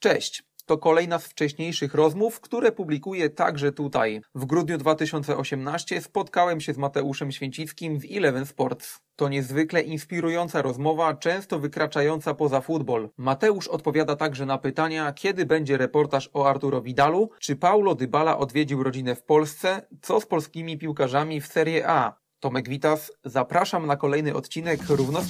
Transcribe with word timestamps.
Cześć. 0.00 0.42
To 0.66 0.78
kolejna 0.78 1.18
z 1.18 1.26
wcześniejszych 1.26 1.94
rozmów, 1.94 2.40
które 2.40 2.72
publikuję 2.72 3.30
także 3.30 3.72
tutaj. 3.72 4.20
W 4.34 4.46
grudniu 4.46 4.78
2018 4.78 6.00
spotkałem 6.00 6.60
się 6.60 6.74
z 6.74 6.78
Mateuszem 6.78 7.32
Święcickim 7.32 8.00
w 8.00 8.04
Eleven 8.16 8.46
Sports. 8.46 8.98
To 9.16 9.28
niezwykle 9.28 9.82
inspirująca 9.82 10.62
rozmowa, 10.62 11.14
często 11.14 11.58
wykraczająca 11.58 12.34
poza 12.34 12.60
futbol. 12.60 13.10
Mateusz 13.16 13.68
odpowiada 13.68 14.16
także 14.16 14.46
na 14.46 14.58
pytania, 14.58 15.12
kiedy 15.12 15.46
będzie 15.46 15.76
reportaż 15.76 16.30
o 16.32 16.48
Arturo 16.48 16.82
Vidalu, 16.82 17.30
czy 17.38 17.56
Paulo 17.56 17.94
Dybala 17.94 18.38
odwiedził 18.38 18.82
rodzinę 18.82 19.14
w 19.14 19.22
Polsce, 19.22 19.86
co 20.02 20.20
z 20.20 20.26
polskimi 20.26 20.78
piłkarzami 20.78 21.40
w 21.40 21.46
Serie 21.46 21.88
A. 21.88 22.20
Tomek 22.40 22.68
Witas, 22.68 23.12
zapraszam 23.24 23.86
na 23.86 23.96
kolejny 23.96 24.34
odcinek 24.34 24.80
Równo 24.88 25.22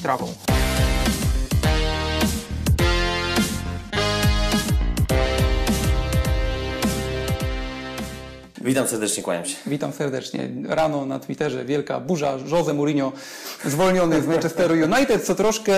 Witam 8.60 8.88
serdecznie, 8.88 9.22
kłaniam 9.22 9.44
się. 9.44 9.56
Witam 9.66 9.92
serdecznie. 9.92 10.48
Rano 10.68 11.06
na 11.06 11.18
Twitterze 11.18 11.64
wielka 11.64 12.00
burza. 12.00 12.38
Jose 12.46 12.74
Mourinho 12.74 13.12
zwolniony 13.64 14.22
z 14.22 14.26
Manchesteru 14.26 14.74
United, 14.74 15.24
co 15.24 15.34
troszkę 15.34 15.74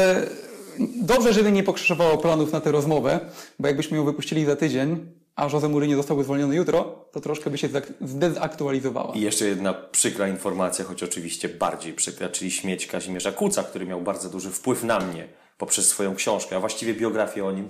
dobrze, 0.96 1.32
żeby 1.32 1.52
nie 1.52 1.62
pokrzyżowało 1.62 2.18
planów 2.18 2.52
na 2.52 2.60
tę 2.60 2.72
rozmowę, 2.72 3.20
bo 3.58 3.68
jakbyśmy 3.68 3.96
ją 3.96 4.04
wypuścili 4.04 4.44
za 4.44 4.56
tydzień, 4.56 5.06
a 5.36 5.48
Jose 5.48 5.68
Mourinho 5.68 5.96
zostałby 5.96 6.24
zwolniony 6.24 6.56
jutro, 6.56 7.08
to 7.12 7.20
troszkę 7.20 7.50
by 7.50 7.58
się 7.58 7.68
zdezaktualizowała. 8.00 9.14
I 9.14 9.20
jeszcze 9.20 9.44
jedna 9.44 9.74
przykra 9.74 10.28
informacja, 10.28 10.84
choć 10.84 11.02
oczywiście 11.02 11.48
bardziej 11.48 11.92
przykra, 11.92 12.28
czyli 12.28 12.50
śmieć 12.50 12.86
Kazimierza 12.86 13.32
Kuca, 13.32 13.62
który 13.62 13.86
miał 13.86 14.00
bardzo 14.00 14.28
duży 14.28 14.50
wpływ 14.50 14.84
na 14.84 15.00
mnie 15.00 15.28
poprzez 15.58 15.88
swoją 15.88 16.14
książkę, 16.14 16.56
a 16.56 16.60
właściwie 16.60 16.94
biografię 16.94 17.44
o 17.44 17.52
nim 17.52 17.66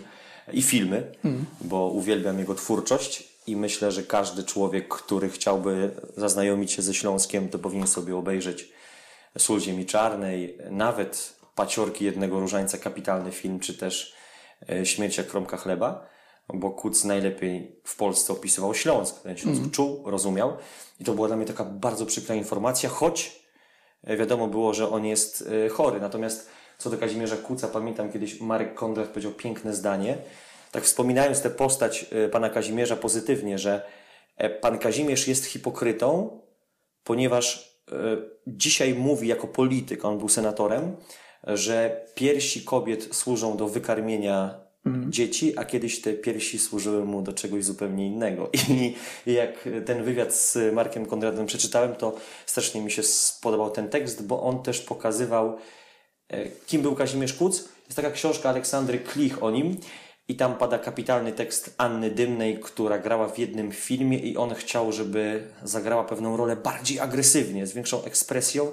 i 0.52 0.62
filmy, 0.62 1.12
mm. 1.24 1.44
bo 1.60 1.88
uwielbiam 1.88 2.38
jego 2.38 2.54
twórczość 2.54 3.31
i 3.46 3.56
myślę, 3.56 3.92
że 3.92 4.02
każdy 4.02 4.44
człowiek, 4.44 4.88
który 4.88 5.28
chciałby 5.28 5.90
zaznajomić 6.16 6.72
się 6.72 6.82
ze 6.82 6.94
Śląskiem, 6.94 7.48
to 7.48 7.58
powinien 7.58 7.86
sobie 7.86 8.16
obejrzeć 8.16 8.72
Sól 9.38 9.60
Ziemi 9.60 9.86
Czarnej, 9.86 10.58
nawet 10.70 11.36
Paciorki 11.54 12.04
jednego 12.04 12.40
różańca, 12.40 12.78
kapitalny 12.78 13.32
film, 13.32 13.60
czy 13.60 13.74
też 13.74 14.14
e, 14.70 14.86
Śmierć 14.86 15.18
jak 15.18 15.26
kromka 15.26 15.56
chleba, 15.56 16.06
bo 16.54 16.70
Kuc 16.70 17.04
najlepiej 17.04 17.76
w 17.84 17.96
Polsce 17.96 18.32
opisywał 18.32 18.74
Śląsk. 18.74 19.22
Ten 19.22 19.36
Śląsk 19.36 19.58
mm. 19.58 19.70
czuł, 19.70 20.02
rozumiał 20.10 20.56
i 21.00 21.04
to 21.04 21.14
była 21.14 21.28
dla 21.28 21.36
mnie 21.36 21.46
taka 21.46 21.64
bardzo 21.64 22.06
przykra 22.06 22.34
informacja, 22.34 22.88
choć 22.90 23.42
e, 24.04 24.16
wiadomo 24.16 24.48
było, 24.48 24.74
że 24.74 24.90
on 24.90 25.04
jest 25.04 25.44
e, 25.66 25.68
chory. 25.68 26.00
Natomiast 26.00 26.48
co 26.78 26.90
do 26.90 26.98
Kazimierza 26.98 27.36
Kuca, 27.36 27.68
pamiętam 27.68 28.12
kiedyś 28.12 28.40
Marek 28.40 28.74
Kondrat 28.74 29.08
powiedział 29.08 29.32
piękne 29.32 29.74
zdanie, 29.74 30.18
tak 30.72 30.84
wspominając 30.84 31.42
tę 31.42 31.50
postać 31.50 32.06
e, 32.10 32.28
pana 32.28 32.50
Kazimierza 32.50 32.96
pozytywnie, 32.96 33.58
że 33.58 33.82
e, 34.36 34.50
pan 34.50 34.78
Kazimierz 34.78 35.28
jest 35.28 35.44
hipokrytą, 35.44 36.40
ponieważ 37.04 37.76
e, 37.92 37.94
dzisiaj 38.46 38.94
mówi 38.94 39.28
jako 39.28 39.46
polityk, 39.46 40.04
on 40.04 40.18
był 40.18 40.28
senatorem, 40.28 40.96
że 41.46 42.06
piersi 42.14 42.64
kobiet 42.64 43.14
służą 43.14 43.56
do 43.56 43.68
wykarmienia 43.68 44.60
mhm. 44.86 45.12
dzieci, 45.12 45.58
a 45.58 45.64
kiedyś 45.64 46.00
te 46.00 46.12
piersi 46.12 46.58
służyły 46.58 47.04
mu 47.04 47.22
do 47.22 47.32
czegoś 47.32 47.64
zupełnie 47.64 48.06
innego. 48.06 48.50
I 48.70 48.94
jak 49.26 49.68
ten 49.86 50.04
wywiad 50.04 50.34
z 50.34 50.74
Markiem 50.74 51.06
Konradem 51.06 51.46
przeczytałem, 51.46 51.94
to 51.94 52.14
strasznie 52.46 52.80
mi 52.80 52.90
się 52.90 53.02
spodobał 53.02 53.70
ten 53.70 53.88
tekst, 53.88 54.26
bo 54.26 54.42
on 54.42 54.62
też 54.62 54.80
pokazywał, 54.80 55.56
kim 56.66 56.82
był 56.82 56.94
Kazimierz 56.94 57.32
Kuc. 57.32 57.68
Jest 57.84 57.96
taka 57.96 58.10
książka 58.10 58.48
Aleksandry 58.48 58.98
Klich 58.98 59.42
o 59.42 59.50
nim 59.50 59.76
i 60.28 60.36
tam 60.36 60.54
pada 60.54 60.78
kapitalny 60.78 61.32
tekst 61.32 61.74
Anny 61.78 62.10
Dymnej, 62.10 62.60
która 62.60 62.98
grała 62.98 63.28
w 63.28 63.38
jednym 63.38 63.72
filmie 63.72 64.18
i 64.18 64.36
on 64.36 64.54
chciał, 64.54 64.92
żeby 64.92 65.48
zagrała 65.62 66.04
pewną 66.04 66.36
rolę 66.36 66.56
bardziej 66.56 67.00
agresywnie, 67.00 67.66
z 67.66 67.72
większą 67.72 68.04
ekspresją 68.04 68.72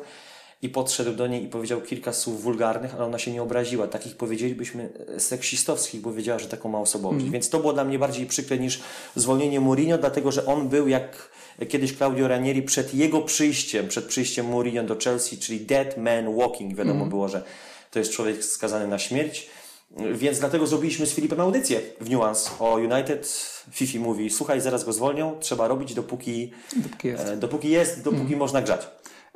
i 0.62 0.70
podszedł 0.70 1.14
do 1.14 1.28
niej 1.28 1.44
i 1.44 1.48
powiedział 1.48 1.82
kilka 1.82 2.14
słów 2.14 2.44
wulgarnych, 2.44 2.96
ale 2.96 3.06
ona 3.06 3.20
się 3.20 3.32
nie 3.32 3.42
obraziła. 3.42 3.88
Takich 3.88 4.16
powiedzielibyśmy 4.16 4.90
e, 5.16 5.20
seksistowskich, 5.20 6.02
bo 6.02 6.14
wiedziała, 6.14 6.40
że 6.40 6.48
taką 6.48 6.70
ma 6.70 6.80
osobowość. 6.80 7.22
Mm. 7.22 7.32
Więc 7.32 7.50
to 7.50 7.60
było 7.60 7.74
dla 7.74 7.84
mnie 7.84 8.00
bardziej 8.00 8.26
przykre 8.26 8.58
niż 8.58 8.80
zwolnienie 9.16 9.60
Mourinho, 9.60 9.98
dlatego 9.98 10.32
że 10.32 10.46
on 10.46 10.70
był 10.70 10.88
jak 10.88 11.30
kiedyś 11.70 11.98
Claudio 11.98 12.28
Ranieri 12.28 12.62
przed 12.62 12.94
jego 12.94 13.22
przyjściem, 13.22 13.88
przed 13.88 14.06
przyjściem 14.06 14.46
Mourinho 14.46 14.84
do 14.84 14.96
Chelsea, 14.96 15.38
czyli 15.38 15.60
dead 15.60 15.98
man 15.98 16.36
walking. 16.36 16.76
Wiadomo 16.76 17.00
mm. 17.00 17.10
było, 17.10 17.28
że 17.28 17.44
to 17.92 18.00
jest 18.00 18.12
człowiek 18.12 18.44
skazany 18.44 18.88
na 18.88 19.00
śmierć 19.00 19.50
więc 19.98 20.40
dlatego 20.40 20.68
zrobiliśmy 20.68 21.06
z 21.06 21.14
Filipem 21.14 21.40
audycję 21.40 21.82
w 22.02 22.10
Nuance 22.10 22.50
o 22.60 22.74
United. 22.74 23.28
Fifi 23.72 24.00
mówi, 24.00 24.30
słuchaj, 24.30 24.62
zaraz 24.62 24.84
go 24.84 24.94
zwolnią, 24.94 25.40
trzeba 25.40 25.68
robić 25.68 25.94
dopóki, 25.94 26.52
dopóki 26.76 27.08
jest, 27.08 27.28
e, 27.28 27.38
dopóki, 27.38 27.70
jest, 27.70 28.04
dopóki 28.04 28.26
mm. 28.26 28.40
można 28.40 28.62
grzać. 28.62 28.88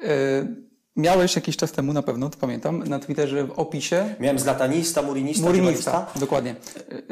E, 0.03 0.47
miałeś 0.95 1.35
jakiś 1.35 1.57
czas 1.57 1.71
temu, 1.71 1.93
na 1.93 2.01
pewno, 2.01 2.29
to 2.29 2.37
pamiętam, 2.37 2.83
na 2.83 2.99
Twitterze 2.99 3.47
w 3.47 3.51
opisie. 3.51 4.15
Miałem 4.19 4.39
z 4.39 4.45
latanista, 4.45 5.01
murinista, 5.01 5.47
murinista. 5.47 6.11
Dokładnie. 6.15 6.55
E, 6.91 7.05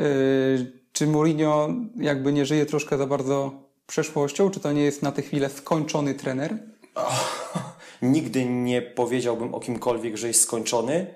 czy 0.91 1.08
Mourinho 1.08 1.69
jakby 1.96 2.34
nie 2.34 2.46
żyje 2.46 2.66
troszkę 2.66 2.97
za 2.97 3.08
bardzo 3.08 3.52
przeszłością? 3.88 4.50
Czy 4.50 4.59
to 4.59 4.72
nie 4.72 4.84
jest 4.84 5.02
na 5.02 5.12
tę 5.12 5.22
chwilę 5.22 5.50
skończony 5.50 6.13
trener? 6.13 6.58
Oh, 6.96 7.75
nigdy 8.02 8.46
nie 8.46 8.81
powiedziałbym 8.81 9.56
o 9.56 9.59
kimkolwiek, 9.59 10.18
że 10.18 10.28
jest 10.28 10.41
skończony, 10.41 11.08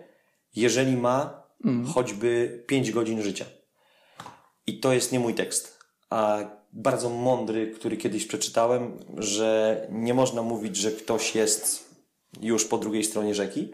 jeżeli 0.56 0.98
ma 0.98 1.45
mm. 1.64 1.86
choćby 1.88 2.64
5 2.68 2.92
godzin 2.92 3.22
życia. 3.22 3.46
I 4.68 4.80
to 4.80 4.94
jest 4.94 5.12
nie 5.12 5.20
mój 5.20 5.34
tekst, 5.34 5.80
a 6.10 6.40
bardzo 6.74 7.10
mądry, 7.10 7.72
który 7.72 7.98
kiedyś 7.98 8.26
przeczytałem, 8.26 9.00
że 9.18 9.82
nie 9.92 10.14
można 10.14 10.42
mówić, 10.42 10.78
że 10.78 10.92
ktoś 10.92 11.36
jest 11.36 11.96
już 12.42 12.66
po 12.66 12.78
drugiej 12.78 13.04
stronie 13.04 13.36
rzeki. 13.36 13.72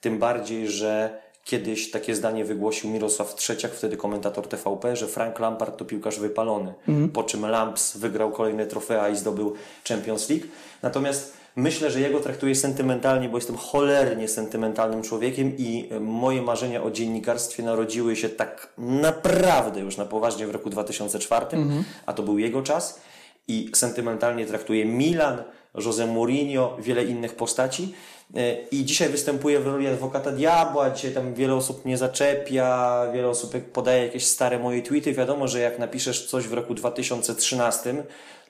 Tym 0.00 0.18
bardziej, 0.18 0.68
że 0.68 1.22
kiedyś 1.44 1.90
takie 1.90 2.14
zdanie 2.14 2.44
wygłosił 2.44 2.90
Mirosław 2.90 3.34
Trzeciak, 3.34 3.72
wtedy 3.72 3.96
komentator 3.96 4.48
TVP, 4.48 4.96
że 4.96 5.06
Frank 5.06 5.38
Lampard 5.38 5.76
to 5.76 5.84
piłkarz 5.84 6.18
wypalony. 6.18 6.74
Mm. 6.88 7.08
Po 7.08 7.22
czym 7.22 7.46
Lamps 7.46 7.96
wygrał 7.96 8.30
kolejne 8.30 8.66
trofea 8.66 9.08
i 9.08 9.16
zdobył 9.16 9.54
Champions 9.88 10.30
League. 10.30 10.46
Natomiast 10.82 11.40
Myślę, 11.56 11.90
że 11.90 12.00
jego 12.00 12.20
traktuję 12.20 12.54
sentymentalnie, 12.54 13.28
bo 13.28 13.38
jestem 13.38 13.56
cholernie 13.56 14.28
sentymentalnym 14.28 15.02
człowiekiem 15.02 15.56
i 15.58 15.88
e, 15.90 16.00
moje 16.00 16.42
marzenia 16.42 16.82
o 16.82 16.90
dziennikarstwie 16.90 17.62
narodziły 17.62 18.16
się 18.16 18.28
tak 18.28 18.72
naprawdę 18.78 19.80
już 19.80 19.96
na 19.96 20.04
poważnie 20.04 20.46
w 20.46 20.50
roku 20.50 20.70
2004, 20.70 21.46
mhm. 21.52 21.84
a 22.06 22.12
to 22.12 22.22
był 22.22 22.38
jego 22.38 22.62
czas. 22.62 23.00
I 23.48 23.70
sentymentalnie 23.74 24.46
traktuję 24.46 24.84
Milan, 24.84 25.42
Jose 25.74 26.06
Mourinho, 26.06 26.76
wiele 26.80 27.04
innych 27.04 27.34
postaci. 27.34 27.94
E, 28.36 28.56
I 28.70 28.84
dzisiaj 28.84 29.08
występuję 29.08 29.60
w 29.60 29.66
roli 29.66 29.86
adwokata 29.86 30.32
diabła, 30.32 30.90
dzisiaj 30.90 31.12
tam 31.12 31.34
wiele 31.34 31.54
osób 31.54 31.84
mnie 31.84 31.96
zaczepia, 31.98 33.06
wiele 33.14 33.28
osób 33.28 33.54
podaje 33.72 34.02
jakieś 34.02 34.26
stare 34.26 34.58
moje 34.58 34.82
tweety. 34.82 35.12
Wiadomo, 35.12 35.48
że 35.48 35.60
jak 35.60 35.78
napiszesz 35.78 36.26
coś 36.26 36.48
w 36.48 36.52
roku 36.52 36.74
2013, 36.74 37.94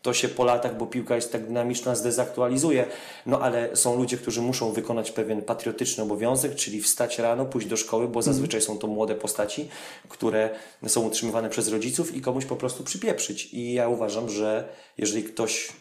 to 0.03 0.15
się 0.15 0.29
po 0.29 0.45
latach, 0.45 0.77
bo 0.77 0.87
piłka 0.87 1.17
jest 1.17 1.33
tak 1.33 1.47
dynamiczna, 1.47 1.95
zdezaktualizuje. 1.95 2.87
No 3.27 3.41
ale 3.41 3.77
są 3.77 3.97
ludzie, 3.97 4.17
którzy 4.17 4.43
muszą 4.43 4.73
wykonać 4.73 5.11
pewien 5.11 5.43
patriotyczny 5.43 6.03
obowiązek, 6.03 6.55
czyli 6.55 6.83
wstać 6.83 7.19
rano, 7.19 7.45
pójść 7.45 7.67
do 7.67 7.77
szkoły, 7.77 8.09
bo 8.09 8.23
zazwyczaj 8.23 8.61
są 8.61 8.79
to 8.79 8.87
młode 8.87 9.15
postaci, 9.15 9.69
które 10.09 10.51
są 10.87 11.07
utrzymywane 11.07 11.51
przez 11.51 11.69
rodziców 11.69 12.17
i 12.17 12.21
komuś 12.21 12.45
po 12.45 12.57
prostu 12.57 12.85
przypieprzyć. 12.85 13.55
I 13.55 13.73
ja 13.73 13.89
uważam, 13.89 14.29
że 14.29 14.69
jeżeli 14.99 15.25
ktoś 15.25 15.73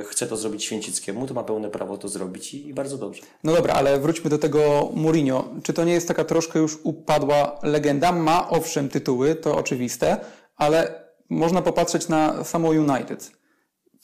y, 0.00 0.04
chce 0.04 0.26
to 0.26 0.36
zrobić 0.36 0.64
Święcickiemu, 0.64 1.26
to 1.26 1.34
ma 1.34 1.44
pełne 1.44 1.70
prawo 1.70 1.98
to 1.98 2.08
zrobić 2.08 2.54
i 2.54 2.74
bardzo 2.74 2.98
dobrze. 2.98 3.22
No 3.44 3.52
dobra, 3.52 3.74
ale 3.74 4.00
wróćmy 4.00 4.30
do 4.30 4.38
tego 4.38 4.90
Mourinho. 4.94 5.48
Czy 5.62 5.72
to 5.72 5.84
nie 5.84 5.92
jest 5.92 6.08
taka 6.08 6.24
troszkę 6.24 6.58
już 6.58 6.78
upadła 6.82 7.58
legenda? 7.62 8.12
Ma 8.12 8.48
owszem 8.50 8.88
tytuły, 8.88 9.34
to 9.34 9.56
oczywiste, 9.56 10.16
ale 10.56 11.06
można 11.28 11.62
popatrzeć 11.62 12.08
na 12.08 12.44
samo 12.44 12.68
United. 12.68 13.30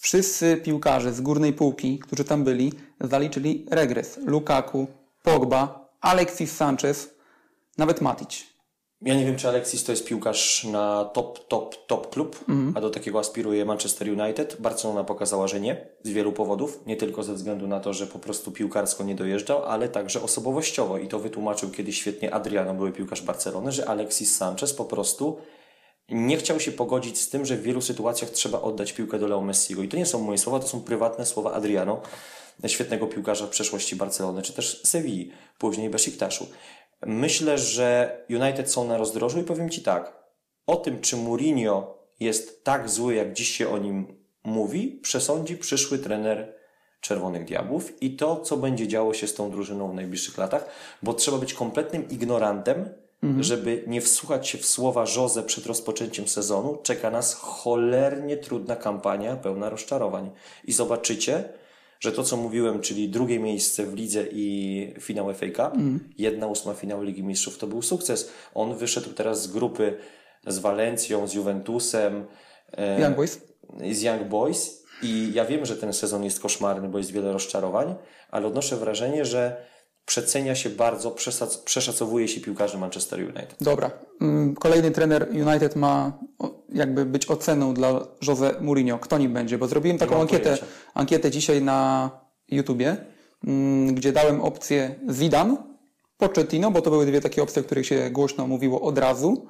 Wszyscy 0.03 0.57
piłkarze 0.57 1.13
z 1.13 1.21
górnej 1.21 1.53
półki, 1.53 1.99
którzy 1.99 2.25
tam 2.25 2.45
byli, 2.45 2.73
zaliczyli 3.01 3.67
regres. 3.71 4.19
Lukaku, 4.25 4.87
Pogba, 5.23 5.89
Alexis 6.01 6.57
Sanchez, 6.57 7.15
nawet 7.79 8.01
Matic. 8.01 8.45
Ja 9.03 9.15
nie 9.15 9.27
wiem, 9.27 9.37
czy 9.37 9.49
Alexis 9.49 9.85
to 9.85 9.93
jest 9.93 10.05
piłkarz 10.05 10.65
na 10.65 11.05
top, 11.05 11.49
top, 11.49 11.87
top 11.87 12.11
klub, 12.11 12.45
mm. 12.49 12.73
a 12.77 12.81
do 12.81 12.91
takiego 12.91 13.19
aspiruje 13.19 13.65
Manchester 13.65 14.09
United. 14.21 14.57
Barcelona 14.61 15.05
pokazała, 15.05 15.49
że 15.49 15.61
nie, 15.61 15.87
z 16.03 16.11
wielu 16.11 16.33
powodów. 16.33 16.81
Nie 16.87 16.97
tylko 16.97 17.23
ze 17.23 17.35
względu 17.35 17.67
na 17.67 17.81
to, 17.81 17.93
że 17.93 18.07
po 18.07 18.19
prostu 18.19 18.53
piłkarsko 18.53 19.05
nie 19.05 19.15
dojeżdżał, 19.15 19.65
ale 19.65 19.89
także 19.89 20.23
osobowościowo. 20.23 20.99
I 20.99 21.09
to 21.09 21.19
wytłumaczył 21.19 21.71
kiedyś 21.71 21.99
świetnie 21.99 22.35
Adriano, 22.35 22.75
były 22.75 22.93
piłkarz 22.93 23.23
Barcelony, 23.23 23.73
że 23.73 23.89
Alexis 23.89 24.37
Sanchez 24.37 24.73
po 24.73 24.85
prostu 24.85 25.39
nie 26.13 26.37
chciał 26.37 26.61
się 26.61 26.73
pogodzić 26.73 27.21
z 27.21 27.29
tym, 27.29 27.45
że 27.45 27.57
w 27.57 27.63
wielu 27.63 27.81
sytuacjach 27.81 28.31
trzeba 28.31 28.61
oddać 28.61 28.93
piłkę 28.93 29.19
do 29.19 29.27
Leo 29.27 29.41
Messiego. 29.41 29.83
I 29.83 29.89
to 29.89 29.97
nie 29.97 30.07
są 30.07 30.21
moje 30.21 30.39
słowa, 30.39 30.61
to 30.61 30.69
są 30.69 30.81
prywatne 30.81 31.27
słowa 31.27 31.53
Adriano, 31.53 32.01
świetnego 32.67 33.07
piłkarza 33.07 33.47
w 33.47 33.51
przeszłości 33.51 33.97
Barcelony, 33.97 34.43
czy 34.43 34.53
też 34.53 34.83
Sewilli, 34.85 35.33
później 35.59 35.91
Besiktaszu. 35.91 36.47
Myślę, 37.07 37.59
że 37.59 38.17
United 38.31 38.71
są 38.71 38.89
na 38.89 38.97
rozdrożu 38.97 39.41
i 39.41 39.45
powiem 39.45 39.71
Ci 39.71 39.83
tak. 39.83 40.23
o 40.67 40.77
tym, 40.77 41.01
czy 41.01 41.17
Mourinho 41.17 41.99
jest 42.21 42.65
tak 42.65 42.91
zły, 42.91 43.15
jak 43.15 43.33
dziś 43.33 43.49
się 43.49 43.69
o 43.69 43.79
nim 43.79 44.23
mówi, 44.45 45.01
przesądzi 45.03 45.57
przyszły 45.57 45.99
trener 45.99 46.55
Czerwonych 47.01 47.45
Diabłów 47.45 48.03
i 48.03 48.17
to, 48.17 48.41
co 48.41 48.57
będzie 48.57 48.89
działo 48.89 49.15
się 49.15 49.27
z 49.27 49.35
tą 49.35 49.51
drużyną 49.51 49.91
w 49.91 49.95
najbliższych 49.95 50.39
latach, 50.39 50.67
bo 51.03 51.15
trzeba 51.15 51.39
być 51.39 51.55
kompletnym 51.55 52.09
ignorantem, 52.09 52.91
mhm. 53.23 53.43
żeby 53.43 53.85
nie 53.87 54.01
wsłuchać 54.01 54.49
się 54.49 54.59
w 54.59 54.67
słowa 54.67 55.05
Jose 55.17 55.43
przed 55.43 55.67
rozpoczęciem 55.67 56.29
sezonu. 56.29 56.79
Czeka 56.83 57.11
nas 57.11 57.35
cholernie 57.35 58.37
trudna 58.37 58.77
kampania, 58.77 59.37
pełna 59.37 59.71
rozczarowań. 59.71 60.31
I 60.65 60.73
zobaczycie, 60.73 61.45
że 62.01 62.13
to, 62.13 62.23
co 62.23 62.37
mówiłem, 62.37 62.81
czyli 62.81 63.09
drugie 63.09 63.39
miejsce 63.39 63.87
w 63.87 63.95
lidze 63.95 64.25
i 64.33 64.95
finał 65.01 65.35
FA 65.35 65.47
Cup, 65.47 65.75
mm. 65.75 66.01
jedna 66.19 66.47
ósma 66.47 66.75
finał 66.75 67.03
Ligi 67.03 67.23
Mistrzów, 67.23 67.59
to 67.59 67.67
był 67.67 67.83
sukces. 67.83 68.31
On 68.55 68.77
wyszedł 68.77 69.13
teraz 69.13 69.43
z 69.43 69.47
grupy 69.47 69.97
z 70.47 70.59
Walencją, 70.59 71.27
z 71.27 71.35
Juventusem, 71.35 72.25
e, 72.73 73.01
Young 73.01 73.17
Boys. 73.17 73.41
z 73.91 74.03
Young 74.03 74.23
Boys 74.23 74.83
i 75.03 75.31
ja 75.35 75.45
wiem, 75.45 75.67
że 75.67 75.77
ten 75.77 75.93
sezon 75.93 76.25
jest 76.25 76.41
koszmarny, 76.41 76.89
bo 76.89 76.99
jest 76.99 77.11
wiele 77.11 77.33
rozczarowań, 77.33 77.95
ale 78.31 78.47
odnoszę 78.47 78.77
wrażenie, 78.77 79.25
że 79.25 79.57
przecenia 80.07 80.55
się 80.55 80.71
bardzo, 80.71 81.17
przeszacowuje 81.65 82.29
się 82.29 82.41
piłkarzy 82.41 82.79
Manchester 82.79 83.21
United. 83.21 83.57
Dobra. 83.61 83.91
Mm, 84.21 84.55
kolejny 84.55 84.91
trener 84.91 85.29
United 85.49 85.77
ma 85.77 86.19
jakby 86.69 87.05
być 87.05 87.27
oceną 87.27 87.75
dla 87.75 88.07
Jose 88.29 88.55
Mourinho. 88.61 88.99
Kto 88.99 89.19
nim 89.19 89.33
będzie? 89.33 89.59
Bo 89.59 89.69
zrobiłem 89.69 89.99
taką 89.99 90.21
ankietę, 90.21 90.59
ankietę 90.95 91.31
dzisiaj 91.31 91.63
na 91.63 92.11
YouTubie, 92.49 92.97
mm, 93.45 93.95
gdzie 93.95 94.13
dałem 94.13 94.41
opcję 94.41 94.95
Zidane, 95.11 95.73
Pochettino, 96.29 96.71
bo 96.71 96.83
to 96.83 96.91
były 96.91 97.07
dwie 97.07 97.21
takie 97.21 97.43
opcje, 97.43 97.63
o 97.63 97.65
których 97.65 97.87
się 97.87 98.11
głośno 98.11 98.47
mówiło 98.47 98.81
od 98.81 98.99
razu. 98.99 99.47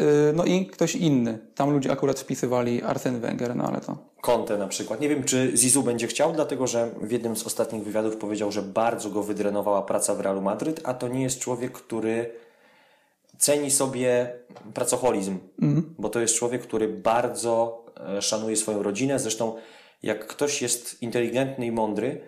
Y, 0.00 0.32
no 0.34 0.44
i 0.44 0.66
ktoś 0.66 0.94
inny. 0.94 1.38
Tam 1.54 1.70
ludzie 1.70 1.92
akurat 1.92 2.20
wpisywali 2.20 2.82
Arsene 2.82 3.18
Wenger, 3.18 3.56
no 3.56 3.64
ale 3.64 3.80
to... 3.80 3.98
Conte 4.20 4.58
na 4.58 4.68
przykład. 4.68 5.00
Nie 5.00 5.08
wiem, 5.08 5.24
czy 5.24 5.52
Zizu 5.54 5.82
będzie 5.82 6.06
chciał, 6.06 6.32
dlatego 6.32 6.66
że 6.66 6.90
w 7.00 7.12
jednym 7.12 7.36
z 7.36 7.46
ostatnich 7.46 7.84
wywiadów 7.84 8.16
powiedział, 8.16 8.52
że 8.52 8.62
bardzo 8.62 9.10
go 9.10 9.22
wydrenowała 9.22 9.82
praca 9.82 10.14
w 10.14 10.20
Realu 10.20 10.40
Madryt, 10.40 10.80
a 10.84 10.94
to 10.94 11.08
nie 11.08 11.22
jest 11.22 11.38
człowiek, 11.38 11.72
który 11.72 12.30
ceni 13.38 13.70
sobie 13.70 14.32
pracoholizm, 14.74 15.38
mm. 15.62 15.94
bo 15.98 16.08
to 16.08 16.20
jest 16.20 16.34
człowiek, 16.34 16.62
który 16.62 16.88
bardzo 16.88 17.84
e, 18.16 18.22
szanuje 18.22 18.56
swoją 18.56 18.82
rodzinę. 18.82 19.18
Zresztą, 19.18 19.54
jak 20.02 20.26
ktoś 20.26 20.62
jest 20.62 21.02
inteligentny 21.02 21.66
i 21.66 21.72
mądry, 21.72 22.20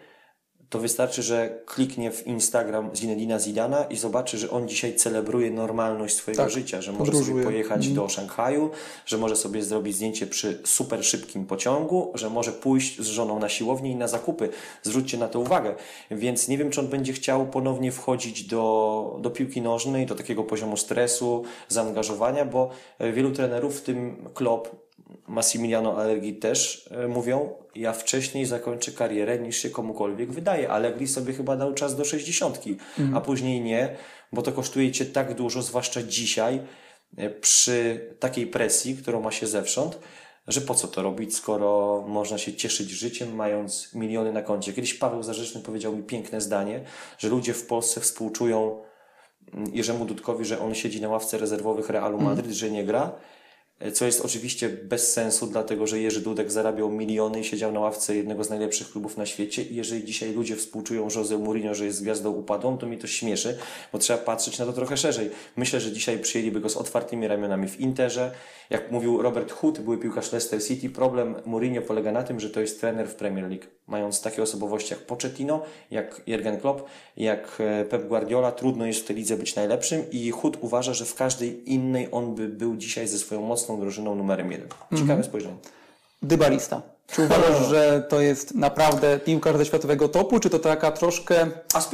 to 0.68 0.78
wystarczy, 0.78 1.22
że 1.22 1.58
kliknie 1.66 2.10
w 2.10 2.26
Instagram 2.26 2.96
Zinedina 2.96 3.38
Zidana 3.38 3.84
i 3.84 3.96
zobaczy, 3.96 4.38
że 4.38 4.50
on 4.50 4.68
dzisiaj 4.68 4.94
celebruje 4.94 5.50
normalność 5.50 6.14
swojego 6.16 6.42
tak, 6.42 6.52
życia, 6.52 6.82
że 6.82 6.92
może 6.92 7.12
podróżuje. 7.12 7.42
sobie 7.42 7.44
pojechać 7.44 7.88
do 7.88 8.08
Szanghaju, 8.08 8.70
że 9.06 9.18
może 9.18 9.36
sobie 9.36 9.62
zrobić 9.62 9.96
zdjęcie 9.96 10.26
przy 10.26 10.60
super 10.64 11.04
szybkim 11.04 11.46
pociągu, 11.46 12.12
że 12.14 12.30
może 12.30 12.52
pójść 12.52 13.00
z 13.00 13.06
żoną 13.06 13.38
na 13.38 13.48
siłownię 13.48 13.90
i 13.90 13.96
na 13.96 14.08
zakupy. 14.08 14.48
Zwróćcie 14.82 15.18
na 15.18 15.28
to 15.28 15.40
uwagę. 15.40 15.74
Więc 16.10 16.48
nie 16.48 16.58
wiem, 16.58 16.70
czy 16.70 16.80
on 16.80 16.88
będzie 16.88 17.12
chciał 17.12 17.46
ponownie 17.46 17.92
wchodzić 17.92 18.44
do, 18.44 19.18
do 19.20 19.30
piłki 19.30 19.62
nożnej, 19.62 20.06
do 20.06 20.14
takiego 20.14 20.44
poziomu 20.44 20.76
stresu, 20.76 21.44
zaangażowania, 21.68 22.44
bo 22.44 22.70
wielu 23.12 23.32
trenerów, 23.32 23.78
w 23.78 23.82
tym 23.82 24.28
Klopp, 24.34 24.85
Massimiliano 25.28 25.96
Allegri 25.96 26.34
też 26.34 26.88
e, 26.90 27.08
mówią, 27.08 27.50
ja 27.74 27.92
wcześniej 27.92 28.46
zakończę 28.46 28.92
karierę 28.92 29.38
niż 29.38 29.56
się 29.56 29.70
komukolwiek 29.70 30.32
wydaje. 30.32 30.70
Allegri 30.70 31.08
sobie 31.08 31.32
chyba 31.32 31.56
dał 31.56 31.74
czas 31.74 31.96
do 31.96 32.04
60, 32.04 32.60
mm. 32.98 33.16
a 33.16 33.20
później 33.20 33.60
nie, 33.60 33.96
bo 34.32 34.42
to 34.42 34.52
kosztuje 34.52 34.92
cię 34.92 35.06
tak 35.06 35.34
dużo, 35.34 35.62
zwłaszcza 35.62 36.02
dzisiaj, 36.02 36.60
e, 37.16 37.30
przy 37.30 38.00
takiej 38.20 38.46
presji, 38.46 38.96
którą 38.96 39.20
ma 39.20 39.30
się 39.30 39.46
zewsząd, 39.46 39.98
że 40.48 40.60
po 40.60 40.74
co 40.74 40.88
to 40.88 41.02
robić, 41.02 41.36
skoro 41.36 42.04
można 42.08 42.38
się 42.38 42.54
cieszyć 42.54 42.90
życiem, 42.90 43.34
mając 43.34 43.94
miliony 43.94 44.32
na 44.32 44.42
koncie. 44.42 44.72
Kiedyś 44.72 44.94
Paweł 44.94 45.22
Zarzeczny 45.22 45.60
powiedział 45.60 45.96
mi 45.96 46.02
piękne 46.02 46.40
zdanie, 46.40 46.84
że 47.18 47.28
ludzie 47.28 47.54
w 47.54 47.66
Polsce 47.66 48.00
współczują 48.00 48.82
mm, 49.54 49.74
Jerzemu 49.74 50.04
Dudkowi, 50.04 50.44
że 50.44 50.60
on 50.60 50.74
siedzi 50.74 51.00
na 51.00 51.08
ławce 51.08 51.38
rezerwowych 51.38 51.90
Realu 51.90 52.20
Madryt, 52.20 52.46
mm. 52.46 52.56
że 52.56 52.70
nie 52.70 52.84
gra, 52.84 53.12
co 53.92 54.06
jest 54.06 54.20
oczywiście 54.20 54.68
bez 54.68 55.12
sensu, 55.12 55.46
dlatego 55.46 55.86
że 55.86 56.00
Jerzy 56.00 56.20
Dudek 56.20 56.50
zarabiał 56.52 56.90
miliony 56.90 57.40
i 57.40 57.44
siedział 57.44 57.72
na 57.72 57.80
ławce 57.80 58.16
jednego 58.16 58.44
z 58.44 58.50
najlepszych 58.50 58.90
klubów 58.90 59.16
na 59.16 59.26
świecie. 59.26 59.62
I 59.62 59.76
jeżeli 59.76 60.04
dzisiaj 60.04 60.32
ludzie 60.32 60.56
współczują 60.56 61.08
Jose 61.16 61.38
Mourinho, 61.38 61.74
że 61.74 61.84
jest 61.84 62.02
gwiazdą 62.02 62.30
upadłą, 62.30 62.78
to 62.78 62.86
mi 62.86 62.98
to 62.98 63.06
śmieszy, 63.06 63.58
bo 63.92 63.98
trzeba 63.98 64.18
patrzeć 64.18 64.58
na 64.58 64.66
to 64.66 64.72
trochę 64.72 64.96
szerzej. 64.96 65.30
Myślę, 65.56 65.80
że 65.80 65.92
dzisiaj 65.92 66.18
przyjęliby 66.18 66.60
go 66.60 66.68
z 66.68 66.76
otwartymi 66.76 67.28
ramionami 67.28 67.68
w 67.68 67.80
Interze. 67.80 68.30
Jak 68.70 68.90
mówił 68.90 69.22
Robert 69.22 69.52
Hood, 69.52 69.80
były 69.80 69.98
piłkarz 69.98 70.32
Leicester 70.32 70.64
City, 70.64 70.90
problem 70.90 71.34
Mourinho 71.44 71.82
polega 71.82 72.12
na 72.12 72.22
tym, 72.22 72.40
że 72.40 72.50
to 72.50 72.60
jest 72.60 72.80
trener 72.80 73.08
w 73.08 73.14
Premier 73.14 73.48
League. 73.48 73.64
Mając 73.86 74.22
takie 74.22 74.42
osobowości 74.42 74.94
jak 74.94 75.02
Pochettino, 75.02 75.62
jak 75.90 76.22
Jurgen 76.26 76.60
Klopp, 76.60 76.82
jak 77.16 77.58
e, 77.60 77.84
Pep 77.84 78.08
Guardiola, 78.08 78.52
trudno 78.52 78.86
jest 78.86 79.00
w 79.00 79.04
tej 79.04 79.16
lidze 79.16 79.36
być 79.36 79.54
najlepszym 79.54 80.10
i 80.10 80.30
Hood 80.30 80.56
uważa, 80.60 80.94
że 80.94 81.04
w 81.04 81.14
każdej 81.14 81.72
innej 81.72 82.08
on 82.12 82.34
by 82.34 82.48
był 82.48 82.76
dzisiaj 82.76 83.08
ze 83.08 83.18
swoją 83.18 83.42
mocną 83.42 83.65
mocną 83.66 83.80
drużyną 83.80 84.14
numerem 84.14 84.52
jeden. 84.52 84.68
Ciekawe 84.68 85.02
mhm. 85.02 85.24
spojrzenie. 85.24 85.56
Dybalista. 86.22 86.82
Czy 87.06 87.22
uważasz, 87.22 87.68
że 87.68 88.06
to 88.08 88.20
jest 88.20 88.54
naprawdę 88.54 89.20
piłkarz 89.20 89.56
ze 89.56 89.66
światowego 89.66 90.08
topu, 90.08 90.40
czy 90.40 90.50
to 90.50 90.58
taka 90.58 90.92
troszkę 90.92 91.46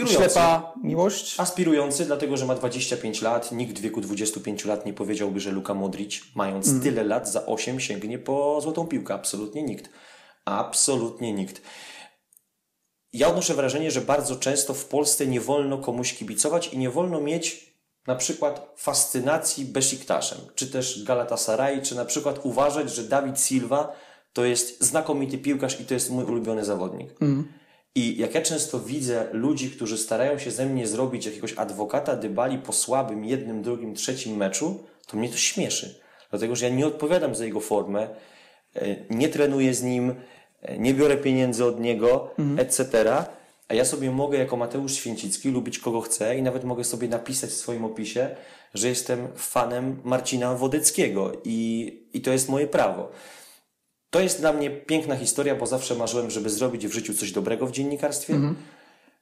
ślepa 0.06 0.74
miłość? 0.82 1.40
Aspirujący, 1.40 2.04
dlatego 2.04 2.36
że 2.36 2.46
ma 2.46 2.54
25 2.54 3.22
lat. 3.22 3.52
Nikt 3.52 3.78
w 3.78 3.80
wieku 3.80 4.00
25 4.00 4.64
lat 4.64 4.86
nie 4.86 4.92
powiedziałby, 4.92 5.40
że 5.40 5.50
Luka 5.50 5.74
Modric, 5.74 6.22
mając 6.34 6.68
mm. 6.68 6.80
tyle 6.80 7.04
lat, 7.04 7.28
za 7.28 7.46
8 7.46 7.80
sięgnie 7.80 8.18
po 8.18 8.60
złotą 8.60 8.86
piłkę. 8.86 9.14
Absolutnie 9.14 9.62
nikt. 9.62 9.90
Absolutnie 10.44 11.32
nikt. 11.32 11.62
Ja 13.12 13.28
odnoszę 13.28 13.54
wrażenie, 13.54 13.90
że 13.90 14.00
bardzo 14.00 14.36
często 14.36 14.74
w 14.74 14.84
Polsce 14.84 15.26
nie 15.26 15.40
wolno 15.40 15.78
komuś 15.78 16.14
kibicować 16.14 16.68
i 16.68 16.78
nie 16.78 16.90
wolno 16.90 17.20
mieć 17.20 17.71
na 18.06 18.14
przykład 18.14 18.72
fascynacji 18.76 19.64
Besiktashem, 19.64 20.38
czy 20.54 20.66
też 20.66 21.04
Galatasaray, 21.04 21.82
czy 21.82 21.94
na 21.94 22.04
przykład 22.04 22.40
uważać, 22.42 22.94
że 22.94 23.02
Dawid 23.02 23.40
Silva 23.40 23.92
to 24.32 24.44
jest 24.44 24.84
znakomity 24.84 25.38
piłkarz 25.38 25.80
i 25.80 25.84
to 25.84 25.94
jest 25.94 26.10
mój 26.10 26.24
ulubiony 26.24 26.64
zawodnik. 26.64 27.22
Mm. 27.22 27.52
I 27.94 28.16
jak 28.18 28.34
ja 28.34 28.42
często 28.42 28.80
widzę 28.80 29.28
ludzi, 29.32 29.70
którzy 29.70 29.98
starają 29.98 30.38
się 30.38 30.50
ze 30.50 30.66
mnie 30.66 30.86
zrobić 30.86 31.26
jakiegoś 31.26 31.52
adwokata 31.52 32.16
dybali 32.16 32.58
po 32.58 32.72
słabym 32.72 33.24
jednym, 33.24 33.62
drugim, 33.62 33.94
trzecim 33.94 34.36
meczu, 34.36 34.84
to 35.06 35.16
mnie 35.16 35.28
to 35.28 35.36
śmieszy. 35.36 36.00
Dlatego, 36.30 36.56
że 36.56 36.68
ja 36.68 36.74
nie 36.74 36.86
odpowiadam 36.86 37.34
za 37.34 37.44
jego 37.44 37.60
formę, 37.60 38.08
e, 38.76 38.96
nie 39.10 39.28
trenuję 39.28 39.74
z 39.74 39.82
nim, 39.82 40.14
e, 40.62 40.78
nie 40.78 40.94
biorę 40.94 41.16
pieniędzy 41.16 41.64
od 41.64 41.80
niego, 41.80 42.30
mm. 42.38 42.58
etc. 42.58 43.04
A 43.72 43.74
ja 43.74 43.84
sobie 43.84 44.10
mogę 44.10 44.38
jako 44.38 44.56
Mateusz 44.56 44.94
Święcicki 44.94 45.48
lubić 45.48 45.78
kogo 45.78 46.00
chcę 46.00 46.38
i 46.38 46.42
nawet 46.42 46.64
mogę 46.64 46.84
sobie 46.84 47.08
napisać 47.08 47.50
w 47.50 47.54
swoim 47.54 47.84
opisie, 47.84 48.36
że 48.74 48.88
jestem 48.88 49.28
fanem 49.36 50.00
Marcina 50.04 50.54
Wodeckiego 50.54 51.32
i, 51.44 51.92
i 52.12 52.20
to 52.20 52.32
jest 52.32 52.48
moje 52.48 52.66
prawo. 52.66 53.10
To 54.10 54.20
jest 54.20 54.40
dla 54.40 54.52
mnie 54.52 54.70
piękna 54.70 55.16
historia, 55.16 55.54
bo 55.54 55.66
zawsze 55.66 55.94
marzyłem, 55.94 56.30
żeby 56.30 56.50
zrobić 56.50 56.86
w 56.86 56.92
życiu 56.92 57.14
coś 57.14 57.32
dobrego 57.32 57.66
w 57.66 57.72
dziennikarstwie. 57.72 58.34
Mhm. 58.34 58.56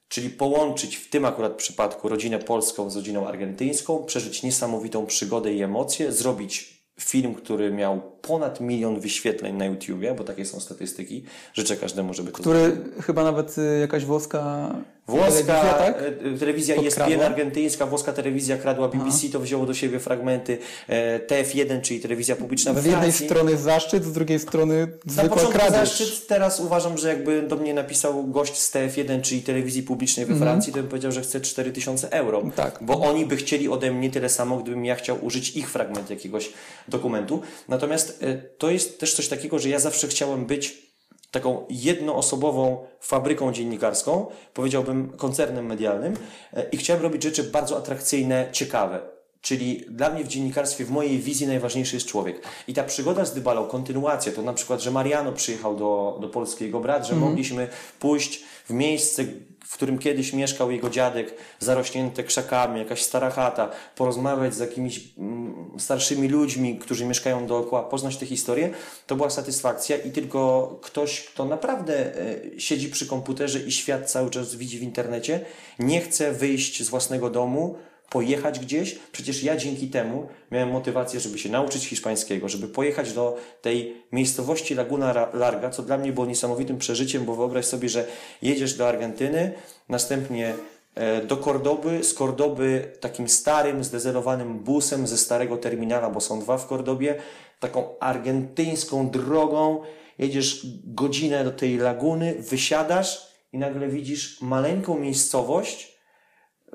Czyli 0.07 0.29
połączyć 0.29 0.95
w 0.95 1.09
tym 1.09 1.25
akurat 1.25 1.55
przypadku 1.55 2.09
rodzinę 2.09 2.39
polską 2.39 2.89
z 2.89 2.95
rodziną 2.95 3.27
argentyńską, 3.27 4.03
przeżyć 4.03 4.43
niesamowitą 4.43 5.05
przygodę 5.05 5.53
i 5.53 5.63
emocje, 5.63 6.11
zrobić 6.11 6.80
film, 7.03 7.35
który 7.35 7.71
miał 7.71 8.01
ponad 8.21 8.61
milion 8.61 8.99
wyświetleń 8.99 9.55
na 9.55 9.65
YouTubie, 9.65 10.13
bo 10.15 10.23
takie 10.23 10.45
są 10.45 10.59
statystyki. 10.59 11.23
Życzę 11.53 11.77
każdemu, 11.77 12.13
żeby 12.13 12.31
to 12.31 12.37
Który 12.37 12.59
zrobił. 12.59 13.01
chyba 13.01 13.23
nawet 13.23 13.57
y, 13.57 13.79
jakaś 13.79 14.05
włoska 14.05 14.69
Włoska 15.11 15.43
telewizja, 15.43 15.73
tak? 15.73 15.95
E, 16.35 16.37
telewizja 16.39 16.75
ESPN 16.75 17.21
argentyńska, 17.21 17.85
włoska 17.85 18.13
telewizja 18.13 18.57
kradła 18.57 18.87
BBC, 18.87 19.17
Aha. 19.21 19.27
to 19.33 19.39
wzięło 19.39 19.65
do 19.65 19.73
siebie 19.73 19.99
fragmenty 19.99 20.57
e, 20.87 21.19
TF1, 21.19 21.81
czyli 21.81 21.99
telewizja 21.99 22.35
publiczna 22.35 22.73
Z 22.73 22.85
jednej 22.85 23.11
strony 23.11 23.57
zaszczyt, 23.57 24.05
z 24.05 24.11
drugiej 24.11 24.39
strony 24.39 24.87
zwykła 25.05 25.51
kradzież. 25.51 25.71
zaszczyt, 25.71 26.27
teraz 26.27 26.59
uważam, 26.59 26.97
że 26.97 27.09
jakby 27.09 27.41
do 27.41 27.55
mnie 27.55 27.73
napisał 27.73 28.23
gość 28.27 28.59
z 28.59 28.73
TF1, 28.73 29.21
czyli 29.21 29.41
telewizji 29.41 29.83
publicznej 29.83 30.25
we 30.25 30.33
mhm. 30.33 30.49
Francji, 30.51 30.73
to 30.73 30.79
bym 30.79 30.87
powiedział, 30.87 31.11
że 31.11 31.21
chce 31.21 31.41
4000 31.41 32.11
euro. 32.11 32.43
Tak. 32.55 32.79
Bo 32.81 33.01
oni 33.01 33.25
by 33.25 33.35
chcieli 33.35 33.69
ode 33.69 33.91
mnie 33.91 34.09
tyle 34.09 34.29
samo, 34.29 34.57
gdybym 34.57 34.85
ja 34.85 34.95
chciał 34.95 35.25
użyć 35.25 35.55
ich 35.57 35.71
fragment 35.71 36.09
jakiegoś 36.09 36.49
dokumentu. 36.87 37.41
Natomiast 37.67 38.23
e, 38.23 38.37
to 38.37 38.71
jest 38.71 38.99
też 38.99 39.13
coś 39.13 39.27
takiego, 39.27 39.59
że 39.59 39.69
ja 39.69 39.79
zawsze 39.79 40.07
chciałem 40.07 40.45
być 40.45 40.90
taką 41.31 41.65
jednoosobową 41.69 42.85
fabryką 42.99 43.53
dziennikarską, 43.53 44.25
powiedziałbym 44.53 45.09
koncernem 45.09 45.65
medialnym 45.65 46.13
e, 46.53 46.69
i 46.69 46.77
chciałem 46.77 47.03
robić 47.03 47.23
rzeczy 47.23 47.43
bardzo 47.43 47.77
atrakcyjne, 47.77 48.49
ciekawe. 48.51 49.20
Czyli 49.41 49.85
dla 49.89 50.09
mnie 50.09 50.23
w 50.23 50.27
dziennikarstwie, 50.27 50.85
w 50.85 50.91
mojej 50.91 51.19
wizji 51.19 51.47
najważniejszy 51.47 51.95
jest 51.95 52.07
człowiek. 52.07 52.47
I 52.67 52.73
ta 52.73 52.83
przygoda 52.83 53.25
z 53.25 53.33
Dybalą, 53.33 53.67
kontynuacja, 53.67 54.31
to 54.31 54.41
na 54.41 54.53
przykład, 54.53 54.81
że 54.81 54.91
Mariano 54.91 55.31
przyjechał 55.31 55.75
do, 55.75 56.17
do 56.21 56.29
Polski, 56.29 56.63
jego 56.63 56.79
brat, 56.79 57.07
że 57.07 57.15
mogliśmy 57.15 57.67
pójść 57.99 58.43
w 58.65 58.73
miejsce, 58.73 59.23
w 59.65 59.73
którym 59.73 59.99
kiedyś 59.99 60.33
mieszkał 60.33 60.71
jego 60.71 60.89
dziadek, 60.89 61.33
zarośnięte 61.59 62.23
krzakami, 62.23 62.79
jakaś 62.79 63.01
stara 63.01 63.29
chata, 63.29 63.69
porozmawiać 63.95 64.55
z 64.55 64.59
jakimiś 64.59 65.13
mm, 65.17 65.71
starszymi 65.77 66.27
ludźmi, 66.27 66.79
którzy 66.79 67.05
mieszkają 67.05 67.47
dookoła, 67.47 67.83
poznać 67.83 68.17
tę 68.17 68.25
historię, 68.25 68.69
to 69.07 69.15
była 69.15 69.29
satysfakcja 69.29 69.97
i 69.97 70.11
tylko 70.11 70.79
ktoś, 70.81 71.21
kto 71.21 71.45
naprawdę 71.45 72.21
e, 72.21 72.59
siedzi 72.59 72.89
przy 72.89 73.07
komputerze 73.07 73.59
i 73.59 73.71
świat 73.71 74.11
cały 74.11 74.29
czas 74.29 74.55
widzi 74.55 74.79
w 74.79 74.83
internecie, 74.83 75.45
nie 75.79 76.01
chce 76.01 76.31
wyjść 76.31 76.83
z 76.83 76.89
własnego 76.89 77.29
domu, 77.29 77.75
pojechać 78.11 78.59
gdzieś. 78.59 78.99
Przecież 79.11 79.43
ja 79.43 79.57
dzięki 79.57 79.87
temu 79.87 80.27
miałem 80.51 80.71
motywację, 80.71 81.19
żeby 81.19 81.39
się 81.39 81.49
nauczyć 81.49 81.85
hiszpańskiego, 81.87 82.49
żeby 82.49 82.67
pojechać 82.67 83.13
do 83.13 83.37
tej 83.61 84.03
miejscowości 84.11 84.75
Laguna 84.75 85.29
Larga, 85.33 85.69
co 85.69 85.83
dla 85.83 85.97
mnie 85.97 86.11
było 86.11 86.25
niesamowitym 86.25 86.77
przeżyciem, 86.77 87.25
bo 87.25 87.35
wyobraź 87.35 87.65
sobie, 87.65 87.89
że 87.89 88.07
jedziesz 88.41 88.73
do 88.73 88.87
Argentyny, 88.87 89.53
następnie 89.89 90.53
e, 90.95 91.25
do 91.25 91.37
Kordoby, 91.37 92.03
z 92.03 92.13
Kordoby 92.13 92.91
takim 92.99 93.29
starym, 93.29 93.83
zdezelowanym 93.83 94.59
busem 94.59 95.07
ze 95.07 95.17
starego 95.17 95.57
terminala, 95.57 96.09
bo 96.09 96.21
są 96.21 96.39
dwa 96.39 96.57
w 96.57 96.67
Kordobie, 96.67 97.15
taką 97.59 97.99
argentyńską 97.99 99.09
drogą, 99.09 99.81
jedziesz 100.17 100.65
godzinę 100.83 101.43
do 101.43 101.51
tej 101.51 101.77
laguny, 101.77 102.35
wysiadasz 102.39 103.27
i 103.53 103.57
nagle 103.57 103.87
widzisz 103.87 104.41
maleńką 104.41 104.99
miejscowość, 104.99 105.90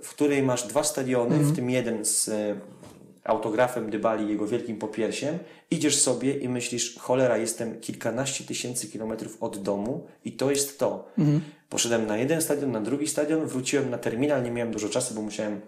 w 0.03 0.11
której 0.11 0.43
masz 0.43 0.67
dwa 0.67 0.85
stadiony, 0.85 1.38
w 1.38 1.57
tym 1.57 1.71
jeden 1.71 2.05
z 2.05 2.29
e, 2.29 2.61
autografem 3.25 3.91
Dybali, 3.91 4.29
jego 4.29 4.47
wielkim 4.47 4.79
popiersiem, 4.79 5.38
idziesz 5.71 5.99
sobie 5.99 6.38
i 6.38 6.49
myślisz, 6.49 6.99
cholera, 6.99 7.38
jestem 7.38 7.81
kilkanaście 7.81 8.45
tysięcy 8.45 8.88
kilometrów 8.88 9.43
od 9.43 9.62
domu 9.62 10.07
i 10.25 10.33
to 10.33 10.50
jest 10.50 10.79
to. 10.79 11.09
Poszedłem 11.69 12.07
na 12.07 12.17
jeden 12.17 12.43
stadion, 12.43 12.73
na 12.73 12.81
drugi 12.81 13.09
stadion, 13.09 13.47
wróciłem 13.47 13.91
na 13.91 13.99
terminal, 13.99 14.43
nie 14.43 14.50
miałem 14.50 14.73
dużo 14.73 14.88
czasu, 14.88 15.15
bo 15.15 15.23
musiałem 15.23 15.61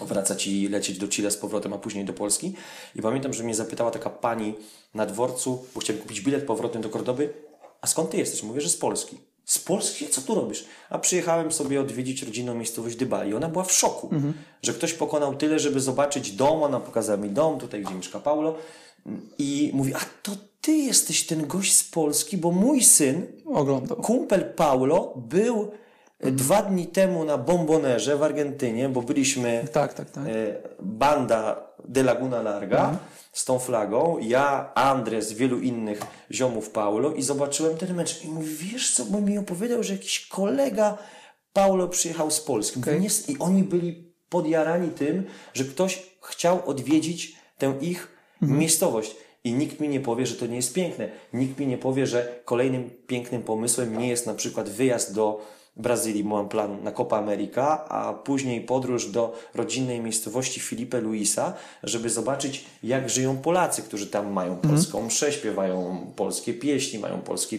wracać 0.00 0.46
i 0.46 0.68
lecieć 0.68 0.98
do 0.98 1.08
Chile 1.08 1.30
z 1.30 1.36
powrotem, 1.36 1.72
a 1.72 1.78
później 1.78 2.04
do 2.04 2.12
Polski. 2.12 2.54
I 2.96 3.02
pamiętam, 3.02 3.32
że 3.32 3.44
mnie 3.44 3.54
zapytała 3.54 3.90
taka 3.90 4.10
pani 4.10 4.54
na 4.94 5.06
dworcu, 5.06 5.66
bo 5.74 5.80
chciałem 5.80 6.02
kupić 6.02 6.20
bilet 6.20 6.44
powrotny 6.44 6.80
do 6.80 6.88
Kordoby, 6.88 7.32
a 7.80 7.86
skąd 7.86 8.10
ty 8.10 8.16
jesteś? 8.16 8.42
Mówię, 8.42 8.60
że 8.60 8.68
z 8.68 8.76
Polski. 8.76 9.31
Z 9.52 9.58
Polski? 9.58 10.08
Co 10.08 10.20
tu 10.20 10.34
robisz? 10.34 10.64
A 10.90 10.98
przyjechałem 10.98 11.52
sobie 11.52 11.80
odwiedzić 11.80 12.22
rodzinną 12.22 12.54
miejscowość 12.54 12.96
Dybali. 12.96 13.34
Ona 13.34 13.48
była 13.48 13.64
w 13.64 13.72
szoku, 13.72 14.10
że 14.62 14.72
ktoś 14.72 14.92
pokonał 14.92 15.34
tyle, 15.34 15.58
żeby 15.58 15.80
zobaczyć 15.80 16.32
dom. 16.32 16.62
Ona 16.62 16.80
pokazała 16.80 17.18
mi 17.18 17.30
dom, 17.30 17.58
tutaj 17.58 17.82
gdzie 17.82 17.94
mieszka 17.94 18.20
Paulo. 18.20 18.54
I 19.38 19.70
mówi, 19.74 19.94
a 19.94 19.98
to 20.22 20.32
ty 20.60 20.72
jesteś 20.72 21.26
ten 21.26 21.46
gość 21.46 21.72
z 21.74 21.84
Polski, 21.84 22.36
bo 22.36 22.50
mój 22.50 22.82
syn, 22.82 23.26
Oglądał. 23.46 23.96
kumpel 23.96 24.44
Paulo, 24.56 25.14
był 25.16 25.70
e, 26.20 26.30
dwa 26.30 26.62
dni 26.62 26.86
temu 26.86 27.24
na 27.24 27.38
Bombonerze 27.38 28.16
w 28.16 28.22
Argentynie, 28.22 28.88
bo 28.88 29.02
byliśmy 29.02 29.64
Tak, 29.72 29.94
tak, 29.94 30.10
tak. 30.10 30.24
e, 30.26 30.56
banda 30.82 31.66
de 31.88 32.02
Laguna 32.02 32.42
Larga 32.42 32.96
z 33.32 33.44
tą 33.44 33.58
flagą, 33.58 34.18
ja, 34.18 34.74
Andres, 34.74 35.32
wielu 35.32 35.60
innych 35.60 36.00
ziomów 36.30 36.70
Paulo 36.70 37.12
i 37.12 37.22
zobaczyłem 37.22 37.76
ten 37.76 37.94
mecz 37.94 38.24
i 38.24 38.28
mówi, 38.28 38.54
wiesz 38.54 38.94
co, 38.94 39.04
bo 39.04 39.20
mi 39.20 39.38
opowiedział, 39.38 39.82
że 39.82 39.92
jakiś 39.92 40.26
kolega 40.26 40.98
Paulo 41.52 41.88
przyjechał 41.88 42.30
z 42.30 42.40
Polski. 42.40 42.78
Mówię, 42.78 43.00
nie, 43.00 43.08
I 43.28 43.38
oni 43.38 43.62
byli 43.62 44.12
podjarani 44.28 44.90
tym, 44.90 45.24
że 45.54 45.64
ktoś 45.64 46.02
chciał 46.22 46.68
odwiedzić 46.68 47.36
tę 47.58 47.74
ich 47.80 48.08
miejscowość. 48.40 49.16
I 49.44 49.52
nikt 49.52 49.80
mi 49.80 49.88
nie 49.88 50.00
powie, 50.00 50.26
że 50.26 50.36
to 50.36 50.46
nie 50.46 50.56
jest 50.56 50.74
piękne. 50.74 51.08
Nikt 51.32 51.58
mi 51.58 51.66
nie 51.66 51.78
powie, 51.78 52.06
że 52.06 52.40
kolejnym 52.44 52.90
pięknym 53.06 53.42
pomysłem 53.42 53.98
nie 53.98 54.08
jest 54.08 54.26
na 54.26 54.34
przykład 54.34 54.68
wyjazd 54.68 55.14
do 55.14 55.40
Brazylii, 55.76 56.24
bo 56.24 56.36
mam 56.36 56.48
plan 56.48 56.82
na 56.82 56.92
Copa 56.92 57.18
America, 57.18 57.88
a 57.88 58.14
później 58.14 58.60
podróż 58.60 59.06
do 59.06 59.34
rodzinnej 59.54 60.00
miejscowości 60.00 60.60
Filipe 60.60 61.00
Luisa, 61.00 61.54
żeby 61.82 62.10
zobaczyć, 62.10 62.64
jak 62.82 63.10
żyją 63.10 63.36
Polacy, 63.36 63.82
którzy 63.82 64.06
tam 64.06 64.32
mają 64.32 64.56
polską 64.56 65.06
mszę, 65.06 65.32
śpiewają 65.32 66.06
polskie 66.16 66.54
pieśni, 66.54 66.98
mają 66.98 67.20
polskie 67.20 67.58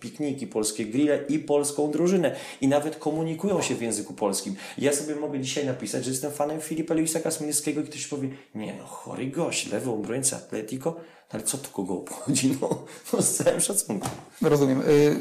pikniki, 0.00 0.46
polskie 0.46 0.86
grille 0.86 1.24
i 1.28 1.38
polską 1.38 1.90
drużynę. 1.90 2.36
I 2.60 2.68
nawet 2.68 2.96
komunikują 2.96 3.62
się 3.62 3.74
w 3.74 3.82
języku 3.82 4.14
polskim. 4.14 4.56
Ja 4.78 4.92
sobie 4.92 5.16
mogę 5.16 5.40
dzisiaj 5.40 5.66
napisać, 5.66 6.04
że 6.04 6.10
jestem 6.10 6.32
fanem 6.32 6.60
Filipa 6.60 6.94
Luisa 6.94 7.20
Kasmińskiego 7.20 7.80
i 7.80 7.84
ktoś 7.84 8.06
powie, 8.06 8.28
nie 8.54 8.74
no, 8.78 8.84
chory 8.84 9.26
gość, 9.26 9.72
lewy 9.72 9.90
obrońca 9.90 10.36
Atletico, 10.36 10.96
ale 11.30 11.42
co 11.42 11.58
to 11.58 11.68
kogo 11.68 11.94
obchodzi? 11.94 12.56
No, 12.60 12.84
no 13.12 13.22
z 13.22 13.34
całym 13.34 13.60
szacunkiem. 13.60 14.10
Rozumiem. 14.42 14.80
Y, 14.80 15.16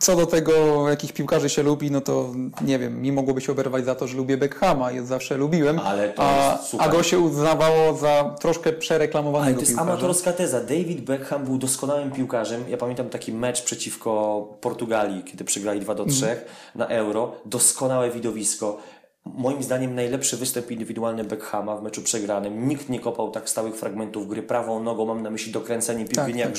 Co 0.00 0.16
do 0.16 0.26
tego, 0.26 0.88
jakich 0.88 1.12
piłkarzy 1.12 1.48
się 1.48 1.62
lubi, 1.62 1.90
no 1.90 2.00
to 2.00 2.32
nie 2.60 2.78
wiem, 2.78 3.02
mi 3.02 3.12
mogłoby 3.12 3.40
się 3.40 3.52
oberwać 3.52 3.84
za 3.84 3.94
to, 3.94 4.06
że 4.06 4.16
lubię 4.16 4.36
Beckhama, 4.36 4.92
je 4.92 5.02
zawsze 5.06 5.36
lubiłem, 5.36 5.78
Ale 5.78 6.08
to 6.08 6.22
a, 6.22 6.58
a 6.78 6.88
go 6.88 7.02
się 7.02 7.18
uznawało 7.18 7.96
za 7.96 8.34
troszkę 8.40 8.70
Ale 8.70 8.78
przereklamowanego 8.78 9.54
to 9.54 9.60
jest 9.60 9.72
piłkarza. 9.72 9.90
amatorska 9.92 10.32
teza. 10.32 10.60
David 10.60 11.00
Beckham 11.00 11.44
był 11.44 11.58
doskonałym 11.58 12.10
piłkarzem. 12.10 12.64
Ja 12.68 12.76
pamiętam 12.76 13.08
taki 13.08 13.32
mecz 13.32 13.62
przeciwko 13.62 14.42
Portugalii, 14.60 15.22
kiedy 15.24 15.44
przegrali 15.44 15.80
2 15.80 15.94
do 15.94 16.04
3 16.04 16.36
na 16.74 16.86
Euro. 16.86 17.32
Doskonałe 17.46 18.10
widowisko. 18.10 18.78
Moim 19.24 19.62
zdaniem 19.62 19.94
najlepszy 19.94 20.36
występ 20.36 20.70
indywidualny 20.70 21.24
Beckhama 21.24 21.76
w 21.76 21.82
meczu 21.82 22.02
przegranym. 22.02 22.68
Nikt 22.68 22.88
nie 22.88 23.00
kopał 23.00 23.30
tak 23.30 23.48
stałych 23.50 23.74
fragmentów 23.76 24.28
gry 24.28 24.42
prawą 24.42 24.82
nogą. 24.82 25.06
Mam 25.06 25.22
na 25.22 25.30
myśli 25.30 25.52
dokręcenie 25.52 26.04
piłki, 26.04 26.16
Tak, 26.16 26.26
nie 26.26 26.32
tak, 26.32 26.40
jak 26.40 26.48
tak. 26.48 26.56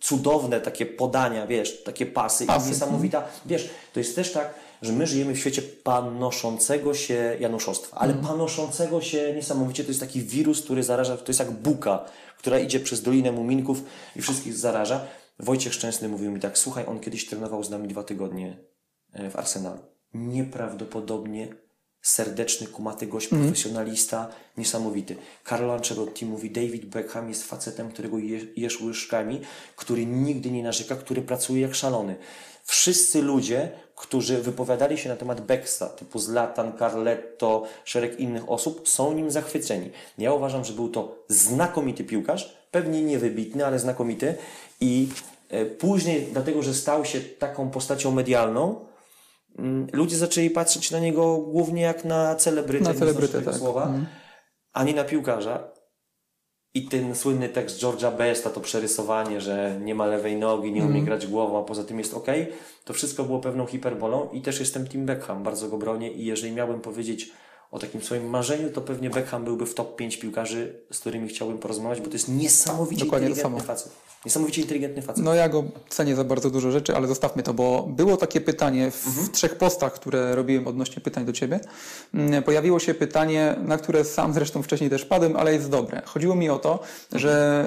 Cudowne 0.00 0.60
takie 0.60 0.86
podania, 0.86 1.46
wiesz, 1.46 1.82
takie 1.82 2.06
pasy. 2.06 2.46
Pasy, 2.46 2.66
I 2.66 2.72
niesamowita, 2.72 3.24
wiesz, 3.46 3.70
to 3.92 4.00
jest 4.00 4.16
też 4.16 4.32
tak, 4.32 4.54
że 4.82 4.92
my 4.92 5.06
żyjemy 5.06 5.34
w 5.34 5.38
świecie 5.38 5.62
panoszącego 5.62 6.94
się 6.94 7.36
januszostwa, 7.40 7.96
ale 7.96 8.14
panoszącego 8.14 9.00
się 9.00 9.32
niesamowicie, 9.34 9.84
to 9.84 9.90
jest 9.90 10.00
taki 10.00 10.22
wirus, 10.22 10.62
który 10.62 10.82
zaraża, 10.82 11.16
to 11.16 11.24
jest 11.28 11.40
jak 11.40 11.50
buka, 11.50 12.04
która 12.38 12.58
idzie 12.58 12.80
przez 12.80 13.02
Dolinę 13.02 13.32
Muminków 13.32 13.82
i 14.16 14.22
wszystkich 14.22 14.56
zaraża. 14.56 15.00
Wojciech 15.38 15.74
Szczęsny 15.74 16.08
mówił 16.08 16.32
mi 16.32 16.40
tak, 16.40 16.58
słuchaj, 16.58 16.84
on 16.86 17.00
kiedyś 17.00 17.26
trenował 17.26 17.64
z 17.64 17.70
nami 17.70 17.88
dwa 17.88 18.02
tygodnie 18.02 18.56
e, 19.12 19.30
w 19.30 19.36
Arsenalu. 19.36 19.80
Nieprawdopodobnie 20.14 21.48
serdeczny, 22.02 22.66
kumaty 22.66 23.06
gość, 23.06 23.28
profesjonalista, 23.28 24.28
niesamowity. 24.56 25.16
Carlo 25.48 25.74
Ancelotti 25.74 26.26
mówi, 26.26 26.50
David 26.50 26.86
Beckham 26.86 27.28
jest 27.28 27.44
facetem, 27.44 27.90
którego 27.90 28.18
je, 28.18 28.40
jesz 28.56 28.80
łyżkami, 28.80 29.40
który 29.76 30.06
nigdy 30.06 30.50
nie 30.50 30.62
narzeka, 30.62 30.96
który 30.96 31.22
pracuje 31.22 31.62
jak 31.62 31.74
szalony. 31.74 32.16
Wszyscy 32.64 33.22
ludzie, 33.22 33.70
którzy 33.96 34.42
wypowiadali 34.42 34.98
się 34.98 35.08
na 35.08 35.16
temat 35.16 35.40
Becksa, 35.40 35.86
typu 35.86 36.18
Zlatan, 36.18 36.72
Carletto, 36.78 37.66
szereg 37.84 38.20
innych 38.20 38.50
osób, 38.50 38.88
są 38.88 39.12
nim 39.12 39.30
zachwyceni. 39.30 39.90
Ja 40.18 40.32
uważam, 40.32 40.64
że 40.64 40.72
był 40.72 40.88
to 40.88 41.24
znakomity 41.28 42.04
piłkarz, 42.04 42.56
pewnie 42.70 43.02
niewybitny, 43.02 43.66
ale 43.66 43.78
znakomity 43.78 44.34
i 44.80 45.08
e, 45.48 45.66
później, 45.66 46.28
dlatego, 46.32 46.62
że 46.62 46.74
stał 46.74 47.04
się 47.04 47.20
taką 47.20 47.70
postacią 47.70 48.10
medialną, 48.10 48.89
ludzie 49.92 50.16
zaczęli 50.16 50.50
patrzeć 50.50 50.90
na 50.90 50.98
niego 50.98 51.38
głównie 51.38 51.82
jak 51.82 52.04
na 52.04 52.34
celebrytę, 52.34 52.84
Na 52.84 52.94
celebrytę, 52.94 53.42
tak. 53.42 53.54
słowa, 53.54 53.92
a 54.72 54.84
nie 54.84 54.94
na 54.94 55.04
piłkarza. 55.04 55.68
I 56.74 56.88
ten 56.88 57.14
słynny 57.14 57.48
tekst 57.48 57.80
George'a 57.80 58.16
Besta, 58.16 58.50
to 58.50 58.60
przerysowanie, 58.60 59.40
że 59.40 59.80
nie 59.80 59.94
ma 59.94 60.06
lewej 60.06 60.36
nogi, 60.36 60.72
nie 60.72 60.84
umie 60.84 61.02
grać 61.02 61.26
głową, 61.26 61.60
a 61.60 61.64
poza 61.64 61.84
tym 61.84 61.98
jest 61.98 62.14
ok, 62.14 62.26
to 62.84 62.92
wszystko 62.92 63.24
było 63.24 63.40
pewną 63.40 63.66
hiperbolą 63.66 64.28
i 64.32 64.42
też 64.42 64.60
jestem 64.60 64.86
Tim 64.86 65.06
Beckham, 65.06 65.42
bardzo 65.42 65.68
go 65.68 65.78
bronię 65.78 66.12
i 66.12 66.24
jeżeli 66.24 66.52
miałbym 66.52 66.80
powiedzieć 66.80 67.32
o 67.70 67.78
takim 67.78 68.02
swoim 68.02 68.30
marzeniu, 68.30 68.70
to 68.70 68.80
pewnie 68.80 69.10
Beckham 69.10 69.44
byłby 69.44 69.66
w 69.66 69.74
top 69.74 69.96
5 69.96 70.16
piłkarzy, 70.16 70.84
z 70.92 70.98
którymi 70.98 71.28
chciałbym 71.28 71.58
porozmawiać, 71.58 72.00
bo 72.00 72.06
to 72.06 72.12
jest 72.12 72.28
niesamowicie 72.28 73.04
Dokładnie 73.04 73.28
inteligentny 73.28 73.66
facet. 73.66 73.92
Niesamowicie 74.24 74.62
inteligentny 74.62 75.02
facet. 75.02 75.24
No 75.24 75.34
ja 75.34 75.48
go 75.48 75.64
cenię 75.88 76.16
za 76.16 76.24
bardzo 76.24 76.50
dużo 76.50 76.70
rzeczy, 76.70 76.96
ale 76.96 77.06
zostawmy 77.08 77.42
to, 77.42 77.54
bo 77.54 77.82
było 77.90 78.16
takie 78.16 78.40
pytanie 78.40 78.90
w 78.90 79.06
Mhm. 79.06 79.28
trzech 79.32 79.54
postach, 79.58 79.92
które 79.92 80.34
robiłem 80.34 80.66
odnośnie 80.66 81.02
pytań 81.02 81.24
do 81.24 81.32
Ciebie. 81.32 81.60
Mm, 82.14 82.42
Pojawiło 82.42 82.78
się 82.78 82.94
pytanie, 82.94 83.56
na 83.62 83.78
które 83.78 84.04
sam 84.04 84.32
zresztą 84.32 84.62
wcześniej 84.62 84.90
też 84.90 85.04
padłem, 85.04 85.36
ale 85.36 85.52
jest 85.52 85.70
dobre. 85.70 86.02
Chodziło 86.04 86.34
mi 86.34 86.50
o 86.50 86.58
to, 86.58 86.78
że 87.12 87.64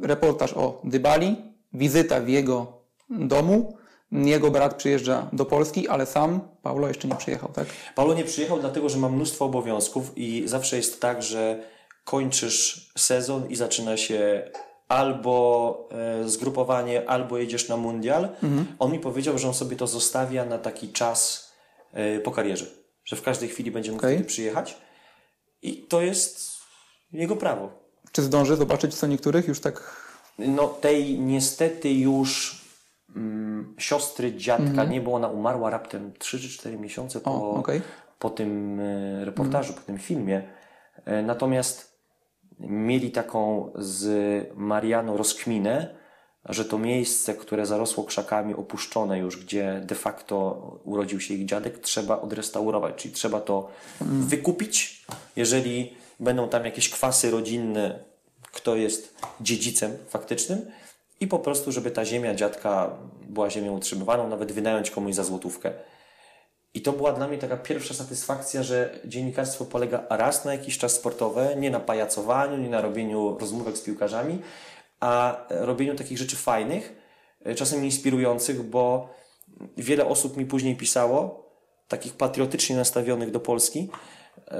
reportaż 0.00 0.52
o 0.52 0.80
Dybali, 0.84 1.36
wizyta 1.72 2.20
w 2.20 2.28
jego 2.28 2.66
domu, 3.10 3.76
jego 4.12 4.50
brat 4.50 4.74
przyjeżdża 4.74 5.28
do 5.32 5.44
Polski, 5.44 5.88
ale 5.88 6.06
sam 6.06 6.40
Paulo 6.62 6.88
jeszcze 6.88 7.08
nie 7.08 7.14
przyjechał, 7.14 7.48
tak? 7.52 7.66
Paulo 7.94 8.14
nie 8.14 8.24
przyjechał 8.24 8.60
dlatego, 8.60 8.88
że 8.88 8.98
mam 8.98 9.14
mnóstwo 9.14 9.44
obowiązków 9.44 10.12
i 10.16 10.42
zawsze 10.46 10.76
jest 10.76 11.00
tak, 11.00 11.22
że 11.22 11.62
kończysz 12.04 12.90
sezon 12.98 13.48
i 13.50 13.56
zaczyna 13.56 13.96
się 13.96 14.50
albo 14.88 15.88
e, 15.92 16.28
zgrupowanie, 16.28 17.10
albo 17.10 17.38
jedziesz 17.38 17.68
na 17.68 17.76
mundial. 17.76 18.28
On 18.78 18.92
mi 18.92 18.98
powiedział, 18.98 19.38
że 19.38 19.48
on 19.48 19.54
sobie 19.54 19.76
to 19.76 19.86
zostawia 19.86 20.44
na 20.44 20.58
taki 20.58 20.88
czas 20.88 21.50
e, 21.92 22.18
po 22.20 22.30
karierze, 22.30 22.66
że 23.04 23.16
w 23.16 23.22
każdej 23.22 23.48
chwili 23.48 23.70
będzie 23.70 23.92
mógł 23.92 24.02
wtedy 24.06 24.24
przyjechać. 24.24 24.76
i 25.62 25.76
to 25.88 26.00
jest 26.02 26.56
jego 27.12 27.36
prawo. 27.36 27.70
Czy 28.12 28.22
zdąży 28.22 28.56
zobaczyć 28.56 28.94
co 28.94 29.06
niektórych 29.06 29.48
już 29.48 29.60
tak? 29.60 30.06
No 30.38 30.68
tej 30.68 31.18
niestety 31.20 31.90
już 31.92 32.60
mm, 33.16 33.74
siostry 33.78 34.34
dziadka 34.36 34.64
Mhm. 34.64 34.90
nie 34.90 35.00
było, 35.00 35.16
ona 35.16 35.28
umarła 35.28 35.70
raptem 35.70 36.12
3 36.18 36.40
czy 36.40 36.48
4 36.48 36.78
miesiące 36.78 37.20
po, 37.20 37.30
O, 37.30 37.50
okej. 37.54 37.82
po 38.18 38.30
tym 38.30 38.80
e, 38.80 39.24
reportażu, 39.24 39.72
po 39.72 39.80
tym 39.80 39.98
filmie. 39.98 40.42
E, 41.04 41.22
Natomiast 41.22 41.95
mieli 42.60 43.10
taką 43.10 43.70
z 43.78 44.08
Marianą 44.54 45.16
rozkminę, 45.16 45.94
że 46.44 46.64
to 46.64 46.78
miejsce, 46.78 47.34
które 47.34 47.66
zarosło 47.66 48.04
krzakami, 48.04 48.54
opuszczone 48.54 49.18
już, 49.18 49.44
gdzie 49.44 49.80
de 49.84 49.94
facto 49.94 50.60
urodził 50.84 51.20
się 51.20 51.34
ich 51.34 51.46
dziadek, 51.46 51.78
trzeba 51.78 52.20
odrestaurować, 52.20 52.94
czyli 52.94 53.14
trzeba 53.14 53.40
to 53.40 53.68
wykupić. 54.00 55.06
Jeżeli 55.36 55.96
będą 56.20 56.48
tam 56.48 56.64
jakieś 56.64 56.90
kwasy 56.90 57.30
rodzinne, 57.30 57.98
kto 58.52 58.76
jest 58.76 59.14
dziedzicem 59.40 59.96
faktycznym, 60.08 60.66
i 61.20 61.26
po 61.26 61.38
prostu, 61.38 61.72
żeby 61.72 61.90
ta 61.90 62.04
ziemia 62.04 62.34
dziadka 62.34 62.90
była 63.28 63.50
ziemią 63.50 63.76
utrzymywaną, 63.76 64.28
nawet 64.28 64.52
wynająć 64.52 64.90
komuś 64.90 65.14
za 65.14 65.24
złotówkę. 65.24 65.72
I 66.76 66.80
to 66.80 66.92
była 66.92 67.12
dla 67.12 67.28
mnie 67.28 67.38
taka 67.38 67.56
pierwsza 67.56 67.94
satysfakcja, 67.94 68.62
że 68.62 68.98
dziennikarstwo 69.04 69.64
polega 69.64 70.06
raz 70.10 70.44
na 70.44 70.52
jakiś 70.52 70.78
czas 70.78 70.92
sportowe, 70.92 71.56
nie 71.56 71.70
na 71.70 71.80
pajacowaniu, 71.80 72.56
nie 72.56 72.68
na 72.68 72.80
robieniu 72.80 73.38
rozmówek 73.38 73.76
z 73.76 73.80
piłkarzami, 73.80 74.38
a 75.00 75.36
robieniu 75.50 75.94
takich 75.94 76.18
rzeczy 76.18 76.36
fajnych, 76.36 76.92
e, 77.44 77.54
czasem 77.54 77.84
inspirujących, 77.84 78.62
bo 78.62 79.08
wiele 79.76 80.06
osób 80.06 80.36
mi 80.36 80.46
później 80.46 80.76
pisało, 80.76 81.50
takich 81.88 82.12
patriotycznie 82.12 82.76
nastawionych 82.76 83.30
do 83.30 83.40
Polski, 83.40 83.90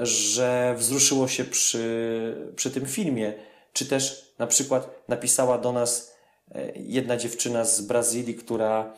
że 0.01 0.75
wzruszyło 0.77 1.27
się 1.27 1.43
przy, 1.43 2.51
przy 2.55 2.71
tym 2.71 2.85
filmie. 2.85 3.33
Czy 3.73 3.85
też 3.85 4.33
na 4.39 4.47
przykład 4.47 4.89
napisała 5.07 5.57
do 5.57 5.71
nas 5.71 6.15
e, 6.55 6.71
jedna 6.75 7.17
dziewczyna 7.17 7.65
z 7.65 7.81
Brazylii, 7.81 8.35
która 8.35 8.93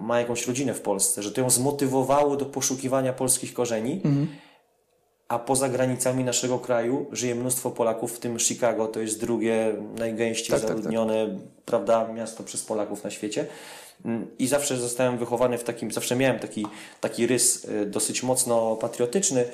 ma 0.00 0.20
jakąś 0.20 0.46
rodzinę 0.46 0.74
w 0.74 0.80
Polsce, 0.80 1.22
że 1.22 1.32
to 1.32 1.40
ją 1.40 1.50
zmotywowało 1.50 2.36
do 2.36 2.46
poszukiwania 2.46 3.12
polskich 3.12 3.54
korzeni, 3.54 4.00
a 5.28 5.38
poza 5.38 5.68
granicami 5.68 6.24
naszego 6.24 6.58
kraju 6.58 7.06
żyje 7.12 7.34
mnóstwo 7.34 7.70
Polaków, 7.70 8.16
w 8.16 8.18
tym 8.18 8.38
Chicago, 8.38 8.86
to 8.86 9.00
jest 9.00 9.20
drugie 9.20 9.74
najgęściej 9.98 10.50
Tak, 10.50 10.60
tak, 10.60 10.68
tak. 10.68 10.76
zaludnione, 10.78 11.38
prawda, 11.64 12.08
miasto 12.12 12.42
przez 12.44 12.62
Polaków 12.62 13.04
na 13.04 13.10
świecie. 13.10 13.46
Mm, 14.04 14.26
I 14.38 14.46
zawsze 14.46 14.76
zostałem 14.76 15.18
wychowany 15.18 15.58
w 15.58 15.64
takim, 15.64 15.90
zawsze 15.90 16.16
miałem 16.16 16.38
taki, 16.38 16.66
taki 17.00 17.26
rys 17.26 17.64
y, 17.64 17.86
dosyć 17.86 18.22
mocno 18.22 18.76
patriotyczny, 18.76 19.44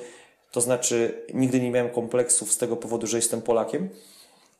to 0.51 0.61
znaczy 0.61 1.25
nigdy 1.33 1.59
nie 1.59 1.71
miałem 1.71 1.91
kompleksów 1.91 2.51
z 2.51 2.57
tego 2.57 2.77
powodu, 2.77 3.07
że 3.07 3.17
jestem 3.17 3.41
Polakiem, 3.41 3.89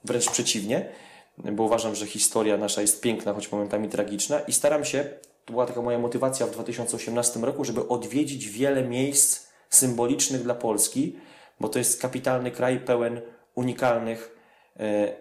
wręcz 0.04 0.30
przeciwnie, 0.30 0.90
bo 1.38 1.64
uważam, 1.64 1.96
że 1.96 2.06
historia 2.06 2.58
nasza 2.58 2.82
jest 2.82 3.02
piękna, 3.02 3.34
choć 3.34 3.52
momentami 3.52 3.90
tragiczna 3.90 4.40
i 4.40 4.54
staram 4.54 4.86
się, 4.86 5.10
to 5.46 5.54
była 5.54 5.66
taka 5.66 5.82
moja 5.82 6.00
motywacja 6.00 6.48
w 6.48 6.52
2018 6.52 7.40
roku, 7.40 7.66
żeby 7.66 7.88
odwiedzić 7.88 8.50
wiele 8.50 8.84
miejsc 8.84 9.48
symbolicznych 9.70 10.44
dla 10.44 10.56
Polski, 10.56 11.16
bo 11.60 11.70
to 11.70 11.80
jest 11.80 12.02
kapitalny 12.02 12.52
kraj 12.52 12.80
pełen 12.80 13.22
unikalnych 13.56 14.38
e, 14.80 15.16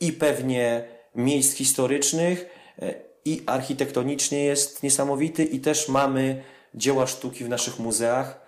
i 0.00 0.12
pewnie 0.12 0.84
miejsc 1.14 1.56
historycznych 1.56 2.46
e, 2.82 2.94
i 3.24 3.42
architektonicznie 3.46 4.44
jest 4.44 4.82
niesamowity 4.82 5.44
i 5.44 5.60
też 5.60 5.88
mamy 5.88 6.42
dzieła 6.74 7.06
sztuki 7.06 7.44
w 7.44 7.48
naszych 7.48 7.78
muzeach, 7.78 8.40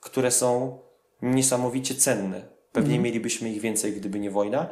które 0.00 0.30
są 0.30 0.78
niesamowicie 1.22 1.94
cenne. 1.94 2.42
Pewnie 2.72 2.98
mielibyśmy 2.98 3.50
ich 3.50 3.60
więcej, 3.60 3.92
gdyby 3.92 4.20
nie 4.20 4.30
wojna. 4.30 4.68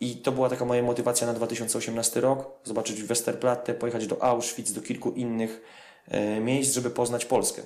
I 0.00 0.16
to 0.16 0.32
była 0.32 0.48
taka 0.48 0.64
moja 0.64 0.82
motywacja 0.82 1.26
na 1.26 1.34
2018 1.34 2.20
rok. 2.20 2.50
Zobaczyć 2.64 3.02
Westerplatte, 3.02 3.74
pojechać 3.74 4.06
do 4.06 4.22
Auschwitz, 4.22 4.72
do 4.72 4.82
kilku 4.82 5.10
innych 5.10 5.62
e, 6.08 6.40
miejsc, 6.40 6.74
żeby 6.74 6.90
poznać 6.90 7.24
Polskę. 7.24 7.62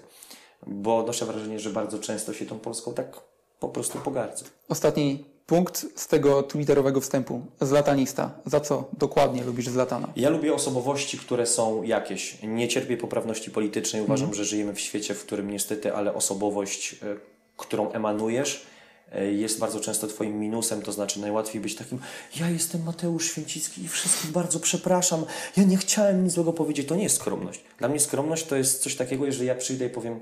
Bo 0.67 0.99
odnoszę 0.99 1.27
wrażenie, 1.27 1.61
że 1.61 1.71
bardzo 1.71 1.99
często 1.99 2.33
się 2.33 2.47
tą 2.47 2.59
Polską 2.59 2.95
tak 2.95 3.21
po 3.61 3.69
prostu 3.69 3.99
pogardzę. 3.99 4.45
Ostatni 4.69 5.25
punkt 5.47 5.87
z 6.01 6.09
tego 6.09 6.43
twitterowego 6.43 7.01
wstępu. 7.01 7.41
Zlatanista. 7.61 8.31
Za 8.47 8.61
co 8.61 8.89
dokładnie 8.99 9.45
lubisz 9.45 9.69
Zlatana? 9.69 10.09
Ja 10.17 10.31
lubię 10.31 10.55
osobowości, 10.55 11.19
które 11.19 11.47
są 11.47 11.83
jakieś. 11.83 12.39
Nie 12.43 12.69
cierpię 12.69 12.97
poprawności 12.97 13.51
politycznej. 13.51 14.03
Uważam, 14.03 14.35
że 14.35 14.45
żyjemy 14.45 14.75
w 14.75 14.81
świecie, 14.81 15.15
w 15.15 15.25
którym 15.25 15.51
niestety, 15.51 15.95
ale 15.95 16.15
osobowość, 16.15 16.95
e, 16.95 16.97
którą 17.57 17.91
emanujesz, 17.93 18.67
jest 19.33 19.59
bardzo 19.59 19.81
często 19.81 20.07
Twoim 20.07 20.41
minusem. 20.41 20.83
To 20.83 20.93
znaczy, 20.93 21.21
najłatwiej 21.21 21.63
być 21.63 21.75
takim: 21.75 21.99
Ja 22.41 22.51
jestem 22.51 22.83
Mateusz 22.83 23.31
Święcicki 23.31 23.85
i 23.85 23.89
wszystkich 23.89 24.31
bardzo 24.31 24.61
przepraszam. 24.61 25.25
Ja 25.57 25.63
nie 25.63 25.77
chciałem 25.77 26.25
nic 26.25 26.33
złego 26.33 26.53
powiedzieć. 26.53 26.89
To 26.89 26.97
nie 26.97 27.03
jest 27.03 27.17
skromność. 27.17 27.61
Dla 27.79 27.89
mnie 27.89 28.01
skromność 28.01 28.45
to 28.45 28.57
jest 28.57 28.83
coś 28.83 28.97
takiego, 28.97 29.27
jeżeli 29.27 29.47
ja 29.47 29.55
przyjdę 29.55 29.87
i 29.87 29.91
powiem. 29.91 30.21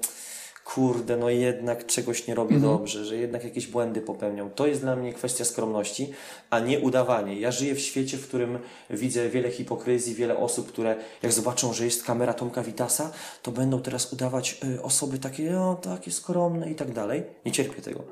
Kurde, 0.64 1.16
no 1.16 1.30
jednak 1.30 1.86
czegoś 1.86 2.26
nie 2.26 2.34
robię 2.34 2.60
dobrze, 2.60 3.04
że 3.04 3.16
jednak 3.16 3.44
jakieś 3.44 3.66
błędy 3.66 4.00
popełniam. 4.00 4.50
To 4.50 4.66
jest 4.66 4.80
dla 4.80 4.96
mnie 4.96 5.12
kwestia 5.12 5.44
skromności, 5.44 6.12
a 6.50 6.58
nie 6.60 6.80
udawanie. 6.80 7.40
Ja 7.40 7.50
żyję 7.50 7.74
w 7.74 7.80
świecie, 7.80 8.18
w 8.18 8.28
którym 8.28 8.58
widzę 8.90 9.28
wiele 9.28 9.50
hipokryzji, 9.50 10.14
wiele 10.14 10.36
osób, 10.36 10.68
które 10.68 10.96
jak 11.22 11.32
zobaczą, 11.32 11.72
że 11.72 11.84
jest 11.84 12.04
kamera 12.04 12.34
Tomka 12.34 12.62
Witasa, 12.62 13.12
to 13.42 13.52
będą 13.52 13.82
teraz 13.82 14.12
udawać 14.12 14.60
y, 14.64 14.82
osoby 14.82 15.18
takie, 15.18 15.58
o, 15.60 15.74
takie 15.82 16.10
skromne 16.10 16.70
i 16.70 16.74
tak 16.74 16.92
dalej. 16.92 17.22
Nie 17.46 17.52
cierpię 17.52 17.82
tego. 17.82 18.04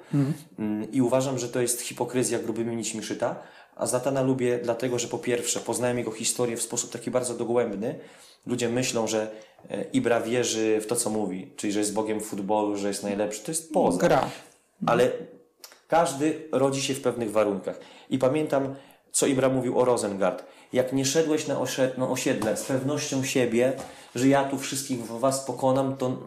Mm, 0.59 0.93
I 0.93 1.03
uważam, 1.03 1.39
że 1.39 1.49
to 1.49 1.61
jest 1.61 1.81
hipokryzja 1.81 2.39
grubymi 2.39 2.77
nićmi 2.77 3.03
szyta. 3.03 3.37
A 3.77 3.87
Zatana 3.87 4.23
lubię 4.23 4.59
dlatego, 4.63 4.99
że 4.99 5.09
po 5.09 5.19
pierwsze 5.19 5.61
poznałem 5.61 5.99
jego 5.99 6.11
historię 6.11 6.57
w 6.57 6.63
sposób 6.63 6.91
taki 6.91 7.11
bardzo 7.11 7.35
dogłębny. 7.35 7.99
Ludzie 8.49 8.69
myślą, 8.69 9.07
że 9.07 9.31
e, 9.71 9.85
Ibra 9.93 10.21
wierzy 10.21 10.81
w 10.81 10.87
to, 10.87 10.97
co 10.97 11.11
mówi, 11.11 11.51
czyli 11.57 11.73
że 11.73 11.79
jest 11.79 11.95
Bogiem 11.95 12.21
futbolu, 12.21 12.77
że 12.77 12.89
jest 12.89 13.03
najlepszy. 13.03 13.43
To 13.45 13.51
jest 13.51 13.73
poza. 13.73 13.99
Gra. 13.99 14.31
Ale 14.87 15.11
każdy 15.89 16.49
rodzi 16.53 16.83
się 16.83 16.95
w 16.95 17.01
pewnych 17.01 17.33
warunkach. 17.33 17.81
I 18.11 18.19
pamiętam, 18.19 18.75
co 19.13 19.27
Ibra 19.27 19.49
mówił 19.49 19.79
o 19.79 19.85
Rosengard. 19.85 20.45
Jak 20.73 20.93
nie 20.93 21.05
szedłeś 21.05 21.47
na, 21.47 21.55
osie- 21.55 21.99
na 21.99 22.09
osiedle 22.09 22.57
z 22.57 22.65
pewnością 22.65 23.25
siebie, 23.25 23.73
że 24.15 24.29
ja 24.29 24.45
tu 24.45 24.59
wszystkich 24.59 25.07
was 25.07 25.45
pokonam, 25.45 25.97
to 25.97 26.19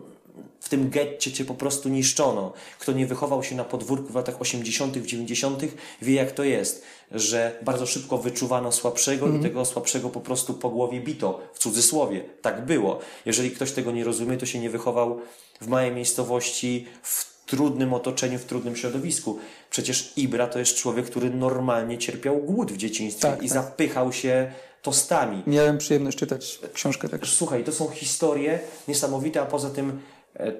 w 0.59 0.69
tym 0.69 0.89
getcie 0.89 1.31
cię 1.31 1.45
po 1.45 1.53
prostu 1.53 1.89
niszczono. 1.89 2.53
Kto 2.79 2.91
nie 2.91 3.07
wychował 3.07 3.43
się 3.43 3.55
na 3.55 3.63
podwórku 3.63 4.13
w 4.13 4.15
latach 4.15 4.41
80., 4.41 4.97
90., 4.97 5.63
wie 6.01 6.13
jak 6.13 6.31
to 6.31 6.43
jest, 6.43 6.83
że 7.11 7.59
bardzo 7.61 7.85
szybko 7.85 8.17
wyczuwano 8.17 8.71
słabszego 8.71 9.27
i 9.27 9.39
tego 9.39 9.65
słabszego 9.65 10.09
po 10.09 10.21
prostu 10.21 10.53
po 10.53 10.69
głowie 10.69 10.99
bito, 11.01 11.39
w 11.53 11.59
cudzysłowie. 11.59 12.23
Tak 12.41 12.65
było. 12.65 12.99
Jeżeli 13.25 13.51
ktoś 13.51 13.71
tego 13.71 13.91
nie 13.91 14.03
rozumie, 14.03 14.37
to 14.37 14.45
się 14.45 14.59
nie 14.59 14.69
wychował 14.69 15.19
w 15.61 15.67
małej 15.67 15.91
miejscowości, 15.91 16.87
w 17.03 17.31
trudnym 17.45 17.93
otoczeniu, 17.93 18.39
w 18.39 18.45
trudnym 18.45 18.75
środowisku. 18.75 19.39
Przecież 19.69 20.13
Ibra 20.15 20.47
to 20.47 20.59
jest 20.59 20.75
człowiek, 20.75 21.05
który 21.05 21.29
normalnie 21.29 21.97
cierpiał 21.97 22.37
głód 22.37 22.71
w 22.71 22.77
dzieciństwie 22.77 23.21
Tak, 23.21 23.43
i 23.43 23.49
tak. 23.49 23.63
zapychał 23.63 24.13
się 24.13 24.51
tostami. 24.81 25.43
Miałem 25.47 25.77
przyjemność 25.77 26.17
czytać 26.17 26.59
książkę 26.73 27.09
tak. 27.09 27.27
Słuchaj, 27.27 27.63
to 27.63 27.71
są 27.71 27.89
historie 27.89 28.59
niesamowite, 28.87 29.41
a 29.41 29.45
poza 29.45 29.69
tym 29.69 29.99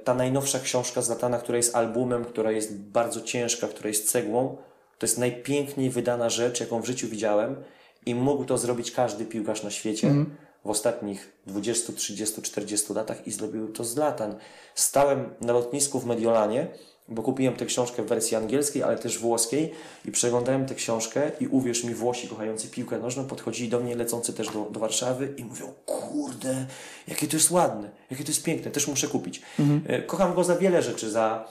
ta 0.04 0.14
najnowsza 0.14 0.60
książka 0.60 1.02
z 1.02 1.10
Latana, 1.10 1.38
która 1.38 1.58
jest 1.58 1.76
albumem, 1.76 2.26
która 2.26 2.52
jest 2.52 2.78
bardzo 2.78 3.22
ciężka, 3.22 3.68
która 3.68 3.88
jest 3.88 4.12
cegłą, 4.12 4.58
to 4.98 5.06
jest 5.06 5.18
najpiękniej 5.18 5.90
wydana 5.90 6.30
rzecz, 6.30 6.60
jaką 6.60 6.82
w 6.82 6.86
życiu 6.86 7.08
widziałem 7.08 7.56
i 8.06 8.16
mógł 8.16 8.46
to 8.46 8.58
zrobić 8.58 8.92
każdy 8.92 9.26
piłkarz 9.26 9.64
na 9.64 9.72
świecie 9.72 10.08
w 10.66 10.70
ostatnich 10.70 11.34
20, 11.48 11.94
30, 11.94 12.42
40 12.42 12.94
latach 12.94 13.28
i 13.28 13.32
zrobił 13.32 13.74
to 13.74 13.84
z 13.84 13.98
Latan. 13.98 14.36
Stałem 14.76 15.30
na 15.42 15.54
lotnisku 15.54 16.00
w 16.00 16.06
Mediolanie, 16.06 16.68
bo 17.12 17.24
kupiłem 17.24 17.56
tę 17.56 17.66
książkę 17.66 18.04
w 18.04 18.08
wersji 18.08 18.38
angielskiej, 18.38 18.84
ale 18.84 18.98
też 18.98 19.20
włoskiej 19.20 19.72
i 20.06 20.12
przeglądałem 20.12 20.66
tę 20.66 20.76
książkę 20.76 21.32
i 21.40 21.48
uwierz 21.48 21.84
mi, 21.84 21.94
Włosi 21.94 22.28
kochający 22.28 22.68
piłkę 22.68 23.00
nożną 23.00 23.26
podchodzili 23.26 23.70
do 23.70 23.80
mnie, 23.80 23.96
lecący 23.96 24.34
też 24.34 24.48
do, 24.48 24.68
do 24.72 24.80
Warszawy 24.80 25.34
i 25.38 25.44
mówią, 25.44 25.74
kurde, 25.86 26.66
jakie 27.08 27.28
to 27.28 27.36
jest 27.36 27.52
ładne, 27.52 27.90
jakie 28.12 28.24
to 28.24 28.30
jest 28.30 28.44
piękne, 28.44 28.72
też 28.72 28.88
muszę 28.88 29.08
kupić. 29.08 29.42
E, 29.88 30.02
Kocham 30.02 30.34
go 30.34 30.44
za 30.44 30.56
wiele 30.56 30.82
rzeczy, 30.82 31.10
za, 31.10 31.48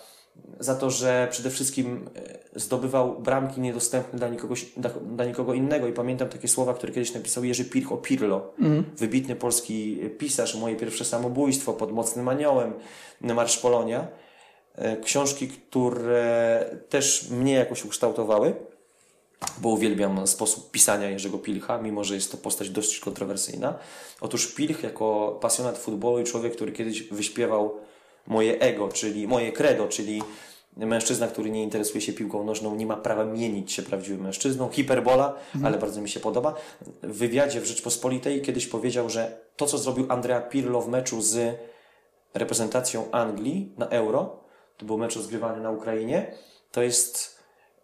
za 0.61 0.75
to, 0.75 0.90
że 0.90 1.29
przede 1.31 1.51
wszystkim 1.51 2.09
e, 2.55 2.61
zdobywał 2.61 3.20
bramki 3.20 3.61
niedostępne 3.61 4.18
dla, 4.18 4.29
nikogoś, 4.29 4.66
dla, 4.77 4.90
dla 4.90 5.25
nikogo 5.25 5.55
innego 5.55 5.87
i 5.87 5.92
pamiętam 5.92 6.29
takie 6.29 6.49
słowa, 6.49 6.75
które 6.75 6.92
kiedyś 6.92 7.14
napisał 7.14 7.44
Jerzy 7.44 7.64
Pirch 7.64 7.92
o 7.92 7.96
Pirlo, 7.96 8.55
wybitny 8.96 9.37
polski 9.37 10.01
pisarz, 10.18 10.55
moje 10.55 10.77
pierwsze 10.77 11.05
samobójstwo 11.05 11.73
pod 11.73 11.92
mocnym 11.92 12.29
aniołem, 12.29 12.73
Marsz 13.20 13.59
Polonia. 13.59 14.09
E, 14.80 14.96
Książki, 14.96 15.48
które 15.48 16.64
też 16.88 17.30
mnie 17.30 17.52
jakoś 17.52 17.84
ukształtowały, 17.84 18.54
bo 19.58 19.68
uwielbiam 19.68 20.26
sposób 20.26 20.70
pisania 20.70 21.10
Jerzego 21.10 21.38
Pilcha, 21.38 21.78
mimo 21.78 22.04
że 22.04 22.14
jest 22.14 22.32
to 22.32 22.36
postać 22.36 22.70
dość 22.70 23.00
kontrowersyjna. 23.00 23.78
Otóż 24.20 24.46
Pilch, 24.46 24.82
jako 24.82 25.38
pasjonat 25.40 25.78
futbolu 25.78 26.20
i 26.20 26.24
człowiek, 26.24 26.56
który 26.56 26.72
kiedyś 26.72 27.02
wyśpiewał 27.02 27.76
moje 28.26 28.60
ego, 28.60 28.88
czyli 28.88 29.28
moje 29.28 29.52
credo, 29.52 29.88
czyli 29.88 30.22
Mężczyzna, 30.76 31.28
który 31.28 31.50
nie 31.50 31.62
interesuje 31.62 32.00
się 32.00 32.12
piłką 32.12 32.44
nożną, 32.44 32.74
nie 32.74 32.86
ma 32.86 32.96
prawa 32.96 33.24
mienić 33.24 33.72
się 33.72 33.82
prawdziwym 33.82 34.20
mężczyzną. 34.20 34.68
Hiperbola, 34.68 35.34
ale 35.64 35.78
bardzo 35.78 36.00
mi 36.00 36.08
się 36.08 36.20
podoba. 36.20 36.54
W 37.02 37.18
wywiadzie 37.18 37.60
w 37.60 37.64
Rzeczpospolitej 37.64 38.42
kiedyś 38.42 38.66
powiedział, 38.66 39.10
że 39.10 39.40
to, 39.56 39.66
co 39.66 39.78
zrobił 39.78 40.06
Andrea 40.08 40.40
Pirlo 40.40 40.80
w 40.80 40.88
meczu 40.88 41.22
z 41.22 41.58
reprezentacją 42.34 43.10
Anglii 43.10 43.72
na 43.78 43.88
Euro, 43.88 44.40
to 44.80 44.86
był 44.86 44.98
mecz 44.98 45.16
rozgrywany 45.16 45.62
na 45.62 45.70
Ukrainie, 45.70 46.32
to 46.72 46.82
jest 46.82 47.38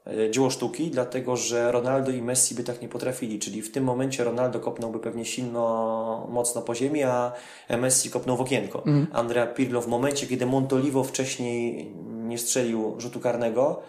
e, 0.06 0.30
dzieło 0.30 0.50
sztuki, 0.50 0.90
dlatego 0.90 1.37
że 1.37 1.72
Ronaldo 1.72 2.11
i 2.11 2.22
Messi 2.22 2.54
by 2.54 2.64
tak 2.64 2.82
nie 2.82 2.88
potrafili. 2.88 3.38
Czyli 3.38 3.62
w 3.62 3.72
tym 3.72 3.85
momencie 3.85 4.24
Ronaldo 4.24 4.61
kopnąłby 4.61 4.98
pewnie 4.98 5.24
silno, 5.24 6.26
mocno 6.30 6.62
po 6.62 6.74
ziemi, 6.74 7.02
a 7.02 7.32
Messi 7.78 8.11
kopnął 8.11 8.37
w 8.37 8.40
okienko. 8.40 8.82
Andrea 9.12 9.46
Pirlo 9.46 9.80
w 9.80 9.87
momencie, 9.87 10.26
kiedy 10.26 10.46
Montolivo 10.46 11.04
wcześniej 11.04 11.87
nie 12.06 12.38
strzelił 12.38 13.00
rzutu 13.00 13.20
karnego, 13.20 13.82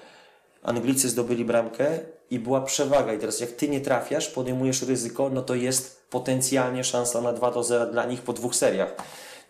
Anglicy 0.64 1.10
zdobyli 1.10 1.46
bramkę 1.46 2.00
i 2.30 2.40
była 2.40 2.62
przewaga. 2.62 3.14
I 3.14 3.20
teraz 3.20 3.40
jak 3.40 3.52
ty 3.52 3.70
nie 3.70 3.82
trafiasz, 3.82 4.28
podejmujesz 4.28 4.82
ryzyko, 4.82 5.30
no 5.30 5.42
to 5.42 5.56
jest 5.56 6.10
potencjalnie 6.10 6.84
szansa 6.84 7.22
na 7.22 7.34
2 7.34 7.52
do 7.52 7.64
0 7.64 7.86
dla 7.92 8.06
nich 8.06 8.22
po 8.22 8.34
dwóch 8.34 8.56
seriach. 8.56 8.96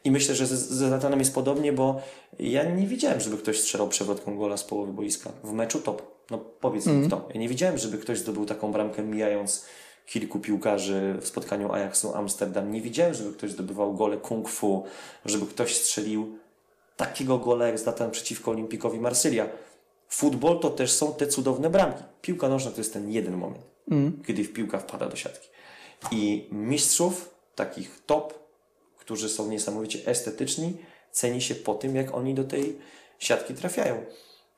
I 0.03 0.11
myślę, 0.11 0.35
że 0.35 0.47
ze 0.47 0.57
Zlatanem 0.57 1.19
jest 1.19 1.33
podobnie, 1.33 1.73
bo 1.73 2.01
ja 2.39 2.63
nie 2.63 2.87
widziałem, 2.87 3.19
żeby 3.19 3.37
ktoś 3.37 3.61
strzelał 3.61 3.87
przewrotką 3.89 4.37
gola 4.37 4.57
z 4.57 4.63
połowy 4.63 4.93
boiska. 4.93 5.31
W 5.43 5.51
meczu 5.51 5.79
top. 5.79 6.01
No 6.31 6.37
powiedz 6.37 6.85
mi 6.85 7.07
kto. 7.07 7.29
Ja 7.33 7.39
nie 7.39 7.49
widziałem, 7.49 7.77
żeby 7.77 7.97
ktoś 7.97 8.19
zdobył 8.19 8.45
taką 8.45 8.71
bramkę 8.71 9.03
mijając 9.03 9.65
kilku 10.05 10.39
piłkarzy 10.39 11.15
w 11.21 11.27
spotkaniu 11.27 11.71
Ajaxu 11.71 12.15
Amsterdam. 12.15 12.71
Nie 12.71 12.81
widziałem, 12.81 13.13
żeby 13.13 13.33
ktoś 13.33 13.51
zdobywał 13.51 13.93
gole 13.93 14.17
kung 14.17 14.49
fu, 14.49 14.83
żeby 15.25 15.45
ktoś 15.45 15.75
strzelił 15.75 16.37
takiego 16.97 17.37
gola 17.37 17.67
jak 17.67 17.79
Zlatan 17.79 18.11
przeciwko 18.11 18.51
Olimpikowi 18.51 18.99
Marsylia. 18.99 19.49
Futbol 20.09 20.59
to 20.59 20.69
też 20.69 20.91
są 20.91 21.13
te 21.13 21.27
cudowne 21.27 21.69
bramki. 21.69 22.03
Piłka 22.21 22.49
nożna 22.49 22.71
to 22.71 22.77
jest 22.77 22.93
ten 22.93 23.11
jeden 23.11 23.37
moment, 23.37 23.65
kiedy 24.27 24.45
piłka 24.45 24.79
wpada 24.79 25.09
do 25.09 25.15
siatki. 25.15 25.49
I 26.11 26.47
mistrzów, 26.51 27.35
takich 27.55 28.01
top, 28.05 28.46
którzy 29.07 29.29
są 29.29 29.49
niesamowicie 29.49 29.99
estetyczni, 30.05 30.77
ceni 31.11 31.41
się 31.41 31.55
po 31.55 31.75
tym, 31.75 31.95
jak 31.95 32.15
oni 32.15 32.33
do 32.33 32.43
tej 32.43 32.77
siatki 33.19 33.53
trafiają. 33.53 34.05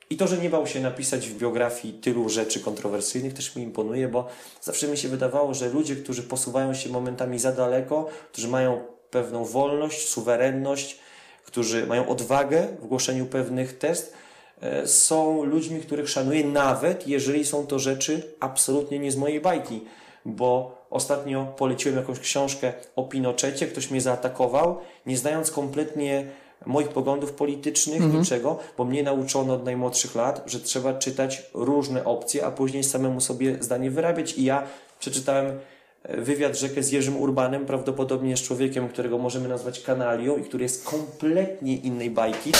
I 0.09 0.17
to, 0.17 0.27
że 0.27 0.37
nie 0.37 0.49
bał 0.49 0.67
się 0.67 0.79
napisać 0.79 1.27
w 1.27 1.37
biografii 1.37 1.93
tylu 1.93 2.29
rzeczy 2.29 2.59
kontrowersyjnych, 2.59 3.33
też 3.33 3.55
mi 3.55 3.63
imponuje, 3.63 4.07
bo 4.07 4.27
zawsze 4.61 4.87
mi 4.87 4.97
się 4.97 5.07
wydawało, 5.07 5.53
że 5.53 5.69
ludzie, 5.69 5.95
którzy 5.95 6.23
posuwają 6.23 6.73
się 6.73 6.89
momentami 6.89 7.39
za 7.39 7.51
daleko, 7.51 8.07
którzy 8.31 8.47
mają 8.47 8.85
pewną 9.11 9.45
wolność, 9.45 10.07
suwerenność, 10.07 10.99
którzy 11.45 11.87
mają 11.87 12.07
odwagę 12.07 12.67
w 12.81 12.87
głoszeniu 12.87 13.25
pewnych 13.25 13.77
test, 13.77 14.13
e, 14.61 14.87
są 14.87 15.43
ludźmi, 15.43 15.79
których 15.79 16.09
szanuję, 16.09 16.43
nawet 16.43 17.07
jeżeli 17.07 17.45
są 17.45 17.67
to 17.67 17.79
rzeczy 17.79 18.33
absolutnie 18.39 18.99
nie 18.99 19.11
z 19.11 19.15
mojej 19.15 19.41
bajki. 19.41 19.81
Bo 20.25 20.78
ostatnio 20.89 21.45
poleciłem 21.57 21.97
jakąś 21.97 22.19
książkę 22.19 22.73
o 22.95 23.03
Pinochecie, 23.03 23.67
ktoś 23.67 23.91
mnie 23.91 24.01
zaatakował, 24.01 24.77
nie 25.05 25.17
znając 25.17 25.51
kompletnie 25.51 26.25
moich 26.65 26.89
poglądów 26.89 27.31
politycznych, 27.31 28.13
niczego, 28.13 28.59
bo 28.77 28.85
mnie 28.85 29.03
nauczono 29.03 29.53
od 29.53 29.65
najmłodszych 29.65 30.15
lat, 30.15 30.43
że 30.45 30.59
trzeba 30.59 30.93
czytać 30.93 31.43
różne 31.53 32.05
opcje, 32.05 32.45
a 32.45 32.51
później 32.51 32.83
samemu 32.83 33.21
sobie 33.21 33.57
zdanie 33.59 33.91
wyrabiać. 33.91 34.33
I 34.33 34.43
ja 34.43 34.63
przeczytałem 34.99 35.59
e, 36.03 36.21
wywiad 36.21 36.57
rzekę 36.57 36.83
z 36.83 36.91
Jerzym 36.91 37.17
Urbanem, 37.17 37.65
prawdopodobnie 37.65 38.37
z 38.37 38.41
człowiekiem, 38.41 38.89
którego 38.89 39.17
możemy 39.17 39.47
nazwać 39.47 39.79
kanalią 39.81 40.37
i 40.37 40.43
który 40.43 40.63
jest 40.63 40.85
kompletnie 40.85 41.77
innej 41.77 42.09
bajki. 42.09 42.51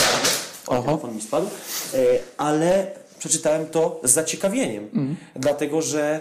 O, 0.66 0.82
telefon 0.82 1.14
mi 1.14 1.20
spadł. 1.20 1.46
E, 1.46 1.98
Ale 2.36 2.86
przeczytałem 3.18 3.66
to 3.66 4.00
z 4.02 4.10
zaciekawieniem, 4.10 4.88
dlatego 5.36 5.82
że 5.82 6.20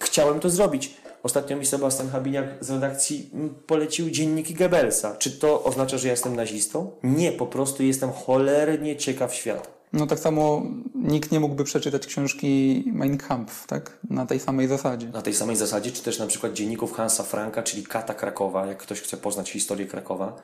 chciałem 0.00 0.40
to 0.40 0.50
zrobić. 0.50 0.96
Ostatnio 1.22 1.56
mi 1.56 1.66
Sebastian 1.66 2.08
Habiniak 2.08 2.46
z 2.60 2.70
redakcji 2.70 3.30
mm, 3.34 3.54
polecił 3.66 4.10
dzienniki 4.10 4.54
Goebbelsa. 4.54 5.16
Czy 5.16 5.30
to 5.30 5.64
oznacza, 5.64 5.98
że 5.98 6.08
ja 6.08 6.12
jestem 6.12 6.36
nazistą? 6.36 6.90
Nie, 7.02 7.32
po 7.32 7.46
prostu 7.46 7.82
jestem 7.82 8.10
cholernie 8.12 8.96
ciekaw 8.96 9.34
świata. 9.34 9.76
No 9.92 10.06
tak 10.06 10.18
samo 10.18 10.62
nikt 10.94 11.32
nie 11.32 11.40
mógłby 11.40 11.64
przeczytać 11.64 12.06
książki 12.06 12.82
Mein 12.86 13.18
Kampf, 13.18 13.66
tak? 13.66 13.98
Na 14.10 14.26
tej 14.26 14.40
samej 14.40 14.68
zasadzie. 14.68 15.06
Na 15.06 15.22
tej 15.22 15.34
samej 15.34 15.56
zasadzie, 15.56 15.92
czy 15.92 16.02
też 16.02 16.18
na 16.18 16.26
przykład 16.26 16.52
dzienników 16.52 16.92
Hansa 16.92 17.22
Franka, 17.22 17.62
czyli 17.62 17.82
Kata 17.82 18.14
Krakowa, 18.14 18.66
jak 18.66 18.78
ktoś 18.78 19.00
chce 19.00 19.16
poznać 19.16 19.50
historię 19.50 19.86
Krakowa, 19.86 20.36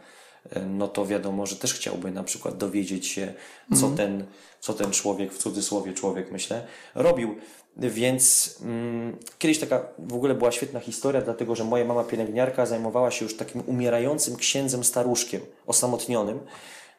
e, 0.51 0.61
no 0.61 0.89
to 0.89 1.07
wiadomo, 1.07 1.47
że 1.47 1.57
też 1.57 1.75
chciałby 1.75 2.11
na 2.11 2.23
przykład 2.23 2.57
dowiedzieć 2.57 3.07
się, 3.07 3.35
co, 3.81 3.91
ten, 3.91 4.25
co 4.61 4.73
ten 4.73 4.91
człowiek, 4.91 5.33
w 5.33 5.39
cudzysłowie 5.39 5.93
człowiek, 5.93 6.33
myślę, 6.33 6.67
robił. 6.95 7.37
Więc 7.77 8.57
mm, 8.63 9.17
kiedyś 9.39 9.59
taka 9.59 9.89
w 9.99 10.15
ogóle 10.15 10.35
była 10.35 10.53
świetna 10.53 10.81
historia, 10.81 11.23
dlatego 11.23 11.55
że 11.55 11.65
moja 11.65 11.85
mama 11.85 12.05
pielęgniarka 12.05 12.67
zajmowała 12.67 13.11
się 13.11 13.25
już 13.25 13.37
takim 13.37 13.63
umierającym 13.67 14.37
księdzem 14.37 14.85
staruszkiem, 14.85 15.41
osamotnionym, 15.67 16.41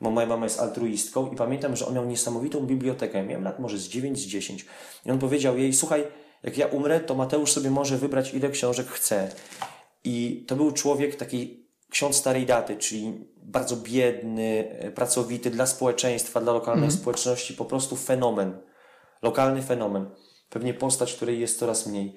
bo 0.01 0.11
moja 0.11 0.27
mama 0.27 0.45
jest 0.45 0.59
altruistką 0.59 1.31
i 1.31 1.35
pamiętam, 1.35 1.75
że 1.75 1.85
on 1.85 1.93
miał 1.93 2.05
niesamowitą 2.05 2.59
bibliotekę. 2.59 3.17
Ja 3.17 3.23
miałem 3.23 3.43
lat 3.43 3.59
może 3.59 3.77
z 3.77 3.87
9, 3.87 4.19
z 4.19 4.25
10. 4.25 4.65
I 5.05 5.11
on 5.11 5.19
powiedział 5.19 5.57
jej, 5.57 5.73
słuchaj, 5.73 6.03
jak 6.43 6.57
ja 6.57 6.67
umrę, 6.67 6.99
to 6.99 7.15
Mateusz 7.15 7.51
sobie 7.51 7.69
może 7.69 7.97
wybrać 7.97 8.33
ile 8.33 8.49
książek 8.49 8.87
chce. 8.87 9.29
I 10.03 10.45
to 10.47 10.55
był 10.55 10.71
człowiek 10.71 11.15
taki 11.15 11.67
ksiądz 11.89 12.15
starej 12.15 12.45
daty, 12.45 12.77
czyli 12.77 13.13
bardzo 13.37 13.75
biedny, 13.75 14.77
e, 14.79 14.91
pracowity 14.91 15.49
dla 15.49 15.65
społeczeństwa, 15.65 16.41
dla 16.41 16.53
lokalnej 16.53 16.91
społeczności, 16.91 17.53
po 17.53 17.65
prostu 17.65 17.95
fenomen. 17.95 18.57
Lokalny 19.21 19.61
fenomen. 19.61 20.09
Pewnie 20.53 20.73
postać, 20.73 21.13
której 21.13 21.39
jest 21.39 21.59
coraz 21.59 21.87
mniej. 21.87 22.13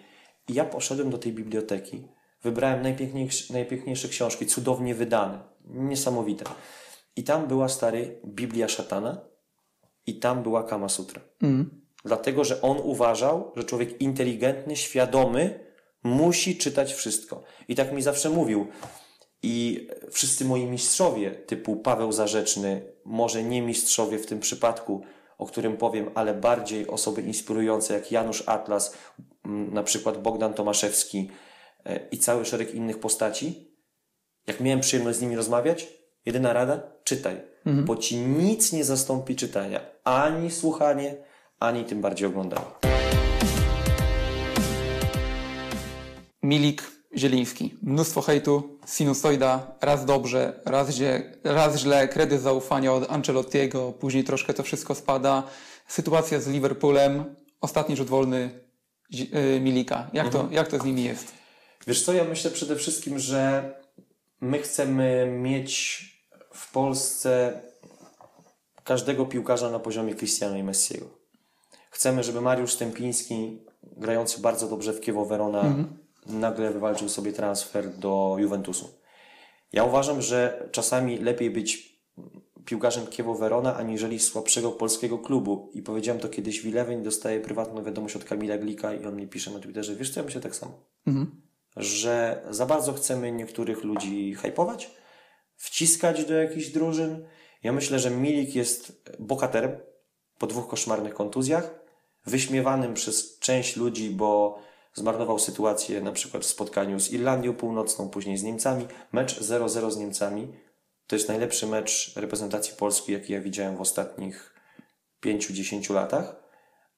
I 0.48 0.54
ja 0.54 0.64
poszedłem 0.64 1.10
do 1.10 1.18
tej 1.18 1.32
biblioteki, 1.32 2.08
wybrałem 2.42 2.82
najpiękniejsze, 2.82 3.52
najpiękniejsze 3.52 4.08
książki, 4.08 4.46
cudownie 4.46 4.94
wydane, 4.94 5.40
niesamowite. 5.64 6.44
I 7.16 7.24
tam 7.24 7.46
była 7.46 7.68
stary 7.68 8.20
Biblia 8.24 8.68
szatana 8.68 9.20
i 10.06 10.18
tam 10.18 10.42
była 10.42 10.62
Kama 10.62 10.88
Sutra. 10.88 11.20
Dlatego, 12.04 12.44
że 12.44 12.62
on 12.62 12.78
uważał, 12.82 13.52
że 13.56 13.64
człowiek 13.64 14.00
inteligentny, 14.00 14.76
świadomy 14.76 15.60
musi 16.02 16.56
czytać 16.56 16.94
wszystko. 16.94 17.42
I 17.68 17.74
tak 17.74 17.92
mi 17.92 18.02
zawsze 18.02 18.30
mówił. 18.30 18.66
I 19.42 19.88
wszyscy 20.10 20.44
moi 20.44 20.64
mistrzowie, 20.64 21.30
typu 21.30 21.76
Paweł 21.76 22.12
Zarzeczny, 22.12 22.92
może 23.04 23.42
nie 23.44 23.62
mistrzowie 23.62 24.18
w 24.18 24.26
tym 24.26 24.40
przypadku, 24.40 25.02
o 25.38 25.46
którym 25.46 25.76
powiem, 25.76 26.10
ale 26.14 26.34
bardziej 26.34 26.86
osoby 26.86 27.22
inspirujące 27.22 27.94
jak 27.94 28.12
Janusz 28.12 28.42
Atlas, 28.46 28.96
m, 29.44 29.74
na 29.74 29.82
przykład 29.82 30.22
Bogdan 30.22 30.54
Tomaszewski 30.54 31.30
e, 31.84 32.08
i 32.08 32.18
cały 32.18 32.44
szereg 32.44 32.74
innych 32.74 33.00
postaci, 33.00 33.76
jak 34.46 34.60
miałem 34.60 34.80
przyjemność 34.80 35.18
z 35.18 35.22
nimi 35.22 35.36
rozmawiać, 35.36 35.88
jedyna 36.26 36.52
rada, 36.52 36.82
czytaj, 37.04 37.40
bo 37.84 37.96
ci 37.96 38.16
nic 38.16 38.72
nie 38.72 38.84
zastąpi 38.84 39.36
czytania, 39.36 39.80
ani 40.04 40.50
słuchanie, 40.50 41.16
ani 41.60 41.84
tym 41.84 42.00
bardziej 42.00 42.28
oglądanie. 42.28 42.66
Milik 46.42 46.95
Zieliński. 47.16 47.74
Mnóstwo 47.82 48.22
hejtu, 48.22 48.78
sinusoida, 48.86 49.76
raz 49.80 50.04
dobrze, 50.04 50.60
raz, 50.64 50.90
zie, 50.90 51.32
raz 51.44 51.76
źle, 51.76 52.08
kredyt 52.08 52.42
zaufania 52.42 52.92
od 52.92 53.10
Ancelottiego, 53.10 53.92
później 53.92 54.24
troszkę 54.24 54.54
to 54.54 54.62
wszystko 54.62 54.94
spada. 54.94 55.42
Sytuacja 55.88 56.40
z 56.40 56.48
Liverpoolem, 56.48 57.34
ostatni 57.60 57.96
rzut 57.96 58.08
wolny 58.08 58.50
y, 59.14 59.60
Milika. 59.60 60.10
Jak, 60.12 60.28
to, 60.28 60.48
jak 60.50 60.68
to 60.68 60.78
z 60.78 60.84
nimi 60.84 61.04
jest? 61.04 61.32
Wiesz 61.86 62.04
co, 62.04 62.12
ja 62.12 62.24
myślę 62.24 62.50
przede 62.50 62.76
wszystkim, 62.76 63.18
że 63.18 63.74
my 64.40 64.58
chcemy 64.58 65.26
mieć 65.40 66.04
w 66.54 66.72
Polsce 66.72 67.60
każdego 68.84 69.26
piłkarza 69.26 69.70
na 69.70 69.78
poziomie 69.78 70.14
Cristiano 70.14 70.56
i 70.56 70.62
Messiego. 70.62 71.06
Chcemy, 71.90 72.24
żeby 72.24 72.40
Mariusz 72.40 72.72
Stępiński, 72.72 73.58
grający 73.82 74.40
bardzo 74.40 74.68
dobrze 74.68 74.92
w 74.92 75.00
Kiewo 75.00 75.24
Verona, 75.24 75.74
nagle 76.28 76.70
wywalczył 76.70 77.08
sobie 77.08 77.32
transfer 77.32 77.90
do 77.90 78.36
Juventusu. 78.38 79.00
Ja 79.72 79.84
uważam, 79.84 80.22
że 80.22 80.68
czasami 80.72 81.18
lepiej 81.18 81.50
być 81.50 81.96
piłkarzem 82.64 83.06
Kiewo 83.06 83.34
Verona, 83.34 83.76
aniżeli 83.76 84.18
słabszego 84.18 84.72
polskiego 84.72 85.18
klubu. 85.18 85.70
I 85.74 85.82
powiedziałem 85.82 86.20
to 86.20 86.28
kiedyś 86.28 86.62
w 86.62 86.66
Eleven, 86.66 87.02
dostaję 87.02 87.40
prywatną 87.40 87.84
wiadomość 87.84 88.16
od 88.16 88.24
Kamila 88.24 88.58
Glika 88.58 88.94
i 88.94 89.06
on 89.06 89.16
mi 89.16 89.28
pisze 89.28 89.50
na 89.50 89.58
Twitterze, 89.58 89.96
wiesz 89.96 90.10
co, 90.10 90.20
ja 90.20 90.24
myślę 90.24 90.40
tak 90.40 90.56
samo 90.56 90.72
że 91.76 92.42
za 92.50 92.66
bardzo 92.66 92.92
chcemy 92.92 93.32
niektórych 93.32 93.84
ludzi 93.84 94.34
hypować, 94.34 94.90
wciskać 95.56 96.24
do 96.24 96.34
jakichś 96.34 96.68
drużyn. 96.68 97.26
Ja 97.62 97.72
myślę, 97.72 97.98
że 97.98 98.10
Milik 98.10 98.54
jest 98.54 99.02
bohaterem 99.18 99.76
po 100.38 100.46
dwóch 100.46 100.68
koszmarnych 100.68 101.14
kontuzjach, 101.14 101.74
wyśmiewanym 102.26 102.94
przez 102.94 103.38
część 103.38 103.76
ludzi, 103.76 104.10
bo 104.10 104.58
zmarnował 104.96 105.38
sytuację 105.38 106.00
na 106.00 106.12
przykład 106.12 106.42
w 106.42 106.46
spotkaniu 106.46 107.00
z 107.00 107.12
Irlandią 107.12 107.54
Północną, 107.54 108.08
później 108.08 108.38
z 108.38 108.42
Niemcami. 108.42 108.86
Mecz 109.12 109.40
0-0 109.40 109.90
z 109.90 109.96
Niemcami 109.96 110.52
to 111.06 111.16
jest 111.16 111.28
najlepszy 111.28 111.66
mecz 111.66 112.12
reprezentacji 112.16 112.74
Polski, 112.76 113.12
jaki 113.12 113.32
ja 113.32 113.40
widziałem 113.40 113.76
w 113.76 113.80
ostatnich 113.80 114.54
5-10 115.24 115.94
latach. 115.94 116.36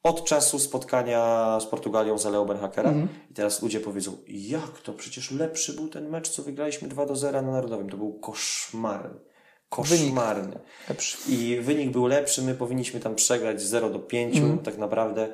Od 0.03 0.25
czasu 0.25 0.59
spotkania 0.59 1.59
z 1.61 1.67
Portugalią 1.67 2.19
za 2.19 2.31
Leo 2.31 2.45
Benhakera. 2.45 2.95
I 3.31 3.35
teraz 3.35 3.63
ludzie 3.63 3.81
powiedzą, 3.81 4.17
jak 4.29 4.79
to? 4.83 4.93
Przecież 4.93 5.31
lepszy 5.31 5.73
był 5.73 5.89
ten 5.89 6.09
mecz, 6.09 6.29
co 6.29 6.43
wygraliśmy 6.43 6.89
2 6.89 7.07
do 7.07 7.17
0 7.17 7.43
na 7.43 7.53
Narodowym. 7.53 7.91
To 7.91 7.97
był 7.97 8.13
koszmarny. 8.13 9.21
Koszmarny. 9.69 10.61
Lepszy. 10.89 11.19
I 11.29 11.61
wynik 11.61 11.91
był 11.91 12.07
lepszy, 12.07 12.43
my 12.43 12.55
powinniśmy 12.55 13.01
tam 13.01 13.15
przegrać 13.15 13.61
z 13.61 13.65
0 13.65 13.91
do 13.91 13.99
5. 13.99 14.37
Tak 14.65 14.79
naprawdę 14.79 15.29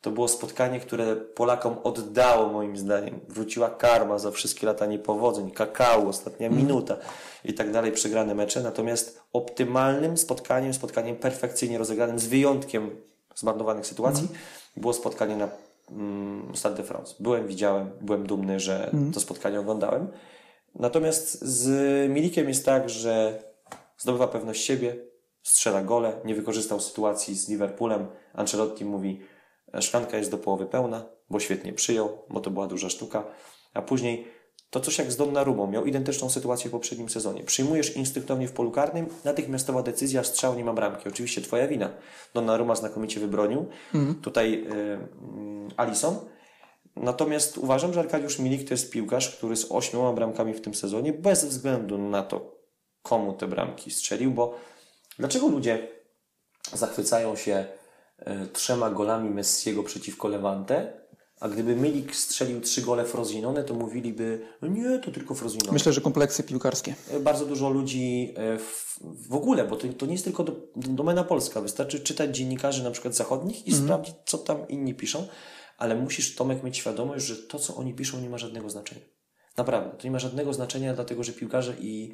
to 0.00 0.10
było 0.10 0.28
spotkanie, 0.28 0.80
które 0.80 1.16
Polakom 1.16 1.76
oddało 1.84 2.48
moim 2.48 2.76
zdaniem. 2.76 3.20
Wróciła 3.28 3.70
karma 3.70 4.18
za 4.18 4.30
wszystkie 4.30 4.66
lata 4.66 4.86
niepowodzeń, 4.86 5.50
kakao, 5.50 6.08
ostatnia 6.08 6.50
minuta 6.50 6.96
i 7.44 7.54
tak 7.54 7.72
dalej, 7.72 7.92
przegrane 7.92 8.34
mecze. 8.34 8.62
Natomiast 8.62 9.22
optymalnym 9.32 10.18
spotkaniem, 10.18 10.74
spotkaniem 10.74 11.16
perfekcyjnie 11.16 11.78
rozegranym, 11.78 12.18
z 12.18 12.26
wyjątkiem 12.26 12.90
zmarnowanych 13.34 13.86
sytuacji, 13.86 14.28
było 14.76 14.92
spotkanie 14.92 15.36
na 15.36 15.48
mm, 15.90 16.56
Stade 16.56 16.76
de 16.76 16.82
France. 16.82 17.14
Byłem, 17.20 17.46
widziałem, 17.46 17.90
byłem 18.00 18.26
dumny, 18.26 18.60
że 18.60 18.90
to 19.14 19.20
spotkanie 19.20 19.60
oglądałem. 19.60 20.08
Natomiast 20.74 21.42
z 21.42 22.10
Milikiem 22.10 22.48
jest 22.48 22.64
tak, 22.64 22.90
że 22.90 23.42
zdobywa 23.98 24.28
pewność 24.28 24.64
siebie, 24.64 24.96
strzela 25.42 25.82
gole, 25.82 26.12
nie 26.24 26.34
wykorzystał 26.34 26.80
sytuacji 26.80 27.34
z 27.34 27.48
Liverpoolem. 27.48 28.06
Ancelotti 28.34 28.84
mówi, 28.84 29.20
szklanka 29.80 30.16
jest 30.16 30.30
do 30.30 30.38
połowy 30.38 30.66
pełna, 30.66 31.04
bo 31.30 31.40
świetnie 31.40 31.72
przyjął, 31.72 32.18
bo 32.30 32.40
to 32.40 32.50
była 32.50 32.66
duża 32.66 32.88
sztuka. 32.88 33.24
A 33.74 33.82
później 33.82 34.26
to 34.70 34.80
coś 34.80 34.98
jak 34.98 35.12
z 35.12 35.16
Donnarumą, 35.16 35.66
miał 35.66 35.84
identyczną 35.86 36.30
sytuację 36.30 36.68
w 36.68 36.72
poprzednim 36.72 37.08
sezonie. 37.08 37.44
Przyjmujesz 37.44 37.96
instynktownie 37.96 38.48
w 38.48 38.52
polu 38.52 38.70
karnym, 38.70 39.06
natychmiastowa 39.24 39.82
decyzja, 39.82 40.24
strzał, 40.24 40.54
nie 40.54 40.64
ma 40.64 40.72
bramki. 40.72 41.08
Oczywiście 41.08 41.40
twoja 41.40 41.68
wina. 41.68 41.90
Donnarumma 42.34 42.74
znakomicie 42.74 43.20
wybronił. 43.20 43.66
Tutaj 44.22 44.54
y, 44.54 44.74
y, 44.74 44.98
Alisson. 45.76 46.16
Natomiast 46.96 47.58
uważam, 47.58 47.92
że 47.92 48.00
Arkadiusz 48.00 48.38
Milik 48.38 48.68
to 48.68 48.74
jest 48.74 48.90
piłkarz, 48.90 49.36
który 49.36 49.56
z 49.56 49.72
ośmioma 49.72 50.12
bramkami 50.12 50.54
w 50.54 50.60
tym 50.60 50.74
sezonie, 50.74 51.12
bez 51.12 51.44
względu 51.44 51.98
na 51.98 52.22
to, 52.22 52.58
komu 53.02 53.32
te 53.32 53.46
bramki 53.46 53.90
strzelił, 53.90 54.30
bo 54.30 54.54
dlaczego 55.18 55.48
ludzie 55.48 55.88
zachwycają 56.72 57.36
się 57.36 57.52
e, 57.52 57.66
trzema 58.52 58.90
golami 58.90 59.30
Messiego 59.30 59.82
przeciwko 59.82 60.28
Levante, 60.28 60.92
a 61.40 61.48
gdyby 61.48 61.76
Milik 61.76 62.16
strzelił 62.16 62.60
trzy 62.60 62.82
gole 62.82 63.04
Frosinone, 63.04 63.64
to 63.64 63.74
mówiliby, 63.74 64.46
no 64.62 64.68
nie, 64.68 64.98
to 64.98 65.10
tylko 65.10 65.34
Frosinone. 65.34 65.72
Myślę, 65.72 65.92
że 65.92 66.00
kompleksy 66.00 66.42
piłkarskie. 66.42 66.94
E, 67.10 67.20
Bardzo 67.20 67.46
dużo 67.46 67.70
ludzi 67.70 68.34
e, 68.36 68.58
w, 68.58 68.98
w 69.28 69.34
ogóle, 69.34 69.64
bo 69.64 69.76
to, 69.76 69.88
to 69.88 70.06
nie 70.06 70.12
jest 70.12 70.24
tylko 70.24 70.44
do, 70.44 70.56
domena 70.76 71.24
polska. 71.24 71.60
Wystarczy 71.60 72.00
czytać 72.00 72.36
dziennikarzy 72.36 72.84
na 72.84 72.90
przykład 72.90 73.14
zachodnich 73.14 73.66
i 73.66 73.74
sprawdzić, 73.74 74.14
co 74.26 74.38
tam 74.38 74.68
inni 74.68 74.94
piszą, 74.94 75.26
ale 75.78 75.94
musisz, 75.96 76.34
Tomek, 76.34 76.62
mieć 76.62 76.76
świadomość, 76.76 77.26
że 77.26 77.36
to, 77.36 77.58
co 77.58 77.76
oni 77.76 77.94
piszą, 77.94 78.20
nie 78.20 78.30
ma 78.30 78.38
żadnego 78.38 78.70
znaczenia. 78.70 79.00
Naprawdę, 79.56 79.96
to 79.98 80.04
nie 80.04 80.10
ma 80.10 80.18
żadnego 80.18 80.52
znaczenia, 80.52 80.94
dlatego 80.94 81.24
że 81.24 81.32
piłkarze 81.32 81.74
i 81.80 82.12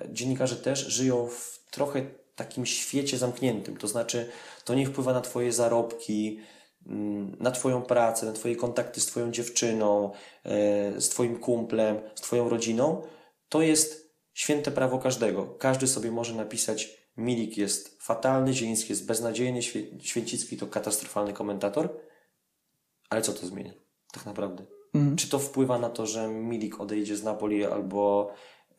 e, 0.00 0.12
dziennikarze 0.12 0.56
też 0.56 0.86
żyją 0.86 1.28
w 1.28 1.64
trochę 1.70 2.06
takim 2.36 2.66
świecie 2.66 3.18
zamkniętym. 3.18 3.76
To 3.76 3.88
znaczy, 3.88 4.28
to 4.64 4.74
nie 4.74 4.86
wpływa 4.86 5.12
na 5.12 5.20
Twoje 5.20 5.52
zarobki, 5.52 6.40
mm, 6.86 7.36
na 7.40 7.50
Twoją 7.50 7.82
pracę, 7.82 8.26
na 8.26 8.32
Twoje 8.32 8.56
kontakty 8.56 9.00
z 9.00 9.06
Twoją 9.06 9.30
dziewczyną, 9.30 10.12
e, 10.44 11.00
z 11.00 11.08
Twoim 11.08 11.38
kumplem, 11.38 12.00
z 12.14 12.20
Twoją 12.20 12.48
rodziną. 12.48 13.02
To 13.48 13.62
jest 13.62 14.14
święte 14.34 14.70
prawo 14.70 14.98
każdego. 14.98 15.46
Każdy 15.46 15.86
sobie 15.86 16.10
może 16.10 16.34
napisać 16.34 17.06
Milik 17.16 17.56
jest 17.56 18.02
fatalny, 18.02 18.52
Zieliński 18.52 18.92
jest 18.92 19.06
beznadziejny, 19.06 19.62
Święcicki 20.00 20.56
to 20.56 20.66
katastrofalny 20.66 21.32
komentator. 21.32 22.00
Ale 23.10 23.22
co 23.22 23.32
to 23.32 23.46
zmienia? 23.46 23.72
Tak 24.12 24.26
naprawdę. 24.26 24.64
Czy 25.16 25.28
to 25.28 25.38
wpływa 25.38 25.78
na 25.78 25.90
to, 25.90 26.06
że 26.06 26.28
Milik 26.28 26.80
odejdzie 26.80 27.16
z 27.16 27.22
Napoli 27.22 27.64
albo 27.64 28.30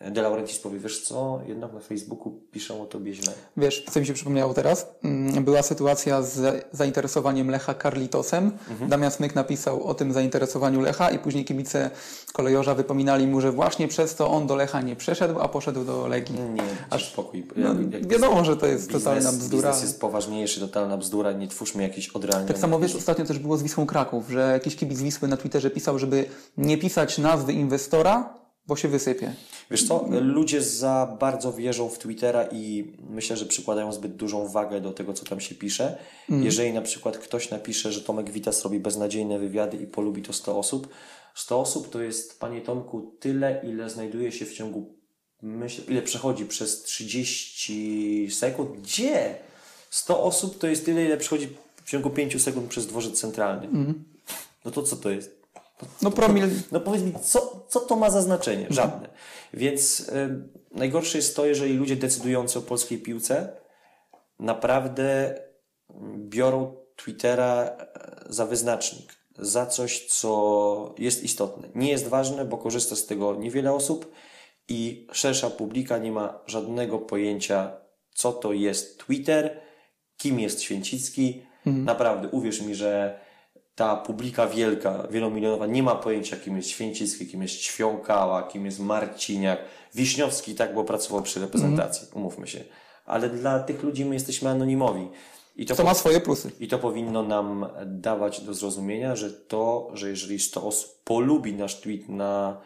De 0.01 0.21
Laurentiis 0.21 0.59
powie, 0.59 0.79
wiesz 0.79 1.01
co, 1.01 1.39
jednak 1.47 1.73
na 1.73 1.79
Facebooku 1.79 2.31
piszą 2.51 2.81
o 2.81 2.85
tobie 2.85 3.13
źle. 3.13 3.33
Wiesz, 3.57 3.85
co 3.91 3.99
mi 3.99 4.05
się 4.05 4.13
przypomniało 4.13 4.53
teraz? 4.53 4.87
Mm, 5.03 5.43
Była 5.43 5.61
sytuacja 5.61 6.21
z 6.21 6.65
zainteresowaniem 6.71 7.49
Lecha 7.51 7.73
Carlitosem. 7.73 8.51
Damian 8.87 9.11
Smyk 9.11 9.35
napisał 9.35 9.83
o 9.83 9.93
tym 9.93 10.13
zainteresowaniu 10.13 10.81
Lecha 10.81 11.09
i 11.09 11.19
później 11.19 11.45
kibice 11.45 11.89
kolejorza 12.33 12.75
wypominali 12.75 13.27
mu, 13.27 13.41
że 13.41 13.51
właśnie 13.51 13.87
przez 13.87 14.15
to 14.15 14.31
on 14.31 14.47
do 14.47 14.55
Lecha 14.55 14.81
nie 14.81 14.95
przeszedł, 14.95 15.39
a 15.39 15.47
poszedł 15.47 15.83
do 15.85 16.07
Legii. 16.07 16.35
Nie, 16.39 16.61
aż 16.89 17.11
spokój. 17.11 17.47
No, 17.55 17.69
wiadomo, 18.01 18.45
że 18.45 18.57
to 18.57 18.65
jest 18.65 18.91
totalna 18.91 19.31
bzdura. 19.31 19.69
Biznes 19.69 19.81
jest 19.83 20.01
poważniejszy, 20.01 20.59
totalna 20.59 20.97
bzdura, 20.97 21.31
nie 21.31 21.47
twórzmy 21.47 21.83
jakichś 21.83 22.09
odrealnionych... 22.09 22.47
Tak 22.53 22.61
samo 22.61 22.79
wiesz, 22.79 22.95
ostatnio 22.95 23.25
też 23.25 23.39
było 23.39 23.57
z 23.57 23.63
Wisłą 23.63 23.85
Kraków, 23.85 24.29
że 24.29 24.49
jakiś 24.53 24.75
kibic 24.75 25.01
Wisły 25.01 25.27
na 25.27 25.37
Twitterze 25.37 25.69
pisał, 25.71 25.99
żeby 25.99 26.25
nie 26.57 26.77
pisać 26.77 27.17
nazwy 27.17 27.53
inwestora, 27.53 28.33
bo 28.67 28.75
się 28.75 28.87
wysypie. 28.87 29.33
Wiesz 29.71 29.87
co, 29.87 30.07
ludzie 30.21 30.61
za 30.61 31.17
bardzo 31.19 31.53
wierzą 31.53 31.89
w 31.89 31.99
Twittera 31.99 32.47
i 32.51 32.93
myślę, 33.09 33.37
że 33.37 33.45
przykładają 33.45 33.93
zbyt 33.93 34.15
dużą 34.15 34.47
wagę 34.47 34.81
do 34.81 34.93
tego, 34.93 35.13
co 35.13 35.25
tam 35.25 35.39
się 35.39 35.55
pisze. 35.55 35.97
Jeżeli 36.29 36.73
na 36.73 36.81
przykład 36.81 37.17
ktoś 37.17 37.49
napisze, 37.51 37.91
że 37.91 38.01
Tomek 38.01 38.31
Witas 38.31 38.63
robi 38.63 38.79
beznadziejne 38.79 39.39
wywiady 39.39 39.77
i 39.77 39.87
polubi 39.87 40.21
to 40.21 40.33
100 40.33 40.57
osób, 40.59 40.87
100 41.35 41.59
osób 41.59 41.89
to 41.89 42.01
jest, 42.01 42.39
panie 42.39 42.61
Tomku, 42.61 43.15
tyle, 43.19 43.61
ile 43.63 43.89
znajduje 43.89 44.31
się 44.31 44.45
w 44.45 44.53
ciągu, 44.53 44.95
myślę, 45.41 45.83
ile 45.87 46.01
przechodzi 46.01 46.45
przez 46.45 46.83
30 46.83 48.31
sekund. 48.31 48.81
Gdzie? 48.81 49.35
100 49.89 50.23
osób 50.23 50.57
to 50.57 50.67
jest 50.67 50.85
tyle, 50.85 51.05
ile 51.05 51.17
przechodzi 51.17 51.49
w 51.83 51.89
ciągu 51.89 52.09
5 52.09 52.43
sekund 52.43 52.67
przez 52.67 52.87
dworzec 52.87 53.19
centralny. 53.19 53.67
No 54.65 54.71
to 54.71 54.83
co 54.83 54.95
to 54.95 55.09
jest? 55.09 55.36
No 56.01 56.11
promil, 56.11 56.49
No 56.71 56.79
powiedz 56.79 57.03
mi, 57.03 57.13
co, 57.23 57.65
co 57.69 57.79
to 57.79 57.95
ma 57.95 58.09
za 58.09 58.21
znaczenie? 58.21 58.67
Żadne. 58.69 59.09
Więc 59.53 59.99
y, 59.99 60.49
najgorsze 60.71 61.17
jest 61.17 61.35
to, 61.35 61.45
jeżeli 61.45 61.73
ludzie 61.73 61.95
decydujący 61.95 62.59
o 62.59 62.61
polskiej 62.61 62.97
piłce 62.97 63.57
naprawdę 64.39 65.39
biorą 66.17 66.75
Twittera 66.95 67.63
e, 67.63 67.87
za 68.29 68.45
wyznacznik, 68.45 69.15
za 69.37 69.65
coś, 69.65 70.05
co 70.05 70.95
jest 70.97 71.23
istotne. 71.23 71.67
Nie 71.75 71.89
jest 71.89 72.07
ważne, 72.07 72.45
bo 72.45 72.57
korzysta 72.57 72.95
z 72.95 73.05
tego 73.05 73.35
niewiele 73.35 73.73
osób 73.73 74.11
i 74.69 75.07
szersza 75.11 75.49
publika 75.49 75.97
nie 75.97 76.11
ma 76.11 76.39
żadnego 76.47 76.99
pojęcia, 76.99 77.71
co 78.15 78.33
to 78.33 78.53
jest 78.53 78.99
Twitter, 78.99 79.61
kim 80.17 80.39
jest 80.39 80.61
Święcicki. 80.61 81.41
Naprawdę, 81.65 82.27
uwierz 82.27 82.61
mi, 82.61 82.75
że 82.75 83.19
ta 83.77 83.95
publika 83.95 84.47
wielka, 84.47 85.07
wielomilionowa 85.11 85.65
nie 85.67 85.83
ma 85.83 85.95
pojęcia, 85.95 86.37
kim 86.37 86.57
jest 86.57 86.69
Święcicki, 86.69 87.27
kim 87.27 87.41
jest 87.41 87.55
Ćwiąkała, 87.55 88.43
kim 88.43 88.65
jest 88.65 88.79
Marciniak. 88.79 89.59
Wiśniowski 89.95 90.55
tak, 90.55 90.73
bo 90.73 90.83
pracował 90.83 91.21
przy 91.21 91.39
reprezentacji, 91.39 92.07
umówmy 92.13 92.47
się. 92.47 92.63
Ale 93.05 93.29
dla 93.29 93.59
tych 93.59 93.83
ludzi 93.83 94.05
my 94.05 94.13
jesteśmy 94.13 94.49
anonimowi. 94.49 95.07
I 95.55 95.65
to, 95.65 95.75
to 95.75 95.83
ma 95.83 95.93
swoje 95.93 96.21
plusy. 96.21 96.51
I 96.59 96.67
to 96.67 96.79
powinno 96.79 97.23
nam 97.23 97.65
dawać 97.85 98.41
do 98.41 98.53
zrozumienia, 98.53 99.15
że 99.15 99.31
to, 99.31 99.91
że 99.93 100.09
jeżeli 100.09 100.39
100 100.39 100.63
osób 100.63 101.03
polubi 101.03 101.53
nasz 101.53 101.81
tweet 101.81 102.09
na, 102.09 102.61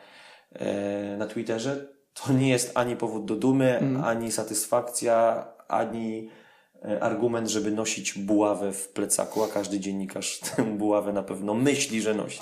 e, 0.54 1.18
na 1.18 1.28
Twitterze, 1.28 1.88
to 2.14 2.34
nie 2.34 2.50
jest 2.50 2.72
ani 2.76 2.96
powód 2.96 3.26
do 3.26 3.36
dumy, 3.36 3.80
ani 4.04 4.32
satysfakcja, 4.32 5.48
ani 5.68 6.30
argument, 7.02 7.50
żeby 7.50 7.72
nosić 7.72 8.14
buławę 8.14 8.74
w 8.74 8.88
plecaku, 8.88 9.44
a 9.44 9.48
każdy 9.48 9.80
dziennikarz 9.80 10.40
tę 10.56 10.64
buławę 10.64 11.14
na 11.14 11.24
pewno 11.24 11.54
myśli, 11.54 12.02
że 12.02 12.14
nosi. 12.14 12.40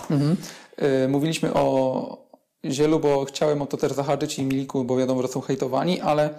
Y, 1.04 1.08
Mówiliśmy 1.08 1.54
o 1.54 2.30
Zielu, 2.66 3.00
bo 3.00 3.26
chciałem 3.26 3.62
o 3.62 3.66
to 3.66 3.78
też 3.78 3.92
zahaczyć 3.92 4.40
i 4.40 4.44
Miliku, 4.44 4.84
bo 4.84 4.98
wiadomo, 4.98 5.22
że 5.22 5.28
są 5.28 5.42
hejtowani, 5.42 6.02
ale 6.02 6.30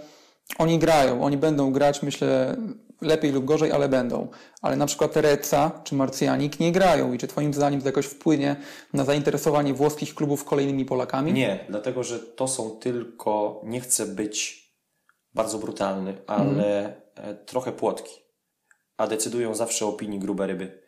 oni 0.58 0.78
grają, 0.78 1.24
oni 1.24 1.36
będą 1.36 1.72
grać, 1.72 2.02
myślę, 2.02 2.56
lepiej 3.00 3.32
lub 3.32 3.44
gorzej, 3.44 3.72
ale 3.72 3.88
będą. 3.88 4.28
Ale 4.62 4.76
na 4.76 4.86
przykład 4.86 5.12
Tereca 5.12 5.70
czy 5.84 5.94
Marcjanik 5.94 6.60
nie 6.60 6.72
grają 6.72 7.12
i 7.12 7.18
czy 7.18 7.28
twoim 7.28 7.54
zdaniem 7.54 7.80
to 7.80 7.88
jakoś 7.88 8.06
wpłynie 8.06 8.56
na 8.92 9.04
zainteresowanie 9.04 9.74
włoskich 9.74 10.14
klubów 10.14 10.44
kolejnymi 10.44 10.84
Polakami? 10.84 11.32
Nie, 11.32 11.64
dlatego 11.68 12.02
że 12.02 12.18
to 12.18 12.48
są 12.48 12.70
tylko, 12.70 13.60
nie 13.64 13.80
chcę 13.80 14.06
być 14.06 14.59
bardzo 15.34 15.58
brutalny, 15.58 16.22
ale 16.26 16.96
e, 17.14 17.34
trochę 17.34 17.72
płotki. 17.72 18.14
A 18.96 19.06
decydują 19.06 19.54
zawsze 19.54 19.86
o 19.86 19.88
opinii 19.88 20.18
grube 20.18 20.46
ryby. 20.46 20.82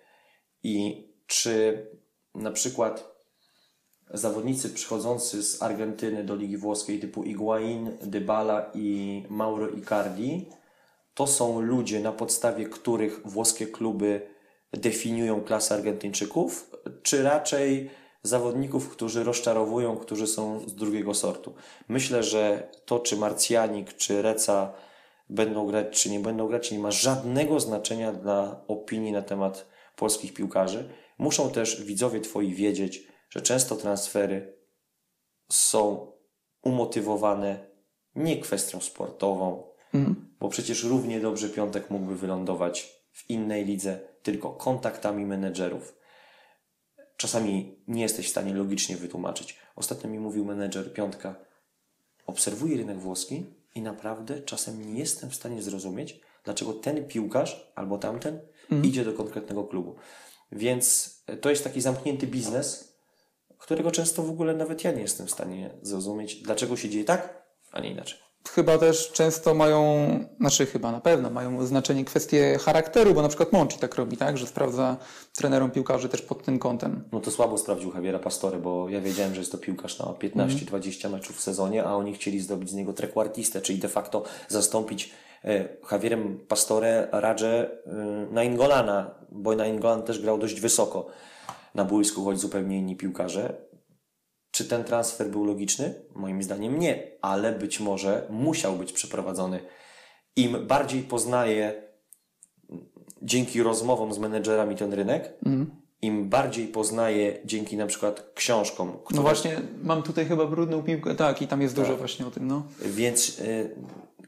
I 0.62 1.06
czy 1.26 1.86
na 2.34 2.50
przykład 2.50 3.12
zawodnicy 4.10 4.70
przychodzący 4.70 5.42
z 5.42 5.62
Argentyny 5.62 6.24
do 6.24 6.36
Ligi 6.36 6.56
Włoskiej 6.56 7.00
typu 7.00 7.22
Higuain, 7.22 7.96
Dybala 8.02 8.70
i 8.74 9.22
Mauro 9.28 9.68
Icardi 9.68 10.48
to 11.14 11.26
są 11.26 11.60
ludzie, 11.60 12.00
na 12.00 12.12
podstawie 12.12 12.64
których 12.64 13.20
włoskie 13.24 13.66
kluby 13.66 14.28
definiują 14.72 15.40
klasę 15.40 15.74
Argentyńczyków, 15.74 16.70
czy 17.02 17.22
raczej 17.22 17.90
zawodników, 18.22 18.88
którzy 18.88 19.24
rozczarowują, 19.24 19.96
którzy 19.96 20.26
są 20.26 20.60
z 20.68 20.74
drugiego 20.74 21.14
sortu. 21.14 21.54
Myślę, 21.88 22.22
że 22.22 22.68
to, 22.84 22.98
czy 23.00 23.16
Marcjanik, 23.16 23.96
czy 23.96 24.22
Reca 24.22 24.72
będą 25.30 25.66
grać 25.66 26.02
czy 26.02 26.10
nie 26.10 26.20
będą 26.20 26.48
grać, 26.48 26.70
nie 26.70 26.78
ma 26.78 26.90
żadnego 26.90 27.60
znaczenia 27.60 28.12
dla 28.12 28.64
opinii 28.68 29.12
na 29.12 29.22
temat 29.22 29.66
polskich 29.96 30.34
piłkarzy. 30.34 30.88
Muszą 31.18 31.50
też 31.50 31.84
widzowie 31.84 32.20
Twoi 32.20 32.54
wiedzieć, 32.54 33.06
że 33.30 33.42
często 33.42 33.76
transfery 33.76 34.56
są 35.50 36.12
umotywowane 36.62 37.66
nie 38.14 38.36
kwestią 38.40 38.80
sportową, 38.80 39.72
Mhm. 39.94 40.28
bo 40.40 40.48
przecież 40.48 40.84
równie 40.84 41.20
dobrze 41.20 41.48
Piątek 41.48 41.90
mógłby 41.90 42.16
wylądować 42.16 43.02
w 43.12 43.30
innej 43.30 43.64
lidze, 43.64 44.00
tylko 44.22 44.50
kontaktami 44.50 45.26
menedżerów. 45.26 45.94
Czasami 47.22 47.76
nie 47.88 48.02
jesteś 48.02 48.26
w 48.26 48.30
stanie 48.30 48.54
logicznie 48.54 48.96
wytłumaczyć. 48.96 49.58
Ostatnio 49.76 50.10
mi 50.10 50.18
mówił 50.18 50.44
menedżer 50.44 50.92
Piątka, 50.92 51.34
obserwuję 52.26 52.76
rynek 52.76 52.98
włoski 52.98 53.46
i 53.74 53.82
naprawdę 53.82 54.40
czasem 54.40 54.94
nie 54.94 54.98
jestem 55.00 55.30
w 55.30 55.34
stanie 55.34 55.62
zrozumieć, 55.62 56.20
dlaczego 56.44 56.72
ten 56.72 57.08
piłkarz 57.08 57.72
albo 57.74 57.98
tamten 57.98 58.40
idzie 58.82 59.04
do 59.04 59.12
konkretnego 59.12 59.64
klubu. 59.64 59.96
Więc 60.52 61.16
to 61.40 61.50
jest 61.50 61.64
taki 61.64 61.80
zamknięty 61.80 62.26
biznes, 62.26 62.98
którego 63.58 63.90
często 63.90 64.22
w 64.22 64.30
ogóle 64.30 64.54
nawet 64.54 64.84
ja 64.84 64.92
nie 64.92 65.02
jestem 65.02 65.26
w 65.26 65.30
stanie 65.30 65.70
zrozumieć, 65.82 66.42
dlaczego 66.42 66.76
się 66.76 66.88
dzieje 66.88 67.04
tak, 67.04 67.46
a 67.72 67.80
nie 67.80 67.90
inaczej. 67.90 68.18
Chyba 68.50 68.78
też 68.78 69.12
często 69.12 69.54
mają, 69.54 70.08
znaczy 70.40 70.66
chyba 70.66 70.92
na 70.92 71.00
pewno 71.00 71.30
mają 71.30 71.66
znaczenie 71.66 72.04
kwestie 72.04 72.58
charakteru, 72.58 73.14
bo 73.14 73.22
na 73.22 73.28
przykład 73.28 73.52
Monchi 73.52 73.78
tak 73.78 73.94
robi, 73.94 74.16
tak, 74.16 74.38
że 74.38 74.46
sprawdza 74.46 74.96
trenerom 75.34 75.70
piłkarzy 75.70 76.08
też 76.08 76.22
pod 76.22 76.42
tym 76.42 76.58
kątem. 76.58 77.04
No 77.12 77.20
to 77.20 77.30
słabo 77.30 77.58
sprawdził 77.58 77.92
Javiera 77.94 78.18
Pastore, 78.18 78.58
bo 78.58 78.88
ja 78.88 79.00
wiedziałem, 79.00 79.34
że 79.34 79.40
jest 79.40 79.52
to 79.52 79.58
piłkarz 79.58 79.98
na 79.98 80.04
15-20 80.04 81.10
meczów 81.10 81.36
w 81.36 81.40
sezonie, 81.40 81.84
a 81.84 81.94
oni 81.94 82.14
chcieli 82.14 82.40
zdobyć 82.40 82.70
z 82.70 82.74
niego 82.74 82.92
trequartistę, 82.92 83.60
czyli 83.60 83.78
de 83.78 83.88
facto 83.88 84.22
zastąpić 84.48 85.10
e, 85.44 85.68
Javierem 85.92 86.38
Pastore 86.48 87.08
Radże 87.12 87.70
e, 87.86 87.92
na 88.34 88.44
Ingolana, 88.44 89.10
bo 89.30 89.56
na 89.56 89.66
Ingolan 89.66 90.02
też 90.02 90.20
grał 90.20 90.38
dość 90.38 90.60
wysoko 90.60 91.06
na 91.74 91.84
boisku, 91.84 92.24
choć 92.24 92.40
zupełnie 92.40 92.78
inni 92.78 92.96
piłkarze. 92.96 93.71
Czy 94.62 94.68
ten 94.68 94.84
transfer 94.84 95.30
był 95.30 95.44
logiczny? 95.44 95.94
Moim 96.14 96.42
zdaniem 96.42 96.78
nie, 96.78 97.18
ale 97.22 97.52
być 97.52 97.80
może 97.80 98.26
musiał 98.30 98.76
być 98.76 98.92
przeprowadzony. 98.92 99.60
Im 100.36 100.66
bardziej 100.66 101.02
poznaję 101.02 101.82
dzięki 103.22 103.62
rozmowom 103.62 104.14
z 104.14 104.18
menedżerami 104.18 104.76
ten 104.76 104.92
rynek, 104.92 105.34
im 106.02 106.28
bardziej 106.28 106.66
poznaję 106.68 107.38
dzięki 107.44 107.76
na 107.76 107.86
przykład 107.86 108.32
książkom, 108.34 108.92
które, 109.04 109.16
No 109.16 109.22
właśnie, 109.22 109.60
mam 109.82 110.02
tutaj 110.02 110.26
chyba 110.26 110.46
brudną 110.46 110.82
piłkę, 110.82 111.14
tak, 111.14 111.42
i 111.42 111.48
tam 111.48 111.62
jest 111.62 111.74
dużo 111.74 111.96
właśnie 111.96 112.26
o 112.26 112.30
tym, 112.30 112.46
no. 112.46 112.62
więc 112.84 113.38
y, 113.38 113.74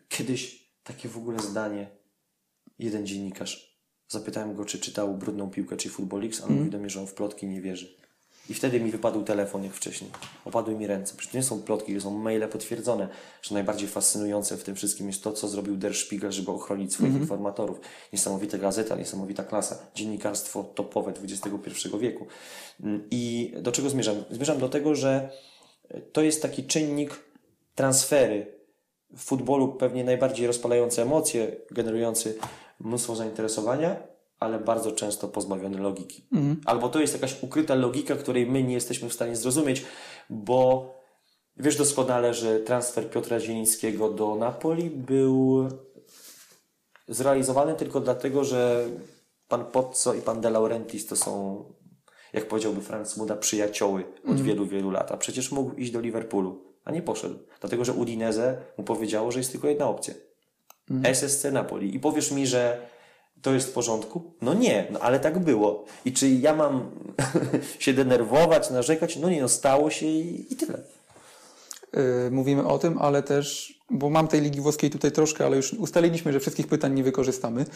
kiedyś 0.08 0.70
takie 0.84 1.08
w 1.08 1.16
ogóle 1.16 1.38
zdanie, 1.38 1.86
jeden 2.78 3.06
dziennikarz, 3.06 3.80
zapytałem 4.08 4.54
go, 4.54 4.64
czy 4.64 4.78
czytał 4.78 5.14
Brudną 5.14 5.50
Piłkę, 5.50 5.76
czy 5.76 5.88
Footballix, 5.90 6.40
a 6.40 6.44
on 6.44 6.52
mówi 6.52 6.70
do 6.70 6.78
mnie, 6.78 6.90
że 6.90 7.00
on 7.00 7.06
w 7.06 7.14
plotki 7.14 7.46
nie 7.46 7.60
wierzy. 7.60 8.03
I 8.48 8.54
wtedy 8.54 8.80
mi 8.80 8.90
wypadł 8.90 9.22
telefon 9.22 9.64
jak 9.64 9.74
wcześniej. 9.74 10.10
Opadły 10.44 10.74
mi 10.74 10.86
ręce. 10.86 11.14
Przecież 11.16 11.32
to 11.32 11.38
nie 11.38 11.44
są 11.44 11.62
plotki, 11.62 11.94
to 11.94 12.00
są 12.00 12.10
maile 12.10 12.48
potwierdzone, 12.48 13.08
że 13.42 13.54
najbardziej 13.54 13.88
fascynujące 13.88 14.56
w 14.56 14.64
tym 14.64 14.74
wszystkim 14.74 15.06
jest 15.06 15.22
to, 15.22 15.32
co 15.32 15.48
zrobił 15.48 15.76
Der 15.76 15.94
Spiegel, 15.94 16.32
żeby 16.32 16.50
ochronić 16.50 16.92
swoich 16.92 17.14
informatorów. 17.14 17.80
Niesamowita 18.12 18.58
gazeta, 18.58 18.96
niesamowita 18.96 19.44
klasa. 19.44 19.86
Dziennikarstwo 19.94 20.64
topowe 20.64 21.12
XXI 21.22 21.88
wieku. 22.00 22.26
Mm, 22.80 23.08
I 23.10 23.52
do 23.60 23.72
czego 23.72 23.90
zmierzam? 23.90 24.16
Zmierzam 24.30 24.58
do 24.58 24.68
tego, 24.68 24.94
że 24.94 25.30
to 26.12 26.22
jest 26.22 26.42
taki 26.42 26.64
czynnik 26.64 27.24
transfery 27.74 28.54
w 29.16 29.20
futbolu 29.20 29.72
pewnie 29.72 30.04
najbardziej 30.04 30.46
rozpalający 30.46 31.02
emocje, 31.02 31.56
generujący 31.70 32.38
mnóstwo 32.80 33.16
zainteresowania, 33.16 34.13
ale 34.44 34.58
bardzo 34.58 34.92
często 34.92 35.28
pozbawiony 35.28 35.78
logiki. 35.78 36.26
Albo 36.64 36.88
to 36.88 37.00
jest 37.00 37.14
jakaś 37.14 37.42
ukryta 37.42 37.74
logika, 37.74 38.16
której 38.16 38.46
my 38.46 38.62
nie 38.62 38.74
jesteśmy 38.74 39.08
w 39.08 39.12
stanie 39.12 39.36
zrozumieć, 39.36 39.84
bo 40.30 40.94
wiesz 41.56 41.76
doskonale, 41.76 42.34
że 42.34 42.60
transfer 42.60 43.10
Piotra 43.10 43.40
Zielińskiego 43.40 44.10
do 44.10 44.34
Napoli 44.34 44.90
był 44.90 45.68
zrealizowany 47.08 47.74
tylko 47.74 48.00
dlatego, 48.00 48.44
że 48.44 48.86
pan 49.48 49.64
Pozzo 49.64 50.14
i 50.14 50.20
pan 50.20 50.40
De 50.40 50.50
Laurentiis 50.50 51.06
to 51.06 51.16
są, 51.16 51.64
jak 52.32 52.48
powiedziałby 52.48 52.80
Franz 52.80 53.16
Muda, 53.16 53.36
przyjacioły 53.36 54.04
od 54.28 54.40
wielu, 54.40 54.66
wielu 54.66 54.90
lat. 54.90 55.12
A 55.12 55.16
przecież 55.16 55.52
mógł 55.52 55.74
iść 55.74 55.92
do 55.92 56.00
Liverpoolu, 56.00 56.64
a 56.84 56.92
nie 56.92 57.02
poszedł. 57.02 57.38
Dlatego, 57.60 57.84
że 57.84 57.92
Udinese 57.92 58.56
mu 58.78 58.84
powiedziało, 58.84 59.32
że 59.32 59.38
jest 59.38 59.52
tylko 59.52 59.68
jedna 59.68 59.88
opcja. 59.88 60.14
SSC 61.04 61.44
Napoli. 61.52 61.96
I 61.96 62.00
powiesz 62.00 62.30
mi, 62.30 62.46
że 62.46 62.86
to 63.44 63.54
jest 63.54 63.68
w 63.68 63.72
porządku? 63.72 64.22
No 64.42 64.54
nie, 64.54 64.86
no 64.90 65.00
ale 65.00 65.20
tak 65.20 65.38
było. 65.38 65.84
I 66.04 66.12
czy 66.12 66.28
ja 66.28 66.54
mam 66.54 66.90
się 67.78 67.92
denerwować, 67.92 68.70
narzekać? 68.70 69.16
No 69.16 69.30
nie, 69.30 69.42
no 69.42 69.48
stało 69.48 69.90
się 69.90 70.06
i, 70.06 70.52
i 70.52 70.56
tyle. 70.56 70.78
Yy, 71.92 72.30
mówimy 72.30 72.66
o 72.66 72.78
tym, 72.78 72.98
ale 72.98 73.22
też, 73.22 73.74
bo 73.90 74.10
mam 74.10 74.28
tej 74.28 74.40
Ligi 74.40 74.60
Włoskiej 74.60 74.90
tutaj 74.90 75.12
troszkę, 75.12 75.46
ale 75.46 75.56
już 75.56 75.72
ustaliliśmy, 75.72 76.32
że 76.32 76.40
wszystkich 76.40 76.66
pytań 76.66 76.94
nie 76.94 77.04
wykorzystamy. 77.04 77.66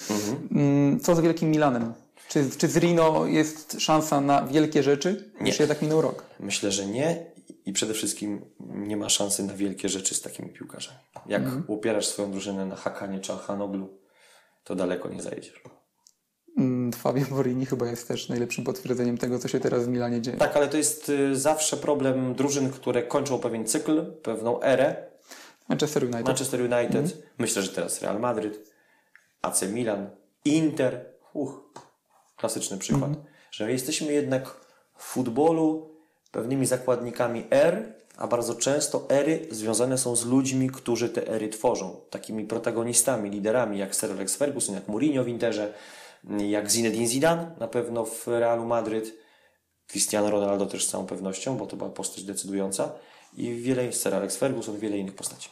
Mm, 0.50 1.00
Co 1.00 1.14
z 1.14 1.20
Wielkim 1.20 1.50
Milanem? 1.50 1.92
Czy, 2.28 2.50
czy 2.58 2.68
z 2.68 2.76
Rino 2.76 3.26
jest 3.26 3.80
szansa 3.80 4.20
na 4.20 4.42
wielkie 4.42 4.82
rzeczy? 4.82 5.32
Nie. 5.40 5.52
Czy 5.52 5.62
jednak 5.62 5.82
minął 5.82 6.00
rok? 6.00 6.24
Myślę, 6.40 6.72
że 6.72 6.86
nie 6.86 7.26
i 7.66 7.72
przede 7.72 7.94
wszystkim 7.94 8.40
nie 8.60 8.96
ma 8.96 9.08
szansy 9.08 9.42
na 9.42 9.54
wielkie 9.54 9.88
rzeczy 9.88 10.14
z 10.14 10.20
takimi 10.20 10.48
piłkarzami. 10.48 10.98
Jak 11.26 11.42
upierasz 11.66 12.06
swoją 12.06 12.30
drużynę 12.30 12.66
na 12.66 12.76
Hakanie 12.76 13.20
czy 13.20 13.32
Hanoglu, 13.32 13.97
to 14.64 14.74
daleko 14.74 15.08
nie 15.08 15.22
zajedziesz. 15.22 15.62
Mm, 16.58 16.92
Fabio 16.92 17.24
Borini 17.30 17.66
chyba 17.66 17.86
jest 17.86 18.08
też 18.08 18.28
najlepszym 18.28 18.64
potwierdzeniem 18.64 19.18
tego, 19.18 19.38
co 19.38 19.48
się 19.48 19.60
teraz 19.60 19.84
w 19.84 19.88
Milanie 19.88 20.22
dzieje. 20.22 20.36
Tak, 20.36 20.56
ale 20.56 20.68
to 20.68 20.76
jest 20.76 21.08
y, 21.08 21.36
zawsze 21.36 21.76
problem 21.76 22.34
drużyn, 22.34 22.70
które 22.70 23.02
kończą 23.02 23.38
pewien 23.38 23.66
cykl, 23.66 24.12
pewną 24.22 24.62
erę. 24.62 25.08
Manchester 25.68 26.04
United. 26.04 26.26
Manchester 26.26 26.60
United, 26.60 27.22
myślę, 27.38 27.62
że 27.62 27.68
teraz 27.68 28.02
Real 28.02 28.20
Madryt, 28.20 28.72
AC 29.42 29.62
Milan, 29.62 30.10
Inter. 30.44 31.04
Uch, 31.32 31.72
klasyczny 32.36 32.78
przykład. 32.78 33.10
Że 33.50 33.72
jesteśmy 33.72 34.12
jednak 34.12 34.60
w 34.96 35.02
futbolu 35.02 35.94
pewnymi 36.30 36.66
zakładnikami 36.66 37.46
er, 37.50 37.97
a 38.18 38.26
bardzo 38.26 38.54
często 38.54 39.06
ery 39.08 39.46
związane 39.50 39.98
są 39.98 40.16
z 40.16 40.26
ludźmi, 40.26 40.70
którzy 40.70 41.08
te 41.08 41.28
ery 41.28 41.48
tworzą. 41.48 42.00
Takimi 42.10 42.44
protagonistami, 42.44 43.30
liderami, 43.30 43.78
jak 43.78 43.94
Sir 43.94 44.12
Alex 44.12 44.36
Ferguson, 44.36 44.74
jak 44.74 44.88
Mourinho 44.88 45.24
w 45.24 45.28
Interze, 45.28 45.74
jak 46.38 46.70
Zinedine 46.70 47.06
Zidane, 47.06 47.54
na 47.60 47.68
pewno 47.68 48.04
w 48.04 48.26
Realu 48.26 48.64
Madryt, 48.64 49.14
Cristiano 49.86 50.30
Ronaldo 50.30 50.66
też 50.66 50.86
z 50.86 50.90
całą 50.90 51.06
pewnością, 51.06 51.56
bo 51.56 51.66
to 51.66 51.76
była 51.76 51.90
postać 51.90 52.24
decydująca 52.24 52.92
i 53.36 53.54
wiele, 53.54 53.92
Sir 53.92 54.14
Alex 54.14 54.36
Ferguson, 54.36 54.78
wiele 54.78 54.98
innych 54.98 55.14
postaci. 55.14 55.50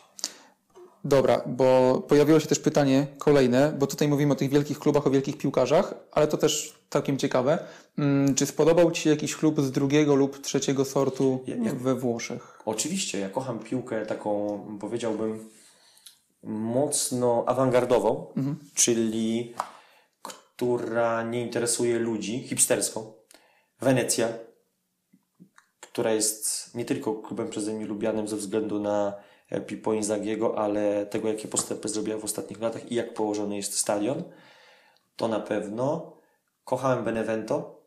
Dobra, 1.06 1.42
bo 1.46 2.00
pojawiło 2.08 2.40
się 2.40 2.46
też 2.46 2.58
pytanie 2.58 3.06
kolejne, 3.18 3.72
bo 3.78 3.86
tutaj 3.86 4.08
mówimy 4.08 4.32
o 4.32 4.36
tych 4.36 4.50
wielkich 4.50 4.78
klubach, 4.78 5.06
o 5.06 5.10
wielkich 5.10 5.38
piłkarzach, 5.38 5.94
ale 6.12 6.26
to 6.26 6.36
też 6.36 6.74
całkiem 6.90 7.18
ciekawe. 7.18 7.58
Mm, 7.98 8.34
Czy 8.34 8.46
spodobał 8.46 8.90
Ci 8.90 9.02
się 9.02 9.10
jakiś 9.10 9.36
klub 9.36 9.60
z 9.60 9.70
drugiego 9.70 10.14
lub 10.14 10.38
trzeciego 10.38 10.84
sortu 10.84 11.44
we 11.74 11.94
Włoszech? 11.94 12.58
Oczywiście, 12.64 13.18
ja 13.18 13.28
kocham 13.28 13.58
piłkę 13.58 14.06
taką, 14.06 14.60
powiedziałbym, 14.80 15.50
mocno 16.42 17.44
awangardową, 17.46 18.26
czyli 18.74 19.54
która 20.22 21.22
nie 21.22 21.42
interesuje 21.42 21.98
ludzi, 21.98 22.42
hipsterską. 22.42 23.12
Wenecja, 23.80 24.28
która 25.80 26.12
jest 26.12 26.74
nie 26.74 26.84
tylko 26.84 27.14
klubem 27.14 27.50
przeze 27.50 27.72
mnie 27.72 27.86
lubianym 27.86 28.28
ze 28.28 28.36
względu 28.36 28.80
na 28.80 29.14
Pippo 29.66 29.92
Inzaghiego, 29.92 30.58
ale 30.58 31.06
tego, 31.06 31.28
jakie 31.28 31.48
postępy 31.48 31.88
zrobiła 31.88 32.18
w 32.18 32.24
ostatnich 32.24 32.60
latach 32.60 32.92
i 32.92 32.94
jak 32.94 33.14
położony 33.14 33.56
jest 33.56 33.78
stadion, 33.78 34.22
to 35.16 35.28
na 35.28 35.40
pewno. 35.40 36.16
Kochałem 36.64 37.04
Benevento, 37.04 37.82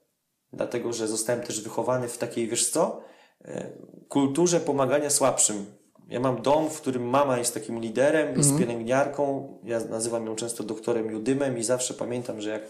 dlatego 0.53 0.93
że 0.93 1.07
zostałem 1.07 1.41
też 1.41 1.61
wychowany 1.61 2.07
w 2.07 2.17
takiej, 2.17 2.47
wiesz 2.47 2.69
co, 2.69 3.01
e, 3.45 3.69
kulturze 4.09 4.59
pomagania 4.59 5.09
słabszym. 5.09 5.65
Ja 6.09 6.19
mam 6.19 6.41
dom, 6.41 6.69
w 6.69 6.81
którym 6.81 7.09
mama 7.09 7.37
jest 7.37 7.53
takim 7.53 7.79
liderem, 7.79 8.37
jest 8.37 8.57
pielęgniarką. 8.57 9.57
Ja 9.63 9.79
nazywam 9.79 10.25
ją 10.25 10.35
często 10.35 10.63
doktorem 10.63 11.11
Judymem 11.11 11.57
i 11.57 11.63
zawsze 11.63 11.93
pamiętam, 11.93 12.41
że 12.41 12.49
jak 12.49 12.61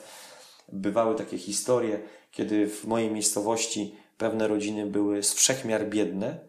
bywały 0.71 1.15
takie 1.15 1.37
historie, 1.37 1.99
kiedy 2.31 2.67
w 2.67 2.85
mojej 2.85 3.11
miejscowości 3.11 3.95
pewne 4.17 4.47
rodziny 4.47 4.85
były 4.85 5.23
z 5.23 5.33
wszechmiar 5.33 5.89
biedne, 5.89 6.39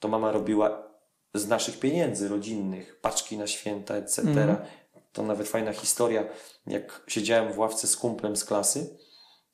to 0.00 0.08
mama 0.08 0.32
robiła 0.32 0.87
z 1.34 1.48
naszych 1.48 1.78
pieniędzy 1.80 2.28
rodzinnych 2.28 3.00
paczki 3.00 3.38
na 3.38 3.46
święta, 3.46 3.94
etc. 3.94 4.56
To 5.12 5.22
nawet 5.22 5.48
fajna 5.48 5.72
historia. 5.72 6.24
Jak 6.66 7.02
siedziałem 7.06 7.52
w 7.52 7.58
ławce 7.58 7.86
z 7.86 7.96
kumplem 7.96 8.36
z 8.36 8.44
klasy 8.44 8.96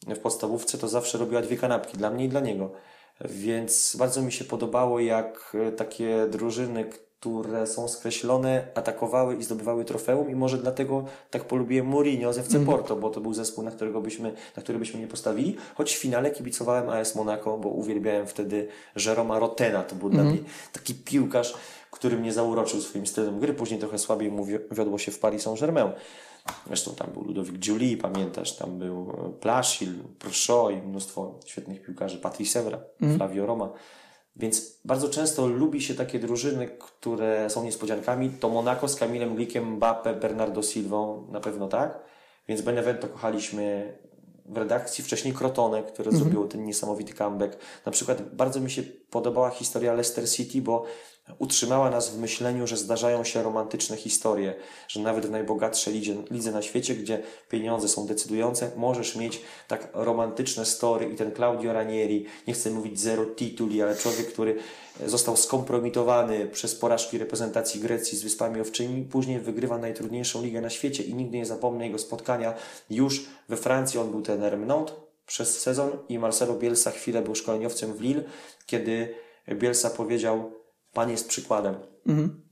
w 0.07 0.19
podstawówce, 0.19 0.79
to 0.79 0.89
zawsze 0.89 1.19
robiła 1.19 1.43
dwie 1.43 1.57
kanapki 1.57 1.97
dla 1.97 2.11
mnie 2.11 2.25
i 2.25 2.29
dla 2.29 2.41
niego. 2.41 2.73
Więc 3.21 3.97
bardzo 3.99 4.23
mi 4.23 4.33
się 4.33 4.45
podobało, 4.45 5.01
jak 5.01 5.57
e, 5.69 5.73
takie 5.73 6.27
drużyny, 6.31 6.91
które 7.25 7.67
są 7.67 7.89
skreślone, 7.89 8.67
atakowały 8.75 9.37
i 9.37 9.43
zdobywały 9.43 9.85
trofeum 9.85 10.31
i 10.31 10.35
może 10.35 10.59
dlatego 10.59 11.05
tak 11.31 11.45
polubiłem 11.45 11.87
Mourinho 11.87 12.33
z 12.33 12.39
FC 12.39 12.65
Porto, 12.67 12.97
bo 12.97 13.11
to 13.11 13.21
był 13.21 13.35
zespół, 13.35 13.65
na, 13.65 13.71
którego 13.71 14.01
byśmy, 14.01 14.35
na 14.57 14.63
który 14.63 14.79
byśmy 14.79 15.01
nie 15.01 15.07
postawili, 15.07 15.57
choć 15.75 15.95
w 15.95 15.99
finale 15.99 16.31
kibicowałem 16.31 16.89
AS 16.89 17.15
Monaco, 17.15 17.59
bo 17.59 17.69
uwielbiałem 17.69 18.27
wtedy 18.27 18.69
Jeroma 19.07 19.39
Rotena, 19.39 19.83
to 19.83 19.95
był 19.95 20.11
dla 20.11 20.25
mnie 20.25 20.39
taki 20.73 20.95
piłkarz, 20.95 21.55
który 21.91 22.19
mnie 22.19 22.33
zauroczył 22.33 22.81
swoim 22.81 23.07
stylem 23.07 23.41
gry, 23.41 23.55
później 23.55 23.81
trochę 23.81 23.99
słabiej 23.99 24.31
mu 24.31 24.47
wiodło 24.71 24.99
się 24.99 25.13
w 25.13 25.19
Paris 25.19 25.43
Saint-Germain. 25.43 25.93
Zresztą 26.67 26.95
tam 26.95 27.11
był 27.13 27.25
Ludovic 27.25 27.67
Julie, 27.67 27.97
pamiętasz, 27.97 28.57
tam 28.57 28.79
był 28.79 29.13
Plashil, 29.41 29.95
Prosho 30.19 30.71
i 30.71 30.77
mnóstwo 30.77 31.41
świetnych 31.47 31.83
piłkarzy, 31.83 32.19
Patrice 32.19 32.61
Evra, 32.61 32.79
Flavio 33.17 33.47
Roma. 33.47 33.73
Więc 34.37 34.79
bardzo 34.85 35.09
często 35.09 35.47
lubi 35.47 35.83
się 35.83 35.95
takie 35.95 36.19
drużyny, 36.19 36.69
które 36.69 37.51
są 37.51 37.65
niespodziankami. 37.65 38.31
To 38.31 38.49
Monaco 38.49 38.89
z 38.89 38.97
Kamilem 38.97 39.35
Glikiem, 39.35 39.73
Mbappe, 39.73 40.15
Bernardo 40.15 40.63
Silvą 40.63 41.27
na 41.31 41.41
pewno 41.41 41.69
tak. 41.69 41.99
Więc 42.49 42.63
Benevento 42.63 43.09
kochaliśmy 43.09 43.99
w 44.47 44.57
redakcji. 44.57 45.05
Wcześniej 45.05 45.35
Crotone, 45.35 45.83
które 45.83 46.07
Mhm. 46.11 46.23
zrobiło 46.25 46.49
ten 46.49 46.65
niesamowity 46.65 47.13
comeback. 47.13 47.59
Na 47.87 47.93
przykład 47.93 48.35
bardzo 48.35 48.61
mi 48.61 48.71
się 48.71 48.83
podobała 49.11 49.51
historia 49.51 49.93
Leicester 49.93 50.31
City, 50.31 50.63
bo 50.63 50.85
utrzymała 51.39 51.91
nas 51.91 52.11
w 52.11 52.19
myśleniu, 52.19 52.67
że 52.67 52.77
zdarzają 52.77 53.25
się 53.25 53.43
romantyczne 53.43 53.97
historie, 53.97 54.55
że 54.89 55.01
nawet 55.01 55.27
w 55.27 55.31
najbogatszej 55.31 56.03
lidze, 56.31 56.53
na 56.53 56.63
świecie, 56.63 56.95
gdzie 56.95 57.23
pieniądze 57.51 57.89
są 57.89 58.07
decydujące, 58.07 58.71
możesz 58.77 59.17
mieć 59.17 59.41
tak 59.69 59.89
romantyczne 59.93 60.67
story. 60.67 61.11
I 61.13 61.17
ten 61.17 61.35
Claudio 61.35 61.73
Ranieri, 61.73 62.27
nie 62.47 62.55
chcę 62.55 62.71
mówić 62.71 63.01
zero 63.01 63.27
tituli, 63.27 63.83
ale 63.83 63.97
człowiek, 63.97 64.33
który 64.33 64.59
został 65.07 65.37
skompromitowany 65.37 66.47
przez 66.47 66.75
porażki 66.75 67.19
reprezentacji 67.19 67.81
Grecji 67.81 68.19
z 68.19 68.23
Wyspami 68.23 68.61
Owczymi, 68.61 69.05
później 69.05 69.41
wygrywa 69.41 69.79
najtrudniejszą 69.79 70.43
ligę 70.43 70.61
na 70.61 70.71
świecie 70.71 71.03
i 71.03 71.15
nigdy 71.15 71.37
nie 71.37 71.47
zapomnę 71.47 71.87
jego 71.87 71.99
spotkania 71.99 72.55
już 72.91 73.27
we 73.49 73.57
Francji, 73.57 74.01
on 74.01 74.11
był 74.11 74.23
trenerem 74.23 74.67
Nantes 74.67 74.95
przez 75.27 75.61
sezon 75.61 75.91
i 76.09 76.19
Marcelo 76.19 76.55
Bielsa 76.55 76.91
chwilę 76.91 77.23
był 77.23 77.35
szkoleniowcem 77.35 77.95
w 77.95 78.01
Lille, 78.01 78.25
kiedy 78.67 79.15
Bielsa 79.49 79.91
powiedział 79.91 80.64
Pan 80.95 81.11
jest 81.11 81.29
przykładem. 81.29 81.75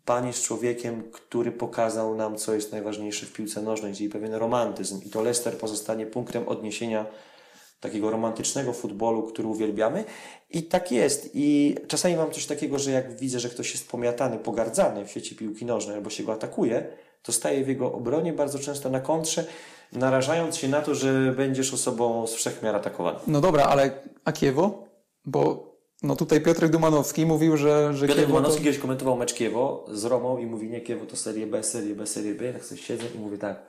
Pan 0.05 0.27
jest 0.27 0.43
człowiekiem, 0.43 1.11
który 1.13 1.53
pokazał 1.53 2.15
nam, 2.15 2.37
co 2.37 2.55
jest 2.55 2.73
najważniejsze 2.73 3.27
w 3.27 3.33
piłce 3.33 3.63
nożnej, 3.63 3.95
czyli 3.95 4.09
pewien 4.09 4.35
romantyzm. 4.35 5.01
I 5.07 5.11
to 5.11 5.23
Leicester 5.23 5.59
pozostanie 5.59 6.07
punktem 6.07 6.49
odniesienia 6.49 7.07
takiego 7.81 8.11
romantycznego 8.11 8.73
futbolu, 8.73 9.23
który 9.23 9.49
uwielbiamy. 9.49 10.05
I 10.51 10.63
tak 10.63 10.93
jest. 10.93 11.31
I 11.35 11.77
czasami 11.89 12.17
mam 12.17 12.31
coś 12.31 12.47
takiego, 12.47 12.79
że 12.79 12.91
jak 12.91 13.19
widzę, 13.19 13.41
że 13.41 13.49
ktoś 13.49 13.73
jest 13.73 13.91
pomiatany, 13.91 14.39
pogardzany 14.39 15.05
w 15.05 15.11
świecie 15.11 15.37
piłki 15.37 15.65
nożnej 15.65 15.97
albo 15.97 16.11
się 16.11 16.25
go 16.25 16.33
atakuje, 16.33 16.87
to 17.23 17.33
staję 17.33 17.65
w 17.65 17.69
jego 17.69 17.93
obronie 17.93 18.33
bardzo 18.33 18.59
często 18.59 18.91
na 18.91 19.01
kontrze, 19.01 19.45
narażając 19.93 20.57
się 20.57 20.69
na 20.69 20.81
to, 20.81 20.95
że 20.95 21.33
będziesz 21.37 21.75
osobą 21.75 22.27
z 22.27 22.35
wszechmiar 22.35 22.77
atakowaną. 22.77 23.19
No 23.27 23.41
dobra, 23.41 23.65
ale 23.65 23.91
a 24.25 24.33
Kiewo? 24.33 24.85
Bo 25.25 25.72
no 26.03 26.17
tutaj 26.17 26.41
Piotrek 26.41 26.71
Dumanowski 26.71 27.27
mówił, 27.27 27.57
że, 27.57 27.95
że 27.95 28.07
Piotr 28.07 28.21
Kiewo 28.21 28.29
Dumanowski 28.29 28.61
to... 28.61 28.65
kiedyś 28.65 28.81
komentował 28.81 29.17
mecz 29.17 29.35
Kiewo 29.35 29.85
z 29.93 30.05
Romą 30.05 30.39
i 30.39 30.47
mówi, 30.47 30.71
nie 30.71 30.81
Kiewo 30.81 31.07
to 31.07 31.17
Serie 31.17 31.47
B, 31.47 31.63
Serie 31.63 31.95
B, 31.95 32.07
Serie 32.07 32.35
B. 32.35 32.53
Tak 32.53 32.65
sobie 32.65 32.81
siedzę 32.81 33.05
i 33.15 33.19
mówię 33.19 33.39
tak, 33.39 33.63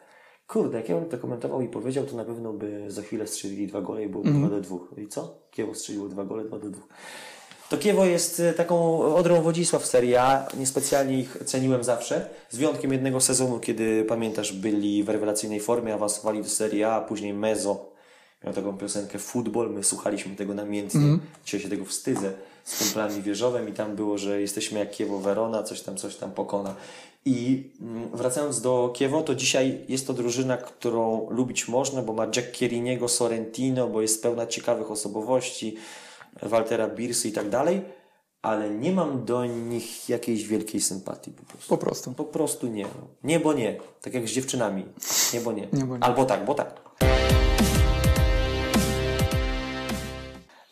kurde, 0.47 0.77
jak 0.77 0.89
ja 0.89 0.95
bym 0.95 1.09
to 1.09 1.17
komentował 1.17 1.61
i 1.61 1.67
powiedział, 1.67 2.05
to 2.05 2.15
na 2.15 2.25
pewno 2.25 2.53
by 2.53 2.91
za 2.91 3.01
chwilę 3.01 3.27
strzelili 3.27 3.67
dwa 3.67 3.81
gole 3.81 4.03
i 4.03 4.09
byłoby 4.09 4.29
Mhm. 4.29 4.47
2 4.47 4.55
do 4.55 4.61
2. 4.61 5.01
I 5.01 5.07
co? 5.07 5.35
Kiewo 5.51 5.75
strzeliło 5.75 6.07
dwa 6.09 6.25
gole, 6.25 6.43
2 6.43 6.59
do 6.59 6.69
2. 6.69 6.81
To 7.69 7.77
Kiewo 7.77 8.05
jest 8.05 8.39
e, 8.39 8.53
taką 8.53 9.01
odrą 9.15 9.41
Wodzisław 9.41 9.83
w 9.83 9.85
Serie 9.85 10.21
A. 10.21 10.47
Niespecjalnie 10.59 11.19
ich 11.19 11.37
ceniłem 11.45 11.83
zawsze. 11.83 12.29
Z 12.49 12.57
wyjątkiem 12.57 12.91
jednego 12.93 13.21
sezonu, 13.21 13.59
kiedy 13.59 14.05
pamiętasz, 14.05 14.53
byli 14.53 15.03
w 15.03 15.09
rewelacyjnej 15.09 15.59
formie, 15.59 15.93
awansowali 15.93 16.43
do 16.43 16.49
Serie 16.49 16.87
A, 16.87 16.95
a 16.95 17.01
później 17.01 17.33
Mezo 17.33 17.92
miał 18.43 18.53
taką 18.53 18.77
piosenkę 18.77 19.19
Football. 19.19 19.69
My 19.69 19.83
słuchaliśmy 19.83 20.35
tego 20.35 20.53
namiętnie. 20.53 21.01
Dzisiaj 21.45 21.61
się 21.61 21.69
tego 21.69 21.85
wstydzę. 21.85 22.33
Z 22.63 22.79
kumplami 22.79 23.21
Wieżowem 23.21 23.69
i 23.69 23.71
tam 23.73 23.95
było, 23.95 24.17
że 24.17 24.41
jesteśmy 24.41 24.79
jak 24.79 24.91
Kiewo 24.91 25.19
Verona, 25.19 25.63
coś 25.63 25.81
tam, 25.81 25.97
coś 25.97 26.15
tam 26.15 26.31
pokona. 26.31 26.75
I 27.25 27.69
mm, 27.81 28.09
wracając 28.13 28.61
do 28.61 28.91
Kiewo, 28.95 29.21
to 29.21 29.35
dzisiaj 29.35 29.85
jest 29.87 30.07
to 30.07 30.13
drużyna, 30.13 30.57
którą 30.57 31.29
lubić 31.29 31.67
można, 31.67 32.01
bo 32.01 32.13
ma 32.13 32.25
Jack 32.25 32.51
Chielliniego, 32.53 33.07
Sorrentino, 33.07 33.87
bo 33.87 34.01
jest 34.01 34.23
pełna 34.23 34.47
ciekawych 34.47 34.91
osobowości, 34.91 35.75
Waltera 36.41 36.87
Birsy 36.87 37.27
i 37.27 37.31
tak 37.31 37.49
dalej, 37.49 37.81
ale 38.41 38.69
nie 38.69 38.91
mam 38.91 39.25
do 39.25 39.45
nich 39.45 40.09
jakiejś 40.09 40.47
wielkiej 40.47 40.81
sympatii 40.81 41.31
po 41.31 41.43
prostu. 41.43 41.69
Po 41.69 41.77
prostu. 41.77 42.11
Po 42.11 42.23
prostu 42.23 42.67
nie. 42.67 42.85
Nie, 43.23 43.39
bo 43.39 43.53
nie. 43.53 43.77
Tak 44.01 44.13
jak 44.13 44.27
z 44.27 44.31
dziewczynami. 44.31 44.85
Nie, 45.33 45.41
bo 45.41 45.51
nie. 45.51 45.67
Nie, 45.73 45.85
bo 45.85 45.97
nie. 45.97 46.03
Albo 46.03 46.25
tak, 46.25 46.45
bo 46.45 46.53
tak. 46.53 46.81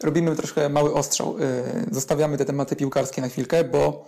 Robimy 0.04 0.36
troszkę 0.36 0.70
mały 0.70 0.94
ostrzał. 0.94 1.40
Yy, 1.40 1.46
Zostawiamy 1.92 2.38
te 2.38 2.46
tematy 2.46 2.76
piłkarskie 2.76 3.22
na 3.22 3.30
chwilkę, 3.30 3.64
bo 3.64 4.06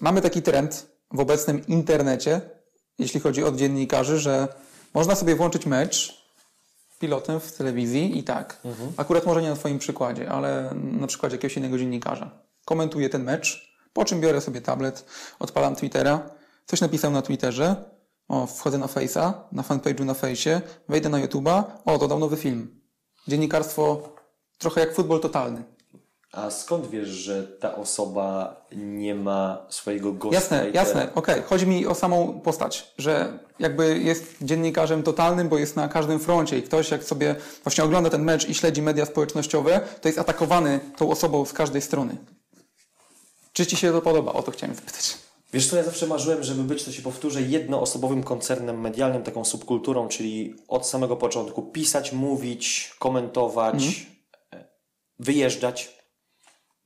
mamy 0.00 0.20
taki 0.20 0.42
trend 0.42 0.86
w 1.10 1.20
obecnym 1.20 1.66
internecie, 1.66 2.40
jeśli 2.98 3.20
chodzi 3.20 3.44
o 3.44 3.52
dziennikarzy, 3.52 4.18
że 4.18 4.48
można 4.94 5.14
sobie 5.14 5.36
włączyć 5.36 5.66
mecz 5.66 6.24
pilotem 6.98 7.40
w 7.40 7.52
telewizji 7.52 8.18
i 8.18 8.24
tak, 8.24 8.60
akurat 8.96 9.26
może 9.26 9.42
nie 9.42 9.50
na 9.50 9.56
Twoim 9.56 9.78
przykładzie, 9.78 10.28
ale 10.30 10.70
na 10.74 11.06
przykładzie 11.06 11.36
jakiegoś 11.36 11.56
innego 11.56 11.78
dziennikarza. 11.78 12.30
Komentuję 12.64 13.08
ten 13.08 13.24
mecz, 13.24 13.74
po 13.92 14.04
czym 14.04 14.20
biorę 14.20 14.40
sobie 14.40 14.60
tablet, 14.60 15.04
odpalam 15.38 15.76
Twittera, 15.76 16.30
coś 16.66 16.80
napisał 16.80 17.10
na 17.10 17.22
Twitterze, 17.22 17.76
o, 18.28 18.46
wchodzę 18.46 18.78
na 18.78 18.86
Face'a, 18.86 19.32
na 19.52 19.62
fanpage'u 19.62 20.04
na 20.04 20.12
Face'ie, 20.12 20.60
wejdę 20.88 21.08
na 21.08 21.26
YouTube'a, 21.26 21.62
o, 21.84 21.98
dodał 21.98 22.18
nowy 22.18 22.36
film. 22.36 22.80
Dziennikarstwo 23.28 24.14
trochę 24.58 24.80
jak 24.80 24.94
futbol 24.94 25.20
totalny. 25.20 25.62
A 26.32 26.50
skąd 26.50 26.90
wiesz, 26.90 27.08
że 27.08 27.42
ta 27.42 27.76
osoba 27.76 28.56
nie 28.76 29.14
ma 29.14 29.66
swojego 29.68 30.12
gościa? 30.12 30.34
Jasne, 30.34 30.70
jasne, 30.70 31.08
okej. 31.14 31.42
Chodzi 31.42 31.66
mi 31.66 31.86
o 31.86 31.94
samą 31.94 32.40
postać, 32.40 32.94
że 32.98 33.38
jakby 33.58 33.98
jest 33.98 34.36
dziennikarzem 34.42 35.02
totalnym, 35.02 35.48
bo 35.48 35.58
jest 35.58 35.76
na 35.76 35.88
każdym 35.88 36.20
froncie 36.20 36.58
i 36.58 36.62
ktoś 36.62 36.90
jak 36.90 37.04
sobie 37.04 37.36
właśnie 37.62 37.84
ogląda 37.84 38.10
ten 38.10 38.22
mecz 38.22 38.48
i 38.48 38.54
śledzi 38.54 38.82
media 38.82 39.06
społecznościowe, 39.06 39.80
to 40.00 40.08
jest 40.08 40.18
atakowany 40.18 40.80
tą 40.96 41.10
osobą 41.10 41.44
z 41.44 41.52
każdej 41.52 41.82
strony. 41.82 42.16
Czy 43.52 43.66
Ci 43.66 43.76
się 43.76 43.92
to 43.92 44.02
podoba? 44.02 44.32
O 44.32 44.42
to 44.42 44.50
chciałem 44.50 44.76
zapytać. 44.76 45.18
Wiesz 45.52 45.70
co, 45.70 45.76
ja 45.76 45.82
zawsze 45.82 46.06
marzyłem, 46.06 46.42
żeby 46.42 46.62
być, 46.62 46.84
to 46.84 46.92
się 46.92 47.02
powtórzę, 47.02 47.42
jednoosobowym 47.42 48.22
koncernem 48.22 48.80
medialnym, 48.80 49.22
taką 49.22 49.44
subkulturą, 49.44 50.08
czyli 50.08 50.54
od 50.68 50.86
samego 50.86 51.16
początku 51.16 51.62
pisać, 51.62 52.12
mówić, 52.12 52.94
komentować, 52.98 54.06
e, 54.10 54.13
wyjeżdżać, 55.18 56.04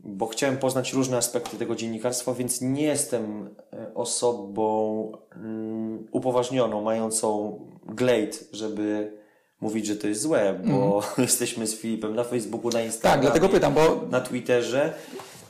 bo 0.00 0.26
chciałem 0.26 0.58
poznać 0.58 0.92
różne 0.92 1.16
aspekty 1.16 1.56
tego 1.56 1.76
dziennikarstwa, 1.76 2.34
więc 2.34 2.60
nie 2.60 2.82
jestem 2.82 3.54
e, 3.72 3.94
osobą 3.94 5.12
mm, 5.34 6.06
upoważnioną, 6.12 6.82
mającą 6.82 7.58
glade, 7.86 8.38
żeby 8.52 9.18
mówić, 9.60 9.86
że 9.86 9.96
to 9.96 10.08
jest 10.08 10.20
złe, 10.20 10.60
bo 10.64 11.02
jesteśmy 11.18 11.66
z 11.66 11.74
Filipem 11.74 12.14
na 12.14 12.24
Facebooku, 12.24 12.70
na 12.70 12.82
Instagramie 12.82 13.22
Tak, 13.22 13.32
dlatego 13.32 13.48
pytam, 13.48 13.74
bo 13.74 14.06
na 14.10 14.20
Twitterze. 14.20 14.94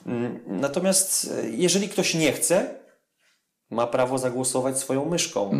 Mm, 0.06 0.40
Natomiast 0.46 1.30
e, 1.44 1.48
jeżeli 1.50 1.88
ktoś 1.88 2.14
nie 2.14 2.32
chce, 2.32 2.74
ma 3.70 3.86
prawo 3.86 4.18
zagłosować 4.18 4.78
swoją 4.78 5.04
myszką. 5.04 5.50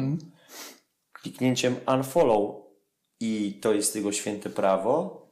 Kliknięciem 1.12 1.76
unfollow 1.96 2.56
i 3.20 3.58
to 3.62 3.72
jest 3.74 3.96
jego 3.96 4.12
święte 4.12 4.50
prawo. 4.50 5.27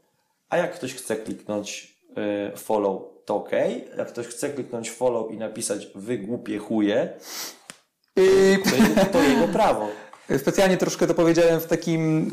A 0.49 0.57
jak 0.57 0.74
ktoś 0.74 0.94
chce 0.94 1.16
kliknąć 1.16 1.97
e, 2.16 2.57
follow, 2.57 3.03
to 3.24 3.36
ok. 3.36 3.51
Jak 3.99 4.09
ktoś 4.09 4.26
chce 4.26 4.51
kliknąć 4.51 4.90
follow 4.90 5.32
i 5.32 5.36
napisać 5.36 5.86
wy 5.94 6.18
głupie 6.18 6.59
chuje, 6.59 7.09
yy, 8.16 8.59
to 8.70 8.76
jego, 8.76 9.05
to 9.12 9.22
jego 9.22 9.49
prawo. 9.49 9.88
specjalnie 10.38 10.76
troszkę 10.76 11.07
to 11.07 11.14
powiedziałem 11.14 11.61
w 11.61 11.66
takim 11.66 12.30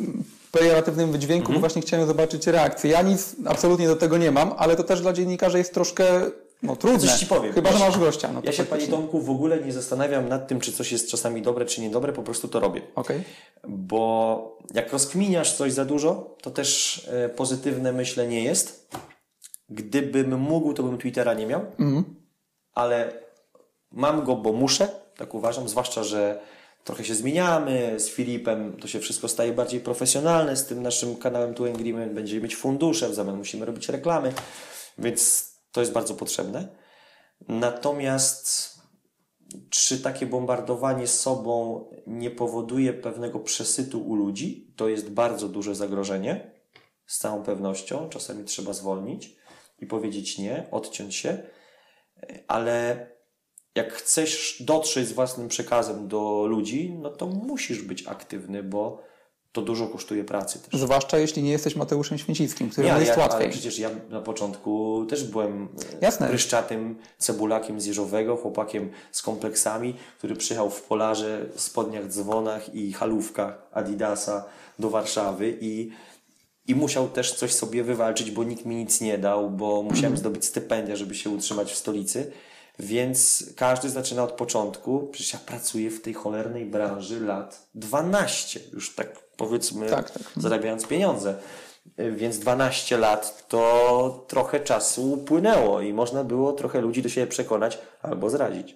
pejoratywnym 0.51 1.11
wydźwięku, 1.11 1.41
Mhm. 1.45 1.53
bo 1.55 1.59
właśnie 1.59 1.81
chciałem 1.81 2.07
zobaczyć 2.07 2.47
reakcję. 2.47 2.91
Ja 2.91 3.01
nic 3.01 3.35
absolutnie 3.45 3.87
do 3.87 3.95
tego 3.95 4.17
nie 4.17 4.31
mam, 4.31 4.53
ale 4.57 4.75
to 4.75 4.83
też 4.83 5.01
dla 5.01 5.13
dziennikarzy 5.13 5.57
jest 5.57 5.73
troszkę 5.73 6.05
no, 6.63 6.75
trudne. 6.75 6.99
Coś 6.99 7.19
ci 7.19 7.25
powiem. 7.25 7.53
Chyba, 7.53 7.71
że 7.71 7.79
masz 7.79 7.99
gościa. 7.99 8.31
No 8.33 8.41
Ja 8.43 8.51
się, 8.51 8.65
panie. 8.65 8.87
Tomku, 8.87 9.21
w 9.21 9.29
ogóle 9.29 9.59
nie 9.59 9.73
zastanawiam 9.73 10.29
nad 10.29 10.47
tym, 10.47 10.59
czy 10.59 10.71
coś 10.71 10.91
jest 10.91 11.09
czasami 11.09 11.41
dobre, 11.41 11.65
czy 11.65 11.81
niedobre, 11.81 12.13
po 12.13 12.23
prostu 12.23 12.47
to 12.47 12.59
robię. 12.59 12.81
Okej. 12.95 13.23
Bo 13.67 14.57
jak 14.73 14.93
rozkminiasz 14.93 15.53
coś 15.53 15.73
za 15.73 15.85
dużo, 15.85 16.37
to 16.41 16.51
też 16.51 17.01
e, 17.11 17.29
pozytywne 17.29 17.93
myślę 17.93 18.27
nie 18.27 18.43
jest. 18.43 18.89
Gdybym 19.69 20.39
mógł, 20.39 20.73
to 20.73 20.83
bym 20.83 20.97
Twittera 20.97 21.33
nie 21.33 21.47
miał, 21.47 21.61
ale 22.73 23.13
mam 23.91 24.23
go, 24.23 24.35
bo 24.35 24.53
muszę, 24.53 24.87
tak 25.17 25.33
uważam, 25.33 25.69
zwłaszcza, 25.69 26.03
że 26.03 26.39
trochę 26.83 27.03
się 27.03 27.15
zmieniamy 27.15 27.99
z 27.99 28.09
Filipem, 28.09 28.77
to 28.81 28.87
się 28.87 28.99
wszystko 28.99 29.27
staje 29.27 29.53
bardziej 29.53 29.79
profesjonalne, 29.79 30.55
z 30.55 30.65
tym 30.65 30.81
naszym 30.83 31.15
kanałem 31.15 31.53
Tu 31.53 31.65
Agreement 31.65 32.13
będziemy 32.13 32.41
mieć 32.41 32.55
fundusze, 32.55 33.09
w 33.09 33.13
zamian 33.13 33.37
musimy 33.37 33.65
robić 33.65 33.89
reklamy, 33.89 34.33
więc 34.97 35.52
to 35.73 35.81
jest 35.81 35.93
bardzo 35.93 36.13
potrzebne. 36.13 36.67
Natomiast 37.47 38.73
czy 39.69 40.01
takie 40.01 40.25
bombardowanie 40.25 41.07
sobą 41.07 41.85
nie 42.07 42.31
powoduje 42.31 42.93
pewnego 42.93 43.39
przesytu 43.39 44.01
u 44.01 44.15
ludzi? 44.15 44.73
To 44.75 44.89
jest 44.89 45.09
bardzo 45.09 45.49
duże 45.49 45.75
zagrożenie, 45.75 46.51
z 47.05 47.17
całą 47.17 47.43
pewnością. 47.43 48.09
Czasami 48.09 48.43
trzeba 48.43 48.73
zwolnić 48.73 49.35
i 49.79 49.85
powiedzieć 49.85 50.37
nie, 50.37 50.67
odciąć 50.71 51.15
się, 51.15 51.43
ale 52.47 53.07
jak 53.75 53.93
chcesz 53.93 54.63
dotrzeć 54.63 55.07
z 55.07 55.13
własnym 55.13 55.47
przekazem 55.47 56.07
do 56.07 56.45
ludzi, 56.47 56.97
no 57.01 57.09
to 57.09 57.25
musisz 57.25 57.81
być 57.81 58.07
aktywny, 58.07 58.63
bo 58.63 59.03
to 59.53 59.61
dużo 59.61 59.87
kosztuje 59.87 60.23
pracy 60.23 60.59
też. 60.59 60.81
Zwłaszcza 60.81 61.17
jeśli 61.17 61.43
nie 61.43 61.51
jesteś 61.51 61.75
Mateuszem 61.75 62.17
Święcickim, 62.17 62.69
który 62.69 62.91
ale, 62.91 63.03
jest 63.03 63.17
ja, 63.17 63.23
łatwiej. 63.23 63.49
przecież 63.49 63.79
ja 63.79 63.89
na 64.09 64.21
początku 64.21 65.05
też 65.09 65.23
byłem 65.23 65.63
e, 65.63 65.97
Jasne. 66.01 66.27
pryszczatym 66.27 66.95
cebulakiem 67.17 67.81
z 67.81 67.85
Jeżowego, 67.85 68.37
chłopakiem 68.37 68.91
z 69.11 69.21
kompleksami, 69.21 69.95
który 70.17 70.35
przyjechał 70.35 70.69
w 70.69 70.81
polarze, 70.81 71.45
spodniach, 71.55 72.07
dzwonach 72.07 72.75
i 72.75 72.93
halówkach 72.93 73.67
Adidasa 73.71 74.45
do 74.79 74.89
Warszawy 74.89 75.57
i, 75.61 75.91
i 76.67 76.75
musiał 76.75 77.09
też 77.09 77.33
coś 77.33 77.53
sobie 77.53 77.83
wywalczyć, 77.83 78.31
bo 78.31 78.43
nikt 78.43 78.65
mi 78.65 78.75
nic 78.75 79.01
nie 79.01 79.17
dał, 79.17 79.49
bo 79.49 79.83
musiałem 79.83 80.17
zdobyć 80.17 80.45
stypendia, 80.45 80.95
żeby 80.95 81.15
się 81.15 81.29
utrzymać 81.29 81.71
w 81.71 81.75
stolicy. 81.75 82.31
Więc 82.79 83.45
każdy 83.55 83.89
zaczyna 83.89 84.23
od 84.23 84.31
początku. 84.31 85.07
Przecież 85.11 85.33
ja 85.33 85.39
pracuję 85.39 85.91
w 85.91 86.01
tej 86.01 86.13
cholernej 86.13 86.65
branży 86.65 87.19
lat 87.19 87.67
12. 87.75 88.59
Już 88.73 88.95
tak 88.95 89.19
powiedzmy, 89.45 89.89
Tak, 89.89 90.11
tak. 90.11 90.23
zarabiając 90.37 90.85
pieniądze. 90.87 91.35
Y, 91.99 92.11
Więc 92.11 92.39
12 92.39 92.97
lat 92.97 93.47
to 93.47 94.25
trochę 94.27 94.59
czasu 94.59 95.11
upłynęło 95.11 95.81
i 95.81 95.93
można 95.93 96.23
było 96.23 96.53
trochę 96.53 96.81
ludzi 96.81 97.01
do 97.01 97.09
siebie 97.09 97.27
przekonać 97.27 97.77
albo 98.01 98.29
zrazić. 98.29 98.75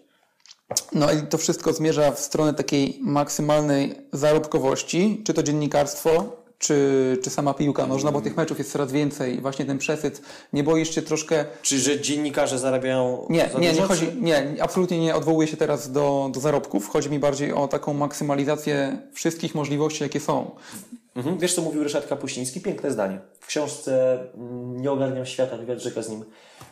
No 0.93 1.11
i 1.11 1.21
to 1.21 1.37
wszystko 1.37 1.73
zmierza 1.73 2.11
w 2.11 2.19
stronę 2.19 2.53
takiej 2.53 2.99
maksymalnej 3.01 3.95
zarobkowości, 4.13 5.23
czy 5.25 5.33
to 5.33 5.43
dziennikarstwo, 5.43 6.37
czy, 6.59 7.17
czy 7.23 7.29
sama 7.29 7.53
piłka 7.53 7.87
nożna, 7.87 8.11
bo 8.11 8.21
tych 8.21 8.37
meczów 8.37 8.57
jest 8.57 8.71
coraz 8.71 8.91
więcej. 8.91 9.41
Właśnie 9.41 9.65
ten 9.65 9.77
przesyt. 9.77 10.21
Nie 10.53 10.63
boisz 10.63 10.95
się 10.95 11.01
troszkę 11.01 11.45
Czy 11.61 11.79
że 11.79 12.01
dziennikarze 12.01 12.59
zarabiają 12.59 13.27
Nie, 13.29 13.49
za 13.53 13.59
nie, 13.59 13.69
dużo, 13.69 13.81
nie 13.81 13.87
chodzi, 13.87 14.07
czy- 14.07 14.15
nie, 14.21 14.55
absolutnie 14.61 14.99
nie 14.99 15.15
odwołuję 15.15 15.47
się 15.47 15.57
teraz 15.57 15.91
do, 15.91 16.29
do 16.33 16.39
zarobków. 16.39 16.89
Chodzi 16.89 17.09
mi 17.09 17.19
bardziej 17.19 17.53
o 17.53 17.67
taką 17.67 17.93
maksymalizację 17.93 18.97
wszystkich 19.13 19.55
możliwości, 19.55 20.03
jakie 20.03 20.19
są. 20.19 20.51
Mhm. 21.15 21.37
Wiesz, 21.37 21.53
co 21.55 21.61
mówił 21.61 21.83
Ryszard 21.83 22.07
Kapuściński? 22.07 22.61
Piękne 22.61 22.91
zdanie. 22.91 23.19
W 23.39 23.47
książce 23.47 24.19
mm, 24.35 24.81
Nie 24.81 24.91
ogarniam 24.91 25.25
świata, 25.25 25.57
wywiad 25.57 25.79
rzeka 25.79 26.01
z 26.01 26.09
nim. 26.09 26.25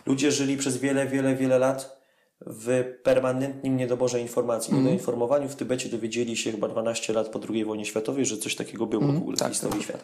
Ludzie 0.06 0.32
żyli 0.32 0.58
przez 0.58 0.78
wiele, 0.78 1.08
wiele, 1.08 1.36
wiele 1.36 1.60
lat 1.60 2.05
w 2.42 2.84
permanentnym 3.04 3.78
niedoborze 3.78 4.22
informacji, 4.22 4.70
Mhm. 4.72 4.84
niedoinformowaniu. 4.86 5.50
W 5.50 5.56
Tybecie 5.56 5.90
dowiedzieli 5.90 6.38
się 6.38 6.52
chyba 6.52 6.68
12 6.68 7.14
lat 7.14 7.30
po 7.30 7.40
II 7.50 7.66
wojnie 7.66 7.86
światowej, 7.86 8.26
że 8.26 8.38
coś 8.38 8.56
takiego 8.56 8.86
było 8.86 9.08
w 9.08 9.18
ogóle 9.18 9.38
tak, 9.38 9.48
w 9.50 9.52
historii 9.52 9.84
świata. 9.84 10.04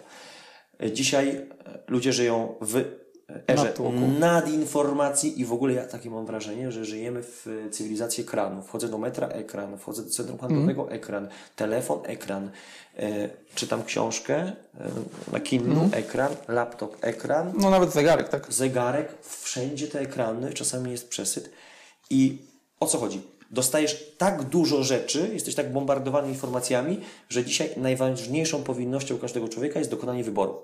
Dzisiaj 0.93 1.29
e, 1.29 1.45
ludzie 1.87 2.13
żyją 2.13 2.55
w 2.61 2.83
erze 3.47 3.73
nadinformacji 4.19 5.41
i 5.41 5.45
w 5.45 5.53
ogóle 5.53 5.73
ja 5.73 5.85
takie 5.87 6.09
mam 6.09 6.25
wrażenie, 6.25 6.71
że 6.71 6.85
żyjemy 6.85 7.23
w 7.23 7.67
cywilizacji 7.71 8.23
ekranu. 8.23 8.61
Wchodzę 8.61 8.87
do 8.89 8.97
metra, 8.97 9.27
ekran, 9.27 9.77
wchodzę 9.77 10.03
do 10.03 10.09
centrum 10.09 10.39
handlowego, 10.39 10.91
ekran, 10.91 11.27
telefon, 11.55 11.99
ekran, 12.03 12.51
e, 12.97 13.29
czytam 13.55 13.83
książkę 13.83 14.35
e, 14.35 14.53
na 15.31 15.39
Kindle, 15.39 15.89
ekran, 15.91 16.31
laptop, 16.47 16.97
ekran, 17.01 17.53
No 17.57 17.69
nawet 17.69 17.93
zegarek, 17.93 18.29
tak? 18.29 18.53
zegarek, 18.53 19.07
wszędzie 19.21 19.87
te 19.87 19.99
ekrany, 19.99 20.53
czasami 20.53 20.91
jest 20.91 21.09
przesyt. 21.09 21.51
I 22.11 22.37
o 22.79 22.87
co 22.87 22.97
chodzi? 22.97 23.21
Dostajesz 23.51 24.13
tak 24.17 24.43
dużo 24.43 24.83
rzeczy, 24.83 25.29
jesteś 25.33 25.55
tak 25.55 25.73
bombardowany 25.73 26.27
informacjami, 26.27 26.99
że 27.29 27.45
dzisiaj 27.45 27.69
najważniejszą 27.77 28.63
powinnością 28.63 29.17
każdego 29.17 29.47
człowieka 29.49 29.79
jest 29.79 29.91
dokonanie 29.91 30.23
wyboru. 30.23 30.61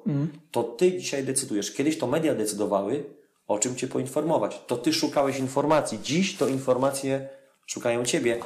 To 0.52 0.64
ty 0.64 0.98
dzisiaj 0.98 1.24
decydujesz. 1.24 1.72
Kiedyś 1.72 1.98
to 1.98 2.08
media 2.08 2.36
decydowały, 2.36 3.04
o 3.48 3.60
czym 3.60 3.76
cię 3.76 3.88
poinformować. 3.88 4.62
To 4.68 4.78
ty 4.78 4.94
szukałeś 4.94 5.40
informacji. 5.40 6.00
Dziś 6.04 6.38
to 6.38 6.48
informacje 6.48 7.30
szukają 7.66 8.06
ciebie. 8.06 8.40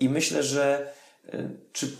I 0.00 0.08
myślę, 0.08 0.42
że 0.42 0.92
y, 1.34 1.48
czy 1.72 1.96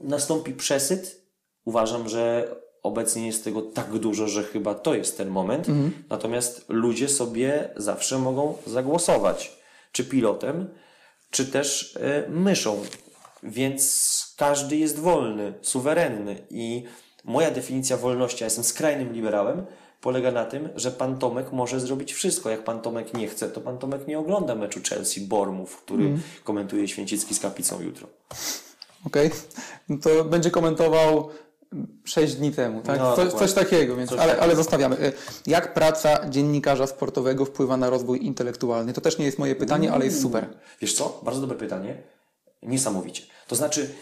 nastąpi 0.00 0.52
przesyt? 0.52 1.20
Uważam, 1.64 2.08
że 2.08 2.54
obecnie 2.82 3.26
jest 3.26 3.44
tego 3.44 3.62
tak 3.62 3.98
dużo, 3.98 4.28
że 4.28 4.44
chyba 4.44 4.74
to 4.74 4.94
jest 4.94 5.16
ten 5.16 5.28
moment. 5.28 5.66
Natomiast 6.10 6.64
ludzie 6.68 7.08
sobie 7.08 7.68
zawsze 7.76 8.18
mogą 8.18 8.56
zagłosować. 8.66 9.56
Czy 9.96 10.04
pilotem, 10.04 10.68
czy 11.30 11.46
też 11.46 11.96
y, 11.96 12.30
myszą. 12.30 12.82
Więc 13.42 14.34
każdy 14.36 14.76
jest 14.76 14.98
wolny, 14.98 15.54
suwerenny. 15.62 16.46
I 16.50 16.84
moja 17.24 17.50
definicja 17.50 17.96
wolności, 17.96 18.42
ja 18.42 18.46
jestem 18.46 18.64
skrajnym 18.64 19.12
liberałem, 19.12 19.66
polega 20.00 20.30
na 20.30 20.44
tym, 20.44 20.68
że 20.74 20.90
pan 20.90 21.18
Tomek 21.18 21.52
może 21.52 21.80
zrobić 21.80 22.12
wszystko. 22.12 22.50
Jak 22.50 22.64
pan 22.64 22.80
Tomek 22.80 23.14
nie 23.14 23.28
chce, 23.28 23.48
to 23.48 23.60
pan 23.60 23.78
Tomek 23.78 24.08
nie 24.08 24.18
ogląda 24.18 24.54
meczu 24.54 24.80
Chelsea-Bormów, 24.80 25.66
który 25.66 26.18
komentuje 26.44 26.88
Święcicki 26.88 27.34
z 27.34 27.40
Kapicą 27.40 27.80
jutro. 27.80 28.08
Okej. 29.06 29.30
No 29.88 29.96
to 30.02 30.24
będzie 30.24 30.50
komentował 30.50 31.30
6 32.04 32.34
dni 32.34 32.52
temu, 32.52 32.82
tak? 32.82 32.98
No, 32.98 33.16
coś, 33.30 33.52
takiego, 33.52 33.96
więc, 33.96 34.10
Coś 34.10 34.18
ale, 34.18 34.38
ale 34.38 34.56
zostawiamy. 34.56 35.06
Y, 35.06 35.12
Jak 35.46 35.74
praca 35.74 36.28
dziennikarza 36.28 36.86
sportowego 36.86 37.44
wpływa 37.44 37.76
na 37.76 37.90
rozwój 37.90 38.24
intelektualny? 38.24 38.92
To 38.92 39.00
też 39.00 39.18
nie 39.18 39.24
jest 39.24 39.38
moje 39.38 39.56
pytanie, 39.56 39.92
ale 39.92 40.04
jest 40.04 40.22
super. 40.22 40.58
Wiesz 40.80 40.94
co? 40.94 41.20
Bardzo 41.24 41.40
dobre 41.40 41.56
pytanie. 41.58 42.02
Niesamowicie. 42.62 43.22
To 43.48 43.56
znaczy, 43.56 43.94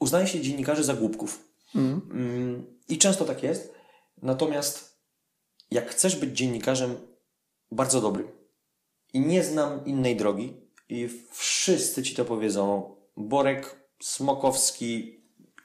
uznaje 0.00 0.26
się 0.26 0.40
dziennikarzy 0.40 0.84
za 0.84 0.94
głupków. 0.94 1.48
Mm, 1.74 2.66
I 2.88 2.98
często 2.98 3.24
tak 3.24 3.42
jest. 3.42 3.74
Natomiast 4.22 4.98
jak 5.70 5.90
chcesz 5.90 6.16
być 6.16 6.36
dziennikarzem 6.36 6.96
bardzo 7.70 8.00
dobrym 8.00 8.28
i 9.12 9.20
nie 9.20 9.44
znam 9.44 9.86
innej 9.86 10.16
drogi 10.16 10.56
i 10.88 11.08
wszyscy 11.32 12.02
ci 12.02 12.14
to 12.14 12.24
powiedzą, 12.24 12.94
Borek, 13.16 13.76
Smokowski, 14.02 15.21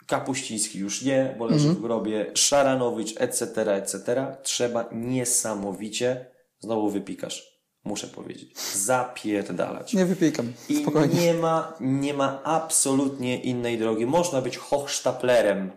Kapuściński 0.07 0.79
już 0.79 1.01
nie, 1.01 1.35
bo 1.39 1.45
leży 1.45 1.69
w 1.69 1.81
grobie, 1.81 2.31
Szaranowicz, 2.33 3.21
etc., 3.21 3.73
etc., 3.75 4.25
trzeba 4.43 4.89
niesamowicie, 4.91 6.25
znowu 6.59 6.89
wypikasz, 6.89 7.61
muszę 7.83 8.07
powiedzieć, 8.07 8.59
zapierdalać. 8.75 9.93
Nie 9.93 10.05
wypikam. 10.05 10.53
I 10.69 10.75
Spokojnie. 10.81 11.21
nie 11.21 11.33
ma, 11.33 11.73
nie 11.79 12.13
ma 12.13 12.43
absolutnie 12.43 13.41
innej 13.41 13.77
drogi. 13.77 14.05
Można 14.05 14.41
być 14.41 14.57
hochsztaplerem, 14.57 15.71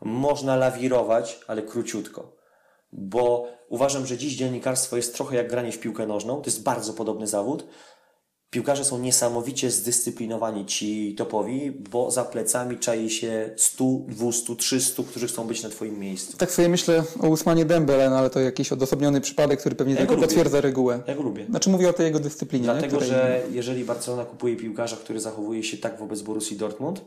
można 0.00 0.56
lawirować, 0.56 1.40
ale 1.46 1.62
króciutko. 1.62 2.36
Bo 2.92 3.48
uważam, 3.68 4.06
że 4.06 4.18
dziś 4.18 4.36
dziennikarstwo 4.36 4.96
jest 4.96 5.14
trochę 5.14 5.36
jak 5.36 5.50
granie 5.50 5.72
w 5.72 5.78
piłkę 5.78 6.06
nożną. 6.06 6.40
To 6.40 6.46
jest 6.50 6.62
bardzo 6.62 6.92
podobny 6.92 7.26
zawód. 7.26 7.66
Piłkarze 8.50 8.84
są 8.84 8.98
niesamowicie 8.98 9.70
zdyscyplinowani 9.70 10.66
ci 10.66 11.14
topowi, 11.14 11.70
bo 11.70 12.10
za 12.10 12.24
plecami 12.24 12.78
czai 12.78 13.10
się 13.10 13.50
100, 13.56 13.84
200, 14.08 14.56
300, 14.56 15.02
którzy 15.02 15.28
chcą 15.28 15.46
być 15.46 15.62
na 15.62 15.68
twoim 15.68 15.98
miejscu. 15.98 16.36
Tak 16.36 16.50
sobie 16.52 16.68
myślę 16.68 17.04
o 17.20 17.28
Usmanie 17.28 17.64
Dembele, 17.64 18.10
no 18.10 18.16
ale 18.18 18.30
to 18.30 18.40
jakiś 18.40 18.72
odosobniony 18.72 19.20
przypadek, 19.20 19.60
który 19.60 19.76
pewnie 19.76 19.92
Ja 19.94 19.98
tylko 19.98 20.14
lubię. 20.14 20.26
potwierdza 20.26 20.60
regułę. 20.60 21.02
Ja 21.06 21.14
go 21.14 21.22
lubię. 21.22 21.46
Znaczy 21.50 21.70
mówię 21.70 21.88
o 21.88 21.92
tej 21.92 22.06
jego 22.06 22.18
dyscyplinie. 22.20 22.66
nie? 22.66 22.72
Dlatego, 22.72 23.00
że 23.00 23.42
jeżeli 23.52 23.84
Barcelona 23.84 24.24
kupuje 24.24 24.56
piłkarza, 24.56 24.96
który 24.96 25.20
zachowuje 25.20 25.62
się 25.62 25.76
tak 25.76 25.98
wobec 25.98 26.22
Borussii 26.22 26.56
Dortmund, 26.56 27.04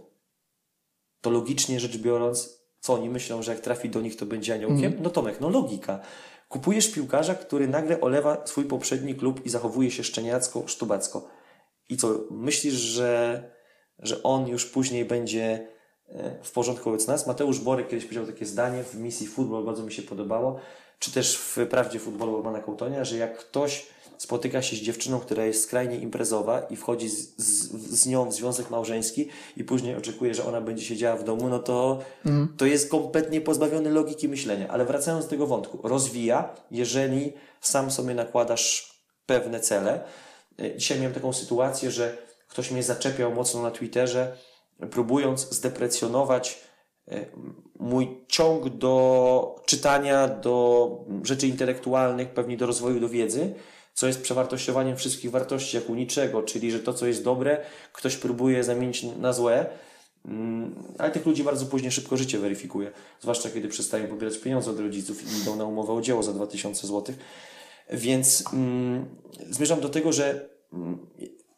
to 1.21 1.29
logicznie 1.29 1.79
rzecz 1.79 1.97
biorąc, 1.97 2.59
co 2.79 2.93
oni 2.93 3.09
myślą, 3.09 3.41
że 3.43 3.51
jak 3.51 3.61
trafi 3.61 3.89
do 3.89 4.01
nich, 4.01 4.15
to 4.15 4.25
będzie 4.25 4.53
aniołkiem? 4.53 4.93
No 5.01 5.09
Tomek, 5.09 5.41
no 5.41 5.49
logika. 5.49 5.99
Kupujesz 6.49 6.91
piłkarza, 6.91 7.35
który 7.35 7.67
nagle 7.67 8.01
olewa 8.01 8.45
swój 8.45 8.65
poprzedni 8.65 9.15
klub 9.15 9.45
i 9.45 9.49
zachowuje 9.49 9.91
się 9.91 10.03
szczeniacko, 10.03 10.63
sztubacko. 10.67 11.27
I 11.89 11.97
co, 11.97 12.19
myślisz, 12.31 12.73
że, 12.73 13.43
że 13.99 14.23
on 14.23 14.47
już 14.47 14.65
później 14.65 15.05
będzie 15.05 15.67
e, 16.07 16.43
w 16.43 16.51
porządku 16.51 16.83
wobec 16.83 17.07
nas? 17.07 17.27
Mateusz 17.27 17.59
Borek 17.59 17.87
kiedyś 17.87 18.05
powiedział 18.05 18.25
takie 18.25 18.45
zdanie 18.45 18.83
w 18.83 18.95
misji 18.95 19.27
Football, 19.27 19.65
bardzo 19.65 19.83
mi 19.83 19.93
się 19.93 20.01
podobało, 20.01 20.59
czy 20.99 21.11
też 21.11 21.37
w 21.37 21.57
Prawdzie 21.69 21.99
Futbolu 21.99 22.37
Romana 22.37 22.61
Kołtonia, 22.61 23.03
że 23.03 23.17
jak 23.17 23.37
ktoś 23.37 23.87
spotyka 24.19 24.61
się 24.61 24.75
z 24.75 24.79
dziewczyną, 24.79 25.19
która 25.19 25.45
jest 25.45 25.63
skrajnie 25.63 25.97
imprezowa 25.97 26.61
i 26.61 26.75
wchodzi 26.75 27.09
z, 27.09 27.37
z, 27.37 27.71
z 28.01 28.07
nią 28.07 28.29
w 28.29 28.33
związek 28.33 28.69
małżeński 28.69 29.27
i 29.57 29.63
później 29.63 29.95
oczekuje, 29.95 30.33
że 30.33 30.45
ona 30.45 30.61
będzie 30.61 30.85
siedziała 30.85 31.15
w 31.15 31.23
domu, 31.23 31.49
no 31.49 31.59
to, 31.59 31.99
to 32.57 32.65
jest 32.65 32.89
kompletnie 32.91 33.41
pozbawiony 33.41 33.89
logiki 33.89 34.29
myślenia. 34.29 34.67
Ale 34.67 34.85
wracając 34.85 35.25
do 35.25 35.29
tego 35.29 35.47
wątku, 35.47 35.79
rozwija, 35.87 36.55
jeżeli 36.71 37.33
sam 37.61 37.91
sobie 37.91 38.13
nakładasz 38.13 38.93
pewne 39.25 39.59
cele. 39.59 40.03
E, 40.59 40.77
Dzisiaj 40.77 40.97
miałem 40.97 41.13
taką 41.13 41.33
sytuację, 41.33 41.91
że 41.91 42.17
ktoś 42.47 42.71
mnie 42.71 42.83
zaczepiał 42.83 43.33
mocno 43.33 43.61
na 43.61 43.71
Twitterze, 43.71 44.37
próbując 44.91 45.49
zdeprecjonować 45.53 46.59
e, 47.07 47.25
mój 47.79 48.17
ciąg 48.27 48.69
do 48.69 49.61
czytania, 49.65 50.27
do 50.27 51.05
rzeczy 51.23 51.47
intelektualnych, 51.47 52.29
pewnie 52.29 52.57
do 52.57 52.65
rozwoju, 52.65 52.99
do 52.99 53.09
wiedzy, 53.09 53.53
co 53.99 54.07
jest 54.07 54.21
przewartościowaniem 54.21 54.97
wszystkich 54.97 55.31
wartości, 55.31 55.77
jak 55.77 55.89
u 55.89 55.95
niczego, 55.95 56.43
czyli 56.43 56.71
że 56.71 56.79
to, 56.79 56.93
co 56.93 57.07
jest 57.07 57.23
dobre, 57.23 57.57
ktoś 57.93 58.15
próbuje 58.15 58.63
zamienić 58.63 59.03
na 59.03 59.33
złe, 59.33 59.65
mm, 60.25 60.75
ale 60.97 61.11
tych 61.11 61.25
ludzi 61.25 61.43
bardzo 61.43 61.65
później 61.65 61.91
szybko 61.91 62.17
życie 62.17 62.39
weryfikuje, 62.39 62.91
zwłaszcza 63.21 63.49
kiedy 63.49 63.67
przestają 63.67 64.07
pobierać 64.07 64.37
pieniądze 64.37 64.71
od 64.71 64.79
rodziców 64.79 65.23
i 65.23 65.41
idą 65.41 65.55
na 65.55 65.65
umowę 65.65 65.93
o 65.93 66.01
dzieło 66.01 66.23
za 66.23 66.33
2000 66.33 66.87
zł. 66.87 67.15
Więc 67.89 68.43
mm, 68.53 69.05
zmierzam 69.49 69.81
do 69.81 69.89
tego, 69.89 70.13
że 70.13 70.49
mm, 70.73 71.07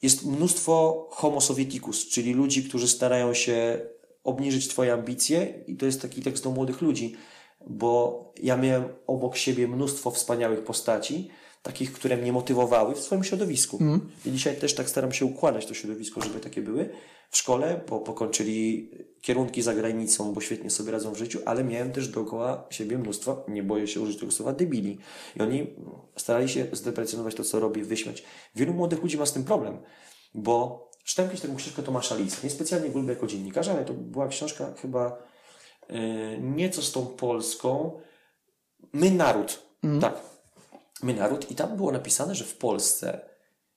jest 0.01 0.25
mnóstwo 0.25 1.07
homo 1.11 1.41
sovieticus, 1.41 2.07
czyli 2.07 2.33
ludzi, 2.33 2.63
którzy 2.63 2.87
starają 2.87 3.33
się 3.33 3.79
obniżyć 4.23 4.67
Twoje 4.67 4.93
ambicje, 4.93 5.63
i 5.67 5.75
to 5.75 5.85
jest 5.85 6.01
taki 6.01 6.21
tekst 6.21 6.43
do 6.43 6.51
młodych 6.51 6.81
ludzi, 6.81 7.15
bo 7.67 8.23
ja 8.43 8.57
miałem 8.57 8.83
obok 9.07 9.37
siebie 9.37 9.67
mnóstwo 9.67 10.11
wspaniałych 10.11 10.63
postaci, 10.63 11.29
takich, 11.61 11.93
które 11.93 12.17
mnie 12.17 12.31
motywowały 12.31 12.95
w 12.95 12.99
swoim 12.99 13.23
środowisku. 13.23 13.77
Mm. 13.81 14.11
I 14.25 14.31
dzisiaj 14.31 14.55
też 14.55 14.75
tak 14.75 14.89
staram 14.89 15.11
się 15.11 15.25
układać 15.25 15.65
to 15.65 15.73
środowisko, 15.73 16.21
żeby 16.21 16.39
takie 16.39 16.61
były 16.61 16.89
w 17.29 17.37
szkole, 17.37 17.81
bo 17.89 17.99
pokończyli 17.99 18.91
kierunki 19.21 19.61
za 19.61 19.73
granicą, 19.73 20.33
bo 20.33 20.41
świetnie 20.41 20.69
sobie 20.69 20.91
radzą 20.91 21.13
w 21.13 21.17
życiu, 21.17 21.39
ale 21.45 21.63
miałem 21.63 21.91
też 21.91 22.07
dookoła 22.07 22.67
siebie 22.69 22.97
mnóstwo, 22.97 23.45
nie 23.47 23.63
boję 23.63 23.87
się 23.87 24.01
użyć 24.01 24.19
tego 24.19 24.31
słowa, 24.31 24.53
debili. 24.53 24.97
I 25.35 25.41
oni 25.41 25.67
starali 26.17 26.49
się 26.49 26.67
zdeprecjonować 26.71 27.35
to, 27.35 27.43
co 27.43 27.59
robię, 27.59 27.83
wyśmiać. 27.83 28.23
Wielu 28.55 28.73
młodych 28.73 29.01
ludzi 29.01 29.17
ma 29.17 29.25
z 29.25 29.33
tym 29.33 29.43
problem, 29.43 29.77
bo 30.33 30.89
czytałem 31.03 31.29
kiedyś 31.29 31.41
taką 31.41 31.55
książkę 31.55 31.83
Tomasza 31.83 32.15
Lisa. 32.15 32.37
Niespecjalnie 32.43 32.89
go 32.89 32.99
lubię 32.99 33.13
jako 33.13 33.27
dziennikarza, 33.27 33.71
ale 33.71 33.85
to 33.85 33.93
była 33.93 34.27
książka 34.27 34.73
chyba 34.81 35.17
yy, 35.89 35.97
nieco 36.41 36.81
z 36.81 36.91
tą 36.91 37.05
Polską. 37.05 37.99
My 38.93 39.11
naród. 39.11 39.63
Mm. 39.83 40.01
Tak. 40.01 40.30
My 41.03 41.13
naród. 41.13 41.51
I 41.51 41.55
tam 41.55 41.77
było 41.77 41.91
napisane, 41.91 42.35
że 42.35 42.43
w 42.43 42.57
Polsce 42.57 43.29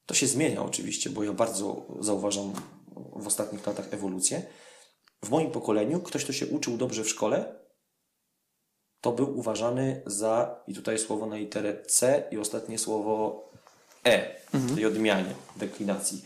to 0.06 0.14
się 0.14 0.26
zmienia 0.26 0.62
oczywiście, 0.62 1.10
bo 1.10 1.24
ja 1.24 1.32
bardzo 1.32 1.86
zauważam 2.00 2.52
w 3.16 3.26
ostatnich 3.26 3.66
latach 3.66 3.94
ewolucję. 3.94 4.42
W 5.22 5.30
moim 5.30 5.50
pokoleniu 5.50 6.00
ktoś, 6.00 6.24
kto 6.24 6.32
się 6.32 6.46
uczył 6.46 6.76
dobrze 6.76 7.04
w 7.04 7.08
szkole, 7.08 7.54
to 9.00 9.12
był 9.12 9.38
uważany 9.38 10.02
za, 10.06 10.62
i 10.66 10.74
tutaj 10.74 10.98
słowo 10.98 11.26
na 11.26 11.36
literę 11.36 11.82
C 11.86 12.24
i 12.30 12.38
ostatnie 12.38 12.78
słowo 12.78 13.44
E, 14.04 14.36
mhm. 14.54 14.74
tej 14.74 14.86
odmianie, 14.86 15.34
deklinacji, 15.56 16.24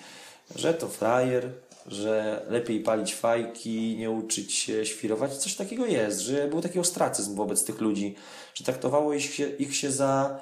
że 0.57 0.75
to 0.75 0.89
frajer, 0.89 1.51
że 1.87 2.43
lepiej 2.49 2.81
palić 2.81 3.15
fajki, 3.15 3.97
nie 3.99 4.11
uczyć 4.11 4.55
się 4.55 4.87
świrować. 4.87 5.37
Coś 5.37 5.55
takiego 5.55 5.87
jest, 5.87 6.21
że 6.21 6.49
był 6.49 6.61
taki 6.61 6.79
ostracyzm 6.79 7.35
wobec 7.35 7.65
tych 7.65 7.81
ludzi, 7.81 8.15
że 8.55 8.65
traktowało 8.65 9.15
ich 9.15 9.35
się, 9.35 9.49
ich 9.49 9.77
się 9.77 9.93
za, 9.93 10.41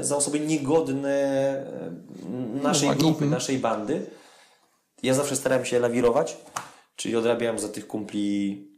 za 0.00 0.16
osoby 0.16 0.40
niegodne 0.40 1.10
e, 1.12 2.62
naszej 2.62 2.88
grupy, 2.88 3.24
mhm. 3.24 3.30
naszej 3.30 3.58
bandy. 3.58 4.06
Ja 5.02 5.14
zawsze 5.14 5.36
starałem 5.36 5.64
się 5.64 5.78
lawirować, 5.78 6.36
czyli 6.96 7.16
odrabiałem 7.16 7.58
za 7.58 7.68
tych 7.68 7.86
kumpli 7.86 8.68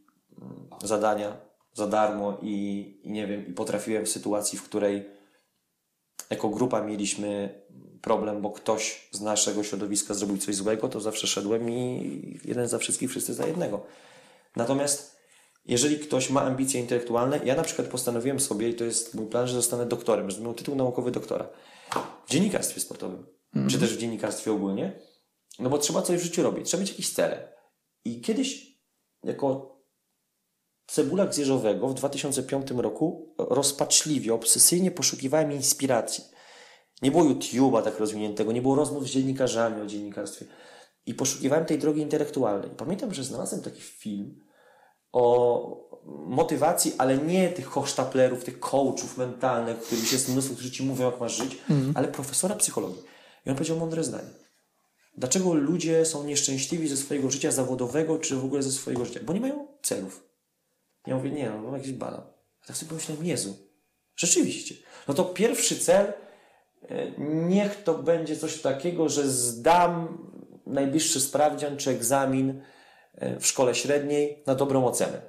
mm, 0.43 0.69
zadania 0.85 1.49
za 1.73 1.87
darmo 1.87 2.39
i, 2.43 3.01
i 3.03 3.11
nie 3.11 3.27
wiem, 3.27 3.47
i 3.47 3.53
potrafiłem 3.53 4.07
w 4.07 4.09
sytuacji, 4.09 4.59
w 4.59 4.63
której 4.63 5.09
jako 6.31 6.49
grupa 6.49 6.83
mieliśmy 6.83 7.63
problem, 8.03 8.43
bo 8.43 8.51
ktoś 8.51 9.09
z 9.11 9.21
naszego 9.21 9.65
środowiska 9.65 10.15
zrobił 10.15 10.39
coś 10.39 10.55
złego, 10.55 10.89
to 10.89 11.01
zawsze 11.01 11.27
szedłem 11.27 11.71
i 11.71 12.41
jeden 12.45 12.69
za 12.69 12.79
wszystkich, 12.79 13.11
wszyscy 13.11 13.35
za 13.35 13.47
jednego. 13.47 13.87
Natomiast 14.57 15.18
jeżeli 15.69 15.99
ktoś 15.99 16.31
ma 16.31 16.43
ambicje 16.43 16.81
intelektualne, 16.81 17.41
ja 17.45 17.55
na 17.55 17.63
przykład 17.63 17.89
postanowiłem 17.89 18.41
sobie, 18.41 18.69
i 18.69 18.75
to 18.75 18.85
jest 18.85 19.15
mój 19.15 19.27
plan, 19.27 19.47
że 19.47 19.55
zostanę 19.55 19.87
doktorem, 19.87 20.31
że 20.31 20.41
miał 20.41 20.55
tytuł 20.55 20.77
naukowy 20.77 21.11
doktora 21.11 21.49
w 22.27 22.31
dziennikarstwie 22.31 22.81
sportowym, 22.81 23.27
mm. 23.55 23.69
czy 23.69 23.79
też 23.79 23.97
w 23.97 23.99
dziennikarstwie 23.99 24.53
ogólnie, 24.53 25.01
no 25.59 25.71
bo 25.71 25.79
trzeba 25.79 26.03
coś 26.03 26.21
w 26.21 26.23
życiu 26.23 26.43
robić, 26.43 26.67
trzeba 26.67 26.81
mieć 26.81 26.91
jakieś 26.91 27.13
cele. 27.13 27.53
I 28.05 28.21
kiedyś 28.21 28.79
jako 29.25 29.79
cebulak 30.87 31.35
z 31.35 31.39
Jeżowego 31.39 31.89
w 31.89 31.95
2005 31.95 32.71
roku 32.71 33.35
rozpaczliwie, 33.39 34.35
obsesyjnie 34.35 34.91
poszukiwałem 34.91 35.53
inspiracji. 35.53 36.25
Nie 37.03 37.11
było 37.11 37.25
YouTube'a 37.25 37.83
tak 37.83 37.99
rozwiniętego, 37.99 38.53
nie 38.53 38.63
było 38.63 38.75
rozmów 38.75 39.09
z 39.09 39.11
dziennikarzami 39.11 39.83
o 39.83 39.87
dziennikarstwie. 39.87 40.47
I 41.07 41.15
poszukiwałem 41.15 41.65
tej 41.65 41.79
drogi 41.79 42.01
intelektualnej. 42.01 42.71
Pamiętam, 42.77 43.15
że 43.15 43.25
znalazłem 43.25 43.63
taki 43.63 43.81
film 43.81 44.48
o 45.13 45.89
motywacji, 46.27 46.95
ale 46.99 47.19
nie 47.19 47.49
tych 47.49 47.67
hochsztaplerów, 47.67 48.45
tych 48.45 48.61
coachów 48.61 49.19
mentalnych, 49.19 49.79
których 49.79 50.13
jest 50.13 50.29
mnóstwo, 50.29 50.55
którzy 50.55 50.71
ci 50.71 50.83
mówią, 50.83 51.11
jak 51.11 51.21
masz 51.21 51.37
żyć, 51.37 51.59
mm. 51.71 51.93
ale 51.95 52.09
profesora 52.09 52.55
psychologii. 52.55 53.03
I 53.47 53.51
on 53.51 53.57
powiedział 53.57 53.77
mądre 53.77 54.05
zdanie. 54.05 54.29
Dlaczego 55.17 55.55
ludzie 55.55 56.05
są 56.05 56.25
nieszczęśliwi 56.25 56.89
ze 56.89 56.97
swojego 56.97 57.31
życia 57.31 57.51
zawodowego, 57.51 58.19
czy 58.19 58.37
w 58.37 58.45
ogóle 58.45 58.63
ze 58.63 58.73
swojego 58.73 59.05
życia? 59.05 59.21
Bo 59.25 59.33
nie 59.33 59.41
mają 59.41 59.67
celów. 59.83 60.29
Ja 61.07 61.17
mówię, 61.17 61.31
nie, 61.31 61.51
no, 61.51 61.77
jakiś 61.77 61.93
banan. 61.93 62.23
A 62.63 62.67
tak 62.67 62.77
sobie 62.77 62.89
pomyślałem, 62.89 63.25
Jezu, 63.25 63.57
rzeczywiście. 64.17 64.75
No 65.09 65.15
to 65.15 65.25
pierwszy 65.25 65.79
cel, 65.79 66.13
e, 66.83 67.11
niech 67.49 67.83
to 67.83 67.95
będzie 67.95 68.37
coś 68.37 68.61
takiego, 68.61 69.09
że 69.09 69.29
zdam 69.29 70.19
najbliższy 70.67 71.21
sprawdzian 71.21 71.77
czy 71.77 71.91
egzamin 71.91 72.61
w 73.41 73.47
szkole 73.47 73.75
średniej 73.75 74.43
na 74.47 74.55
dobrą 74.55 74.87
ocenę. 74.87 75.21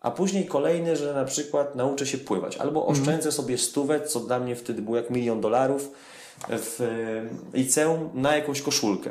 A 0.00 0.10
później 0.10 0.46
kolejny, 0.46 0.96
że 0.96 1.14
na 1.14 1.24
przykład 1.24 1.74
nauczę 1.74 2.06
się 2.06 2.18
pływać. 2.18 2.56
Albo 2.56 2.80
mhm. 2.80 2.98
oszczędzę 2.98 3.32
sobie 3.32 3.58
stówę, 3.58 4.00
co 4.00 4.20
dla 4.20 4.40
mnie 4.40 4.56
wtedy 4.56 4.82
było 4.82 4.96
jak 4.96 5.10
milion 5.10 5.40
dolarów 5.40 5.90
w 6.48 6.80
e, 6.80 7.58
liceum 7.58 8.10
na 8.14 8.36
jakąś 8.36 8.62
koszulkę. 8.62 9.10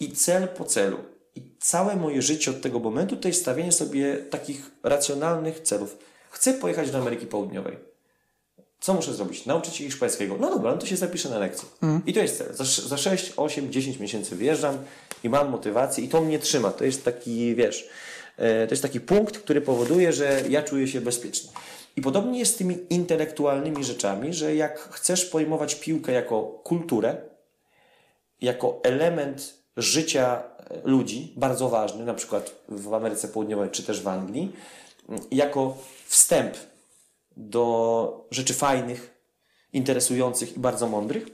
I 0.00 0.12
cel 0.12 0.48
po 0.48 0.64
celu. 0.64 0.96
I 1.34 1.42
całe 1.60 1.96
moje 1.96 2.22
życie 2.22 2.50
od 2.50 2.60
tego 2.60 2.78
momentu 2.78 3.16
to 3.16 3.28
jest 3.28 3.40
stawienie 3.40 3.72
sobie 3.72 4.16
takich 4.16 4.70
racjonalnych 4.82 5.60
celów. 5.60 5.98
Chcę 6.30 6.54
pojechać 6.54 6.90
do 6.90 6.98
Ameryki 6.98 7.26
Południowej. 7.26 7.91
Co 8.82 8.94
muszę 8.94 9.14
zrobić? 9.14 9.46
Nauczyć 9.46 9.74
się 9.74 9.84
hiszpańskiego. 9.84 10.36
No 10.40 10.50
dobra, 10.50 10.70
no 10.70 10.78
to 10.78 10.86
się 10.86 10.96
zapiszę 10.96 11.28
na 11.28 11.38
lekcję. 11.38 11.68
Mm. 11.82 12.02
I 12.06 12.12
to 12.12 12.20
jest 12.20 12.38
cel. 12.38 12.54
Za, 12.54 12.64
za 12.64 12.96
6, 12.96 13.32
8, 13.36 13.72
10 13.72 13.98
miesięcy 13.98 14.36
wyjeżdżam 14.36 14.78
i 15.24 15.28
mam 15.28 15.50
motywację 15.50 16.04
i 16.04 16.08
to 16.08 16.20
mnie 16.20 16.38
trzyma. 16.38 16.70
To 16.70 16.84
jest 16.84 17.04
taki, 17.04 17.54
wiesz, 17.54 17.88
e, 18.36 18.66
to 18.66 18.72
jest 18.72 18.82
taki 18.82 19.00
punkt, 19.00 19.38
który 19.38 19.60
powoduje, 19.60 20.12
że 20.12 20.42
ja 20.48 20.62
czuję 20.62 20.88
się 20.88 21.00
bezpieczny. 21.00 21.50
I 21.96 22.02
podobnie 22.02 22.38
jest 22.38 22.54
z 22.54 22.56
tymi 22.56 22.78
intelektualnymi 22.90 23.84
rzeczami, 23.84 24.34
że 24.34 24.54
jak 24.54 24.78
chcesz 24.78 25.24
pojmować 25.24 25.74
piłkę 25.74 26.12
jako 26.12 26.42
kulturę, 26.42 27.16
jako 28.40 28.80
element 28.82 29.54
życia 29.76 30.42
ludzi, 30.84 31.32
bardzo 31.36 31.68
ważny, 31.68 32.04
na 32.04 32.14
przykład 32.14 32.54
w 32.68 32.94
Ameryce 32.94 33.28
Południowej 33.28 33.70
czy 33.70 33.82
też 33.82 34.02
w 34.02 34.08
Anglii, 34.08 34.52
jako 35.30 35.76
wstęp 36.06 36.54
do 37.36 38.26
rzeczy 38.30 38.54
fajnych, 38.54 39.22
interesujących 39.72 40.56
i 40.56 40.60
bardzo 40.60 40.88
mądrych. 40.88 41.26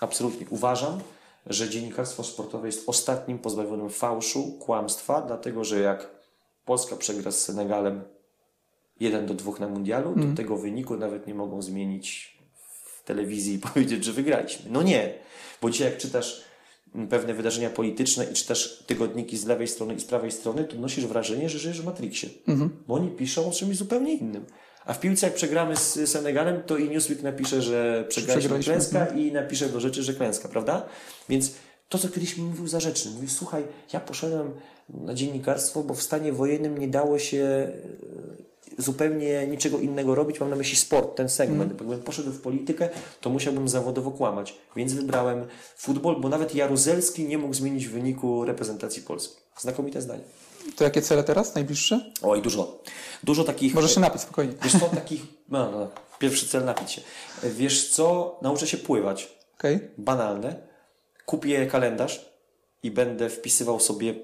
Absolutnie 0.00 0.46
uważam, 0.50 1.00
że 1.46 1.70
dziennikarstwo 1.70 2.24
sportowe 2.24 2.66
jest 2.66 2.88
ostatnim 2.88 3.38
pozbawionym 3.38 3.90
fałszu, 3.90 4.52
kłamstwa, 4.52 5.22
dlatego 5.22 5.64
że 5.64 5.80
jak 5.80 6.10
Polska 6.64 6.96
przegra 6.96 7.30
z 7.30 7.42
Senegalem 7.42 8.02
1 9.00 9.26
do 9.26 9.34
2 9.34 9.52
na 9.60 9.68
mundialu, 9.68 10.12
mm. 10.12 10.30
to 10.30 10.36
tego 10.36 10.56
wyniku 10.56 10.96
nawet 10.96 11.26
nie 11.26 11.34
mogą 11.34 11.62
zmienić 11.62 12.38
w 12.54 13.04
telewizji 13.04 13.54
i 13.54 13.58
powiedzieć, 13.68 14.04
że 14.04 14.12
wygraliśmy. 14.12 14.70
No 14.70 14.82
nie, 14.82 15.14
bo 15.62 15.70
dzisiaj 15.70 15.90
jak 15.90 15.98
czytasz 15.98 16.44
pewne 17.10 17.34
wydarzenia 17.34 17.70
polityczne 17.70 18.24
i 18.24 18.34
czytasz 18.34 18.84
tygodniki 18.86 19.36
z 19.36 19.46
lewej 19.46 19.68
strony 19.68 19.94
i 19.94 20.00
z 20.00 20.04
prawej 20.04 20.30
strony, 20.30 20.64
to 20.64 20.76
nosisz 20.76 21.06
wrażenie, 21.06 21.48
że 21.48 21.58
żyjesz 21.58 21.82
w 21.82 21.84
Matrixie. 21.84 22.28
Mhm. 22.48 22.70
Bo 22.88 22.94
oni 22.94 23.10
piszą 23.10 23.48
o 23.48 23.52
czymś 23.52 23.76
zupełnie 23.76 24.14
innym. 24.14 24.44
A 24.86 24.94
w 24.94 25.00
piłce, 25.00 25.26
jak 25.26 25.34
przegramy 25.34 25.76
z 25.76 26.10
Senegalem, 26.10 26.62
to 26.62 26.76
i 26.76 26.90
Newsweek 26.90 27.22
napisze, 27.22 27.62
że 27.62 28.04
przegraliśmy 28.08 28.58
klęska 28.58 29.06
i 29.06 29.32
napisze 29.32 29.68
do 29.68 29.80
rzeczy, 29.80 30.02
że 30.02 30.14
klęska, 30.14 30.48
prawda? 30.48 30.86
Więc 31.28 31.52
to, 31.88 31.98
co 31.98 32.08
kiedyś 32.08 32.36
mi 32.36 32.44
mówił 32.44 32.68
za 32.68 32.80
rzeczy, 32.80 33.10
mówił, 33.10 33.28
słuchaj, 33.28 33.62
ja 33.92 34.00
poszedłem 34.00 34.50
na 34.88 35.14
dziennikarstwo, 35.14 35.82
bo 35.82 35.94
w 35.94 36.02
stanie 36.02 36.32
wojennym 36.32 36.78
nie 36.78 36.88
dało 36.88 37.18
się 37.18 37.72
zupełnie 38.78 39.46
niczego 39.46 39.78
innego 39.78 40.14
robić. 40.14 40.40
Mam 40.40 40.50
na 40.50 40.56
myśli 40.56 40.76
sport, 40.76 41.16
ten 41.16 41.28
segment. 41.28 41.72
Mm. 41.72 41.76
Gdybym 41.76 42.02
poszedł 42.02 42.30
w 42.30 42.40
politykę, 42.40 42.88
to 43.20 43.30
musiałbym 43.30 43.68
zawodowo 43.68 44.10
kłamać. 44.10 44.58
Więc 44.76 44.92
wybrałem 44.92 45.46
futbol, 45.76 46.20
bo 46.20 46.28
nawet 46.28 46.54
Jaruzelski 46.54 47.24
nie 47.24 47.38
mógł 47.38 47.54
zmienić 47.54 47.88
wyniku 47.88 48.44
reprezentacji 48.44 49.02
Polski. 49.02 49.36
Znakomite 49.58 50.02
zdanie. 50.02 50.22
To 50.76 50.84
jakie 50.84 51.02
cele 51.02 51.24
teraz, 51.24 51.54
najbliższe? 51.54 52.12
Oj, 52.22 52.42
dużo. 52.42 52.82
Dużo 53.24 53.44
takich... 53.44 53.74
Możesz 53.74 53.94
się 53.94 54.00
napić, 54.00 54.22
spokojnie. 54.22 54.52
Wiesz 54.62 54.72
co, 54.72 54.78
takich... 54.78 55.22
No, 55.48 55.70
no, 55.70 55.88
pierwszy 56.18 56.46
cel 56.46 56.64
napić 56.64 56.90
się. 56.90 57.02
Wiesz 57.42 57.88
co, 57.88 58.38
nauczę 58.42 58.66
się 58.66 58.76
pływać. 58.76 59.36
Okay. 59.58 59.90
Banalne. 59.98 60.56
Kupię 61.26 61.66
kalendarz 61.66 62.30
i 62.82 62.90
będę 62.90 63.28
wpisywał 63.28 63.80
sobie 63.80 64.14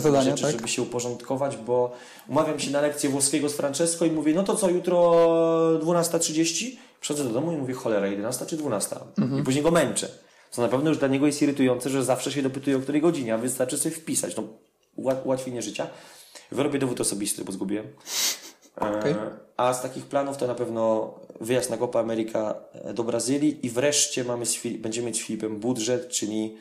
zadania, 0.00 0.30
rzeczy, 0.30 0.42
tak? 0.42 0.52
żeby 0.52 0.68
się 0.68 0.82
uporządkować, 0.82 1.56
bo 1.56 1.92
umawiam 2.28 2.60
się 2.60 2.70
na 2.70 2.80
lekcję 2.80 3.10
włoskiego 3.10 3.48
z 3.48 3.54
Francesco 3.54 4.04
i 4.04 4.10
mówię, 4.10 4.34
no 4.34 4.42
to 4.42 4.56
co, 4.56 4.70
jutro 4.70 5.10
12.30? 5.78 6.76
Przychodzę 7.00 7.24
do 7.24 7.30
domu 7.30 7.52
i 7.52 7.56
mówię, 7.56 7.74
cholera, 7.74 8.06
11 8.06 8.46
czy 8.46 8.56
12? 8.56 8.96
I 9.40 9.42
później 9.42 9.64
go 9.64 9.70
męczę. 9.70 10.08
Co 10.50 10.62
na 10.62 10.68
pewno 10.68 10.88
już 10.90 10.98
dla 10.98 11.08
niego 11.08 11.26
jest 11.26 11.42
irytujące, 11.42 11.90
że 11.90 12.04
zawsze 12.04 12.32
się 12.32 12.42
dopytuje 12.42 12.76
o 12.76 12.80
której 12.80 13.00
godzinie, 13.00 13.34
a 13.34 13.38
wystarczy 13.38 13.78
sobie 13.78 13.94
wpisać. 13.94 14.36
No, 14.36 14.42
ułatwienie 14.96 15.62
życia. 15.62 15.86
Wyrobię 16.52 16.78
dowód 16.78 17.00
osobisty, 17.00 17.44
bo 17.44 17.52
zgubiłem. 17.52 17.86
E, 18.80 19.14
A 19.56 19.74
z 19.74 19.82
takich 19.82 20.04
planów 20.06 20.36
to 20.36 20.46
na 20.46 20.54
pewno 20.54 21.14
wyjazd 21.40 21.70
na 21.70 21.76
Copa 21.76 22.00
America 22.00 22.54
e, 22.72 22.94
do 22.94 23.04
Brazylii 23.04 23.66
i 23.66 23.70
wreszcie 23.70 24.24
mamy 24.24 24.44
będziemy 24.78 25.06
mieć 25.06 25.16
z 25.16 25.24
Filipem 25.24 25.60
budżet, 25.60 26.08
czyli 26.08 26.56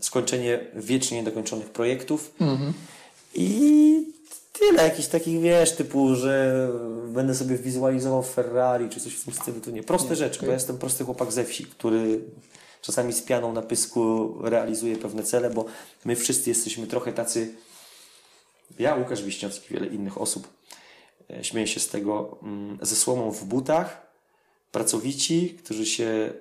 skończenie 0.00 0.66
wiecznie 0.74 1.18
niedokończonych 1.18 1.70
projektów. 1.70 2.34
I 3.34 4.12
tyle 4.52 4.84
jakichś 4.84 5.08
takich, 5.08 5.40
wiesz, 5.40 5.72
typu, 5.72 6.14
że 6.14 6.68
będę 7.08 7.34
sobie 7.34 7.56
wizualizował 7.56 8.22
Ferrari 8.22 8.88
czy 8.88 9.00
coś 9.00 9.14
w 9.14 9.24
tym 9.24 9.34
stylu. 9.34 9.60
To 9.60 9.70
nie, 9.70 9.82
proste 9.82 10.16
rzeczy, 10.16 10.40
bo 10.40 10.46
ja 10.46 10.52
jestem 10.52 10.78
prosty 10.78 11.04
chłopak 11.04 11.32
ze 11.32 11.44
wsi, 11.44 11.64
który 11.64 12.20
czasami 12.82 13.12
z 13.12 13.22
pianą 13.22 13.52
na 13.52 13.62
pysku 13.62 14.34
realizuje 14.40 14.96
pewne 14.96 15.22
cele, 15.22 15.50
bo 15.50 15.64
my 16.04 16.16
wszyscy 16.16 16.50
jesteśmy 16.50 16.86
trochę 16.86 17.12
tacy, 17.12 17.54
ja, 18.78 18.94
Łukasz 18.94 19.22
Wiśniowski, 19.22 19.74
wiele 19.74 19.86
innych 19.86 20.20
osób, 20.20 20.48
e, 21.30 21.44
śmieję 21.44 21.66
się 21.66 21.80
z 21.80 21.88
tego, 21.88 22.38
mm, 22.42 22.78
ze 22.82 22.96
słomą 22.96 23.30
w 23.30 23.44
butach, 23.44 24.06
pracowici, 24.72 25.58
którzy 25.64 25.86
się 25.86 26.32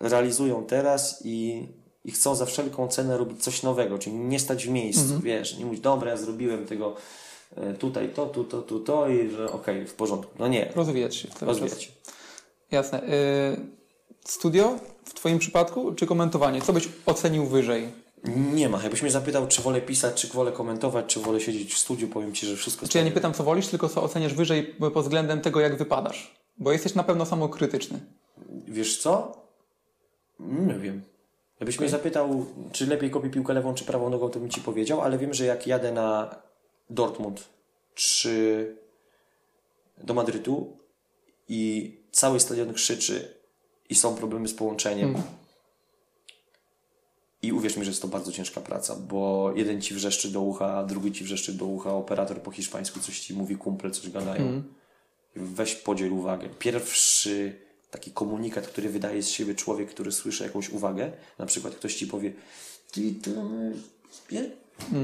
e, 0.00 0.08
realizują 0.08 0.64
teraz 0.64 1.22
i, 1.24 1.66
i 2.04 2.12
chcą 2.12 2.34
za 2.34 2.46
wszelką 2.46 2.88
cenę 2.88 3.16
robić 3.18 3.42
coś 3.42 3.62
nowego, 3.62 3.98
czyli 3.98 4.16
nie 4.16 4.40
stać 4.40 4.66
w 4.66 4.70
miejscu, 4.70 5.20
wiesz, 5.22 5.58
nie 5.58 5.64
mówić, 5.64 5.80
dobra, 5.80 6.10
ja 6.10 6.16
zrobiłem 6.16 6.66
tego 6.66 6.96
e, 7.56 7.74
tutaj 7.74 8.08
to, 8.14 8.26
tu, 8.26 8.44
to, 8.44 8.62
tu, 8.62 8.80
to 8.80 9.08
i 9.08 9.30
że 9.30 9.52
okej, 9.52 9.86
w 9.86 9.94
porządku. 9.94 10.32
No 10.38 10.48
nie, 10.48 10.72
Rozwijać 10.74 11.16
się. 11.16 11.28
rozwijać. 11.40 11.92
Jasne. 12.70 13.02
Y, 13.02 13.56
studio 14.24 14.78
w 15.06 15.14
Twoim 15.14 15.38
przypadku, 15.38 15.94
czy 15.94 16.06
komentowanie? 16.06 16.62
Co 16.62 16.72
byś 16.72 16.88
ocenił 17.06 17.46
wyżej? 17.46 17.88
Nie 18.54 18.68
ma. 18.68 18.82
Jakbyś 18.82 19.02
mnie 19.02 19.10
zapytał, 19.10 19.46
czy 19.46 19.62
wolę 19.62 19.80
pisać, 19.80 20.20
czy 20.20 20.28
wolę 20.28 20.52
komentować, 20.52 21.06
czy 21.06 21.20
wolę 21.20 21.40
siedzieć 21.40 21.74
w 21.74 21.78
studiu, 21.78 22.08
powiem 22.08 22.32
Ci, 22.32 22.46
że 22.46 22.56
wszystko 22.56 22.88
Czy 22.88 22.98
ja 22.98 23.04
nie 23.04 23.12
pytam, 23.12 23.32
co 23.32 23.44
wolisz, 23.44 23.66
tylko 23.66 23.88
co 23.88 24.02
oceniasz 24.02 24.34
wyżej 24.34 24.64
pod 24.64 25.04
względem 25.04 25.40
tego, 25.40 25.60
jak 25.60 25.76
wypadasz? 25.76 26.34
Bo 26.58 26.72
jesteś 26.72 26.94
na 26.94 27.02
pewno 27.02 27.26
samokrytyczny. 27.26 28.00
Wiesz 28.68 28.98
co? 28.98 29.42
Nie 30.40 30.74
wiem. 30.74 31.02
Jakbyś 31.60 31.80
mnie 31.80 31.88
zapytał, 31.88 32.46
czy 32.72 32.86
lepiej 32.86 33.10
kopię 33.10 33.30
piłkę 33.30 33.54
lewą 33.54 33.74
czy 33.74 33.84
prawą 33.84 34.10
nogą, 34.10 34.28
to 34.28 34.40
bym 34.40 34.50
Ci 34.50 34.60
powiedział, 34.60 35.00
ale 35.00 35.18
wiem, 35.18 35.34
że 35.34 35.44
jak 35.44 35.66
jadę 35.66 35.92
na 35.92 36.36
Dortmund 36.90 37.48
czy 37.94 38.76
do 39.98 40.14
Madrytu 40.14 40.76
i 41.48 41.92
cały 42.12 42.40
stadion 42.40 42.72
krzyczy 42.72 43.35
i 43.90 43.94
są 43.94 44.14
problemy 44.14 44.48
z 44.48 44.54
połączeniem 44.54 45.14
i 47.42 47.52
uwierz 47.52 47.76
mi, 47.76 47.84
że 47.84 47.90
jest 47.90 48.02
to 48.02 48.08
bardzo 48.08 48.32
ciężka 48.32 48.60
praca, 48.60 48.96
bo 48.96 49.52
jeden 49.56 49.82
Ci 49.82 49.94
wrzeszczy 49.94 50.30
do 50.30 50.40
ucha, 50.40 50.84
drugi 50.84 51.12
Ci 51.12 51.24
wrzeszczy 51.24 51.52
do 51.52 51.64
ucha, 51.66 51.94
operator 51.94 52.42
po 52.42 52.50
hiszpańsku 52.50 53.00
coś 53.00 53.20
Ci 53.20 53.34
mówi, 53.34 53.56
kumple 53.56 53.90
coś 53.90 54.10
gadają. 54.10 54.62
Weź 55.36 55.74
podziel 55.74 56.12
uwagę. 56.12 56.48
Pierwszy 56.58 57.60
taki 57.90 58.10
komunikat, 58.10 58.66
który 58.66 58.88
wydaje 58.88 59.22
z 59.22 59.28
siebie 59.28 59.54
człowiek, 59.54 59.90
który 59.90 60.12
słyszy 60.12 60.44
jakąś 60.44 60.68
uwagę, 60.70 61.12
na 61.38 61.46
przykład 61.46 61.74
ktoś 61.74 61.94
ci 61.94 62.06
powie, 62.06 62.32
ty 62.92 63.14
to 63.14 63.30
nie? 64.32 64.50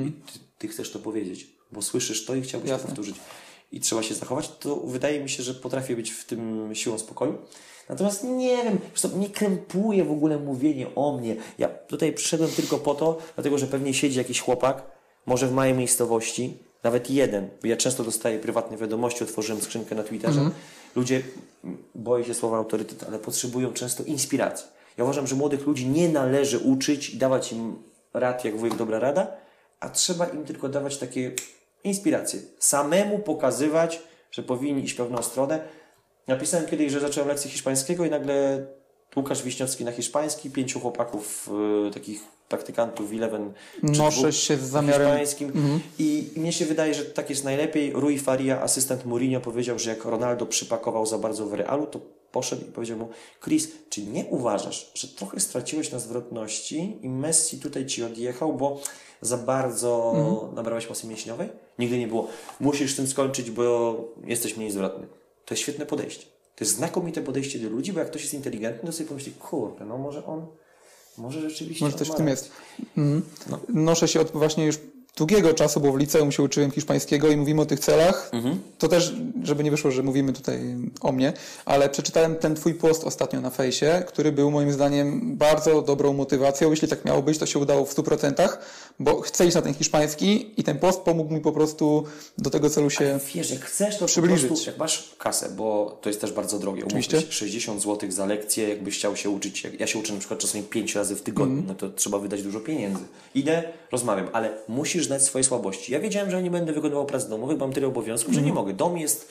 I 0.06 0.12
ty, 0.12 0.38
ty 0.58 0.68
chcesz 0.68 0.90
to 0.90 0.98
powiedzieć, 0.98 1.46
bo 1.72 1.82
słyszysz 1.82 2.24
to 2.24 2.34
i 2.34 2.42
chciałbyś 2.42 2.70
Jasne. 2.70 2.82
to 2.82 2.88
powtórzyć. 2.88 3.16
I 3.72 3.80
trzeba 3.80 4.02
się 4.02 4.14
zachować, 4.14 4.48
to 4.48 4.76
wydaje 4.76 5.20
mi 5.20 5.28
się, 5.28 5.42
że 5.42 5.54
potrafię 5.54 5.96
być 5.96 6.10
w 6.10 6.24
tym 6.24 6.70
siłą 6.74 6.98
spokoju. 6.98 7.38
Natomiast 7.88 8.24
nie 8.24 8.64
wiem, 8.64 8.78
zresztą 8.94 9.18
nie 9.18 9.30
krępuje 9.30 10.04
w 10.04 10.10
ogóle 10.10 10.38
mówienie 10.38 10.86
o 10.94 11.18
mnie. 11.18 11.36
Ja 11.58 11.68
tutaj 11.68 12.12
przyszedłem 12.12 12.50
tylko 12.50 12.78
po 12.78 12.94
to, 12.94 13.18
dlatego 13.34 13.58
że 13.58 13.66
pewnie 13.66 13.94
siedzi 13.94 14.18
jakiś 14.18 14.40
chłopak, 14.40 14.82
może 15.26 15.48
w 15.48 15.52
małej 15.52 15.74
miejscowości, 15.74 16.58
nawet 16.82 17.10
jeden, 17.10 17.48
bo 17.62 17.68
ja 17.68 17.76
często 17.76 18.04
dostaję 18.04 18.38
prywatne 18.38 18.76
wiadomości, 18.76 19.24
otworzyłem 19.24 19.62
skrzynkę 19.62 19.94
na 19.94 20.02
Twitterze. 20.02 20.40
Ludzie, 20.96 21.22
m, 21.64 21.76
boję 21.94 22.24
się 22.24 22.34
słowa 22.34 22.56
autorytet, 22.56 23.04
ale 23.08 23.18
potrzebują 23.18 23.72
często 23.72 24.02
inspiracji. 24.02 24.66
Ja 24.98 25.04
uważam, 25.04 25.26
że 25.26 25.36
młodych 25.36 25.66
ludzi 25.66 25.88
nie 25.88 26.08
należy 26.08 26.58
uczyć 26.58 27.10
i 27.10 27.18
dawać 27.18 27.52
im 27.52 27.76
rad, 28.14 28.44
jak 28.44 28.56
wujek 28.56 28.76
dobra 28.76 28.98
rada, 28.98 29.26
a 29.80 29.88
trzeba 29.88 30.26
im 30.26 30.44
tylko 30.44 30.68
dawać 30.68 30.96
takie 30.96 31.32
inspiracje. 31.84 32.40
Samemu 32.58 33.18
pokazywać, 33.18 34.02
że 34.30 34.42
powinni 34.42 34.84
iść 34.84 34.94
w 34.94 34.96
pewną 34.96 35.22
stronę. 35.22 35.60
Napisałem 36.28 36.66
kiedyś, 36.66 36.92
że 36.92 37.00
zacząłem 37.00 37.28
lekcję 37.28 37.50
hiszpańskiego 37.50 38.04
i 38.04 38.10
nagle 38.10 38.66
Łukasz 39.16 39.42
Wiśniowski 39.42 39.84
na 39.84 39.92
hiszpański, 39.92 40.50
pięciu 40.50 40.80
chłopaków, 40.80 41.50
y, 41.88 41.90
takich 41.90 42.20
praktykantów 42.48 43.10
w 43.10 43.12
Eleven. 43.14 43.52
Noszę 43.82 44.32
się 44.32 44.56
z 44.56 44.70
zamiarem- 44.70 44.86
hiszpańskim. 44.92 45.80
I, 45.98 46.30
I 46.36 46.40
mnie 46.40 46.52
się 46.52 46.64
wydaje, 46.64 46.94
że 46.94 47.04
tak 47.04 47.30
jest 47.30 47.44
najlepiej. 47.44 47.92
Rui 47.92 48.18
Faria, 48.18 48.62
asystent 48.62 49.04
Mourinho, 49.04 49.40
powiedział, 49.40 49.78
że 49.78 49.90
jak 49.90 50.04
Ronaldo 50.04 50.46
przypakował 50.46 51.06
za 51.06 51.18
bardzo 51.18 51.46
w 51.46 51.54
Realu, 51.54 51.86
to 51.86 52.00
poszedł 52.32 52.62
i 52.62 52.72
powiedział 52.72 52.98
mu, 52.98 53.08
Chris, 53.44 53.68
czy 53.90 54.02
nie 54.06 54.24
uważasz, 54.24 54.90
że 54.94 55.08
trochę 55.08 55.40
straciłeś 55.40 55.92
na 55.92 55.98
zwrotności 55.98 56.98
i 57.02 57.08
Messi 57.08 57.58
tutaj 57.58 57.86
ci 57.86 58.04
odjechał, 58.04 58.52
bo 58.52 58.80
za 59.22 59.36
bardzo 59.36 60.14
nabrałeś 60.54 60.88
masy 60.88 61.06
mięśniowej? 61.06 61.48
Nigdy 61.78 61.98
nie 61.98 62.08
było. 62.08 62.28
Musisz 62.60 62.92
z 62.92 62.96
tym 62.96 63.06
skończyć, 63.06 63.50
bo 63.50 63.94
jesteś 64.24 64.56
mniej 64.56 64.70
zwrotny. 64.70 65.06
To 65.44 65.54
jest 65.54 65.62
świetne 65.62 65.86
podejście. 65.86 66.26
To 66.56 66.64
jest 66.64 66.76
znakomite 66.76 67.22
podejście 67.22 67.58
do 67.58 67.68
ludzi, 67.68 67.92
bo 67.92 67.98
jak 67.98 68.08
ktoś 68.08 68.22
jest 68.22 68.34
inteligentny, 68.34 68.86
to 68.86 68.92
sobie 68.92 69.08
pomyśli, 69.08 69.32
kurde, 69.32 69.84
no 69.84 69.98
może 69.98 70.26
on, 70.26 70.46
może 71.18 71.40
rzeczywiście 71.40 71.84
Może 71.84 71.98
coś 71.98 72.08
w 72.08 72.14
tym 72.14 72.28
jest. 72.28 72.50
Mhm. 72.96 73.22
Noszę 73.68 74.08
się 74.08 74.20
od 74.20 74.30
właśnie 74.30 74.66
już 74.66 74.78
długiego 75.16 75.54
czasu, 75.54 75.80
bo 75.80 75.92
w 75.92 75.98
liceum 75.98 76.32
się 76.32 76.42
uczyłem 76.42 76.70
hiszpańskiego 76.70 77.28
i 77.28 77.36
mówimy 77.36 77.62
o 77.62 77.66
tych 77.66 77.80
celach. 77.80 78.30
To 78.78 78.88
też, 78.88 79.12
żeby 79.42 79.64
nie 79.64 79.70
wyszło, 79.70 79.90
że 79.90 80.02
mówimy 80.02 80.32
tutaj 80.32 80.60
o 81.00 81.12
mnie, 81.12 81.32
ale 81.64 81.88
przeczytałem 81.88 82.36
ten 82.36 82.54
twój 82.54 82.74
post 82.74 83.04
ostatnio 83.04 83.40
na 83.40 83.50
fejsie, 83.50 84.02
który 84.08 84.32
był 84.32 84.50
moim 84.50 84.72
zdaniem 84.72 85.36
bardzo 85.36 85.82
dobrą 85.82 86.12
motywacją. 86.12 86.70
Jeśli 86.70 86.88
tak 86.88 87.04
miało 87.04 87.22
być, 87.22 87.38
to 87.38 87.46
się 87.46 87.58
udało 87.58 87.84
w 87.84 87.94
100%, 87.94 88.48
bo 89.00 89.20
chcę 89.20 89.46
iść 89.46 89.54
na 89.54 89.62
ten 89.62 89.74
hiszpański 89.74 90.50
i 90.56 90.64
ten 90.64 90.78
post 90.78 91.00
pomógł 91.00 91.34
mi 91.34 91.40
po 91.40 91.52
prostu 91.52 92.04
do 92.38 92.50
tego 92.50 92.70
celu 92.70 92.90
się... 92.90 93.18
Wiesz, 93.34 93.50
jak 93.50 93.60
chcesz, 93.64 93.98
to 93.98 94.06
Przybliżyć. 94.06 94.42
po 94.42 94.48
prostu, 94.48 94.70
jak 94.70 94.78
masz 94.78 95.14
kasę, 95.18 95.48
bo 95.56 95.98
to 96.02 96.08
jest 96.10 96.20
też 96.20 96.32
bardzo 96.32 96.58
drogie. 96.58 96.84
Oczywiście. 96.86 97.20
się, 97.20 97.32
60 97.32 97.82
zł 97.82 98.10
za 98.10 98.26
lekcję, 98.26 98.68
jakbyś 98.68 98.98
chciał 98.98 99.16
się 99.16 99.30
uczyć. 99.30 99.66
Ja 99.78 99.86
się 99.86 99.98
uczę 99.98 100.12
na 100.12 100.18
przykład 100.18 100.40
czasami 100.40 100.64
5 100.64 100.94
razy 100.94 101.16
w 101.16 101.22
tygodniu, 101.22 101.58
Mhm. 101.58 101.66
no 101.68 101.74
to 101.74 101.96
trzeba 101.96 102.18
wydać 102.18 102.42
dużo 102.42 102.60
pieniędzy. 102.60 103.02
Idę, 103.34 103.62
rozmawiam, 103.92 104.28
ale 104.32 104.50
musisz 104.68 105.01
znać 105.06 105.22
swoje 105.22 105.44
słabości. 105.44 105.92
Ja 105.92 106.00
wiedziałem, 106.00 106.30
że 106.30 106.42
nie 106.42 106.50
będę 106.50 106.72
wykonywał 106.72 107.06
prac 107.06 107.28
domowych, 107.28 107.58
mam 107.58 107.72
tyle 107.72 107.86
obowiązków, 107.86 108.34
że 108.34 108.40
Mhm. 108.40 108.54
nie 108.54 108.60
mogę. 108.60 108.72
Dom 108.72 108.98
jest, 108.98 109.28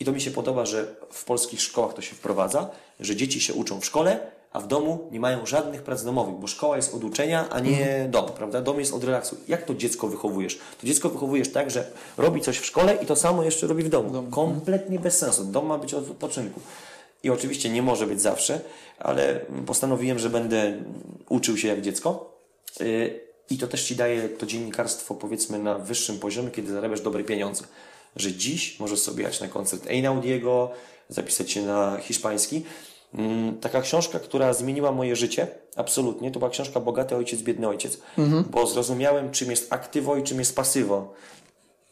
i 0.00 0.04
to 0.04 0.12
mi 0.12 0.20
się 0.20 0.30
podoba, 0.30 0.66
że 0.66 0.86
w 1.10 1.24
polskich 1.24 1.62
szkołach 1.62 1.94
to 1.94 2.02
się 2.02 2.14
wprowadza, 2.14 2.70
że 3.00 3.16
dzieci 3.16 3.40
się 3.40 3.54
uczą 3.54 3.80
w 3.80 3.84
szkole, 3.86 4.18
a 4.52 4.60
w 4.60 4.66
domu 4.66 5.08
nie 5.12 5.20
mają 5.20 5.46
żadnych 5.46 5.82
prac 5.82 6.04
domowych, 6.04 6.34
bo 6.34 6.46
szkoła 6.46 6.76
jest 6.76 6.94
od 6.94 7.04
uczenia, 7.04 7.48
a 7.50 7.60
nie 7.60 7.78
Mhm. 7.80 8.10
dom, 8.10 8.26
prawda? 8.36 8.60
Dom 8.62 8.78
jest 8.80 8.94
od 8.94 9.04
relaksu. 9.04 9.36
Jak 9.48 9.64
to 9.64 9.74
dziecko 9.74 10.08
wychowujesz? 10.08 10.58
To 10.80 10.86
dziecko 10.86 11.08
wychowujesz 11.08 11.48
tak, 11.52 11.70
że 11.70 11.90
robi 12.16 12.40
coś 12.40 12.58
w 12.58 12.66
szkole 12.66 12.94
i 13.02 13.06
to 13.06 13.16
samo 13.16 13.42
jeszcze 13.42 13.66
robi 13.66 13.82
w 13.82 13.88
domu. 13.88 14.22
Kompletnie 14.30 14.98
bez 14.98 15.18
sensu. 15.18 15.44
Dom 15.44 15.66
ma 15.66 15.78
być 15.78 15.94
od 15.94 16.10
odpoczynku. 16.10 16.60
I 17.22 17.30
oczywiście 17.30 17.68
nie 17.70 17.82
może 17.82 18.06
być 18.06 18.20
zawsze, 18.20 18.60
ale 18.98 19.40
postanowiłem, 19.66 20.18
że 20.18 20.30
będę 20.30 20.72
uczył 21.28 21.56
się 21.56 21.68
jak 21.68 21.80
dziecko. 21.80 22.32
I 23.50 23.58
to 23.58 23.66
też 23.66 23.84
ci 23.84 23.96
daje 23.96 24.28
to 24.28 24.46
dziennikarstwo, 24.46 25.14
powiedzmy, 25.14 25.58
na 25.58 25.78
wyższym 25.78 26.18
poziomie, 26.18 26.50
kiedy 26.50 26.72
zarabiasz 26.72 27.00
dobre 27.00 27.24
pieniądze. 27.24 27.64
Że 28.16 28.32
dziś 28.32 28.80
możesz 28.80 28.98
sobie 29.00 29.22
jechać 29.22 29.40
na 29.40 29.48
koncert 29.48 29.86
Einaudiego, 29.86 30.70
zapisać 31.08 31.50
się 31.50 31.62
na 31.62 31.96
hiszpański. 32.00 32.64
Mm, 33.14 33.58
Taka 33.60 33.80
książka, 33.80 34.18
która 34.18 34.54
zmieniła 34.54 34.92
moje 34.92 35.16
życie, 35.16 35.46
absolutnie, 35.76 36.30
to 36.30 36.38
była 36.38 36.50
książka 36.50 36.80
Bogaty 36.80 37.16
Ojciec, 37.16 37.42
Biedny 37.42 37.68
Ojciec, 37.68 37.98
bo 38.50 38.66
zrozumiałem, 38.66 39.30
czym 39.30 39.50
jest 39.50 39.72
aktywo 39.72 40.16
i 40.16 40.22
czym 40.22 40.38
jest 40.38 40.56
pasywo. 40.56 41.14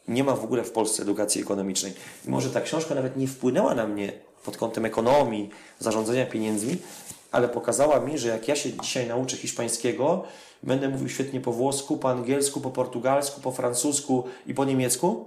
Nie 0.07 0.23
ma 0.23 0.35
w 0.35 0.43
ogóle 0.43 0.63
w 0.63 0.71
Polsce 0.71 1.03
edukacji 1.03 1.41
ekonomicznej. 1.41 1.93
I 2.27 2.29
może 2.29 2.49
ta 2.49 2.61
książka 2.61 2.95
nawet 2.95 3.17
nie 3.17 3.27
wpłynęła 3.27 3.75
na 3.75 3.87
mnie 3.87 4.13
pod 4.45 4.57
kątem 4.57 4.85
ekonomii, 4.85 5.49
zarządzania 5.79 6.25
pieniędzmi, 6.25 6.77
ale 7.31 7.47
pokazała 7.47 7.99
mi, 7.99 8.17
że 8.17 8.27
jak 8.27 8.47
ja 8.47 8.55
się 8.55 8.73
dzisiaj 8.73 9.07
nauczę 9.07 9.37
hiszpańskiego, 9.37 10.23
będę 10.63 10.89
mówił 10.89 11.09
świetnie 11.09 11.41
po 11.41 11.51
włosku, 11.51 11.97
po 11.97 12.09
angielsku, 12.09 12.61
po 12.61 12.71
portugalsku, 12.71 13.41
po 13.41 13.51
francusku 13.51 14.23
i 14.47 14.53
po 14.53 14.65
niemiecku, 14.65 15.25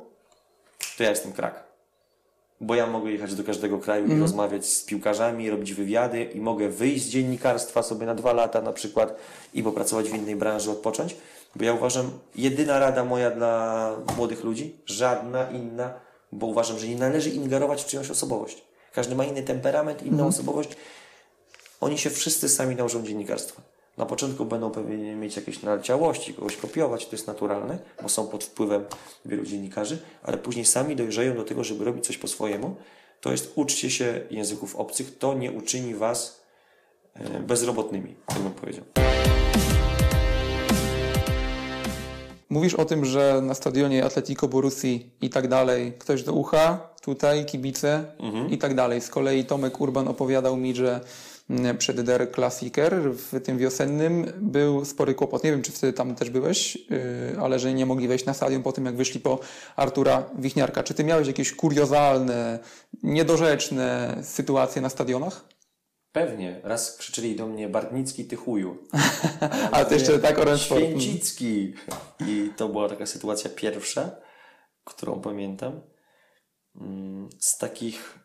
to 0.96 1.02
ja 1.02 1.10
jestem 1.10 1.32
krak. 1.32 1.68
Bo 2.60 2.74
ja 2.74 2.86
mogę 2.86 3.10
jechać 3.10 3.34
do 3.34 3.44
każdego 3.44 3.78
kraju 3.78 4.06
i 4.06 4.20
rozmawiać 4.20 4.66
z 4.66 4.84
piłkarzami, 4.84 5.50
robić 5.50 5.74
wywiady 5.74 6.24
i 6.24 6.40
mogę 6.40 6.68
wyjść 6.68 7.04
z 7.04 7.08
dziennikarstwa 7.08 7.82
sobie 7.82 8.06
na 8.06 8.14
dwa 8.14 8.32
lata 8.32 8.62
na 8.62 8.72
przykład 8.72 9.16
i 9.54 9.62
popracować 9.62 10.10
w 10.10 10.14
innej 10.14 10.36
branży, 10.36 10.70
odpocząć. 10.70 11.16
Bo 11.56 11.64
ja 11.64 11.72
uważam, 11.72 12.10
jedyna 12.36 12.78
rada 12.78 13.04
moja 13.04 13.30
dla 13.30 13.96
młodych 14.16 14.44
ludzi, 14.44 14.74
żadna 14.86 15.50
inna, 15.50 15.92
bo 16.32 16.46
uważam, 16.46 16.78
że 16.78 16.88
nie 16.88 16.96
należy 16.96 17.30
ingerować 17.30 17.82
w 17.82 17.86
czyjąś 17.86 18.10
osobowość. 18.10 18.62
każdy 18.92 19.14
ma 19.14 19.24
inny 19.24 19.42
temperament, 19.42 20.02
inną 20.02 20.26
osobowość. 20.26 20.70
Oni 21.80 21.98
się 21.98 22.10
wszyscy 22.10 22.48
sami 22.48 22.76
nauczą 22.76 23.02
dziennikarstwa. 23.02 23.62
Na 23.98 24.06
początku 24.06 24.44
będą 24.44 24.70
pewnie 24.70 25.16
mieć 25.16 25.36
jakieś 25.36 25.62
naleciałości, 25.62 26.34
kogoś 26.34 26.56
kopiować, 26.56 27.06
to 27.06 27.16
jest 27.16 27.26
naturalne, 27.26 27.78
bo 28.02 28.08
są 28.08 28.26
pod 28.26 28.44
wpływem 28.44 28.84
wielu 29.24 29.44
dziennikarzy, 29.44 29.98
ale 30.22 30.38
później 30.38 30.64
sami 30.64 30.96
dojrzeją 30.96 31.36
do 31.36 31.44
tego, 31.44 31.64
żeby 31.64 31.84
robić 31.84 32.06
coś 32.06 32.18
po 32.18 32.28
swojemu. 32.28 32.76
To 33.20 33.30
jest 33.30 33.52
uczcie 33.54 33.90
się 33.90 34.20
języków 34.30 34.76
obcych, 34.76 35.18
to 35.18 35.34
nie 35.34 35.52
uczyni 35.52 35.94
was 35.94 36.40
e, 37.14 37.40
bezrobotnymi, 37.40 38.14
tak 38.26 38.38
bym 38.38 38.52
powiedział. 38.52 38.84
Mówisz 42.50 42.74
o 42.74 42.84
tym, 42.84 43.04
że 43.04 43.40
na 43.42 43.54
stadionie 43.54 44.04
Atletico 44.04 44.48
Borussi 44.48 45.10
i 45.20 45.30
tak 45.30 45.48
dalej 45.48 45.92
ktoś 45.98 46.22
do 46.22 46.32
ucha, 46.32 46.88
tutaj 47.02 47.44
kibice 47.44 48.04
i 48.50 48.58
tak 48.58 48.74
dalej. 48.74 49.00
Z 49.00 49.08
kolei 49.08 49.44
Tomek 49.44 49.80
Urban 49.80 50.08
opowiadał 50.08 50.56
mi, 50.56 50.74
że 50.74 51.00
przed 51.78 52.00
Der 52.00 52.30
Klassiker 52.30 52.94
w 53.12 53.40
tym 53.40 53.58
wiosennym 53.58 54.32
był 54.36 54.84
spory 54.84 55.14
kłopot. 55.14 55.44
Nie 55.44 55.50
wiem, 55.50 55.62
czy 55.62 55.72
wtedy 55.72 55.92
tam 55.92 56.14
też 56.14 56.30
byłeś, 56.30 56.76
yy, 56.76 57.40
ale 57.40 57.58
że 57.58 57.74
nie 57.74 57.86
mogli 57.86 58.08
wejść 58.08 58.24
na 58.24 58.34
stadion 58.34 58.62
po 58.62 58.72
tym, 58.72 58.84
jak 58.84 58.96
wyszli 58.96 59.20
po 59.20 59.38
Artura 59.76 60.30
Wichniarka. 60.38 60.82
Czy 60.82 60.94
ty 60.94 61.04
miałeś 61.04 61.26
jakieś 61.26 61.52
kuriozalne, 61.52 62.58
niedorzeczne 63.02 64.18
sytuacje 64.22 64.82
na 64.82 64.88
stadionach? 64.88 65.44
Pewnie. 66.12 66.60
Raz 66.64 66.96
krzyczeli 66.96 67.36
do 67.36 67.46
mnie 67.46 67.68
Bartnicki, 67.68 68.24
ty 68.24 68.36
chuju. 68.36 68.78
Ale 69.72 69.86
to 69.86 69.94
jeszcze 69.94 70.18
tak 70.18 70.34
Sport. 70.34 70.60
Święcicki. 70.60 71.74
I 72.26 72.50
to 72.56 72.68
była 72.68 72.88
taka 72.88 73.06
sytuacja 73.06 73.50
pierwsza, 73.50 74.10
którą 74.84 75.20
pamiętam. 75.20 75.80
Mm, 76.80 77.28
Z 77.38 77.58
takich 77.58 78.18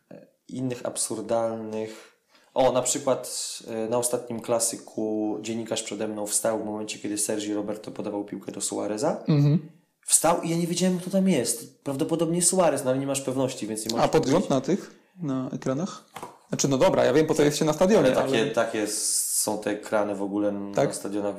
innych 0.47 0.85
absurdalnych. 0.85 2.12
O, 2.53 2.71
na 2.71 2.81
przykład 2.81 3.59
e, 3.67 3.89
na 3.89 3.97
ostatnim 3.97 4.39
klasyku 4.39 5.37
dziennikarz 5.41 5.83
przede 5.83 6.07
mną 6.07 6.27
wstał 6.27 6.59
w 6.59 6.65
momencie, 6.65 6.99
kiedy 6.99 7.17
Sergi 7.17 7.53
Roberto 7.53 7.91
podawał 7.91 8.25
piłkę 8.25 8.51
do 8.51 8.61
Suareza. 8.61 9.23
Mhm. 9.27 9.69
Wstał 10.05 10.41
i 10.41 10.49
ja 10.49 10.57
nie 10.57 10.67
wiedziałem, 10.67 10.99
kto 10.99 11.09
tam 11.09 11.29
jest. 11.29 11.83
Prawdopodobnie 11.83 12.41
Suarez, 12.41 12.83
no 12.83 12.89
ale 12.91 12.99
nie 12.99 13.07
masz 13.07 13.21
pewności, 13.21 13.67
więc 13.67 13.85
nie 13.85 13.91
możesz 13.91 14.05
A 14.05 14.07
podgląd 14.07 14.49
na 14.49 14.61
tych, 14.61 14.95
na 15.21 15.49
ekranach? 15.53 16.03
Znaczy, 16.49 16.67
no 16.67 16.77
dobra, 16.77 17.05
ja 17.05 17.13
wiem, 17.13 17.25
po 17.27 17.33
co 17.33 17.43
jest 17.43 17.57
się 17.57 17.65
na 17.65 17.73
stadionie, 17.73 18.07
Ale 18.07 18.15
ale... 18.15 18.31
takie, 18.31 18.51
takie 18.51 18.87
są 18.87 19.57
te 19.57 19.71
ekrany 19.71 20.15
w 20.15 20.21
ogóle 20.21 20.51
na 20.51 20.75
Tak? 20.75 20.95
stadionach. 20.95 21.35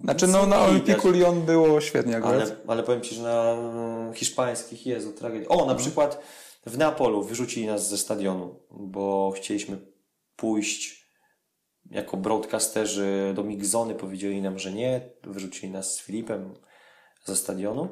Znaczy, 0.00 0.26
no 0.26 0.46
na. 0.46 0.60
Olimpiku 0.60 1.10
Lyon 1.10 1.42
było 1.42 1.80
świetnie 1.80 2.16
akurat. 2.16 2.34
Ale, 2.34 2.56
ale 2.66 2.82
powiem 2.82 3.00
Ci, 3.00 3.14
że 3.14 3.22
na 3.22 3.52
mm, 3.52 4.14
hiszpańskich 4.14 4.86
Jezu, 4.86 5.12
tragedia. 5.12 5.48
O, 5.48 5.66
na 5.66 5.74
przykład 5.74 6.20
w 6.66 6.78
Neapolu 6.78 7.22
wyrzucili 7.22 7.66
nas 7.66 7.88
ze 7.88 7.98
stadionu, 7.98 8.54
bo 8.70 9.32
chcieliśmy 9.36 9.91
pójść 10.36 11.02
jako 11.90 12.16
broadcasterzy 12.16 13.32
do 13.36 13.44
Migzony, 13.44 13.94
powiedzieli 13.94 14.42
nam, 14.42 14.58
że 14.58 14.72
nie, 14.72 15.10
wyrzucili 15.22 15.72
nas 15.72 15.94
z 15.94 16.00
Filipem 16.00 16.54
ze 17.24 17.36
stadionu. 17.36 17.88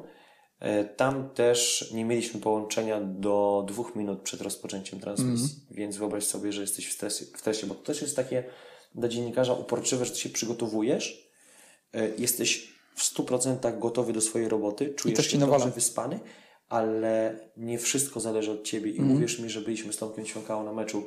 E, 0.59 0.85
Tam 0.85 1.29
też 1.29 1.89
nie 1.93 2.05
mieliśmy 2.05 2.39
połączenia 2.39 3.01
do 3.01 3.65
dwóch 3.67 3.95
minut 3.95 4.21
przed 4.21 4.41
rozpoczęciem 4.41 4.99
transmisji, 4.99 5.61
więc 5.71 5.97
wyobraź 5.97 6.23
sobie, 6.23 6.53
że 6.53 6.61
jesteś 6.61 6.87
w 6.89 6.93
stresie, 6.93 7.25
w 7.25 7.39
stresie, 7.39 7.67
bo 7.67 7.75
to 7.75 7.81
też 7.83 8.01
jest 8.01 8.15
takie 8.15 8.43
dla 8.95 9.07
dziennikarza 9.07 9.53
uporczywe, 9.53 10.05
że 10.05 10.11
ty 10.11 10.17
się 10.19 10.29
przygotowujesz, 10.29 11.29
e, 11.93 12.09
jesteś 12.17 12.73
w 12.95 13.03
100% 13.03 13.79
gotowy 13.79 14.13
do 14.13 14.21
swojej 14.21 14.49
roboty, 14.49 14.93
czujesz 14.93 15.17
się 15.31 15.37
dobrze 15.39 15.57
wyspany, 15.75 16.19
ale 16.69 17.39
nie 17.57 17.77
wszystko 17.77 18.19
zależy 18.19 18.51
od 18.51 18.63
ciebie. 18.63 18.91
I 18.91 18.99
uwierz 19.15 19.39
mi, 19.39 19.49
że 19.49 19.61
byliśmy 19.61 19.93
z 19.93 19.97
Tomkiem 19.97 20.25
Ćwiąkałą 20.25 20.63
na 20.63 20.73
meczu 20.73 21.05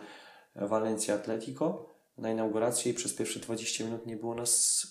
Walencja 0.57 1.15
Atletico 1.15 1.87
na 2.19 2.31
inauguracji 2.31 2.91
i 2.91 2.95
przez 2.95 3.15
pierwsze 3.15 3.41
20 3.41 3.85
minut 3.85 4.07
nie 4.07 4.17
było 4.17 4.35
nas 4.35 4.83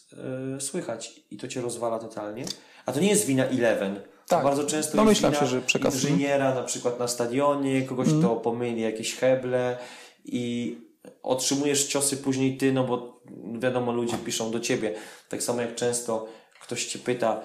e, 0.57 0.61
słychać 0.61 1.20
i 1.32 1.38
to 1.38 1.47
cię 1.47 1.61
rozwala 1.61 1.99
totalnie. 1.99 2.45
A 2.86 2.91
to 2.91 2.99
nie 2.99 3.09
jest 3.09 3.26
wina 3.26 3.45
Eleven. 3.45 3.99
Tak. 4.28 4.43
Bardzo 4.43 4.64
często 4.64 4.97
Domyślam 4.97 5.32
jest 5.32 5.41
się, 5.43 5.47
wina 5.49 5.61
że 5.61 5.68
przekaz- 5.68 5.93
inżyniera 5.93 6.55
na 6.55 6.64
przykład 6.64 6.99
na 6.99 7.07
stadionie, 7.07 7.82
kogoś 7.82 8.07
Mhm. 8.07 8.24
kto 8.24 8.36
pomyli 8.36 8.82
jakieś 8.82 9.16
heble 9.16 9.78
i 10.26 10.78
otrzymujesz 11.24 11.86
ciosy 11.88 12.18
później 12.18 12.57
ty, 12.57 12.74
no 12.74 12.84
bo 12.84 13.22
wiadomo, 13.59 13.91
ludzie 13.91 14.18
piszą 14.18 14.51
do 14.51 14.59
ciebie. 14.59 14.93
Tak 15.30 15.43
samo 15.43 15.61
jak 15.61 15.76
często 15.76 16.28
ktoś 16.61 16.86
cię 16.86 16.99
pyta, 16.99 17.41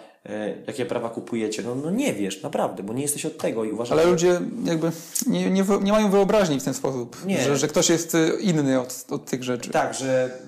jakie 0.67 0.87
prawa 0.87 1.11
kupujecie. 1.11 1.63
No, 1.63 1.75
no 1.75 1.91
nie 1.91 2.13
wiesz, 2.15 2.43
naprawdę, 2.43 2.83
bo 2.83 2.93
nie 2.93 3.03
jesteś 3.03 3.27
od 3.27 3.39
tego 3.39 3.65
i 3.65 3.73
uważam, 3.73 3.93
Ale 3.99 4.03
że- 4.07 4.11
ludzie 4.13 4.41
jakby 4.65 4.91
nie, 5.27 5.51
nie, 5.51 5.65
nie 5.83 5.93
mają 5.93 6.11
wyobraźni 6.11 6.61
w 6.61 6.65
ten 6.65 6.75
sposób, 6.75 7.17
Nie. 7.27 7.43
Że, 7.43 7.57
że 7.57 7.69
ktoś 7.69 7.89
jest 7.91 8.15
y, 8.15 8.39
inny 8.41 8.81
od, 8.81 9.05
od 9.11 9.25
tych 9.25 9.45
rzeczy. 9.45 9.71
Tak, 9.71 9.95
że 9.95 10.39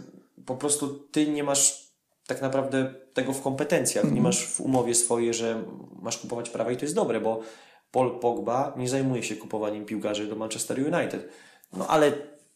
po 0.47 0.57
prostu 0.57 0.89
ty 0.89 1.27
nie 1.31 1.45
masz 1.45 1.91
tak 2.27 2.43
naprawdę 2.43 2.95
tego 3.15 3.33
w 3.33 3.43
kompetencjach. 3.43 4.13
Nie 4.13 4.21
masz 4.21 4.47
w 4.47 4.61
umowie 4.61 4.95
swojej, 4.95 5.35
że 5.35 5.65
masz 6.03 6.19
kupować 6.19 6.51
prawa 6.51 6.71
i 6.73 6.77
to 6.77 6.83
jest 6.85 6.95
dobre, 6.95 7.21
bo 7.21 7.41
Paul 7.91 8.21
Pogba 8.21 8.75
nie 8.77 8.89
zajmuje 8.89 9.23
się 9.23 9.37
kupowaniem 9.37 9.85
piłkarzy 9.85 10.27
do 10.27 10.37
Manchester 10.37 10.79
United. 10.79 11.29
No 11.73 11.87
ale 11.87 12.13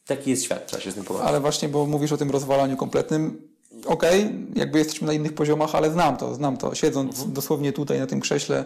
taki 0.06 0.30
jest 0.30 0.44
świat, 0.44 0.66
trzeba 0.66 0.82
się 0.82 0.90
z 0.90 0.94
tym 0.94 1.04
pogodzić. 1.04 1.28
Ale 1.28 1.40
właśnie, 1.40 1.68
bo 1.68 1.86
mówisz 1.86 2.12
o 2.12 2.16
tym 2.16 2.30
rozwalaniu 2.30 2.76
kompletnym. 2.76 3.53
Okej, 3.86 4.30
jakby 4.54 4.78
jesteśmy 4.78 5.06
na 5.06 5.12
innych 5.12 5.32
poziomach, 5.34 5.74
ale 5.74 5.90
znam 5.90 6.16
to, 6.16 6.34
znam 6.34 6.56
to. 6.56 6.74
Siedząc 6.74 7.10
Mhm. 7.16 7.32
dosłownie 7.32 7.72
tutaj 7.72 7.98
na 7.98 8.06
tym 8.06 8.20
krześle, 8.20 8.64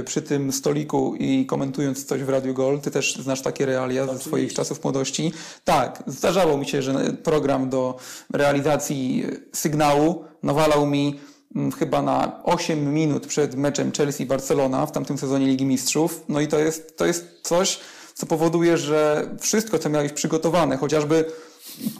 y, 0.00 0.04
przy 0.04 0.22
tym 0.22 0.52
stoliku 0.52 1.14
i 1.18 1.46
komentując 1.46 2.04
coś 2.04 2.22
w 2.22 2.28
Radio 2.28 2.54
Gol, 2.54 2.80
ty 2.80 2.90
też 2.90 3.16
znasz 3.16 3.42
takie 3.42 3.66
realia 3.66 4.06
ze 4.06 4.18
swoich 4.18 4.54
czasów 4.54 4.84
młodości. 4.84 5.32
Tak, 5.64 6.02
zdarzało 6.06 6.56
mi 6.56 6.66
się, 6.66 6.82
że 6.82 7.12
program 7.22 7.70
do 7.70 7.96
realizacji 8.32 9.24
sygnału 9.52 10.24
nawalał 10.42 10.86
mi 10.86 11.20
mm, 11.56 11.72
chyba 11.72 12.02
na 12.02 12.40
8 12.44 12.94
minut 12.94 13.26
przed 13.26 13.54
meczem 13.54 13.92
Chelsea-Barcelona 13.92 14.86
w 14.86 14.92
tamtym 14.92 15.18
sezonie 15.18 15.46
Ligi 15.46 15.64
Mistrzów. 15.64 16.24
No 16.28 16.40
i 16.40 16.48
to 16.48 16.58
jest, 16.58 16.96
to 16.96 17.06
jest 17.06 17.26
coś, 17.42 17.80
co 18.14 18.26
powoduje, 18.26 18.78
że 18.78 19.30
wszystko, 19.40 19.78
co 19.78 19.90
miałeś 19.90 20.12
przygotowane, 20.12 20.76
chociażby 20.76 21.24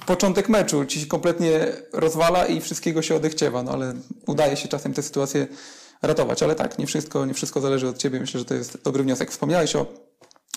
początek 0.06 0.48
meczu 0.48 0.84
ci 0.84 1.00
się 1.00 1.06
kompletnie 1.06 1.66
rozwala 1.92 2.46
i 2.46 2.60
wszystkiego 2.60 3.02
się 3.02 3.14
odechciewa, 3.14 3.62
no 3.62 3.72
ale 3.72 3.94
udaje 4.26 4.56
się 4.56 4.68
czasem 4.68 4.94
te 4.94 5.02
sytuacje 5.02 5.46
ratować, 6.02 6.42
ale 6.42 6.54
tak, 6.54 6.78
nie 6.78 6.86
wszystko, 6.86 7.26
nie 7.26 7.34
wszystko 7.34 7.60
zależy 7.60 7.88
od 7.88 7.98
ciebie. 7.98 8.20
Myślę, 8.20 8.38
że 8.38 8.44
to 8.44 8.54
jest 8.54 8.82
dobry 8.82 9.02
wniosek. 9.02 9.30
Wspomniałeś 9.30 9.76
o 9.76 9.86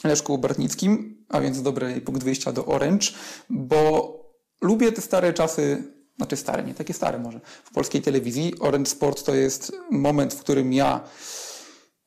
Leszku 0.04 0.38
Bartnickim, 0.38 1.26
a 1.30 1.42
więc 1.42 1.62
dobry 1.62 2.02
punkt 2.02 2.24
wyjścia 2.24 2.52
do 2.52 2.66
Orange, 2.66 3.08
bo 3.50 4.14
lubię 4.62 4.92
te 4.92 5.02
stare 5.02 5.34
czasy, 5.34 5.84
znaczy 6.18 6.38
stare, 6.38 6.64
nie 6.64 6.74
takie 6.74 6.94
stare 6.94 7.20
może, 7.20 7.40
w 7.64 7.74
polskiej 7.74 8.02
telewizji. 8.02 8.54
Orange 8.60 8.90
Sport 8.90 9.24
to 9.24 9.36
jest 9.36 9.72
moment, 9.92 10.34
w 10.34 10.40
którym 10.40 10.74
ja 10.74 11.04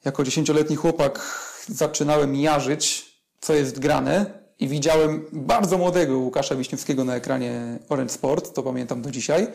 jako 0.04 0.24
dziesięcioletni 0.24 0.76
chłopak 0.76 1.40
zaczynałem 1.68 2.36
jarzyć, 2.36 3.12
co 3.40 3.54
jest 3.54 3.78
grane 3.78 4.41
i 4.62 4.68
widziałem 4.68 5.24
bardzo 5.32 5.78
młodego 5.78 6.18
Łukasza 6.18 6.54
Wiśniewskiego 6.54 7.04
na 7.04 7.16
ekranie 7.16 7.78
Orange 7.88 8.12
Sport, 8.12 8.54
to 8.54 8.62
pamiętam 8.62 9.02
do 9.02 9.10
dzisiaj. 9.10 9.46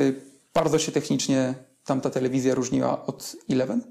Y, 0.00 0.14
Bardzo 0.54 0.78
się 0.78 0.92
technicznie 0.92 1.54
tamta 1.84 2.10
telewizja 2.10 2.54
różniła 2.54 3.06
od 3.06 3.36
Eleven. 3.50 3.82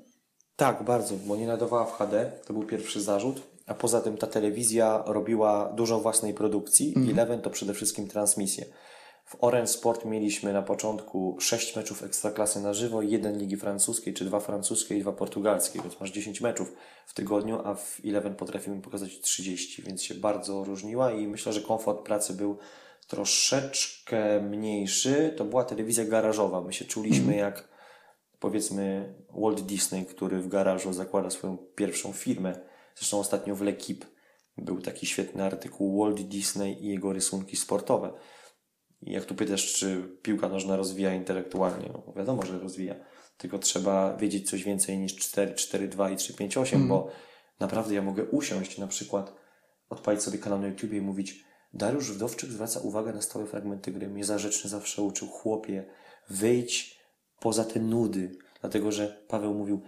Tak, 0.55 0.83
bardzo, 0.83 1.15
bo 1.25 1.35
nie 1.35 1.47
nadawała 1.47 1.85
w 1.85 1.91
HD, 1.97 2.31
to 2.45 2.53
był 2.53 2.63
pierwszy 2.63 3.01
zarzut. 3.01 3.41
A 3.67 3.73
poza 3.73 4.01
tym 4.01 4.17
ta 4.17 4.27
telewizja 4.27 5.03
robiła 5.05 5.71
dużo 5.75 5.99
własnej 5.99 6.33
produkcji 6.33 6.93
i 7.07 7.11
Eleven 7.11 7.41
to 7.41 7.49
przede 7.49 7.73
wszystkim 7.73 8.07
transmisje. 8.07 8.65
W 9.27 9.35
Orange 9.39 9.67
Sport 9.67 10.05
mieliśmy 10.05 10.53
na 10.53 10.61
początku 10.61 11.37
sześć 11.39 11.75
meczów 11.75 12.03
ekstraklasy 12.03 12.61
na 12.61 12.73
żywo, 12.73 13.01
jeden 13.01 13.37
ligi 13.37 13.57
francuskiej, 13.57 14.13
czy 14.13 14.25
dwa 14.25 14.39
francuskie 14.39 14.97
i 14.97 15.01
dwa 15.01 15.11
portugalskie, 15.11 15.81
więc 15.81 15.99
masz 15.99 16.11
10 16.11 16.41
meczów 16.41 16.73
w 17.07 17.13
tygodniu, 17.13 17.59
a 17.63 17.75
w 17.75 18.01
Eleven 18.05 18.35
potrafimy 18.35 18.81
pokazać 18.81 19.19
30, 19.21 19.81
więc 19.81 20.03
się 20.03 20.15
bardzo 20.15 20.63
różniła 20.63 21.11
i 21.11 21.27
myślę, 21.27 21.53
że 21.53 21.61
komfort 21.61 22.05
pracy 22.05 22.33
był 22.33 22.57
troszeczkę 23.07 24.41
mniejszy. 24.41 25.33
To 25.37 25.45
była 25.45 25.63
telewizja 25.63 26.05
garażowa. 26.05 26.61
My 26.61 26.73
się 26.73 26.85
czuliśmy 26.85 27.35
jak 27.35 27.67
powiedzmy 28.39 29.13
Walt 29.37 29.61
Disney, 29.61 30.05
który 30.05 30.41
w 30.41 30.47
garażu 30.47 30.93
zakłada 30.93 31.29
swoją 31.29 31.57
pierwszą 31.75 32.13
firmę. 32.13 32.59
Zresztą 32.95 33.19
ostatnio 33.19 33.55
w 33.55 33.61
L'Equipe 33.61 34.05
był 34.57 34.81
taki 34.81 35.05
świetny 35.05 35.43
artykuł 35.43 36.03
Walt 36.03 36.21
Disney 36.21 36.85
i 36.85 36.87
jego 36.87 37.13
rysunki 37.13 37.57
sportowe. 37.57 38.13
I 39.01 39.11
jak 39.11 39.25
tu 39.25 39.35
pytasz, 39.35 39.73
czy 39.73 40.17
piłka 40.21 40.49
nożna 40.49 40.75
rozwija 40.75 41.13
intelektualnie, 41.13 41.89
no 41.93 42.13
wiadomo, 42.15 42.45
że 42.45 42.59
rozwija. 42.59 42.95
Tylko 43.37 43.59
trzeba 43.59 44.17
wiedzieć 44.17 44.49
coś 44.49 44.63
więcej 44.63 44.97
niż 44.97 45.15
4, 45.15 45.53
4, 45.53 45.87
2 45.87 46.09
i 46.09 46.15
3, 46.15 46.33
5, 46.33 46.57
8, 46.57 46.87
bo 46.87 47.11
naprawdę 47.59 47.95
ja 47.95 48.01
mogę 48.01 48.23
usiąść 48.23 48.77
na 48.77 48.87
przykład, 48.87 49.33
odpalić 49.89 50.21
sobie 50.21 50.37
kanał 50.37 50.59
na 50.59 50.67
YouTube 50.67 50.93
i 50.93 51.01
mówić 51.01 51.43
Dariusz 51.73 52.11
Wdowczyk 52.11 52.49
zwraca 52.49 52.79
uwagę 52.79 53.13
na 53.13 53.21
stałe 53.21 53.45
fragmenty 53.45 53.91
gry. 53.91 54.07
Mnie 54.07 54.25
zarzeczny 54.25 54.69
zawsze 54.69 55.01
uczył, 55.01 55.27
chłopie, 55.27 55.85
wyjdź 56.29 56.99
poza 57.39 57.63
te 57.63 57.79
nudy. 57.79 58.37
Dlatego, 58.61 58.91
że 58.91 59.23
Paweł 59.27 59.53
mówił, 59.53 59.81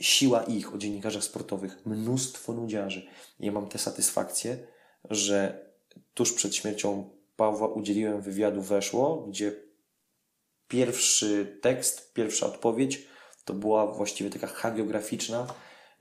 siła 0.00 0.42
ich 0.42 0.74
o 0.74 0.78
dziennikarzach 0.78 1.24
sportowych, 1.24 1.86
mnóstwo 1.86 2.52
nudziarzy. 2.52 3.06
I 3.40 3.46
ja 3.46 3.52
mam 3.52 3.68
tę 3.68 3.78
satysfakcję, 3.78 4.66
że 5.10 5.66
tuż 6.14 6.32
przed 6.32 6.54
śmiercią 6.54 7.10
Pawła 7.36 7.68
udzieliłem 7.68 8.20
wywiadu 8.20 8.62
Weszło, 8.62 9.24
gdzie 9.28 9.52
pierwszy 10.68 11.58
tekst, 11.62 12.12
pierwsza 12.12 12.46
odpowiedź 12.46 13.06
to 13.44 13.54
była 13.54 13.86
właściwie 13.86 14.30
taka 14.30 14.46
hagiograficzna, 14.46 15.46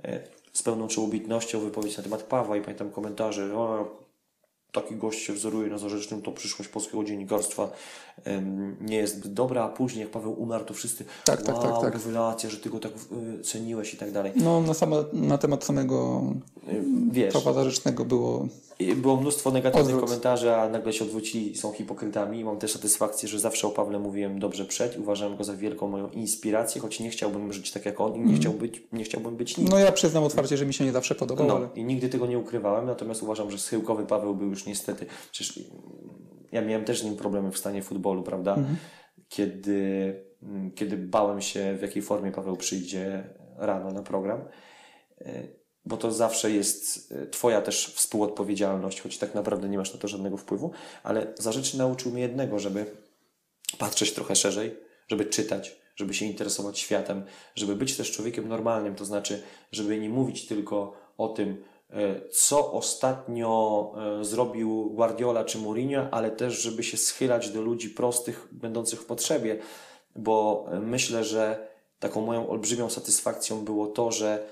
e, 0.04 0.28
z 0.54 0.64
pełną 0.64 0.88
czołobitnością 0.88 1.60
wypowiedź 1.60 1.98
na 1.98 2.04
temat 2.04 2.24
Pawła 2.24 2.58
i 2.58 2.62
pamiętam 2.62 2.92
komentarze, 2.92 3.50
taki 4.72 4.96
gość 4.96 5.20
się 5.20 5.34
wzoruje 5.34 5.70
na 5.70 5.78
zarzecznym, 5.78 6.22
to 6.22 6.32
przyszłość 6.32 6.70
polskiego 6.70 7.04
dziennikarstwa 7.04 7.72
nie 8.82 8.98
jest 8.98 9.34
dobra, 9.34 9.64
a 9.64 9.70
później 9.70 10.02
jak 10.02 10.12
Paweł 10.12 10.42
umarł, 10.42 10.66
to 10.66 10.74
wszyscy 10.74 11.06
Tak, 11.26 11.42
tak, 11.42 11.56
wow, 11.56 11.64
tak, 11.64 11.82
tak. 11.82 11.94
rewelacja, 11.94 12.50
że 12.50 12.58
ty 12.58 12.70
go 12.70 12.80
tak 12.80 12.92
y, 13.40 13.44
ceniłeś 13.44 13.94
i 13.94 13.98
tak 13.98 14.12
dalej. 14.12 14.32
No, 14.36 14.62
na, 14.62 14.74
same, 14.74 15.04
na 15.14 15.38
temat 15.38 15.64
samego 15.64 16.24
Y, 16.70 16.84
Wiesz, 17.12 17.34
Zarzecznego 17.34 18.06
było... 18.06 18.48
było 18.96 19.18
mnóstwo 19.18 19.52
negatywnych 19.52 19.96
Odwrót. 19.96 20.10
komentarzy, 20.10 20.56
a 20.56 20.70
nagle 20.70 20.94
się 20.94 21.06
odwrócili 21.06 21.52
i 21.52 21.58
są 21.58 21.72
hipokrytami. 21.72 22.44
Mam 22.44 22.58
też 22.60 22.72
satysfakcję, 22.72 23.30
że 23.30 23.40
zawsze 23.40 23.68
o 23.68 23.72
Pawle 23.72 24.00
mówiłem 24.00 24.40
dobrze 24.40 24.66
przed 24.66 24.98
uważałem 24.98 25.38
go 25.38 25.44
za 25.44 25.56
wielką 25.56 25.88
moją 25.88 26.10
inspirację, 26.10 26.82
choć 26.82 27.00
nie 27.00 27.10
chciałbym 27.10 27.54
żyć 27.54 27.72
tak 27.72 27.86
jak 27.86 28.02
on 28.02 28.16
i 28.16 28.20
nie, 28.20 28.36
chciał 28.36 28.54
być, 28.54 28.84
nie 28.92 29.04
chciałbym 29.04 29.36
być 29.36 29.58
nim. 29.58 29.68
No 29.68 29.80
ja 29.80 29.92
przyznam 29.92 30.24
otwarcie, 30.24 30.58
że 30.58 30.66
mi 30.66 30.74
się 30.74 30.86
nie 30.86 30.92
zawsze 30.92 31.16
podobał, 31.16 31.48
No, 31.48 31.56
ale... 31.56 31.70
i 31.76 31.84
nigdy 31.84 32.10
tego 32.10 32.28
nie 32.28 32.40
ukrywałem, 32.40 32.86
natomiast 32.86 33.24
uważam, 33.24 33.52
że 33.52 33.58
schyłkowy 33.58 34.06
Paweł 34.06 34.36
był 34.36 34.50
już 34.50 34.66
niestety, 34.66 35.06
przecież 35.32 35.60
ja 36.52 36.62
miałem 36.62 36.86
też 36.86 37.00
z 37.02 37.04
nim 37.04 37.16
problemy 37.16 37.52
w 37.52 37.58
stanie 37.58 37.82
futbolu, 37.82 38.24
prawda? 38.24 38.58
Kiedy, 39.30 40.14
mm, 40.44 40.72
kiedy 40.72 40.98
bałem 40.98 41.42
się, 41.42 41.76
w 41.78 41.82
jakiej 41.82 42.02
formie 42.02 42.32
Paweł 42.32 42.56
przyjdzie 42.56 43.24
rano 43.58 43.92
na 43.92 44.04
program, 44.04 44.42
Y, 45.22 45.63
bo 45.86 45.98
to 45.98 46.12
zawsze 46.12 46.52
jest 46.52 47.12
y, 47.12 47.28
Twoja 47.28 47.62
też 47.62 47.88
współodpowiedzialność, 47.88 49.02
choć 49.02 49.18
tak 49.18 49.36
naprawdę 49.36 49.70
nie 49.70 49.78
masz 49.78 49.94
na 49.94 50.00
to 50.00 50.08
żadnego 50.08 50.38
wpływu, 50.38 50.72
ale 51.04 51.34
Zarzeczny 51.40 51.80
nauczył 51.80 52.12
mnie 52.12 52.22
jednego, 52.22 52.60
żeby 52.60 52.86
patrzeć 53.78 54.14
trochę 54.14 54.36
szerzej, 54.36 54.76
żeby 55.08 55.26
czytać, 55.26 55.76
żeby 55.96 56.14
się 56.14 56.26
interesować 56.26 56.80
światem, 56.80 57.24
żeby 57.56 57.76
być 57.76 57.98
też 57.98 58.12
człowiekiem 58.12 58.48
normalnym, 58.48 58.96
to 58.96 59.06
znaczy, 59.06 59.44
żeby 59.72 60.00
nie 60.00 60.10
mówić 60.10 60.48
tylko 60.48 60.94
o 61.18 61.28
tym, 61.28 61.64
e, 61.90 62.30
co 62.30 62.72
ostatnio 62.72 63.94
e, 64.22 64.26
zrobił 64.26 64.90
Guardiola 64.90 65.44
czy 65.44 65.58
Mourinho, 65.58 66.08
ale 66.12 66.32
też, 66.32 66.62
żeby 66.62 66.84
się 66.84 66.98
schylać 66.98 67.50
do 67.50 67.62
ludzi 67.62 67.90
prostych, 67.90 68.48
będących 68.52 69.02
w 69.02 69.06
potrzebie, 69.06 69.58
bo 70.16 70.66
e, 70.72 70.80
myślę, 70.80 71.24
że 71.24 71.68
taką 72.00 72.22
moją 72.22 72.50
olbrzymią 72.50 72.90
satysfakcją 72.90 73.66
było 73.66 73.88
to, 73.88 74.12
że 74.12 74.48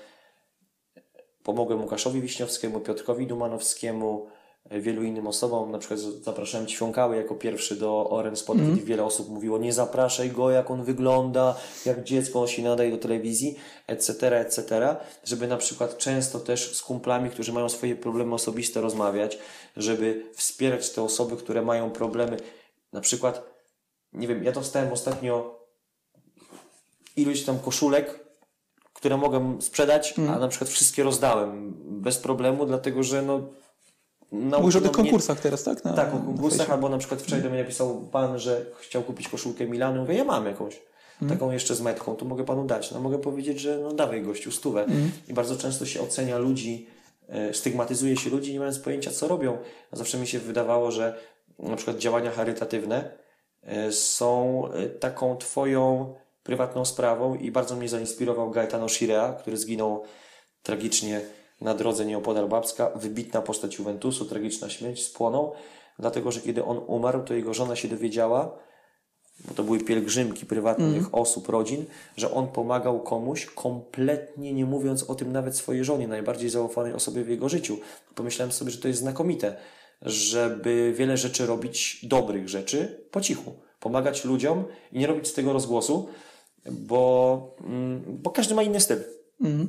pomogłem 1.44 1.80
Łukaszowi 1.80 2.20
Wiśniowskiemu, 2.20 2.80
Piotrkowi 2.80 3.26
Dumanowskiemu, 3.26 4.26
e, 4.70 4.80
wielu 4.80 5.02
innym 5.02 5.26
osobom. 5.26 5.70
Na 5.70 5.78
przykład 5.78 6.00
zapraszałem 6.00 6.66
Ćwiąkały 6.66 7.16
jako 7.16 7.34
pierwszy 7.34 7.76
do 7.76 8.10
Oren 8.10 8.34
Mhm. 8.48 8.74
kiedy 8.74 8.86
wiele 8.86 9.04
osób 9.04 9.28
mówiło 9.28 9.58
nie 9.58 9.72
zapraszaj 9.72 10.30
go, 10.30 10.50
jak 10.50 10.70
on 10.70 10.84
wygląda, 10.84 11.56
jak 11.86 12.04
dziecko 12.04 12.40
on 12.40 12.48
się 12.48 12.62
nadaje 12.62 12.90
do 12.90 12.98
telewizji, 12.98 13.56
etc., 13.86 14.40
etc., 14.40 14.96
żeby 15.24 15.46
na 15.46 15.56
przykład 15.56 15.98
często 15.98 16.40
też 16.40 16.76
z 16.76 16.82
kumplami, 16.82 17.30
którzy 17.30 17.52
mają 17.52 17.68
swoje 17.68 17.96
problemy 17.96 18.34
osobiste 18.34 18.80
rozmawiać, 18.80 19.38
żeby 19.76 20.30
wspierać 20.34 20.90
te 20.90 21.02
osoby, 21.02 21.36
które 21.36 21.62
mają 21.62 21.90
problemy. 21.90 22.36
Na 22.92 23.00
przykład, 23.00 23.42
nie 24.12 24.28
wiem, 24.28 24.44
ja 24.44 24.52
dostałem 24.52 24.92
ostatnio 24.92 25.62
ilość 27.16 27.44
tam 27.44 27.58
koszulek, 27.58 28.21
które 29.02 29.16
mogę 29.16 29.56
sprzedać, 29.60 30.14
Mhm. 30.18 30.36
a 30.36 30.40
na 30.40 30.48
przykład 30.48 30.70
wszystkie 30.70 31.02
rozdałem 31.02 31.74
bez 31.84 32.18
problemu, 32.18 32.66
dlatego 32.66 33.02
że 33.02 33.22
no. 33.22 33.40
Mówisz 34.32 34.76
o 34.76 34.80
tych 34.80 34.90
mnie- 34.92 34.96
konkursach 34.96 35.40
teraz, 35.40 35.64
tak? 35.64 35.84
Na, 35.84 35.92
tak, 35.92 36.14
o 36.14 36.18
konkursach, 36.18 36.70
albo 36.70 36.88
na 36.88 36.98
przykład 36.98 37.22
wczoraj 37.22 37.42
do 37.42 37.50
mnie 37.50 37.58
napisał 37.58 38.00
pan, 38.12 38.38
że 38.38 38.66
chciał 38.80 39.02
kupić 39.02 39.28
koszulkę 39.28 39.66
Milanu. 39.66 40.00
Mówię, 40.00 40.14
ja 40.14 40.24
mam 40.24 40.46
jakąś. 40.46 40.80
Taką 41.28 41.50
jeszcze 41.50 41.74
z 41.74 41.80
metką, 41.80 42.16
to 42.16 42.24
mogę 42.24 42.44
panu 42.44 42.64
dać. 42.64 42.90
No 42.90 43.00
mogę 43.00 43.18
powiedzieć, 43.18 43.60
że 43.60 43.78
no 43.78 43.92
dawaj 43.92 44.22
gościu, 44.22 44.50
stówę. 44.52 44.86
I 45.28 45.32
bardzo 45.34 45.56
często 45.56 45.86
się 45.86 46.00
ocenia 46.00 46.38
ludzi, 46.38 46.86
e, 47.28 47.54
stygmatyzuje 47.54 48.16
się 48.16 48.30
ludzi, 48.30 48.52
nie 48.52 48.58
mając 48.58 48.78
pojęcia, 48.78 49.10
co 49.10 49.28
robią. 49.28 49.58
A 49.92 49.96
zawsze 49.96 50.18
mi 50.18 50.26
się 50.26 50.38
wydawało, 50.38 50.90
że 50.90 51.14
na 51.58 51.76
przykład 51.76 51.96
działania 51.98 52.30
charytatywne 52.30 53.10
e, 53.62 53.92
są 53.92 54.62
e, 54.72 54.88
taką 54.88 55.36
twoją 55.36 56.14
prywatną 56.42 56.84
sprawą 56.84 57.34
i 57.34 57.50
bardzo 57.50 57.76
mnie 57.76 57.88
zainspirował 57.88 58.50
Gaetano 58.50 58.88
Schirea, 58.88 59.32
który 59.32 59.56
zginął 59.56 60.02
tragicznie 60.62 61.20
na 61.60 61.74
drodze 61.74 62.06
nieopodal 62.06 62.48
Babska. 62.48 62.90
Wybitna 62.94 63.42
postać 63.42 63.78
Juventusu, 63.78 64.24
tragiczna 64.24 64.70
śmierć, 64.70 65.04
spłonął, 65.04 65.52
dlatego 65.98 66.32
że 66.32 66.40
kiedy 66.40 66.64
on 66.64 66.80
umarł, 66.86 67.22
to 67.22 67.34
jego 67.34 67.54
żona 67.54 67.76
się 67.76 67.88
dowiedziała, 67.88 68.58
bo 69.48 69.54
to 69.54 69.62
były 69.62 69.80
pielgrzymki 69.80 70.46
prywatnych 70.46 71.14
osób, 71.14 71.48
rodzin, 71.48 71.84
że 72.16 72.34
on 72.34 72.48
pomagał 72.48 73.00
komuś, 73.00 73.46
kompletnie 73.46 74.52
nie 74.52 74.66
mówiąc 74.66 75.02
o 75.02 75.14
tym 75.14 75.32
nawet 75.32 75.56
swojej 75.56 75.84
żonie, 75.84 76.08
najbardziej 76.08 76.50
zaufanej 76.50 76.92
osobie 76.92 77.24
w 77.24 77.28
jego 77.28 77.48
życiu. 77.48 77.78
Pomyślałem 78.14 78.52
sobie, 78.52 78.70
że 78.70 78.78
to 78.78 78.88
jest 78.88 79.00
znakomite, 79.00 79.56
żeby 80.02 80.92
wiele 80.96 81.16
rzeczy 81.16 81.46
robić, 81.46 82.06
dobrych 82.06 82.48
rzeczy, 82.48 83.06
po 83.10 83.20
cichu. 83.20 83.52
Pomagać 83.80 84.24
ludziom 84.24 84.64
i 84.92 84.98
nie 84.98 85.06
robić 85.06 85.28
z 85.28 85.32
tego 85.32 85.52
rozgłosu, 85.52 86.08
bo, 86.70 87.56
mm, 87.60 88.02
bo 88.06 88.30
każdy 88.30 88.54
ma 88.54 88.62
inny 88.62 88.80
styl. 88.80 88.98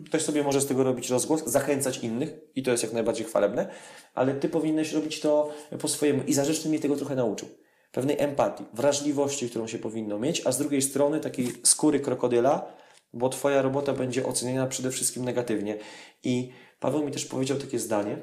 Ktoś 0.05 0.21
sobie 0.21 0.43
może 0.43 0.61
z 0.61 0.65
tego 0.65 0.83
robić 0.83 1.09
rozgłos, 1.09 1.43
zachęcać 1.45 1.97
innych 1.97 2.33
i 2.55 2.63
to 2.63 2.71
jest 2.71 2.83
jak 2.83 2.93
najbardziej 2.93 3.25
chwalebne, 3.25 3.67
ale 4.13 4.33
ty 4.33 4.49
powinieneś 4.49 4.91
robić 4.91 5.19
to 5.19 5.49
po 5.81 5.87
swojemu 5.87 6.23
i 6.23 6.33
Zarzeczny 6.33 6.69
mnie 6.69 6.79
tego 6.79 6.95
trochę 6.95 7.15
nauczył. 7.15 7.49
Pewnej 7.91 8.19
empatii, 8.19 8.65
wrażliwości, 8.73 9.49
którą 9.49 9.67
się 9.67 9.79
powinno 9.79 10.19
mieć, 10.19 10.41
a 10.45 10.51
z 10.51 10.57
drugiej 10.57 10.81
strony 10.81 11.19
takiej 11.19 11.47
skóry 11.63 11.99
krokodyla, 11.99 12.65
bo 13.13 13.29
twoja 13.29 13.61
robota 13.61 13.93
będzie 13.93 14.25
oceniana 14.25 14.67
przede 14.67 14.91
wszystkim 14.91 15.25
negatywnie. 15.25 15.77
I 16.23 16.51
Paweł 16.79 17.05
mi 17.05 17.11
też 17.11 17.25
powiedział 17.25 17.57
takie 17.57 17.79
zdanie, 17.79 18.17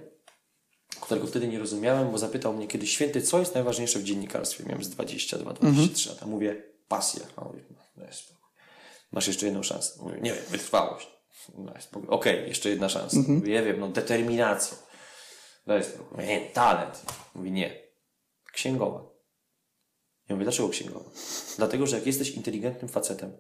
którego 1.01 1.27
wtedy 1.27 1.49
nie 1.49 1.59
rozumiałem, 1.59 2.11
bo 2.11 2.19
zapytał 2.19 2.53
mnie 2.53 2.67
kiedyś, 2.67 2.91
święty, 2.91 3.23
co 3.23 3.39
jest 3.39 3.55
najważniejsze 3.55 3.99
w 3.99 4.03
dziennikarstwie? 4.03 4.65
Miałem 4.65 4.85
z 4.85 4.91
22-23 4.91 6.09
lata. 6.09 6.27
Mówię, 6.27 6.63
pasja. 6.89 7.27
A 7.37 7.41
on 7.41 7.49
mówi, 7.49 7.63
no. 7.71 8.40
Masz 9.13 9.27
jeszcze 9.27 9.47
jedną 9.47 9.63
szansę. 9.63 10.03
Mówię, 10.03 10.21
nie 10.21 10.33
wiem, 10.33 10.45
wytrwałość. 10.51 11.09
Daj 11.59 11.83
spokój. 11.83 12.09
Okej, 12.09 12.49
jeszcze 12.49 12.71
jedna 12.71 12.89
szansa. 12.89 13.17
Mówię, 13.29 13.55
ja 13.55 13.63
wiem, 13.63 13.81
no 13.81 13.89
determinacja. 13.89 14.77
Daj 15.67 15.85
spokój. 15.85 16.07
Mówię, 16.11 16.27
nie, 16.27 16.41
talent. 16.41 17.03
Mówi, 17.35 17.53
nie. 17.53 17.83
Księgowa. 18.53 19.11
Ja 20.29 20.37
mówię, 20.37 20.45
dlaczego 20.45 20.69
księgowa? 20.69 21.11
Dlatego, 21.57 21.87
że 21.87 21.97
jak 21.97 22.07
jesteś 22.07 22.31
inteligentnym 22.31 22.89
facetem, 22.89 23.37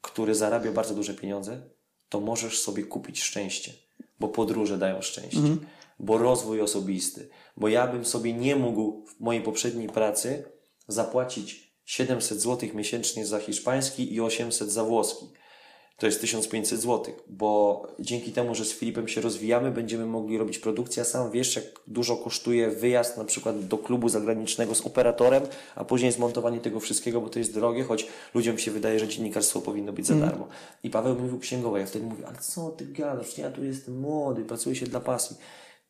który 0.00 0.34
zarabia 0.34 0.72
bardzo 0.72 0.94
duże 0.94 1.14
pieniądze, 1.14 1.70
to 2.08 2.20
możesz 2.20 2.62
sobie 2.62 2.82
kupić 2.82 3.22
szczęście, 3.22 3.72
bo 4.20 4.28
podróże 4.28 4.78
dają 4.78 5.02
szczęście, 5.02 5.56
bo 5.98 6.18
rozwój 6.18 6.60
osobisty, 6.60 7.30
bo 7.56 7.68
ja 7.68 7.86
bym 7.86 8.04
sobie 8.04 8.32
nie 8.32 8.56
mógł 8.56 9.06
w 9.06 9.20
mojej 9.20 9.42
poprzedniej 9.42 9.88
pracy 9.88 10.52
zapłacić 10.88 11.69
700 11.90 12.40
zł 12.40 12.68
miesięcznie 12.74 13.26
za 13.26 13.38
hiszpański 13.38 14.14
i 14.14 14.20
800 14.20 14.72
za 14.72 14.84
włoski. 14.84 15.26
To 15.96 16.06
jest 16.06 16.20
1500 16.20 16.80
zł, 16.80 17.14
bo 17.28 17.82
dzięki 18.00 18.32
temu, 18.32 18.54
że 18.54 18.64
z 18.64 18.72
Filipem 18.72 19.08
się 19.08 19.20
rozwijamy, 19.20 19.70
będziemy 19.70 20.06
mogli 20.06 20.38
robić 20.38 20.58
produkcję. 20.58 21.04
Sam 21.04 21.30
wiesz, 21.30 21.56
jak 21.56 21.64
dużo 21.86 22.16
kosztuje 22.16 22.70
wyjazd 22.70 23.16
na 23.16 23.24
przykład 23.24 23.66
do 23.66 23.78
klubu 23.78 24.08
zagranicznego 24.08 24.74
z 24.74 24.86
operatorem, 24.86 25.42
a 25.74 25.84
później 25.84 26.12
zmontowanie 26.12 26.60
tego 26.60 26.80
wszystkiego, 26.80 27.20
bo 27.20 27.28
to 27.28 27.38
jest 27.38 27.54
drogie, 27.54 27.84
choć 27.84 28.06
ludziom 28.34 28.58
się 28.58 28.70
wydaje, 28.70 28.98
że 28.98 29.08
dziennikarstwo 29.08 29.60
powinno 29.60 29.92
być 29.92 30.06
za 30.06 30.14
darmo. 30.14 30.48
I 30.82 30.90
Paweł 30.90 31.18
mówił 31.18 31.38
księgowo, 31.38 31.78
ja 31.78 31.86
wtedy 31.86 32.06
mówię, 32.06 32.26
ale 32.26 32.38
co 32.38 32.70
ty 32.70 32.86
gadasz, 32.86 33.38
ja 33.38 33.50
tu 33.50 33.64
jestem 33.64 34.00
młody, 34.00 34.44
pracuję 34.44 34.76
się 34.76 34.86
dla 34.86 35.00
pasji. 35.00 35.36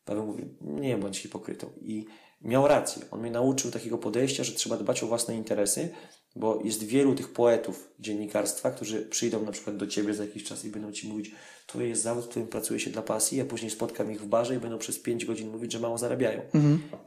Paweł 0.05 0.27
mówi, 0.27 0.45
nie 0.61 0.97
bądź 0.97 1.19
hipokrytą. 1.19 1.71
I 1.83 2.07
miał 2.43 2.69
rację. 2.69 3.03
On 3.11 3.21
mnie 3.21 3.31
nauczył 3.31 3.71
takiego 3.71 3.99
podejścia, 3.99 4.45
że 4.45 4.53
trzeba 4.53 4.77
dbać 4.77 5.03
o 5.03 5.07
własne 5.07 5.37
interesy, 5.37 5.89
bo 6.37 6.61
jest 6.65 6.83
wielu 6.85 7.15
tych 7.15 7.33
poetów 7.33 7.89
dziennikarstwa, 8.01 8.71
którzy 8.71 9.03
przyjdą 9.03 9.43
na 9.43 9.53
przykład 9.53 9.77
do 9.77 9.87
ciebie 9.87 10.15
za 10.15 10.25
jakiś 10.25 10.45
czas 10.45 10.65
i 10.65 10.71
będą 10.71 10.93
ci 10.93 11.09
mówić, 11.09 11.31
to 11.67 11.83
jest 11.83 12.03
zawód, 12.03 12.25
w 12.25 12.29
którym 12.29 12.49
pracuje 12.49 12.81
się 12.81 12.91
dla 12.91 13.03
pasji, 13.03 13.41
a 13.41 13.45
później 13.45 13.71
spotkam 13.71 14.13
ich 14.13 14.21
w 14.21 14.27
barze 14.27 14.55
i 14.55 14.59
będą 14.59 14.79
przez 14.79 14.99
5 14.99 15.25
godzin 15.25 15.51
mówić, 15.51 15.73
że 15.73 15.81
mało 15.81 15.99
zarabiają. 15.99 16.41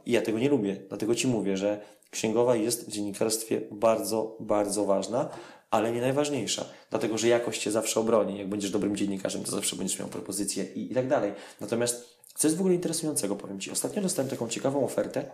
I 0.06 0.12
ja 0.12 0.22
tego 0.22 0.38
nie 0.38 0.48
lubię. 0.48 0.76
Dlatego 0.88 1.14
ci 1.14 1.28
mówię, 1.28 1.56
że 1.56 1.80
księgowa 2.10 2.56
jest 2.56 2.86
w 2.86 2.92
dziennikarstwie 2.92 3.60
bardzo, 3.70 4.36
bardzo 4.40 4.84
ważna, 4.84 5.28
ale 5.74 5.92
nie 5.92 6.00
najważniejsza. 6.00 6.64
Dlatego, 6.90 7.18
że 7.18 7.28
jakość 7.28 7.62
cię 7.62 7.70
zawsze 7.70 8.00
obroni. 8.00 8.38
Jak 8.38 8.48
będziesz 8.48 8.70
dobrym 8.70 8.96
dziennikarzem, 8.96 9.44
to 9.44 9.50
zawsze 9.50 9.76
będziesz 9.76 9.98
miał 9.98 10.08
propozycje 10.08 10.64
i, 10.64 10.92
i 10.92 10.94
tak 10.94 11.08
dalej. 11.08 11.32
Natomiast 11.60 12.18
co 12.34 12.48
jest 12.48 12.56
w 12.56 12.60
ogóle 12.60 12.74
interesującego, 12.74 13.36
powiem 13.36 13.60
Ci. 13.60 13.70
Ostatnio 13.70 14.02
dostałem 14.02 14.30
taką 14.30 14.48
ciekawą 14.48 14.84
ofertę 14.84 15.30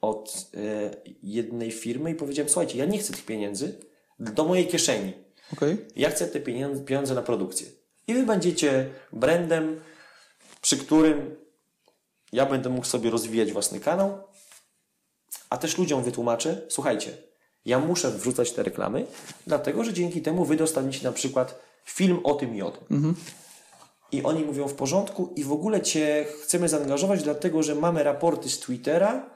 od 0.00 0.50
e, 0.54 0.90
jednej 1.22 1.72
firmy 1.72 2.10
i 2.10 2.14
powiedziałem, 2.14 2.48
słuchajcie, 2.48 2.78
ja 2.78 2.84
nie 2.84 2.98
chcę 2.98 3.12
tych 3.12 3.24
pieniędzy 3.24 3.78
do 4.18 4.44
mojej 4.44 4.66
kieszeni. 4.66 5.12
Okej. 5.52 5.76
Ja 5.96 6.10
chcę 6.10 6.26
te 6.26 6.40
pieniądze, 6.40 6.84
pieniądze 6.84 7.14
na 7.14 7.22
produkcję. 7.22 7.66
I 8.06 8.14
Wy 8.14 8.26
będziecie 8.26 8.90
brandem, 9.12 9.80
przy 10.60 10.76
którym 10.76 11.36
ja 12.32 12.46
będę 12.46 12.68
mógł 12.68 12.86
sobie 12.86 13.10
rozwijać 13.10 13.52
własny 13.52 13.80
kanał 13.80 14.22
A 15.50 15.58
też 15.58 15.78
ludziom 15.78 16.02
wytłumaczę, 16.02 16.66
słuchajcie, 16.68 17.29
ja 17.64 17.78
muszę 17.78 18.10
wrzucać 18.10 18.52
te 18.52 18.62
reklamy, 18.62 19.06
dlatego 19.46 19.84
że 19.84 19.92
dzięki 19.92 20.22
temu 20.22 20.44
wy 20.44 20.56
dostaniecie 20.56 21.04
na 21.04 21.12
przykład 21.12 21.60
film 21.84 22.20
o 22.24 22.34
tym 22.34 22.54
i 22.56 22.62
o 22.62 22.70
tym. 22.70 22.86
I 24.12 24.22
oni 24.22 24.44
mówią 24.44 24.68
w 24.68 24.74
porządku 24.74 25.32
i 25.36 25.44
w 25.44 25.52
ogóle 25.52 25.80
Cię 25.80 26.26
chcemy 26.42 26.68
zaangażować, 26.68 27.22
dlatego 27.22 27.62
że 27.62 27.74
mamy 27.74 28.02
raporty 28.02 28.48
z 28.50 28.58
Twittera 28.58 29.30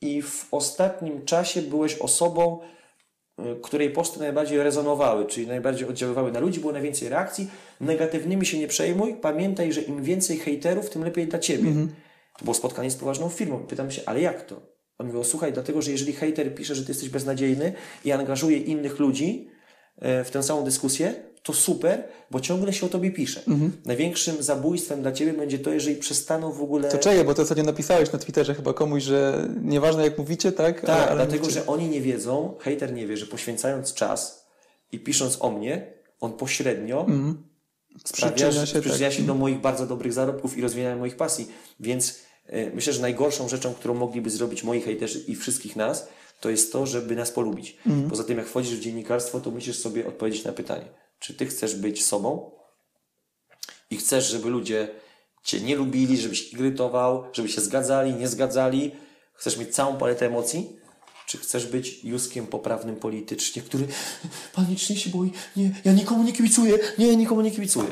i 0.00 0.22
w 0.22 0.46
ostatnim 0.50 1.24
czasie 1.24 1.62
byłeś 1.62 1.98
osobą, 1.98 2.60
y, 3.38 3.60
której 3.62 3.90
posty 3.90 4.20
najbardziej 4.20 4.62
rezonowały, 4.62 5.26
czyli 5.26 5.46
najbardziej 5.46 5.88
oddziaływały 5.88 6.32
na 6.32 6.40
ludzi, 6.40 6.60
było 6.60 6.72
najwięcej 6.72 7.08
reakcji. 7.08 7.50
Negatywnymi 7.80 8.46
się 8.46 8.58
nie 8.58 8.68
przejmuj, 8.68 9.14
pamiętaj, 9.14 9.72
że 9.72 9.80
im 9.82 10.02
więcej 10.02 10.38
hejterów, 10.38 10.90
tym 10.90 11.04
lepiej 11.04 11.26
dla 11.28 11.38
Ciebie. 11.38 11.70
To 12.38 12.44
było 12.44 12.54
spotkanie 12.54 12.90
z 12.90 12.96
poważną 12.96 13.28
firmą. 13.28 13.58
Pytam 13.58 13.90
się, 13.90 14.02
ale 14.06 14.20
jak 14.20 14.42
to? 14.42 14.77
On 14.98 15.06
mówił, 15.06 15.24
słuchaj, 15.24 15.52
dlatego, 15.52 15.82
że 15.82 15.90
jeżeli 15.90 16.12
hejter 16.12 16.54
pisze, 16.54 16.74
że 16.74 16.82
ty 16.84 16.90
jesteś 16.90 17.08
beznadziejny 17.08 17.72
i 18.04 18.12
angażuje 18.12 18.58
innych 18.58 18.98
ludzi 18.98 19.50
e, 19.98 20.24
w 20.24 20.30
tę 20.30 20.42
samą 20.42 20.64
dyskusję, 20.64 21.14
to 21.42 21.52
super, 21.52 22.04
bo 22.30 22.40
ciągle 22.40 22.72
się 22.72 22.86
o 22.86 22.88
tobie 22.88 23.10
pisze. 23.10 23.42
Największym 23.84 24.42
zabójstwem 24.42 25.02
dla 25.02 25.12
ciebie 25.12 25.32
będzie 25.32 25.58
to, 25.58 25.72
jeżeli 25.72 25.96
przestaną 25.96 26.52
w 26.52 26.62
ogóle... 26.62 26.88
To 26.88 26.98
czeje, 26.98 27.24
bo 27.24 27.34
to 27.34 27.42
ostatnio 27.42 27.64
napisałeś 27.64 28.12
na 28.12 28.18
Twitterze 28.18 28.54
chyba 28.54 28.72
komuś, 28.74 29.02
że 29.02 29.48
nieważne 29.62 30.02
jak 30.04 30.18
mówicie, 30.18 30.52
tak? 30.52 30.80
Tak, 30.80 30.90
Ale- 30.90 31.06
ale 31.06 31.16
dlatego, 31.16 31.42
mówicie. 31.44 31.60
że 31.60 31.66
oni 31.66 31.88
nie 31.88 32.00
wiedzą, 32.00 32.54
hejter 32.60 32.92
nie 32.92 33.06
wie, 33.06 33.16
że 33.16 33.26
poświęcając 33.26 33.94
czas 33.94 34.46
i 34.92 35.00
pisząc 35.00 35.36
o 35.40 35.50
mnie, 35.50 35.92
on 36.20 36.32
pośrednio 36.32 37.06
sprawia, 38.04 38.34
Przyczynia 38.34 38.52
że 38.52 38.66
się, 38.66 38.72
tak. 38.72 38.82
przyczynia 38.82 39.10
się 39.10 39.22
do 39.22 39.34
moich 39.34 39.60
bardzo 39.60 39.86
dobrych 39.86 40.12
zarobków 40.12 40.58
i 40.58 40.60
rozwijania 40.60 40.96
moich 40.96 41.16
pasji. 41.16 41.48
Więc 41.80 42.20
myślę, 42.74 42.92
że 42.92 43.00
najgorszą 43.00 43.48
rzeczą, 43.48 43.74
którą 43.74 43.94
mogliby 43.94 44.30
zrobić 44.30 44.64
moi 44.64 44.80
hejterzy 44.80 45.24
i 45.26 45.36
wszystkich 45.36 45.76
nas, 45.76 46.08
to 46.40 46.50
jest 46.50 46.72
to, 46.72 46.86
żeby 46.86 47.16
nas 47.16 47.30
polubić. 47.30 47.76
Mhm. 47.86 48.10
Poza 48.10 48.24
tym, 48.24 48.38
jak 48.38 48.46
wchodzisz 48.46 48.76
w 48.76 48.80
dziennikarstwo, 48.80 49.40
to 49.40 49.50
musisz 49.50 49.78
sobie 49.78 50.06
odpowiedzieć 50.06 50.44
na 50.44 50.52
pytanie, 50.52 50.84
czy 51.18 51.34
ty 51.34 51.46
chcesz 51.46 51.76
być 51.76 52.04
sobą? 52.04 52.50
I 53.90 53.96
chcesz, 53.96 54.30
żeby 54.30 54.50
ludzie 54.50 54.88
cię 55.42 55.60
nie 55.60 55.76
lubili, 55.76 56.18
żebyś 56.18 56.52
irytował, 56.52 57.24
żeby 57.32 57.48
się 57.48 57.60
zgadzali, 57.60 58.14
nie 58.14 58.28
zgadzali, 58.28 58.90
chcesz 59.34 59.56
mieć 59.56 59.74
całą 59.74 59.96
paletę 59.96 60.26
emocji, 60.26 60.76
czy 61.26 61.38
chcesz 61.38 61.66
być 61.66 62.04
Juskiem 62.04 62.46
poprawnym 62.46 62.96
politycznie, 62.96 63.62
który 63.62 63.86
panicznie 64.54 64.96
się 64.96 65.10
boi, 65.10 65.32
nie, 65.56 65.74
ja 65.84 65.92
nikomu 65.92 66.24
nie 66.24 66.32
kibicuję, 66.32 66.78
nie, 66.98 67.16
nikomu 67.16 67.40
nie 67.40 67.50
kibicuję. 67.50 67.90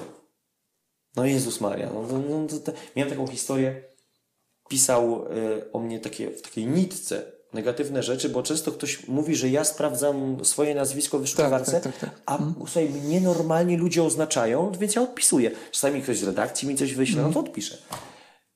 No 1.17 1.27
Jezus 1.27 1.61
Maria, 1.61 1.91
no, 1.95 2.03
no, 2.03 2.19
no, 2.19 2.73
miałem 2.97 3.11
taką 3.11 3.27
historię, 3.27 3.83
pisał 4.69 5.25
y, 5.25 5.73
o 5.73 5.79
mnie 5.79 6.01
takie, 6.01 6.31
w 6.31 6.43
takiej 6.43 6.67
nitce 6.67 7.37
negatywne 7.53 8.03
rzeczy, 8.03 8.29
bo 8.29 8.43
często 8.43 8.73
ktoś 8.73 9.09
mówi, 9.09 9.37
że 9.37 9.49
ja 9.49 9.65
sprawdzam 9.65 10.45
swoje 10.45 10.75
nazwisko 10.75 11.19
w 11.19 11.21
wyszukiwarce, 11.21 11.73
tak, 11.73 11.83
tak, 11.83 11.99
tak. 11.99 12.21
a 12.27 12.39
słuchaj, 12.59 12.89
mnie 12.89 13.21
normalnie 13.21 13.77
ludzie 13.77 14.03
oznaczają, 14.03 14.73
więc 14.73 14.95
ja 14.95 15.03
odpisuję. 15.03 15.51
Czasami 15.71 16.03
ktoś 16.03 16.19
z 16.19 16.23
redakcji 16.23 16.69
mi 16.69 16.77
coś 16.77 16.95
wyśle, 16.95 17.23
no 17.23 17.33
to 17.33 17.41
odpiszę. 17.41 17.79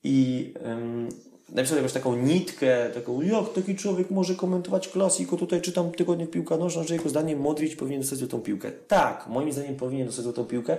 I 0.05 0.55
um, 0.65 1.09
napisał 1.49 1.77
jakąś 1.77 1.93
taką 1.93 2.17
nitkę, 2.17 2.91
taką, 2.95 3.21
jak 3.21 3.53
taki 3.53 3.77
człowiek 3.77 4.11
może 4.11 4.35
komentować 4.35 4.89
klasiko, 4.89 5.37
tutaj 5.37 5.61
czytam 5.61 5.93
tygodnik 5.93 6.31
piłka 6.31 6.57
nożna, 6.57 6.83
że 6.83 6.95
jego 6.95 7.09
zdaniem 7.09 7.41
Modric 7.41 7.77
powinien 7.77 8.01
dostać 8.01 8.19
złotą 8.19 8.41
piłkę. 8.41 8.73
Tak, 8.89 9.27
moim 9.29 9.53
zdaniem 9.53 9.77
powinien 9.77 10.07
dostać 10.07 10.25
złotą 10.25 10.45
piłkę, 10.45 10.77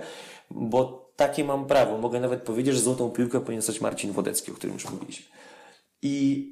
bo 0.50 1.11
takie 1.16 1.44
mam 1.44 1.66
prawo. 1.66 1.98
Mogę 1.98 2.20
nawet 2.20 2.42
powiedzieć, 2.42 2.74
że 2.74 2.80
złotą 2.80 3.10
piłkę 3.10 3.40
powinien 3.40 3.58
dostać 3.58 3.80
Marcin 3.80 4.12
Wodecki, 4.12 4.52
o 4.52 4.54
którym 4.54 4.74
już 4.74 4.90
mówiliśmy. 4.90 5.26
I 6.02 6.46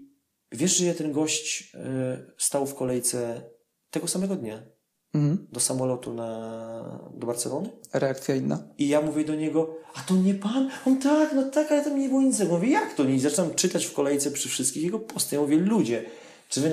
wiesz, 0.53 0.77
że 0.77 0.95
ten 0.95 1.13
gość 1.13 1.73
y, 1.75 2.33
stał 2.39 2.67
w 2.67 2.75
kolejce 2.75 3.43
tego 3.91 4.09
samego 4.09 4.37
dnia 4.37 4.63
Mhm. 5.15 5.47
do 5.53 5.61
samolotu 5.61 6.15
na, 6.15 7.11
do 7.15 7.27
Barcelony? 7.27 7.71
Reakcja 7.93 8.35
inna. 8.35 8.63
I 8.79 8.89
ja 8.89 9.01
mówię 9.01 9.25
do 9.25 9.35
niego, 9.35 9.77
a 9.95 10.01
to 10.01 10.15
nie 10.15 10.35
pan? 10.35 10.71
On 10.87 10.99
tak, 10.99 11.33
no 11.35 11.43
tak, 11.43 11.73
ale 11.73 11.85
tam 11.85 12.01
nie 12.01 12.09
było 12.09 12.23
nic. 12.23 12.39
Ja 12.39 12.45
mówię, 12.45 12.71
jak 12.71 12.95
to 12.95 13.05
nie? 13.05 13.15
I 13.15 13.21
zaczynam 13.21 13.55
czytać 13.55 13.87
w 13.87 13.93
kolejce 13.93 14.31
przy 14.31 14.49
wszystkich 14.49 14.83
jego 14.83 14.99
posty. 14.99 15.37
Ja 15.37 15.43
mówię, 15.43 15.57
ludzie, 15.57 16.05
czy 16.49 16.61
wy 16.61 16.71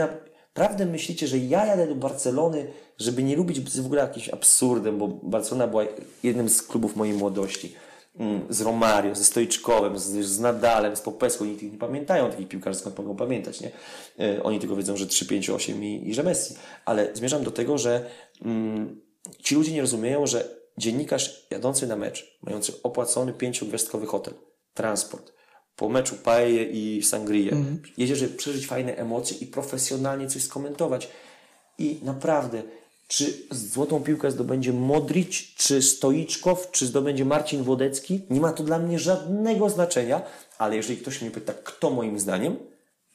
naprawdę 0.58 0.86
myślicie, 0.86 1.28
że 1.28 1.38
ja 1.38 1.66
jadę 1.66 1.88
do 1.88 1.96
Barcelony, 1.96 2.68
żeby 2.98 3.24
nie 3.24 3.36
lubić, 3.36 3.76
to 3.76 3.82
w 3.82 3.86
ogóle 3.86 4.02
jakimś 4.02 4.30
absurdem, 4.30 4.98
bo 4.98 5.08
Barcelona 5.08 5.68
była 5.68 5.84
jednym 6.24 6.50
z 6.50 6.62
klubów 6.62 6.96
mojej 6.96 7.14
młodości. 7.14 7.76
Mm, 8.20 8.42
Z 8.50 8.62
Romario, 8.62 9.16
ze 9.16 9.24
Stojczkowem, 9.24 10.00
z, 10.00 10.04
z 10.26 10.40
Nadalem, 10.40 10.96
z 10.96 11.02
Popeską. 11.02 11.46
Oni 11.46 11.56
tych 11.56 11.72
nie 11.72 11.78
pamiętają, 11.78 12.30
takich 12.32 12.48
piłkarzy 12.48 12.80
skąd 12.80 12.98
mogą 12.98 13.16
pamiętać, 13.16 13.62
nie? 13.62 13.72
E, 14.20 14.44
Oni 14.44 14.60
tylko 14.60 14.76
wiedzą, 14.76 14.98
że 14.98 15.08
3, 15.08 15.26
5, 15.26 15.50
8 15.50 15.84
i, 15.84 16.10
i 16.10 16.14
że 16.14 16.24
Messi. 16.24 16.56
Ale 16.86 17.16
zmierzam 17.16 17.44
do 17.44 17.52
tego, 17.52 17.78
że 17.78 18.10
mm, 18.46 19.02
ci 19.44 19.56
ludzie 19.56 19.72
nie 19.72 19.82
rozumieją, 19.82 20.28
że 20.28 20.58
dziennikarz 20.78 21.48
jadący 21.52 21.88
na 21.88 21.96
mecz, 21.96 22.40
mający 22.42 22.74
opłacony 22.84 23.34
pięciogwiazdkowy 23.34 24.06
hotel, 24.06 24.34
transport, 24.74 25.34
po 25.78 25.90
meczu 25.90 26.16
paje 26.16 26.64
i 26.64 27.04
sangrię, 27.04 27.52
jedzie, 27.98 28.16
żeby 28.16 28.38
przeżyć 28.38 28.68
fajne 28.68 28.96
emocje 28.96 29.38
i 29.38 29.46
profesjonalnie 29.46 30.28
coś 30.28 30.44
skomentować. 30.44 31.10
I 31.78 32.00
naprawdę, 32.04 32.64
czy 33.08 33.34
złotą 33.52 34.04
piłkę 34.04 34.32
zdobędzie 34.32 34.74
Modric, 34.74 35.56
czy 35.56 35.82
Stoiczkow, 35.82 36.72
czy 36.72 36.86
zdobędzie 36.86 37.26
Marcin 37.26 37.64
Wodecki, 37.64 38.22
nie 38.30 38.42
ma 38.42 38.54
to 38.54 38.64
dla 38.64 38.80
mnie 38.80 39.00
żadnego 39.00 39.70
znaczenia, 39.70 40.22
ale 40.58 40.76
jeżeli 40.76 41.00
ktoś 41.00 41.22
mnie 41.22 41.32
pyta, 41.32 41.54
kto 41.54 41.90
moim 41.90 42.20
zdaniem, 42.20 42.56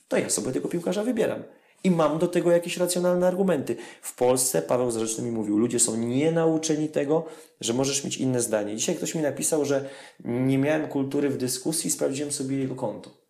to 0.08 0.16
ja 0.16 0.30
sobie 0.30 0.52
tego 0.52 0.68
piłkarza 0.68 1.04
wybieram. 1.04 1.42
I 1.84 1.90
mam 1.90 2.18
do 2.18 2.28
tego 2.28 2.50
jakieś 2.50 2.76
racjonalne 2.76 3.26
argumenty. 3.26 3.76
W 4.02 4.14
Polsce 4.14 4.62
Paweł 4.62 4.90
Zarzeczny 4.90 5.24
mi 5.24 5.30
mówił, 5.30 5.58
ludzie 5.58 5.80
są 5.80 5.96
nienauczeni 5.96 6.88
tego, 6.88 7.26
że 7.60 7.72
możesz 7.72 8.04
mieć 8.04 8.16
inne 8.16 8.40
zdanie. 8.40 8.76
Dzisiaj 8.76 8.96
ktoś 8.96 9.14
mi 9.14 9.22
napisał, 9.22 9.64
że 9.64 9.88
nie 10.24 10.58
miałem 10.58 10.88
kultury 10.88 11.30
w 11.30 11.36
dyskusji, 11.36 11.90
sprawdziłem 11.90 12.32
sobie 12.32 12.58
jego 12.58 12.74
konto. 12.74 13.22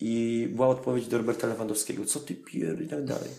I 0.00 0.48
była 0.52 0.68
odpowiedź 0.68 1.06
do 1.06 1.18
Roberta 1.18 1.46
Lewandowskiego, 1.46 2.04
co 2.04 2.20
ty 2.20 2.34
pier 2.34 2.82
i 2.82 2.88
tak 2.88 3.04
dalej. 3.04 3.30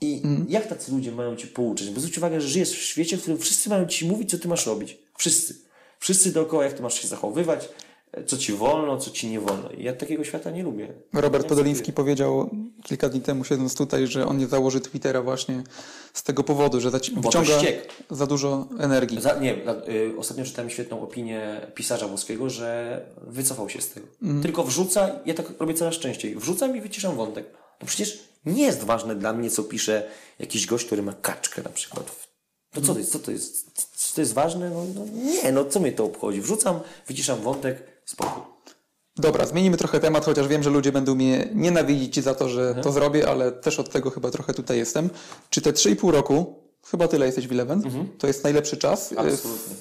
I 0.00 0.22
jak 0.48 0.66
tacy 0.66 0.92
ludzie 0.92 1.12
mają 1.12 1.36
ci 1.36 1.46
pouczyć? 1.46 1.90
Bo 1.90 2.00
zwróć 2.00 2.18
uwagę, 2.18 2.40
że 2.40 2.48
żyjesz 2.48 2.70
w 2.70 2.82
świecie, 2.82 3.16
w 3.16 3.20
którym 3.20 3.38
wszyscy 3.38 3.70
mają 3.70 3.86
ci 3.86 4.06
mówić, 4.06 4.30
co 4.30 4.38
ty 4.38 4.48
masz 4.48 4.66
robić. 4.66 4.98
Wszyscy. 5.18 5.54
Wszyscy 5.98 6.32
dookoła, 6.32 6.64
jak 6.64 6.72
ty 6.72 6.82
masz 6.82 7.02
się 7.02 7.08
zachowywać, 7.08 7.68
co 8.26 8.36
ci 8.36 8.52
wolno, 8.52 8.98
co 8.98 9.10
ci 9.10 9.28
nie 9.28 9.40
wolno. 9.40 9.70
I 9.70 9.82
ja 9.82 9.92
takiego 9.92 10.24
świata 10.24 10.50
nie 10.50 10.62
lubię. 10.62 10.88
Robert 11.12 11.44
Nie 11.44 11.48
Podoliński 11.48 11.92
powiedział 11.92 12.50
kilka 12.82 13.08
dni 13.08 13.20
temu, 13.20 13.44
siedząc 13.44 13.74
tutaj, 13.74 14.06
że 14.06 14.26
on 14.26 14.38
nie 14.38 14.46
założy 14.46 14.80
Twittera 14.80 15.22
właśnie 15.22 15.62
z 16.14 16.22
tego 16.22 16.44
powodu, 16.44 16.80
że 16.80 16.90
to 16.90 16.98
ściek. 17.44 17.88
za 18.10 18.26
dużo 18.26 18.66
energii. 18.78 19.20
Za, 19.20 19.38
nie, 19.38 19.54
y, 19.88 20.12
ostatnio 20.18 20.44
czytałem 20.44 20.70
świetną 20.70 21.02
opinię 21.02 21.60
pisarza 21.74 22.08
włoskiego, 22.08 22.50
że 22.50 23.00
wycofał 23.22 23.68
się 23.68 23.80
z 23.80 23.88
tego. 23.88 24.06
Tylko 24.42 24.64
wrzuca, 24.64 25.10
ja 25.26 25.34
tak 25.34 25.46
robię 25.60 25.74
coraz 25.74 25.94
częściej, 25.94 26.36
wrzucam 26.36 26.76
i 26.76 26.80
wyciszam 26.80 27.16
wątek. 27.16 27.46
No 27.80 27.86
przecież 27.86 28.18
nie 28.46 28.62
jest 28.62 28.84
ważne 28.84 29.14
dla 29.14 29.32
mnie, 29.32 29.50
co 29.50 29.62
pisze 29.62 30.08
jakiś 30.38 30.66
gość, 30.66 30.86
który 30.86 31.02
ma 31.02 31.12
kaczkę 31.12 31.62
na 31.62 31.70
przykład. 31.70 32.30
No 32.76 32.82
co 32.82 32.92
to 32.92 32.98
jest? 32.98 33.12
Co 33.12 33.18
to 33.18 33.30
jest? 33.30 33.70
Co 33.94 34.14
to 34.14 34.20
jest 34.20 34.32
ważne? 34.32 34.70
No, 34.70 34.84
no 34.94 35.04
nie, 35.32 35.52
no 35.52 35.64
co 35.64 35.80
mnie 35.80 35.92
to 35.92 36.04
obchodzi? 36.04 36.40
Wrzucam, 36.40 36.80
wyciszam 37.06 37.40
wątek, 37.40 37.99
spokój. 38.10 38.42
Dobra, 39.16 39.46
zmienimy 39.46 39.76
trochę 39.76 40.00
temat, 40.00 40.24
chociaż 40.24 40.48
wiem, 40.48 40.62
że 40.62 40.70
ludzie 40.70 40.92
będą 40.92 41.14
mnie 41.14 41.48
nienawidzić 41.54 42.24
za 42.24 42.34
to, 42.34 42.48
że 42.48 42.74
to 42.74 42.92
zrobię, 42.92 43.28
ale 43.28 43.52
też 43.52 43.80
od 43.80 43.90
tego 43.90 44.10
chyba 44.10 44.30
trochę 44.30 44.54
tutaj 44.54 44.78
jestem. 44.78 45.10
Czy 45.50 45.60
te 45.60 45.72
3,5 45.72 46.10
roku, 46.10 46.54
chyba 46.86 47.08
tyle 47.08 47.26
jesteś 47.26 47.48
w 47.48 47.52
Eleven, 47.52 47.82
to 48.18 48.26
jest 48.26 48.44
najlepszy 48.44 48.76
czas? 48.76 49.14
Absolutnie. 49.16 49.74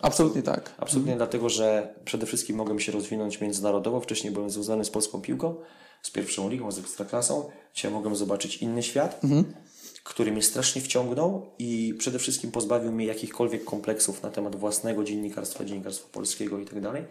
Absolutnie 0.00 0.42
tak. 0.42 0.74
Absolutnie 0.78 1.16
dlatego, 1.16 1.48
że 1.48 1.94
przede 2.04 2.26
wszystkim 2.26 2.56
mogłem 2.56 2.80
się 2.80 2.92
rozwinąć 2.92 3.40
międzynarodowo. 3.40 4.00
Wcześniej 4.00 4.32
byłem 4.32 4.50
związany 4.50 4.84
z 4.84 4.90
polską 4.90 5.20
piłką, 5.20 5.54
z 6.02 6.10
pierwszą 6.10 6.50
ligą, 6.50 6.72
z 6.72 6.78
ekstraklasą. 6.78 7.50
Dzisiaj 7.74 7.90
mogłem 7.90 8.16
zobaczyć 8.16 8.56
inny 8.56 8.82
świat, 8.82 9.20
który 10.04 10.32
mnie 10.32 10.42
strasznie 10.42 10.82
wciągnął 10.82 11.46
i 11.58 11.94
przede 11.98 12.18
wszystkim 12.18 12.50
pozbawił 12.50 12.92
mnie 12.92 13.06
jakichkolwiek 13.06 13.64
kompleksów 13.64 14.22
na 14.22 14.30
temat 14.30 14.56
własnego 14.56 15.04
dziennikarstwa, 15.04 15.64
dziennikarstwa 15.64 16.08
polskiego 16.12 16.58
i 16.58 16.64
tak 16.64 16.80
dalej. 16.80 17.04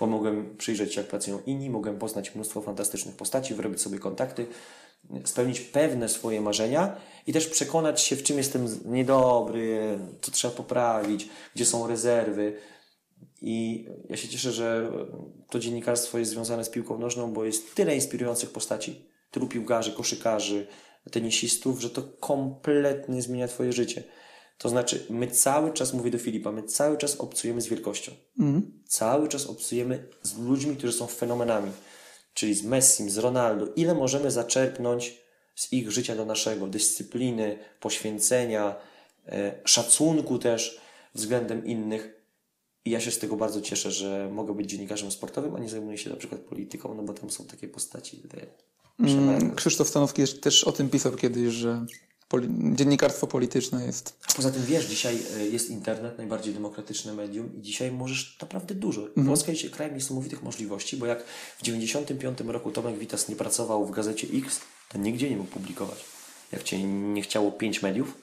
Bo 0.00 0.06
mogłem 0.06 0.56
przyjrzeć 0.56 0.94
się, 0.94 1.00
jak 1.00 1.10
pracują 1.10 1.38
inni, 1.46 1.70
mogłem 1.70 1.98
poznać 1.98 2.34
mnóstwo 2.34 2.60
fantastycznych 2.60 3.16
postaci, 3.16 3.54
wyrobić 3.54 3.80
sobie 3.80 3.98
kontakty, 3.98 4.46
spełnić 5.24 5.60
pewne 5.60 6.08
swoje 6.08 6.40
marzenia 6.40 6.96
i 7.26 7.32
też 7.32 7.46
przekonać 7.46 8.00
się, 8.00 8.16
w 8.16 8.22
czym 8.22 8.38
jestem 8.38 8.66
niedobry, 8.84 9.98
co 10.20 10.30
trzeba 10.30 10.54
poprawić, 10.54 11.28
gdzie 11.54 11.66
są 11.66 11.86
rezerwy. 11.86 12.56
I 13.42 13.86
ja 14.08 14.16
się 14.16 14.28
cieszę, 14.28 14.52
że 14.52 14.92
to 15.50 15.58
dziennikarstwo 15.58 16.18
jest 16.18 16.30
związane 16.30 16.64
z 16.64 16.70
piłką 16.70 16.98
nożną, 16.98 17.32
bo 17.32 17.44
jest 17.44 17.74
tyle 17.74 17.94
inspirujących 17.94 18.50
postaci, 18.50 19.04
tylu 19.30 19.46
piłkarzy, 19.48 19.92
koszykarzy, 19.92 20.66
tenisistów, 21.10 21.80
że 21.80 21.90
to 21.90 22.02
kompletnie 22.02 23.22
zmienia 23.22 23.48
Twoje 23.48 23.72
życie. 23.72 24.04
To 24.60 24.68
znaczy, 24.68 25.06
my 25.10 25.26
cały 25.26 25.72
czas, 25.72 25.92
mówię 25.92 26.10
do 26.10 26.18
Filipa, 26.18 26.52
my 26.52 26.62
cały 26.62 26.98
czas 26.98 27.16
obcujemy 27.16 27.60
z 27.60 27.66
wielkością. 27.66 28.12
Cały 28.86 29.28
czas 29.28 29.46
obcujemy 29.46 30.08
z 30.22 30.38
ludźmi, 30.38 30.76
którzy 30.76 30.92
są 30.92 31.06
fenomenami. 31.06 31.70
Czyli 32.34 32.54
z 32.54 32.62
Messim, 32.64 33.10
z 33.10 33.18
Ronaldo. 33.18 33.66
Ile 33.76 33.94
możemy 33.94 34.30
zaczerpnąć 34.30 35.20
z 35.54 35.72
ich 35.72 35.90
życia 35.90 36.16
do 36.16 36.24
naszego, 36.24 36.66
dyscypliny, 36.66 37.58
poświęcenia, 37.80 38.76
e, 39.26 39.52
szacunku 39.64 40.38
też 40.38 40.80
względem 41.14 41.66
innych. 41.66 42.22
I 42.84 42.90
ja 42.90 43.00
się 43.00 43.10
z 43.10 43.18
tego 43.18 43.36
bardzo 43.36 43.60
cieszę, 43.60 43.90
że 43.90 44.28
mogę 44.32 44.54
być 44.54 44.70
dziennikarzem 44.70 45.10
sportowym, 45.10 45.56
a 45.56 45.58
nie 45.58 45.68
zajmuję 45.68 45.98
się 45.98 46.10
na 46.10 46.16
przykład 46.16 46.40
polityką, 46.40 46.94
no 46.94 47.02
bo 47.02 47.12
tam 47.12 47.30
są 47.30 47.44
takie 47.44 47.68
postaci. 47.68 48.22
Mm, 48.98 49.54
Krzysztof 49.54 49.88
Stanowski 49.88 50.22
też 50.28 50.64
o 50.64 50.72
tym 50.72 50.90
pisał 50.90 51.12
kiedyś, 51.12 51.54
że 51.54 51.86
poli- 52.30 52.74
dziennikarstwo 52.74 53.26
polityczne 53.26 53.86
jest. 53.86 54.16
A 54.28 54.32
poza 54.32 54.50
tym 54.50 54.64
wiesz, 54.64 54.86
dzisiaj 54.86 55.18
e, 55.36 55.46
jest 55.46 55.70
internet, 55.70 56.18
najbardziej 56.18 56.54
demokratyczne 56.54 57.14
medium 57.14 57.56
i 57.58 57.62
dzisiaj 57.62 57.92
możesz 57.92 58.38
naprawdę 58.42 58.74
dużo. 58.74 59.06
Mhm. 59.06 59.26
Polska 59.26 59.52
jest 59.52 59.70
krajem 59.70 59.94
niesamowitych 59.94 60.42
możliwości, 60.42 60.96
bo 60.96 61.06
jak 61.06 61.24
w 61.58 61.62
95 61.62 62.40
roku 62.40 62.70
Tomek 62.70 62.98
Witas 62.98 63.28
nie 63.28 63.36
pracował 63.36 63.86
w 63.86 63.90
gazecie 63.90 64.28
X, 64.34 64.60
to 64.88 64.98
nigdzie 64.98 65.30
nie 65.30 65.36
mógł 65.36 65.50
publikować. 65.50 66.04
Jak 66.52 66.62
cię 66.62 66.82
nie 66.84 67.22
chciało 67.22 67.52
pięć 67.52 67.82
mediów, 67.82 68.14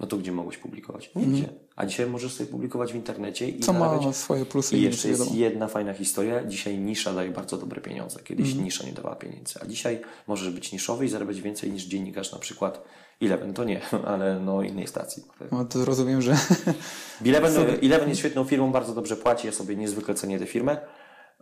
no 0.00 0.06
to 0.06 0.16
gdzie 0.16 0.32
mogłeś 0.32 0.58
publikować? 0.58 1.10
Nigdzie. 1.14 1.44
Mm. 1.44 1.58
A 1.76 1.86
dzisiaj 1.86 2.06
możesz 2.06 2.32
sobie 2.34 2.50
publikować 2.50 2.92
w 2.92 2.96
internecie 2.96 3.48
i 3.48 3.60
Co 3.60 3.72
zarabiać. 3.72 4.06
ma 4.06 4.12
swoje 4.12 4.46
plusy 4.46 4.78
i 4.78 4.82
jeszcze 4.82 5.08
jest 5.08 5.20
wiadomo. 5.20 5.38
jedna 5.38 5.68
fajna 5.68 5.94
historia. 5.94 6.44
Dzisiaj 6.44 6.78
nisza 6.78 7.12
daje 7.12 7.30
bardzo 7.30 7.58
dobre 7.58 7.80
pieniądze. 7.80 8.20
Kiedyś 8.24 8.52
mm. 8.52 8.64
nisza 8.64 8.86
nie 8.86 8.92
dawała 8.92 9.16
pieniędzy, 9.16 9.54
a 9.62 9.66
dzisiaj 9.66 10.00
możesz 10.26 10.50
być 10.50 10.72
niszowy 10.72 11.04
i 11.04 11.08
zarabiać 11.08 11.40
więcej 11.40 11.72
niż 11.72 11.84
dziennikarz 11.84 12.32
na 12.32 12.38
przykład 12.38 12.84
Eleven 13.22 13.54
to 13.54 13.64
nie, 13.64 13.80
ale 14.06 14.40
no 14.40 14.62
innej 14.62 14.86
stacji. 14.86 15.24
No 15.52 15.64
to 15.64 15.84
rozumiem, 15.84 16.22
że... 16.22 16.36
Eleven, 17.26 17.52
Eleven 17.82 18.08
jest 18.08 18.20
świetną 18.20 18.44
firmą, 18.44 18.72
bardzo 18.72 18.94
dobrze 18.94 19.16
płaci, 19.16 19.46
ja 19.46 19.52
sobie 19.52 19.76
niezwykle 19.76 20.14
cenię 20.14 20.38
tę 20.38 20.46
firmę. 20.46 20.78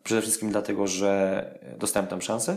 Przede 0.02 0.22
wszystkim 0.22 0.50
dlatego, 0.50 0.86
że 0.86 1.60
dostałem 1.78 2.08
tam 2.08 2.22
szansę 2.22 2.56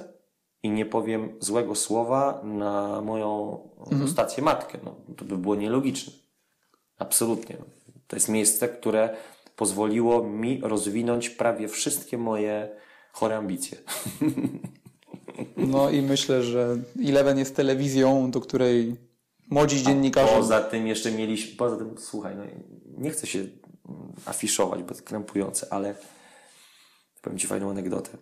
i 0.64 0.70
nie 0.70 0.86
powiem 0.86 1.30
złego 1.40 1.76
słowa 1.76 2.41
na 2.44 3.02
moją 3.02 3.60
mhm. 3.91 4.10
stację 4.10 4.44
matkę. 4.44 4.78
No, 4.84 4.96
to 5.18 5.26
by 5.26 5.38
było 5.38 5.56
nielogiczne. 5.56 6.14
Absolutnie. 6.98 7.58
To 8.08 8.16
jest 8.16 8.30
miejsce, 8.30 8.70
które 8.70 9.16
pozwoliło 9.56 10.24
mi 10.24 10.62
rozwinąć 10.64 11.30
prawie 11.30 11.68
wszystkie 11.68 12.18
moje 12.18 12.70
chore 13.12 13.38
ambicje. 13.38 13.78
No 15.58 15.90
i 15.90 16.02
myślę, 16.02 16.44
że 16.44 16.78
Eleven 17.06 17.38
jest 17.38 17.56
telewizją, 17.56 18.32
do 18.32 18.41
której 18.41 18.96
młodzi 19.50 19.84
dziennikarze. 19.84 20.32
A 20.32 20.38
poza 20.38 20.62
tym 20.62 20.88
jeszcze 20.88 21.12
mieliśmy, 21.12 21.58
poza 21.58 21.78
tym, 21.78 21.96
słuchaj, 21.98 22.36
no, 22.36 22.44
nie 22.98 23.10
chcę 23.10 23.28
się 23.28 23.48
afiszować, 24.26 24.84
bo 24.84 24.96
to 24.96 25.04
krępujące, 25.04 25.74
ale 25.74 25.96
powiem 27.22 27.40
Ci 27.40 27.48
fajną 27.48 27.70
anegdotę. 27.70 28.18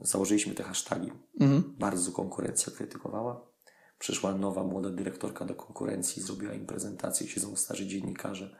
Założyliśmy 0.00 0.54
te 0.54 0.62
hasztagi. 0.62 1.12
Mhm. 1.40 1.74
Bardzo 1.78 2.12
konkurencja 2.12 2.72
krytykowała. 2.72 3.52
Przyszła 3.98 4.34
nowa, 4.34 4.64
młoda 4.64 4.90
dyrektorka 4.90 5.44
do 5.44 5.54
konkurencji, 5.54 6.22
zrobiła 6.22 6.54
im 6.54 6.66
prezentację, 6.66 7.28
siedzą 7.28 7.56
starzy 7.56 7.86
dziennikarze. 7.86 8.56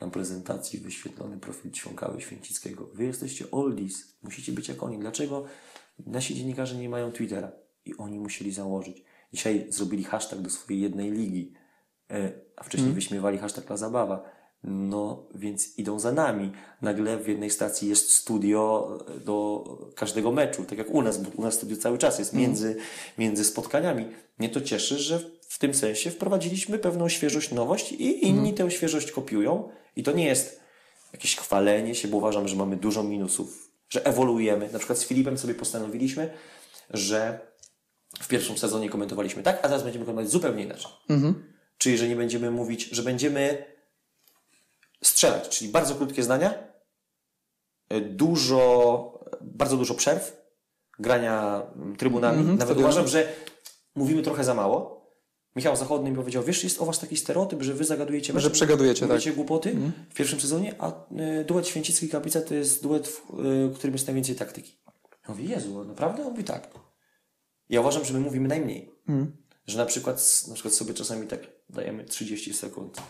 Na 0.00 0.10
prezentacji 0.10 0.78
wyświetlony 0.78 1.38
profil 1.38 1.70
Ćwiąkały 1.70 2.20
Święcickiego. 2.20 2.86
Wy 2.94 3.04
jesteście 3.04 3.50
oldies, 3.50 4.16
musicie 4.22 4.52
być 4.52 4.68
jak 4.68 4.82
oni. 4.82 4.98
Dlaczego 4.98 5.44
nasi 6.06 6.34
dziennikarze 6.34 6.76
nie 6.76 6.88
mają 6.88 7.12
Twittera? 7.12 7.52
I 7.84 7.96
oni 7.96 8.20
musieli 8.20 8.52
założyć. 8.52 9.04
Dzisiaj 9.32 9.66
zrobili 9.68 10.04
hashtag 10.04 10.40
do 10.40 10.50
swojej 10.50 10.82
jednej 10.82 11.10
ligi, 11.10 11.52
e, 12.10 12.32
a 12.56 12.64
wcześniej 12.64 12.86
mm. 12.86 12.94
wyśmiewali 12.94 13.38
hashtag 13.38 13.66
dla 13.66 13.76
zabawa. 13.76 14.42
No, 14.64 15.28
więc 15.34 15.78
idą 15.78 15.98
za 15.98 16.12
nami. 16.12 16.52
Nagle 16.82 17.18
w 17.18 17.28
jednej 17.28 17.50
stacji 17.50 17.88
jest 17.88 18.10
studio 18.10 18.88
e, 19.16 19.20
do 19.20 19.64
każdego 19.94 20.32
meczu, 20.32 20.64
tak 20.64 20.78
jak 20.78 20.90
u 20.90 21.02
nas, 21.02 21.22
bo 21.22 21.30
u 21.36 21.42
nas 21.42 21.54
studio 21.54 21.76
cały 21.76 21.98
czas 21.98 22.18
jest 22.18 22.32
między, 22.32 22.66
mm. 22.66 22.82
między 23.18 23.44
spotkaniami. 23.44 24.08
Mnie 24.38 24.48
to 24.48 24.60
cieszy, 24.60 24.98
że 24.98 25.20
w 25.48 25.58
tym 25.58 25.74
sensie 25.74 26.10
wprowadziliśmy 26.10 26.78
pewną 26.78 27.08
świeżość, 27.08 27.52
nowość 27.52 27.92
i 27.92 28.26
inni 28.26 28.40
mm. 28.40 28.54
tę 28.54 28.70
świeżość 28.70 29.12
kopiują. 29.12 29.68
I 29.96 30.02
to 30.02 30.12
nie 30.12 30.26
jest 30.26 30.60
jakieś 31.12 31.36
chwalenie 31.36 31.94
się, 31.94 32.08
bo 32.08 32.16
uważam, 32.16 32.48
że 32.48 32.56
mamy 32.56 32.76
dużo 32.76 33.02
minusów, 33.02 33.72
że 33.88 34.06
ewoluujemy. 34.06 34.68
Na 34.72 34.78
przykład 34.78 34.98
z 34.98 35.04
Filipem 35.04 35.38
sobie 35.38 35.54
postanowiliśmy, 35.54 36.30
że 36.90 37.40
w 38.20 38.28
pierwszym 38.28 38.58
sezonie 38.58 38.90
komentowaliśmy 38.90 39.42
tak, 39.42 39.58
a 39.58 39.62
teraz 39.62 39.82
będziemy 39.82 40.04
komentować 40.04 40.32
zupełnie 40.32 40.62
inaczej. 40.62 40.92
Mhm. 41.08 41.52
Czyli, 41.78 41.98
że 41.98 42.08
nie 42.08 42.16
będziemy 42.16 42.50
mówić, 42.50 42.88
że 42.88 43.02
będziemy 43.02 43.64
strzelać, 45.02 45.48
czyli 45.48 45.70
bardzo 45.70 45.94
krótkie 45.94 46.22
zdania, 46.22 46.54
e, 47.88 48.00
dużo, 48.00 49.24
bardzo 49.40 49.76
dużo 49.76 49.94
przerw, 49.94 50.42
grania 50.98 51.62
trybunami. 51.98 52.38
Mhm, 52.38 52.58
Nawet 52.58 52.78
uważam, 52.78 53.08
że 53.08 53.32
mówimy 53.94 54.22
trochę 54.22 54.44
za 54.44 54.54
mało. 54.54 55.02
Michał 55.56 55.76
Zachodny 55.76 56.10
mi 56.10 56.16
powiedział, 56.16 56.42
wiesz, 56.42 56.64
jest 56.64 56.82
o 56.82 56.86
was 56.86 56.98
taki 56.98 57.16
stereotyp, 57.16 57.62
że 57.62 57.74
wy 57.74 57.84
zagadujecie 57.84 58.40
Że 58.40 58.50
przegadujecie, 58.50 59.08
tak. 59.08 59.34
głupoty 59.34 59.70
mhm. 59.70 59.92
w 60.10 60.14
pierwszym 60.14 60.40
sezonie, 60.40 60.74
a 60.78 60.92
y, 61.40 61.44
duet 61.44 61.68
Święcicki 61.68 62.08
Kaplica 62.08 62.40
to 62.40 62.54
jest 62.54 62.82
duet, 62.82 63.08
w, 63.08 63.40
y, 63.40 63.68
w 63.68 63.74
którym 63.74 63.94
jest 63.94 64.06
najwięcej 64.06 64.34
taktyki. 64.34 64.72
Ja 65.28 65.34
mówię, 65.34 65.44
Jezu, 65.44 65.84
naprawdę? 65.84 66.22
On 66.22 66.30
mówi 66.30 66.44
tak. 66.44 66.68
Ja 67.72 67.80
uważam, 67.80 68.04
że 68.04 68.14
my 68.14 68.20
mówimy 68.20 68.48
najmniej. 68.48 68.90
Mm. 69.08 69.36
Że 69.66 69.78
na 69.78 69.86
przykład, 69.86 70.44
na 70.48 70.54
przykład 70.54 70.74
sobie 70.74 70.94
czasami 70.94 71.26
tak 71.26 71.40
dajemy 71.70 72.04
30 72.04 72.54
sekund 72.54 73.02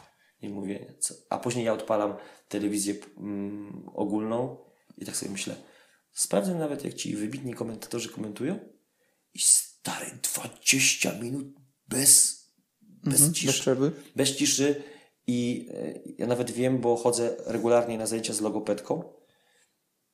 i 0.42 0.48
mówię, 0.48 0.94
co, 0.98 1.14
a 1.30 1.38
później 1.38 1.64
ja 1.64 1.72
odpalam 1.72 2.14
telewizję 2.48 2.94
mm, 3.16 3.88
ogólną 3.94 4.56
i 4.98 5.04
tak 5.06 5.16
sobie 5.16 5.32
myślę, 5.32 5.56
sprawdzę 6.12 6.54
nawet 6.54 6.84
jak 6.84 6.94
ci 6.94 7.16
wybitni 7.16 7.54
komentatorzy 7.54 8.08
komentują 8.08 8.58
i 9.34 9.38
stary 9.38 10.06
20 10.34 11.12
minut 11.12 11.46
bez, 11.88 12.42
bez 12.82 13.20
mm 13.20 13.32
-hmm, 13.32 13.34
ciszy. 13.34 13.46
Bez 13.46 13.60
przerwy. 13.60 13.92
Bez 14.16 14.36
ciszy 14.36 14.82
i 15.26 15.68
e, 15.74 16.00
ja 16.18 16.26
nawet 16.26 16.50
wiem, 16.50 16.78
bo 16.78 16.96
chodzę 16.96 17.36
regularnie 17.46 17.98
na 17.98 18.06
zajęcia 18.06 18.32
z 18.32 18.40
logopedką. 18.40 19.12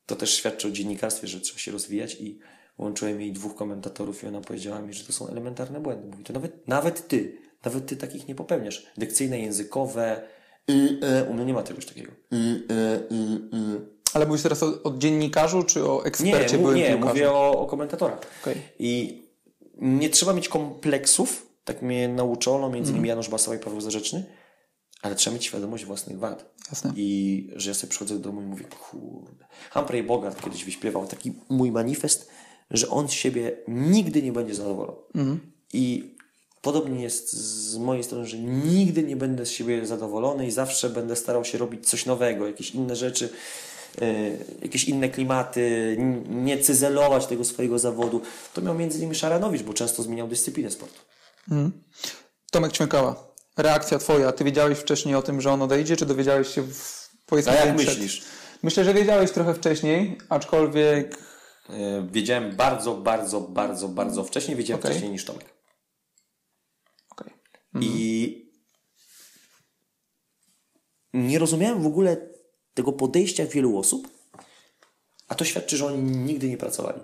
To 0.06 0.16
też 0.16 0.34
świadczy 0.34 0.68
o 0.68 0.70
dziennikarstwie, 0.70 1.28
że 1.28 1.40
trzeba 1.40 1.58
się 1.58 1.72
rozwijać 1.72 2.14
i 2.20 2.38
Łączyłem 2.78 3.20
jej 3.20 3.32
dwóch 3.32 3.54
komentatorów 3.54 4.24
i 4.24 4.26
ona 4.26 4.40
powiedziała 4.40 4.80
mi, 4.80 4.94
że 4.94 5.04
to 5.04 5.12
są 5.12 5.28
elementarne 5.28 5.80
błędy. 5.80 6.08
Mówi, 6.08 6.24
to 6.24 6.32
nawet, 6.32 6.68
nawet 6.68 7.08
ty, 7.08 7.38
nawet 7.64 7.86
ty 7.86 7.96
takich 7.96 8.28
nie 8.28 8.34
popełniasz. 8.34 8.86
Dykcyjne, 8.96 9.38
językowe, 9.38 10.22
y, 10.70 10.72
y, 10.72 11.30
u 11.30 11.34
mnie 11.34 11.44
nie 11.44 11.54
ma 11.54 11.62
czegoś 11.62 11.86
takiego. 11.86 12.12
Y, 12.32 12.36
y, 12.36 12.74
y, 13.14 13.56
y. 13.56 13.98
Ale 14.14 14.26
mówisz 14.26 14.42
teraz 14.42 14.62
o, 14.62 14.82
o, 14.82 14.98
dziennikarzu, 14.98 15.62
czy 15.62 15.84
o 15.84 16.04
ekspercie? 16.04 16.58
Nie, 16.58 16.90
nie 16.90 16.96
mówię 16.96 17.30
o, 17.30 17.60
o 17.60 17.66
komentatorach. 17.66 18.20
Okay. 18.42 18.54
I 18.78 19.22
nie 19.78 20.10
trzeba 20.10 20.32
mieć 20.32 20.48
kompleksów, 20.48 21.46
tak 21.64 21.82
mnie 21.82 22.08
nauczono, 22.08 22.70
między 22.70 22.90
innymi 22.90 23.08
mm. 23.08 23.08
Janusz 23.08 23.28
Basała 23.28 23.56
i 23.56 23.60
Paweł 23.60 23.80
Zarzeczny, 23.80 24.24
ale 25.02 25.14
trzeba 25.14 25.34
mieć 25.34 25.44
świadomość 25.44 25.84
własnych 25.84 26.18
wad. 26.18 26.54
Jasne. 26.70 26.92
I 26.96 27.50
że 27.56 27.70
ja 27.70 27.74
sobie 27.74 27.90
przychodzę 27.90 28.14
do 28.14 28.20
domu 28.20 28.42
i 28.42 28.44
mówię, 28.44 28.64
kurde. 28.64 29.46
Humphrey 29.72 30.02
Bogart 30.02 30.44
kiedyś 30.44 30.64
wyśpiewał 30.64 31.06
taki 31.06 31.32
mój 31.48 31.72
manifest, 31.72 32.30
że 32.70 32.88
on 32.88 33.08
z 33.08 33.12
siebie 33.12 33.56
nigdy 33.68 34.22
nie 34.22 34.32
będzie 34.32 34.54
zadowolony. 34.54 34.98
Mhm. 35.14 35.40
I 35.72 36.14
podobnie 36.62 37.02
jest 37.02 37.32
z 37.32 37.76
mojej 37.76 38.04
strony, 38.04 38.26
że 38.26 38.38
nigdy 38.38 39.02
nie 39.02 39.16
będę 39.16 39.46
z 39.46 39.50
siebie 39.50 39.86
zadowolony 39.86 40.46
i 40.46 40.50
zawsze 40.50 40.90
będę 40.90 41.16
starał 41.16 41.44
się 41.44 41.58
robić 41.58 41.88
coś 41.88 42.06
nowego, 42.06 42.46
jakieś 42.46 42.70
inne 42.70 42.96
rzeczy, 42.96 43.28
yy, 44.00 44.06
jakieś 44.62 44.84
inne 44.84 45.08
klimaty, 45.08 45.96
nie 46.28 46.58
cyzelować 46.58 47.26
tego 47.26 47.44
swojego 47.44 47.78
zawodu. 47.78 48.20
To 48.54 48.60
miał 48.60 48.74
między 48.74 48.98
innymi 48.98 49.14
Szaranowicz, 49.14 49.62
bo 49.62 49.74
często 49.74 50.02
zmieniał 50.02 50.28
dyscyplinę 50.28 50.70
sportu. 50.70 51.00
Mhm. 51.50 51.72
Tomek 52.50 52.72
Ćmiekała, 52.72 53.28
reakcja 53.56 53.98
twoja. 53.98 54.32
Ty 54.32 54.44
wiedziałeś 54.44 54.78
wcześniej 54.78 55.14
o 55.14 55.22
tym, 55.22 55.40
że 55.40 55.52
on 55.52 55.62
odejdzie, 55.62 55.96
czy 55.96 56.06
dowiedziałeś 56.06 56.48
się 56.48 56.62
w, 56.62 57.08
powiedzmy... 57.26 57.52
A 57.52 57.54
jak 57.54 57.76
myślisz? 57.76 58.22
Myślę, 58.62 58.84
że 58.84 58.94
wiedziałeś 58.94 59.30
trochę 59.30 59.54
wcześniej, 59.54 60.18
aczkolwiek 60.28 61.18
E, 61.18 61.27
wiedziałem 62.10 62.56
bardzo, 62.56 62.94
bardzo, 62.94 63.40
bardzo, 63.40 63.88
bardzo 63.88 64.24
wcześniej. 64.24 64.56
Wiedziałem 64.56 64.80
okay. 64.80 64.90
wcześniej 64.90 65.12
niż 65.12 65.24
Tomek. 65.24 65.54
Okay. 67.10 67.30
Mhm. 67.74 67.92
I 67.94 68.48
nie 71.12 71.38
rozumiałem 71.38 71.82
w 71.82 71.86
ogóle 71.86 72.16
tego 72.74 72.92
podejścia 72.92 73.46
wielu 73.46 73.78
osób, 73.78 74.08
a 75.28 75.34
to 75.34 75.44
świadczy, 75.44 75.76
że 75.76 75.86
oni 75.86 76.02
nigdy 76.02 76.48
nie 76.48 76.56
pracowali. 76.56 77.00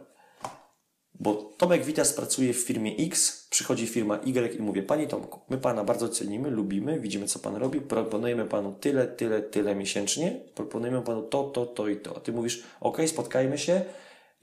Bo 1.21 1.35
Tomek 1.35 1.85
Witas 1.85 2.13
pracuje 2.13 2.55
w 2.55 2.57
firmie 2.57 2.97
X, 2.97 3.47
przychodzi 3.51 3.87
firma 3.87 4.19
Y 4.19 4.55
i 4.55 4.63
mówię, 4.63 4.83
Panie 4.83 5.07
Tomku, 5.07 5.41
my 5.49 5.59
Pana 5.59 5.85
bardzo 5.85 6.09
cenimy, 6.09 6.51
lubimy, 6.51 7.01
widzimy 7.01 7.27
co 7.27 7.39
Pan 7.39 7.57
robi, 7.57 7.81
proponujemy 7.81 8.45
Panu 8.45 8.75
tyle, 8.81 9.07
tyle, 9.07 9.43
tyle 9.43 9.75
miesięcznie, 9.75 10.41
proponujemy 10.55 11.03
Panu 11.03 11.23
to, 11.23 11.45
to, 11.45 11.67
to 11.67 11.89
i 11.89 11.97
to. 11.97 12.17
A 12.17 12.21
Ty 12.21 12.33
mówisz, 12.33 12.63
ok, 12.81 12.99
spotkajmy 13.07 13.59
się, 13.59 13.85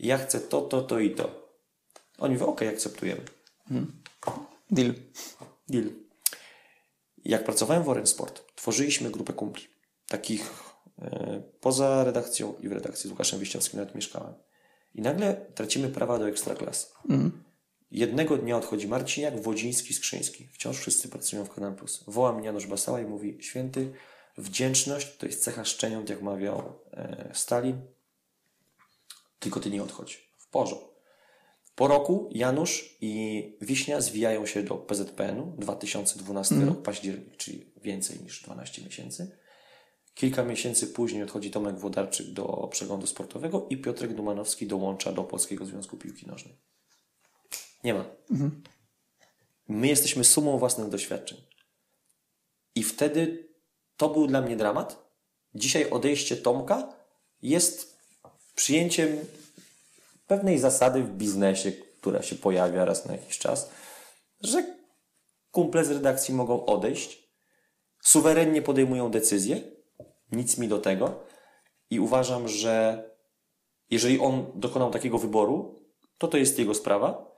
ja 0.02 0.18
chcę 0.18 0.40
to, 0.40 0.62
to, 0.62 0.82
to 0.82 1.00
i 1.00 1.12
to. 1.12 1.52
Oni 2.18 2.34
mówią, 2.34 2.46
okej, 2.46 2.68
okay, 2.68 2.78
akceptujemy. 2.78 3.22
Hmm. 3.68 4.02
Deal. 4.72 4.94
Deal. 5.70 5.90
Jak 7.26 7.44
pracowałem 7.44 7.84
w 7.84 7.90
Orange 7.90 8.08
Sport, 8.08 8.56
tworzyliśmy 8.56 9.12
grupę 9.12 9.34
kumpli. 9.34 9.68
Takich 10.08 10.54
e, 11.02 11.42
poza 11.60 12.04
redakcją 12.04 12.54
i 12.60 12.70
w 12.70 12.72
redakcji 12.72 13.08
z 13.08 13.12
Łukaszem 13.12 13.40
Wiśniowskim 13.40 13.80
nawet 13.80 13.96
mieszkałem. 13.96 14.34
I 14.96 15.02
nagle 15.02 15.46
tracimy 15.56 15.90
prawa 15.90 16.20
do 16.20 16.28
ekstraklasy. 16.28 16.88
Mm. 17.10 17.44
Jednego 17.92 18.38
dnia 18.38 18.58
odchodzi 18.58 18.88
Marciniak, 18.88 19.42
Wodziński, 19.42 19.94
Skrzyński. 19.94 20.48
Wciąż 20.54 20.78
wszyscy 20.78 21.10
pracują 21.10 21.46
w 21.46 21.50
Kanal 21.50 21.76
Plus. 21.76 22.04
Woła 22.08 22.34
mnie 22.34 22.46
Janusz 22.46 22.68
Basała 22.68 23.02
i 23.02 23.06
mówi, 23.06 23.38
święty, 23.42 23.94
wdzięczność 24.38 25.18
to 25.18 25.26
jest 25.26 25.44
cecha 25.44 25.66
szczeniąt, 25.66 26.10
jak 26.10 26.22
mawiał 26.22 26.80
e, 26.92 27.30
Stalin. 27.34 27.82
Tylko 29.42 29.60
ty 29.60 29.70
nie 29.70 29.84
odchodź. 29.84 30.34
W 30.38 30.48
porządku. 30.48 30.92
Po 31.76 31.88
roku 31.88 32.30
Janusz 32.32 32.98
i 33.02 33.58
Wiśnia 33.62 34.02
zwijają 34.02 34.46
się 34.46 34.64
do 34.64 34.76
PZPN-u, 34.76 35.56
2012 35.58 36.56
rok, 36.56 36.82
październik, 36.82 37.38
czyli 37.38 37.72
więcej 37.82 38.20
niż 38.20 38.44
12 38.44 38.84
miesięcy. 38.84 39.38
Kilka 40.14 40.44
miesięcy 40.44 40.88
później 40.88 41.24
odchodzi 41.24 41.52
Tomek 41.52 41.80
Włodarczyk 41.80 42.28
do 42.28 42.68
przeglądu 42.72 43.08
sportowego 43.08 43.68
i 43.70 43.78
Piotrek 43.78 44.14
Dumanowski 44.14 44.68
dołącza 44.68 45.14
do 45.14 45.24
Polskiego 45.24 45.66
Związku 45.66 45.98
Piłki 45.98 46.28
Nożnej. 46.28 46.56
Nie 47.84 47.94
ma. 47.94 48.06
My 49.68 49.88
jesteśmy 49.88 50.24
sumą 50.24 50.58
własnych 50.58 50.90
doświadczeń. 50.90 51.38
I 52.76 52.84
wtedy 52.84 53.50
to 53.98 54.10
był 54.10 54.28
dla 54.28 54.42
mnie 54.42 54.56
dramat. 54.56 55.12
Dzisiaj 55.56 55.90
odejście 55.90 56.38
Tomka 56.38 56.94
jest 57.42 57.91
przyjęciem 58.62 59.18
pewnej 60.28 60.60
zasady 60.60 61.04
w 61.04 61.12
biznesie, 61.12 61.72
która 61.72 62.22
się 62.22 62.36
pojawia 62.36 62.86
raz 62.86 63.06
na 63.06 63.12
jakiś 63.14 63.38
czas, 63.38 63.70
że 64.42 64.76
kumple 65.52 65.86
z 65.86 65.92
redakcji 65.92 66.34
mogą 66.34 66.66
odejść, 66.66 67.32
suwerennie 68.02 68.62
podejmują 68.62 69.12
decyzje, 69.12 69.62
nic 70.32 70.58
mi 70.58 70.68
do 70.68 70.78
tego 70.80 71.24
i 71.90 72.00
uważam, 72.00 72.48
że 72.48 73.04
jeżeli 73.90 74.20
on 74.20 74.52
dokonał 74.56 74.92
takiego 74.92 75.18
wyboru, 75.18 75.86
to 76.18 76.28
to 76.28 76.38
jest 76.38 76.60
jego 76.60 76.74
sprawa. 76.74 77.32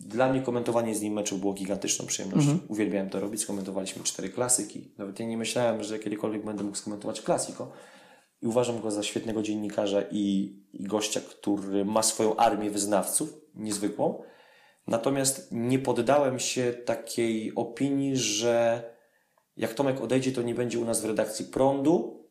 Dla 0.00 0.32
mnie 0.32 0.42
komentowanie 0.42 0.94
z 0.94 1.00
nim 1.02 1.12
meczów 1.12 1.40
było 1.40 1.52
gigantyczną 1.52 2.06
przyjemnością. 2.06 2.58
Uwielbiałem 2.68 3.10
to 3.10 3.20
robić. 3.20 3.40
Skomentowaliśmy 3.40 4.04
cztery 4.04 4.28
klasyki. 4.28 4.94
Nawet 4.98 5.20
ja 5.20 5.26
nie 5.26 5.36
myślałem, 5.36 5.84
że 5.84 5.98
kiedykolwiek 5.98 6.44
będę 6.44 6.64
mógł 6.64 6.76
skomentować 6.76 7.20
klasiko. 7.20 7.72
I 8.42 8.46
uważam 8.46 8.80
go 8.80 8.90
za 8.90 9.02
świetnego 9.02 9.42
dziennikarza 9.42 10.02
i, 10.10 10.56
i 10.72 10.84
gościa, 10.84 11.20
który 11.20 11.84
ma 11.84 12.02
swoją 12.02 12.36
armię 12.36 12.70
wyznawców, 12.70 13.34
niezwykłą. 13.54 14.22
Natomiast 14.86 15.48
nie 15.52 15.78
poddałem 15.78 16.38
się 16.38 16.72
takiej 16.72 17.52
opinii, 17.54 18.16
że 18.16 18.82
jak 19.56 19.74
Tomek 19.74 20.00
odejdzie, 20.00 20.32
to 20.32 20.42
nie 20.42 20.54
będzie 20.54 20.78
u 20.78 20.84
nas 20.84 21.00
w 21.00 21.04
redakcji 21.04 21.44
prądu, 21.44 22.24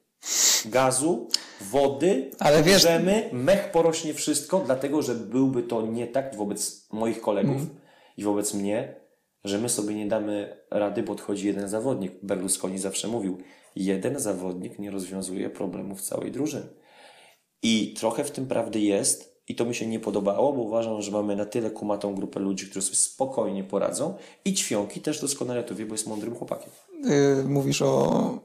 gazu, 0.66 1.28
wody, 1.62 2.32
Ale 2.40 2.64
wiesz- 2.64 2.82
drzemy, 2.82 3.30
mech 3.34 3.72
porośnie 3.72 4.14
wszystko, 4.14 4.60
dlatego 4.66 5.02
że 5.02 5.16
byłby 5.16 5.64
to 5.64 5.82
nie 5.82 6.08
tak 6.08 6.36
wobec 6.36 6.88
moich 6.92 7.22
kolegów 7.22 7.62
i 8.18 8.24
wobec 8.24 8.54
mnie, 8.54 8.96
że 9.44 9.58
my 9.58 9.70
sobie 9.70 9.96
nie 9.96 10.08
damy 10.08 10.58
rady, 10.72 11.04
bo 11.04 11.14
odchodzi 11.14 11.48
jeden 11.48 11.70
zawodnik. 11.70 12.12
Berlusconi 12.24 12.80
zawsze 12.80 13.08
mówił, 13.08 13.38
jeden 13.86 14.20
zawodnik 14.20 14.80
nie 14.80 14.92
rozwiązuje 14.92 15.50
problemów 15.50 16.02
całej 16.02 16.32
drużyny. 16.32 16.68
I 17.64 17.94
trochę 17.94 18.24
w 18.24 18.32
tym 18.32 18.48
prawdy 18.48 18.80
jest, 18.80 19.42
i 19.48 19.56
to 19.56 19.66
mi 19.66 19.76
się 19.76 19.88
nie 19.88 20.00
podobało, 20.00 20.54
bo 20.54 20.62
uważam, 20.62 21.02
że 21.02 21.12
mamy 21.12 21.36
na 21.36 21.46
tyle 21.46 21.72
kumatą 21.72 22.16
grupę 22.16 22.40
ludzi, 22.40 22.66
którzy 22.66 22.86
sobie 22.86 22.98
spokojnie 22.98 23.64
poradzą. 23.64 24.14
I 24.46 24.54
Ćwionki 24.54 25.02
też 25.02 25.22
doskonale 25.22 25.64
to 25.64 25.76
wie, 25.76 25.86
bo 25.86 25.94
jest 25.94 26.08
mądrym 26.08 26.36
chłopakiem. 26.36 26.70
Yy, 27.04 27.44
mówisz 27.44 27.82
o, 27.82 28.40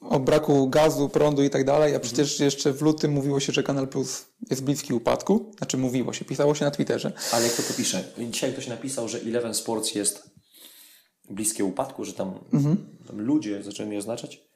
o 0.00 0.20
braku 0.20 0.68
gazu, 0.68 1.08
prądu 1.08 1.44
i 1.44 1.50
tak 1.50 1.64
dalej, 1.64 1.94
a 1.94 2.00
przecież 2.00 2.40
jeszcze 2.40 2.72
w 2.72 2.82
lutym 2.82 3.12
mówiło 3.12 3.40
się, 3.40 3.52
że 3.52 3.62
Kanal 3.62 3.88
Plus 3.88 4.26
jest 4.50 4.64
bliski 4.64 4.94
upadku. 4.94 5.52
Znaczy 5.58 5.76
mówiło 5.76 6.12
się, 6.12 6.24
pisało 6.24 6.54
się 6.54 6.64
na 6.64 6.70
Twitterze. 6.70 7.12
Ale 7.32 7.48
kto 7.48 7.62
to 7.62 7.74
pisze? 7.74 8.04
Dzisiaj 8.30 8.52
ktoś 8.52 8.66
napisał, 8.66 9.08
że 9.08 9.20
Eleven 9.20 9.54
Sports 9.54 9.94
jest 9.94 10.30
bliskie 11.30 11.64
upadku, 11.64 12.04
że 12.04 12.12
tam, 12.12 12.32
tam 13.06 13.20
ludzie 13.20 13.62
zaczęli 13.62 13.92
je 13.92 13.98
oznaczać. 13.98 14.47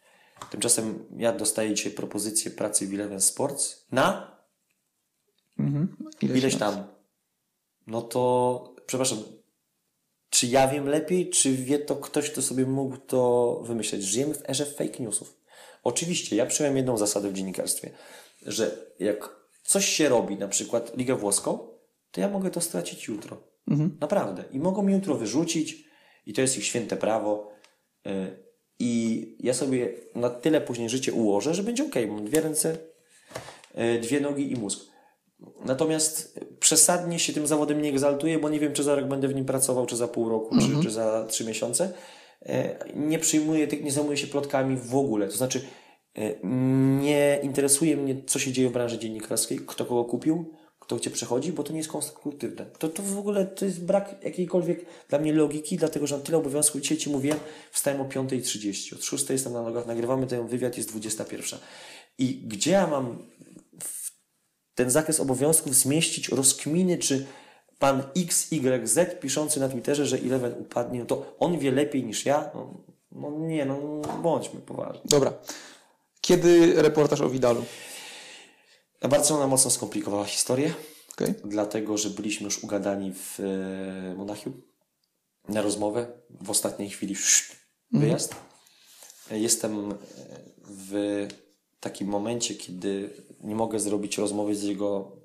Tymczasem 0.50 1.04
ja 1.16 1.32
dostaję 1.32 1.74
dzisiaj 1.74 1.92
propozycję 1.92 2.50
pracy 2.50 2.86
w 2.86 2.94
Eleven 2.94 3.20
Sports 3.20 3.86
na 3.92 4.36
Ileś, 6.22 6.38
ileś 6.38 6.56
tam. 6.56 6.84
No 7.86 8.02
to, 8.02 8.74
przepraszam, 8.86 9.18
czy 10.30 10.46
ja 10.46 10.68
wiem 10.68 10.88
lepiej, 10.88 11.30
czy 11.30 11.52
wie 11.52 11.78
to 11.78 11.96
ktoś, 11.96 12.30
kto 12.30 12.42
sobie 12.42 12.66
mógł 12.66 12.96
to 12.96 13.60
wymyśleć? 13.64 14.02
Żyjemy 14.02 14.34
w 14.34 14.50
erze 14.50 14.66
fake 14.66 15.02
newsów. 15.02 15.36
Oczywiście, 15.84 16.36
ja 16.36 16.46
przyjąłem 16.46 16.76
jedną 16.76 16.96
zasadę 16.96 17.28
w 17.28 17.32
dziennikarstwie, 17.32 17.90
że 18.42 18.76
jak 18.98 19.36
coś 19.62 19.86
się 19.86 20.08
robi, 20.08 20.36
na 20.36 20.48
przykład 20.48 20.96
Ligę 20.96 21.14
Włoską, 21.14 21.68
to 22.10 22.20
ja 22.20 22.28
mogę 22.28 22.50
to 22.50 22.60
stracić 22.60 23.08
jutro. 23.08 23.42
Naprawdę. 24.00 24.44
I 24.50 24.58
mogą 24.58 24.82
mi 24.82 24.92
jutro 24.92 25.14
wyrzucić 25.14 25.84
i 26.26 26.32
to 26.32 26.40
jest 26.40 26.58
ich 26.58 26.64
święte 26.64 26.96
prawo. 26.96 27.52
I 28.78 29.36
ja 29.40 29.54
sobie 29.54 29.94
na 30.14 30.30
tyle 30.30 30.60
później 30.60 30.88
życie 30.88 31.12
ułożę, 31.12 31.54
że 31.54 31.62
będzie 31.62 31.84
ok, 31.84 31.94
mam 32.08 32.24
dwie 32.24 32.40
ręce, 32.40 32.76
y, 33.78 34.00
dwie 34.00 34.20
nogi 34.20 34.52
i 34.52 34.56
mózg. 34.56 34.80
Natomiast 35.64 36.40
przesadnie 36.60 37.18
się 37.18 37.32
tym 37.32 37.46
zawodem 37.46 37.82
nie 37.82 37.88
egzaltuję, 37.88 38.38
bo 38.38 38.48
nie 38.48 38.60
wiem, 38.60 38.72
czy 38.72 38.82
za 38.82 38.94
rok 38.94 39.04
będę 39.08 39.28
w 39.28 39.34
nim 39.34 39.44
pracował, 39.44 39.86
czy 39.86 39.96
za 39.96 40.08
pół 40.08 40.28
roku, 40.28 40.56
czy, 40.58 40.82
czy 40.82 40.90
za 40.90 41.26
trzy 41.28 41.44
miesiące. 41.44 41.92
E, 42.46 42.78
Nie 42.94 43.18
przyjmuję 43.18 43.66
tych, 43.66 43.82
nie 43.84 43.92
zajmuję 43.92 44.16
się 44.16 44.26
plotkami 44.26 44.76
w 44.76 44.96
ogóle. 44.96 45.26
To 45.28 45.36
znaczy, 45.36 45.64
e, 46.14 46.34
nie 47.00 47.40
interesuje 47.42 47.96
mnie, 47.96 48.22
co 48.26 48.38
się 48.38 48.52
dzieje 48.52 48.68
w 48.68 48.72
branży 48.72 48.98
dziennikarskiej, 48.98 49.58
kto 49.66 49.84
kogo 49.84 50.04
kupił, 50.04 50.52
kto 50.92 51.00
gdzie 51.00 51.10
przechodzi, 51.10 51.52
bo 51.52 51.62
to 51.62 51.72
nie 51.72 51.78
jest 51.78 51.90
konstruktywne. 51.90 52.66
To, 52.78 52.88
to 52.88 53.02
w 53.02 53.18
ogóle 53.18 53.46
to 53.46 53.64
jest 53.64 53.84
brak 53.84 54.14
jakiejkolwiek 54.22 54.84
dla 55.08 55.18
mnie 55.18 55.32
logiki, 55.32 55.76
dlatego 55.76 56.06
że 56.06 56.14
mam 56.14 56.24
tyle 56.24 56.38
obowiązków. 56.38 56.80
Dzisiaj 56.80 56.98
Ci 56.98 57.10
mówiłem, 57.10 57.38
wstałem 57.70 58.00
o 58.00 58.04
5.30, 58.04 58.94
od 58.94 59.00
6.00 59.00 59.32
jestem 59.32 59.52
na 59.52 59.62
nogach, 59.62 59.86
nagrywamy 59.86 60.26
ten 60.26 60.48
wywiad, 60.48 60.76
jest 60.76 60.92
21.00. 60.96 61.56
I 62.18 62.34
gdzie 62.34 62.70
ja 62.70 62.86
mam 62.86 63.18
ten 64.74 64.90
zakres 64.90 65.20
obowiązków 65.20 65.74
zmieścić 65.74 66.28
rozkminy, 66.28 66.98
czy 66.98 67.26
pan 67.78 68.02
XYZ 68.16 68.98
piszący 69.20 69.60
na 69.60 69.68
Twitterze, 69.68 70.06
że 70.06 70.16
Eleven 70.16 70.54
upadnie, 70.60 71.04
to 71.04 71.36
on 71.38 71.58
wie 71.58 71.70
lepiej 71.70 72.04
niż 72.04 72.26
ja? 72.26 72.50
No, 72.54 72.74
no 73.12 73.30
nie, 73.38 73.64
no 73.64 73.78
bądźmy 74.22 74.60
poważni. 74.60 75.02
Dobra. 75.04 75.32
Kiedy 76.20 76.82
reportaż 76.82 77.20
o 77.20 77.30
Widalu? 77.30 77.64
Barcelona 79.08 79.46
mocno 79.46 79.70
skomplikowała 79.70 80.24
historię, 80.24 80.74
Okay. 81.12 81.34
dlatego 81.44 81.98
że 81.98 82.10
byliśmy 82.10 82.44
już 82.44 82.64
ugadani 82.64 83.12
w 83.14 83.40
e, 83.40 84.14
Monachium 84.14 84.62
na 85.48 85.62
rozmowę. 85.62 86.06
W 86.40 86.50
ostatniej 86.50 86.90
chwili 86.90 87.14
szt, 87.14 87.56
wyjazd. 87.92 88.34
Jestem 89.30 89.92
e, 89.92 89.96
w 90.58 91.28
takim 91.80 92.08
momencie, 92.08 92.54
kiedy 92.54 93.10
nie 93.40 93.54
mogę 93.54 93.80
zrobić 93.80 94.18
rozmowy 94.18 94.54
z 94.56 94.62
jego 94.62 95.16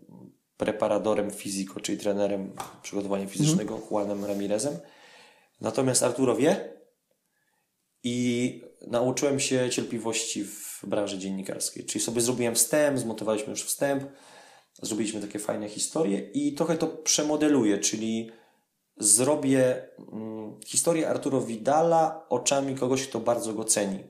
preparadorem 0.58 1.32
fiziko, 1.32 1.80
czyli 1.80 1.98
trenerem 1.98 2.54
przygotowania 2.82 3.28
fizycznego, 3.28 3.82
Juanem 3.91 4.26
Ramirezem. 4.26 4.78
Natomiast 5.62 6.04
Arturo 6.04 6.36
wie 6.36 6.74
i 8.04 8.62
nauczyłem 8.88 9.40
się 9.40 9.70
cierpliwości 9.70 10.44
w 10.44 10.80
branży 10.84 11.18
dziennikarskiej. 11.18 11.86
Czyli 11.86 12.04
sobie 12.06 12.22
zrobiłem 12.22 12.56
wstęp, 12.56 12.99
zmontowaliśmy 12.99 13.49
już 13.49 13.64
wstęp, 13.64 14.04
zrobiliśmy 14.82 15.22
takie 15.22 15.40
fajne 15.40 15.70
historie 15.70 16.20
i 16.20 16.54
trochę 16.54 16.78
to 16.78 16.88
przemodeluję, 16.88 17.78
czyli 17.78 18.32
zrobię 18.98 19.88
mm, 20.14 20.60
historię 20.66 21.10
Arturo 21.10 21.41
Vidala 21.41 22.26
oczami 22.30 22.76
kogoś, 22.76 23.08
kto 23.08 23.20
bardzo 23.20 23.54
go 23.54 23.64
ceni. 23.64 24.04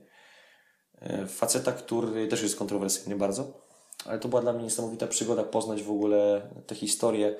E, 1.02 1.28
Faceta, 1.28 1.72
który 1.72 2.28
też 2.28 2.44
jest 2.44 2.56
kontrowersyjny 2.56 3.16
bardzo, 3.16 3.62
ale 4.06 4.20
to 4.20 4.28
była 4.28 4.42
dla 4.42 4.54
mnie 4.54 4.64
niesamowita 4.64 5.08
przygoda 5.08 5.44
poznać 5.44 5.84
w 5.84 5.92
ogóle 5.92 6.50
tę 6.68 6.76
historię 6.76 7.36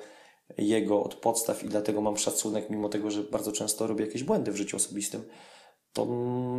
jego 0.58 1.02
od 1.02 1.14
podstaw 1.14 1.64
i 1.64 1.68
dlatego 1.68 2.00
mam 2.00 2.16
szacunek, 2.16 2.70
mimo 2.70 2.88
tego, 2.88 3.10
że 3.10 3.22
bardzo 3.22 3.52
często 3.52 3.86
robię 3.86 4.04
jakieś 4.04 4.24
błędy 4.24 4.52
w 4.52 4.56
życiu 4.56 4.76
osobistym, 4.76 5.22
to 5.92 6.04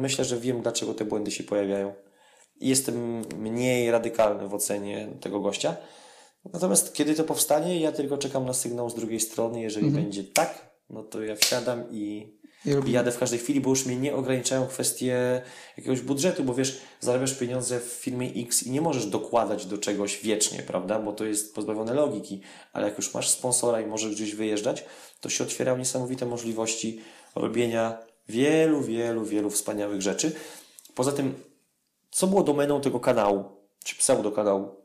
myślę, 0.02 0.26
że 0.26 0.40
wiem, 0.40 0.62
dlaczego 0.62 0.94
te 0.94 1.06
błędy 1.06 1.32
się 1.32 1.44
pojawiają. 1.44 1.94
Jestem 2.62 3.22
mniej 3.38 3.92
radykalny 3.92 4.48
w 4.48 4.54
ocenie 4.54 5.08
tego 5.22 5.40
gościa. 5.40 5.78
Natomiast 6.54 6.94
kiedy 6.94 7.16
to 7.16 7.24
powstanie, 7.24 7.80
ja 7.80 7.92
tylko 7.92 8.18
czekam 8.18 8.46
na 8.46 8.54
sygnał 8.54 8.90
z 8.90 8.96
drugiej 8.96 9.20
strony. 9.20 9.62
Jeżeli 9.62 9.92
będzie 9.92 10.24
tak, 10.24 10.72
no 10.90 11.04
to 11.04 11.22
ja 11.24 11.36
wsiadam 11.36 11.84
i, 11.92 12.34
i 12.88 12.92
jadę 12.92 13.12
w 13.12 13.18
każdej 13.18 13.40
chwili, 13.40 13.62
bo 13.62 13.70
już 13.70 13.86
mnie 13.86 13.96
nie 13.96 14.16
ograniczają 14.16 14.68
kwestie 14.68 15.42
jakiegoś 15.78 16.02
budżetu, 16.02 16.44
bo 16.44 16.54
wiesz, 16.54 16.82
zarabiasz 17.00 17.34
pieniądze 17.34 17.80
w 17.80 17.84
firmie 17.84 18.32
X 18.36 18.64
i 18.64 18.72
nie 18.72 18.82
możesz 18.82 19.06
dokładać 19.06 19.66
do 19.66 19.78
czegoś 19.78 20.22
wiecznie, 20.22 20.64
prawda? 20.64 21.00
Bo 21.00 21.14
to 21.14 21.26
jest 21.26 21.56
pozbawione 21.56 21.94
logiki. 21.94 22.42
Ale 22.74 22.88
jak 22.88 22.98
już 22.98 23.14
masz 23.14 23.30
sponsora 23.30 23.82
i 23.82 23.86
możesz 23.86 24.16
gdzieś 24.16 24.36
wyjeżdżać, 24.36 24.86
to 25.22 25.30
się 25.30 25.44
otwierają 25.44 25.78
niesamowite 25.78 26.26
możliwości 26.26 27.02
robienia 27.36 28.09
wielu, 28.30 28.82
wielu, 28.82 29.26
wielu 29.26 29.50
wspaniałych 29.50 30.02
rzeczy. 30.02 30.36
Poza 30.96 31.12
tym, 31.12 31.44
co 32.12 32.28
było 32.28 32.44
domeną 32.44 32.82
tego 32.82 33.00
kanału, 33.00 33.44
czy 33.84 33.96
pseudo 33.96 34.32
kanału, 34.32 34.76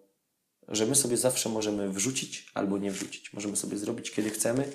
że 0.68 0.86
my 0.86 0.94
sobie 0.94 1.16
zawsze 1.16 1.48
możemy 1.48 1.88
wrzucić 1.90 2.50
albo 2.54 2.78
nie 2.78 2.90
wrzucić. 2.90 3.32
Możemy 3.32 3.56
sobie 3.56 3.78
zrobić 3.78 4.10
kiedy 4.10 4.30
chcemy 4.30 4.72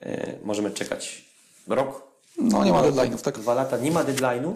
e, 0.00 0.38
możemy 0.42 0.70
czekać 0.70 1.24
rok. 1.66 2.12
No 2.38 2.64
nie 2.64 2.72
ma 2.72 2.82
deadline'ów, 2.82 3.20
tak. 3.20 3.38
Dwa 3.38 3.54
lata, 3.54 3.78
nie 3.78 3.90
ma 3.90 4.04
deadline'u. 4.04 4.54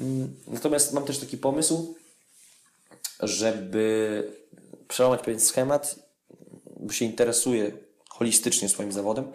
Mm, 0.00 0.36
Natomiast 0.46 0.92
mam 0.92 1.04
też 1.04 1.18
taki 1.18 1.38
pomysł, 1.38 1.94
żeby 3.20 4.24
przełamać 4.88 5.20
pewien 5.20 5.40
schemat, 5.40 5.96
bo 6.80 6.92
się 6.92 7.04
interesuję 7.04 7.72
holistycznie 8.08 8.68
swoim 8.68 8.92
zawodem 8.92 9.32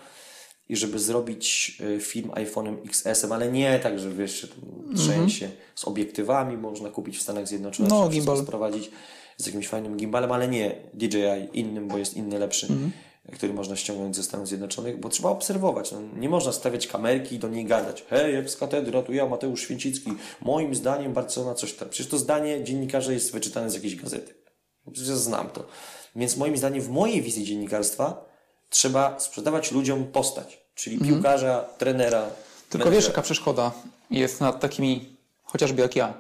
i 0.69 0.75
żeby 0.75 0.99
zrobić 0.99 1.77
y, 1.95 1.99
film 1.99 2.29
iPhone'em 2.29 2.75
XS-em, 2.85 3.31
ale 3.31 3.51
nie 3.51 3.79
tak, 3.79 3.99
że 3.99 4.09
wiesz, 4.11 4.41
się 4.41 4.47
tam 4.47 4.59
trzęsie 4.95 5.49
z 5.75 5.85
obiektywami, 5.85 6.57
można 6.57 6.89
kupić 6.89 7.17
w 7.17 7.21
Stanach 7.21 7.47
Zjednoczonych, 7.47 7.91
Mhm. 7.91 8.09
No, 8.09 8.13
gimbal. 8.15 8.43
sprowadzić 8.43 8.91
z 9.37 9.45
jakimś 9.45 9.67
fajnym 9.67 9.97
gimbalem, 9.97 10.31
ale 10.31 10.47
nie 10.47 10.75
DJI 10.93 11.49
innym, 11.53 11.87
bo 11.87 11.97
jest 11.97 12.17
inny, 12.17 12.39
lepszy, 12.39 12.65
Mhm. 12.69 12.91
który 13.33 13.53
można 13.53 13.75
ściągnąć 13.75 14.15
ze 14.15 14.23
Stanów 14.23 14.47
Zjednoczonych, 14.47 14.99
bo 14.99 15.09
trzeba 15.09 15.29
obserwować. 15.29 15.91
No, 15.91 16.01
nie 16.19 16.29
można 16.29 16.51
stawiać 16.51 16.87
kamerki 16.87 17.35
i 17.35 17.39
do 17.39 17.47
niej 17.47 17.65
gadać. 17.65 18.05
Hej, 18.09 18.33
jak 18.33 18.49
z 18.49 18.57
katedra, 18.57 19.01
tu 19.01 19.13
ja, 19.13 19.25
Mateusz 19.25 19.61
Święcicki. 19.61 20.11
Moim 20.41 20.75
zdaniem 20.75 21.13
Barcelona 21.13 21.53
coś 21.55 21.73
tam. 21.73 21.89
Przecież 21.89 22.11
to 22.11 22.17
zdanie 22.17 22.63
dziennikarza 22.63 23.11
jest 23.11 23.31
wyczytane 23.33 23.69
z 23.69 23.73
jakiejś 23.73 23.95
gazety. 23.95 24.33
Przecież 24.91 25.15
znam 25.15 25.49
to. 25.49 25.67
Więc 26.15 26.37
moim 26.37 26.57
zdaniem 26.57 26.81
w 26.81 26.89
mojej 26.89 27.21
wizji 27.21 27.43
dziennikarstwa 27.45 28.34
trzeba 28.69 29.19
sprzedawać 29.19 29.71
ludziom 29.71 30.05
postać, 30.05 30.59
czyli 30.75 30.99
piłkarza, 30.99 31.65
trenera. 31.77 32.17
Mhm. 32.17 32.35
Tylko 32.69 32.85
menedżera. 32.85 32.95
wiesz, 32.95 33.05
jaka 33.07 33.21
przeszkoda 33.21 33.71
jest 34.11 34.41
nad 34.41 34.59
takimi, 34.59 35.15
chociażby 35.43 35.81
jak 35.81 35.95
ja. 35.95 36.13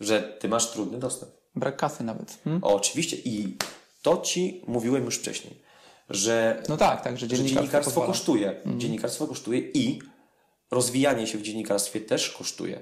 Że 0.00 0.22
ty 0.22 0.48
masz 0.48 0.70
trudny 0.70 0.98
dostęp. 0.98 1.32
Brak 1.56 1.76
kasy 1.76 2.04
nawet. 2.04 2.38
Hmm? 2.44 2.64
O, 2.64 2.74
oczywiście. 2.74 3.16
I 3.16 3.56
to 4.02 4.16
ci 4.16 4.62
mówiłem 4.66 5.04
już 5.04 5.18
wcześniej, 5.18 5.62
że 6.10 6.62
No 6.68 6.76
tak, 6.76 7.04
tak, 7.04 7.18
że 7.18 7.20
że 7.20 7.28
dziennikarstwo, 7.28 7.60
dziennikarstwo 7.60 7.90
pozwala. 7.90 8.06
kosztuje. 8.06 8.60
Dziennikarstwo 8.78 9.26
kosztuje 9.26 9.58
i 9.60 9.98
rozwijanie 10.70 11.26
się 11.26 11.38
w 11.38 11.42
dziennikarstwie 11.42 12.00
też 12.00 12.30
kosztuje. 12.30 12.80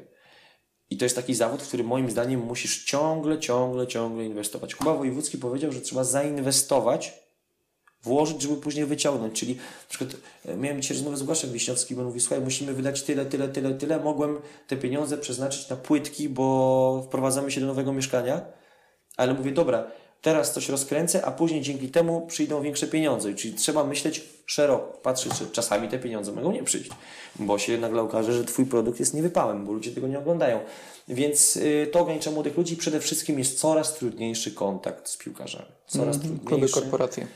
I 0.90 0.96
to 0.96 1.04
jest 1.04 1.16
taki 1.16 1.34
zawód, 1.34 1.62
w 1.62 1.68
który 1.68 1.84
moim 1.84 2.10
zdaniem 2.10 2.40
musisz 2.40 2.84
ciągle, 2.84 3.38
ciągle, 3.38 3.86
ciągle 3.86 4.24
inwestować. 4.24 4.74
Kuba 4.74 4.94
Wojewódzki 4.94 5.38
powiedział, 5.38 5.72
że 5.72 5.80
trzeba 5.80 6.04
zainwestować, 6.04 7.21
włożyć, 8.02 8.42
żeby 8.42 8.56
później 8.56 8.86
wyciągnąć. 8.86 9.40
Czyli 9.40 9.54
na 9.54 9.88
przykład 9.88 10.10
e, 10.46 10.56
miałem 10.56 10.82
dzisiaj 10.82 10.96
rozmowę 10.96 11.16
z 11.16 11.22
Łukaszem 11.22 11.52
Wiśniowskim, 11.52 11.98
on 11.98 12.04
mówi, 12.04 12.20
słuchaj, 12.20 12.40
musimy 12.40 12.72
wydać 12.74 13.02
tyle, 13.02 13.26
tyle, 13.26 13.48
tyle, 13.48 13.74
tyle. 13.74 14.00
Mogłem 14.00 14.38
te 14.66 14.76
pieniądze 14.76 15.18
przeznaczyć 15.18 15.68
na 15.68 15.76
płytki, 15.76 16.28
bo 16.28 17.02
wprowadzamy 17.06 17.50
się 17.50 17.60
do 17.60 17.66
nowego 17.66 17.92
mieszkania. 17.92 18.40
Ale 19.16 19.34
mówię, 19.34 19.52
dobra, 19.52 19.86
teraz 20.22 20.52
coś 20.52 20.68
rozkręcę, 20.68 21.24
a 21.24 21.30
później 21.30 21.62
dzięki 21.62 21.88
temu 21.88 22.26
przyjdą 22.26 22.62
większe 22.62 22.86
pieniądze. 22.86 23.34
Czyli 23.34 23.54
trzeba 23.54 23.84
myśleć 23.84 24.22
szeroko, 24.46 24.98
patrzeć, 25.02 25.38
że 25.38 25.46
czasami 25.46 25.88
te 25.88 25.98
pieniądze 25.98 26.32
mogą 26.32 26.52
nie 26.52 26.62
przyjść, 26.62 26.90
bo 27.38 27.58
się 27.58 27.78
nagle 27.78 28.02
okaże, 28.02 28.32
że 28.32 28.44
Twój 28.44 28.66
produkt 28.66 29.00
jest 29.00 29.14
niewypałem, 29.14 29.66
bo 29.66 29.72
ludzie 29.72 29.90
tego 29.90 30.08
nie 30.08 30.18
oglądają. 30.18 30.60
Więc 31.08 31.56
y, 31.56 31.88
to 31.92 32.00
ogranicza 32.00 32.30
młodych 32.30 32.56
ludzi. 32.56 32.76
Przede 32.76 33.00
wszystkim 33.00 33.38
jest 33.38 33.58
coraz 33.58 33.94
trudniejszy 33.94 34.50
kontakt 34.50 35.08
z 35.08 35.16
piłkarzami. 35.16 35.66
Coraz 35.86 36.18
Kluby, 36.18 36.38
trudniejszy. 36.46 36.74
korporacje. 36.74 37.26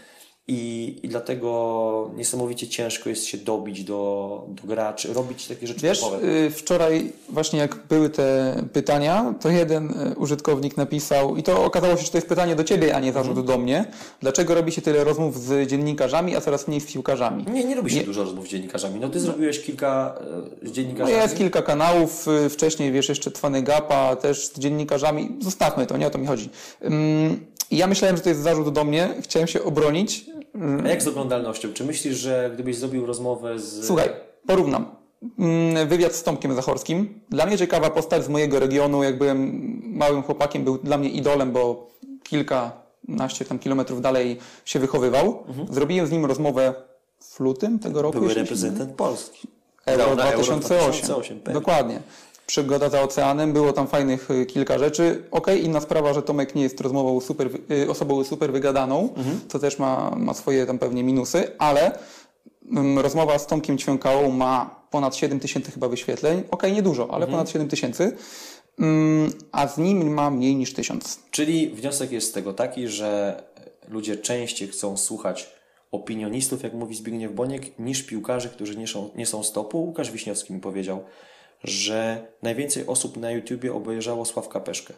I, 0.48 0.96
I 1.02 1.08
dlatego 1.08 2.10
niesamowicie 2.16 2.68
ciężko 2.68 3.08
jest 3.10 3.24
się 3.24 3.38
dobić 3.38 3.84
do, 3.84 4.44
do 4.48 4.68
graczy, 4.68 5.12
robić 5.12 5.46
takie 5.48 5.66
rzeczy 5.66 5.80
Wiesz, 5.80 6.00
topowe. 6.00 6.28
y, 6.28 6.50
wczoraj 6.50 7.12
właśnie 7.28 7.58
jak 7.58 7.76
były 7.88 8.10
te 8.10 8.56
pytania, 8.72 9.34
to 9.40 9.48
jeden 9.48 9.90
y, 10.12 10.14
użytkownik 10.18 10.76
napisał, 10.76 11.36
i 11.36 11.42
to 11.42 11.64
okazało 11.64 11.96
się, 11.96 12.02
że 12.04 12.10
to 12.10 12.16
jest 12.18 12.28
pytanie 12.28 12.56
do 12.56 12.64
Ciebie, 12.64 12.96
a 12.96 13.00
nie 13.00 13.12
zarzut 13.12 13.38
Mhm. 13.38 13.46
do 13.46 13.58
mnie, 13.58 13.84
dlaczego 14.20 14.54
robi 14.54 14.72
się 14.72 14.82
tyle 14.82 15.04
rozmów 15.04 15.40
z 15.40 15.68
dziennikarzami, 15.70 16.36
a 16.36 16.40
coraz 16.40 16.68
mniej 16.68 16.80
z 16.80 16.92
piłkarzami? 16.92 17.44
Nie, 17.52 17.64
nie 17.64 17.74
robi 17.74 17.90
się 17.90 17.96
Nie. 17.96 18.04
dużo 18.04 18.24
rozmów 18.24 18.46
z 18.46 18.48
dziennikarzami. 18.48 19.00
No 19.00 19.08
ty 19.08 19.20
zrobiłeś 19.20 19.60
kilka 19.60 20.14
e, 20.20 20.66
z 20.66 20.68
No 20.68 20.70
dziennikarzami. 20.72 21.16
jest 21.18 21.36
kilka 21.36 21.62
kanałów, 21.62 22.28
y, 22.46 22.48
wcześniej 22.48 22.92
wiesz 22.92 23.08
jeszcze 23.08 23.30
Twany 23.30 23.62
Gapa 23.62 24.16
też 24.16 24.46
z 24.46 24.58
dziennikarzami, 24.58 25.28
zostawmy 25.40 25.86
to, 25.86 25.96
nie 25.96 26.06
o 26.06 26.10
to 26.10 26.18
mi 26.18 26.26
chodzi. 26.26 26.48
Ym, 27.72 27.78
Ja 27.78 27.86
myślałem, 27.86 28.16
że 28.16 28.22
to 28.22 28.28
jest 28.28 28.40
zarzut 28.40 28.72
do 28.74 28.84
mnie, 28.84 29.14
chciałem 29.20 29.48
się 29.48 29.62
obronić. 29.64 30.26
A 30.84 30.88
jak 30.88 31.02
z 31.02 31.08
oglądalnością? 31.08 31.72
Czy 31.72 31.84
myślisz, 31.84 32.16
że 32.16 32.50
gdybyś 32.54 32.76
zrobił 32.76 33.06
rozmowę 33.06 33.58
z... 33.58 33.86
Słuchaj, 33.86 34.08
porównam. 34.46 34.86
Mm, 35.38 35.88
Wywiad 35.88 36.14
z 36.14 36.22
Tomkiem 36.22 36.54
Zachorskim. 36.54 37.20
Dla 37.28 37.46
mnie 37.46 37.58
ciekawa 37.58 37.90
postać 37.90 38.24
z 38.24 38.28
mojego 38.28 38.60
regionu. 38.60 39.02
Jak 39.02 39.18
byłem 39.18 39.80
małym 39.84 40.22
chłopakiem, 40.22 40.64
był 40.64 40.78
dla 40.78 40.98
mnie 40.98 41.08
idolem, 41.08 41.52
bo 41.52 41.90
kilkanaście 42.22 43.44
tam 43.44 43.58
kilometrów 43.58 44.00
dalej 44.00 44.36
się 44.64 44.78
wychowywał. 44.78 45.44
Zrobiłem 45.70 46.06
z 46.06 46.10
nim 46.10 46.26
rozmowę 46.26 46.74
w 47.20 47.40
lutym 47.40 47.78
tego 47.78 48.02
roku. 48.02 48.18
Były 48.20 48.34
reprezentant 48.34 48.92
Polski. 48.92 49.48
Euro 49.86 50.04
Grał 50.04 50.16
na 50.16 50.22
2008. 50.22 50.60
2008, 50.80 51.40
pewnie. 51.40 51.60
Dokładnie. 51.60 52.00
Przygoda 52.46 52.88
za 52.90 53.02
oceanem, 53.02 53.52
było 53.52 53.72
tam 53.72 53.86
fajnych 53.86 54.30
y, 54.30 54.46
kilka 54.46 54.78
rzeczy. 54.78 55.22
Okej, 55.30 55.64
inna 55.64 55.80
sprawa, 55.80 56.14
że 56.14 56.22
Tomek 56.22 56.54
nie 56.54 56.62
jest 56.62 56.80
rozmową 56.80 57.20
super, 57.20 57.48
y, 57.70 57.90
osobą 57.90 58.24
super 58.24 58.52
wygadaną, 58.52 59.08
Mhm. 59.16 59.40
to 59.48 59.58
też 59.58 59.78
ma, 59.78 60.10
ma 60.16 60.34
swoje 60.34 60.66
tam 60.66 60.78
pewnie 60.78 61.02
minusy, 61.02 61.50
ale 61.58 61.98
mm, 62.70 62.98
rozmowa 62.98 63.38
z 63.38 63.46
Tomkiem 63.46 63.78
Ćwiąkałą 63.78 64.30
ma 64.30 64.80
ponad 64.90 65.16
7 65.16 65.40
tysięcy 65.40 65.70
chyba 65.70 65.88
wyświetleń. 65.88 66.42
Okej, 66.50 66.72
niedużo, 66.72 67.02
ale 67.10 67.24
Mhm. 67.24 67.30
ponad 67.30 67.50
7 67.50 67.68
tysięcy. 67.68 68.16
Mm, 68.78 69.32
a 69.52 69.68
z 69.68 69.78
nim 69.78 70.14
ma 70.14 70.30
mniej 70.30 70.56
niż 70.56 70.74
tysiąc. 70.74 71.18
Czyli 71.30 71.68
wniosek 71.70 72.12
jest 72.12 72.28
z 72.28 72.32
tego 72.32 72.52
taki, 72.52 72.88
że 72.88 73.42
ludzie 73.88 74.16
częściej 74.16 74.68
chcą 74.68 74.96
słuchać 74.96 75.50
opinionistów, 75.92 76.62
jak 76.62 76.74
mówi 76.74 76.94
Zbigniew 76.94 77.32
Boniek, 77.34 77.78
niż 77.78 78.02
piłkarzy, 78.02 78.48
którzy 78.48 78.76
nie 78.76 78.86
są, 78.86 79.10
nie 79.16 79.26
są 79.26 79.42
stopu. 79.42 79.78
Łukasz 79.84 80.10
Wiśniewski 80.10 80.52
mi 80.54 80.60
powiedział, 80.60 81.04
że 81.64 82.26
najwięcej 82.42 82.86
osób 82.86 83.16
na 83.16 83.30
YouTubie 83.30 83.74
obejrzało 83.74 84.24
Sławka 84.24 84.60
Peszkę. 84.60 84.94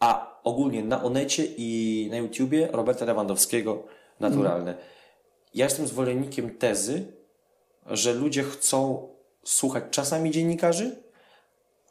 A 0.00 0.40
ogólnie 0.44 0.84
na 0.84 1.02
Onecie 1.02 1.44
i 1.56 2.08
na 2.10 2.16
YouTubie 2.16 2.68
Roberta 2.72 3.04
Lewandowskiego 3.04 3.82
naturalne. 4.20 4.74
Ja 5.54 5.64
jestem 5.64 5.86
zwolennikiem 5.86 6.50
tezy, 6.58 7.06
że 7.86 8.12
ludzie 8.12 8.42
chcą 8.42 9.08
słuchać 9.44 9.84
czasami 9.90 10.30
dziennikarzy, 10.30 10.96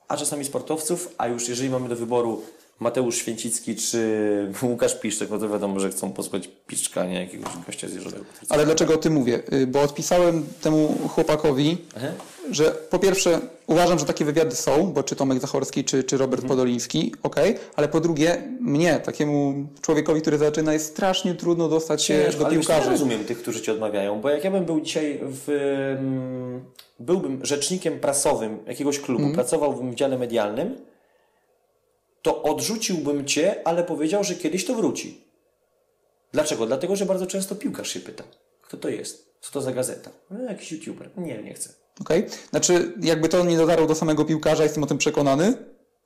a 0.08 0.18
czasami 0.18 0.46
sportowców, 0.46 1.16
a 1.18 1.28
już 1.28 1.50
jeżeli 1.50 1.70
mamy 1.70 1.90
do 1.90 1.96
wyboru 1.96 2.44
Mateusz 2.80 3.16
Święcicki 3.16 3.76
czy 3.76 4.08
Łukasz 4.70 4.96
Piszczek, 5.00 5.30
no 5.30 5.38
to 5.40 5.50
wiadomo, 5.50 5.80
że 5.80 5.90
chcą 5.90 6.12
posłuchać 6.12 6.50
Piszczka, 6.68 7.06
nie 7.06 7.20
jakiegoś 7.22 7.52
gościa 7.66 7.88
z 7.88 7.94
Jeżowego. 7.94 8.26
Ale 8.50 8.66
dlaczego 8.66 8.94
o 8.94 8.98
tym 8.98 9.14
mówię? 9.14 9.40
Y, 9.54 9.68
Bo 9.68 9.82
odpisałem 9.82 10.46
temu 10.62 10.98
chłopakowi, 11.10 11.78
Aha. 11.98 12.08
że 12.52 12.72
po 12.90 13.00
pierwsze 13.00 13.40
uważam, 13.68 14.00
że 14.00 14.06
takie 14.06 14.26
wywiady 14.26 14.56
są, 14.56 14.94
bo 14.94 15.04
czy 15.04 15.16
Tomek 15.16 15.40
Zachorski, 15.40 15.84
czy, 15.84 16.04
czy 16.04 16.18
Robert 16.18 16.46
Podoliński, 16.46 17.14
okej, 17.24 17.56
ale 17.76 17.88
po 17.88 18.00
drugie 18.00 18.42
mnie, 18.60 19.00
takiemu 19.06 19.54
człowiekowi, 19.82 20.22
który 20.22 20.38
zaczyna, 20.38 20.74
jest 20.74 20.86
strasznie 20.86 21.36
trudno 21.36 21.70
dostać 21.70 22.04
się 22.04 22.24
Ciężko, 22.24 22.40
do 22.40 22.46
ale 22.46 22.56
wiesz, 22.58 22.70
ja 22.70 22.74
piłkarzy. 22.76 22.92
rozumiem 22.92 23.26
tych, 23.26 23.38
którzy 23.42 23.62
Ci 23.62 23.72
odmawiają, 23.72 24.22
bo 24.22 24.30
jak 24.30 24.44
ja 24.44 24.52
bym 24.52 24.66
był 24.66 24.82
dzisiaj 24.82 25.20
w... 25.24 25.50
mm, 26.00 26.62
byłbym 27.00 27.46
rzecznikiem 27.46 28.00
prasowym 28.00 28.58
jakiegoś 28.68 29.00
klubu, 29.00 29.34
pracowałbym 29.34 29.92
w 29.92 29.96
dziale 29.96 30.18
medialnym, 30.18 30.76
to 32.24 32.44
odrzuciłbym 32.44 33.26
Cię, 33.26 33.68
ale 33.68 33.84
powiedział, 33.84 34.24
że 34.24 34.36
kiedyś 34.36 34.66
to 34.66 34.76
wróci. 34.76 35.22
Dlaczego? 36.32 36.66
Dlatego, 36.66 36.96
że 36.96 37.06
bardzo 37.06 37.28
często 37.28 37.56
piłkarz 37.56 37.90
się 37.90 38.00
pyta, 38.00 38.24
kto 38.62 38.78
to 38.78 38.90
jest, 38.90 39.34
co 39.42 39.52
to 39.52 39.62
za 39.62 39.72
gazeta, 39.72 40.12
no, 40.30 40.44
jakiś 40.44 40.72
youtuber, 40.72 41.10
nie, 41.18 41.44
nie 41.44 41.54
chcę. 41.54 41.70
Okej? 42.02 42.26
Znaczy, 42.50 42.94
jakby 43.02 43.30
to 43.30 43.46
nie 43.46 43.58
dotarło 43.58 43.88
do 43.88 43.96
samego 43.96 44.26
piłkarza, 44.26 44.64
jestem 44.64 44.84
o 44.84 44.88
tym 44.88 44.98
przekonany. 44.98 45.54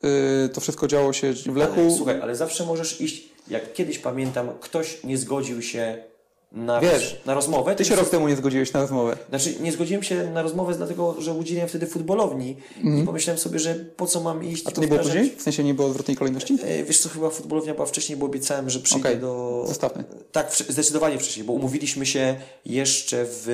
Yy, 0.03 0.49
to 0.49 0.61
wszystko 0.61 0.87
działo 0.87 1.13
się 1.13 1.33
w 1.33 1.55
Lechu. 1.55 1.79
Ale, 1.79 1.91
słuchaj, 1.91 2.21
ale 2.21 2.35
zawsze 2.35 2.65
możesz 2.65 3.01
iść, 3.01 3.29
jak 3.47 3.73
kiedyś 3.73 3.99
pamiętam, 3.99 4.49
ktoś 4.59 5.03
nie 5.03 5.17
zgodził 5.17 5.61
się 5.61 6.03
na, 6.51 6.79
Wiesz, 6.81 7.21
na 7.25 7.33
rozmowę. 7.33 7.75
Ty 7.75 7.85
się 7.85 7.95
rok 7.95 8.09
temu 8.09 8.27
nie 8.27 8.35
zgodziłeś 8.35 8.73
na 8.73 8.79
rozmowę. 8.81 9.17
Znaczy, 9.29 9.55
nie 9.59 9.71
zgodziłem 9.71 10.03
się 10.03 10.31
na 10.31 10.41
rozmowę 10.41 10.73
dlatego, 10.75 11.21
że 11.21 11.33
udzieliłem 11.33 11.69
wtedy 11.69 11.87
futbolowni 11.87 12.57
i 13.01 13.03
pomyślałem 13.05 13.37
sobie, 13.37 13.59
że 13.59 13.75
po 13.75 14.07
co 14.07 14.21
mam 14.21 14.43
iść 14.43 14.65
Mhm. 14.65 14.67
A 14.67 14.75
to 14.75 14.81
nie 14.81 14.87
było 14.87 14.99
później? 14.99 15.35
W 15.37 15.41
sensie 15.41 15.63
nie 15.63 15.73
było 15.73 15.87
odwrotnej 15.87 16.17
kolejności? 16.17 16.57
E, 16.63 16.83
Wiesz 16.83 16.99
co, 16.99 17.09
chyba 17.09 17.29
futbolownia 17.29 17.73
była 17.73 17.85
wcześniej, 17.85 18.17
bo 18.17 18.25
obiecałem, 18.25 18.69
że 18.69 18.79
przyjdę 18.79 19.09
Okej, 19.09 19.21
do... 19.21 19.63
zostawmy. 19.67 20.03
Tak, 20.31 20.51
zdecydowanie 20.69 21.17
wcześniej, 21.19 21.45
bo 21.45 21.53
umówiliśmy 21.53 22.05
się 22.05 22.35
jeszcze 22.65 23.25
w 23.27 23.47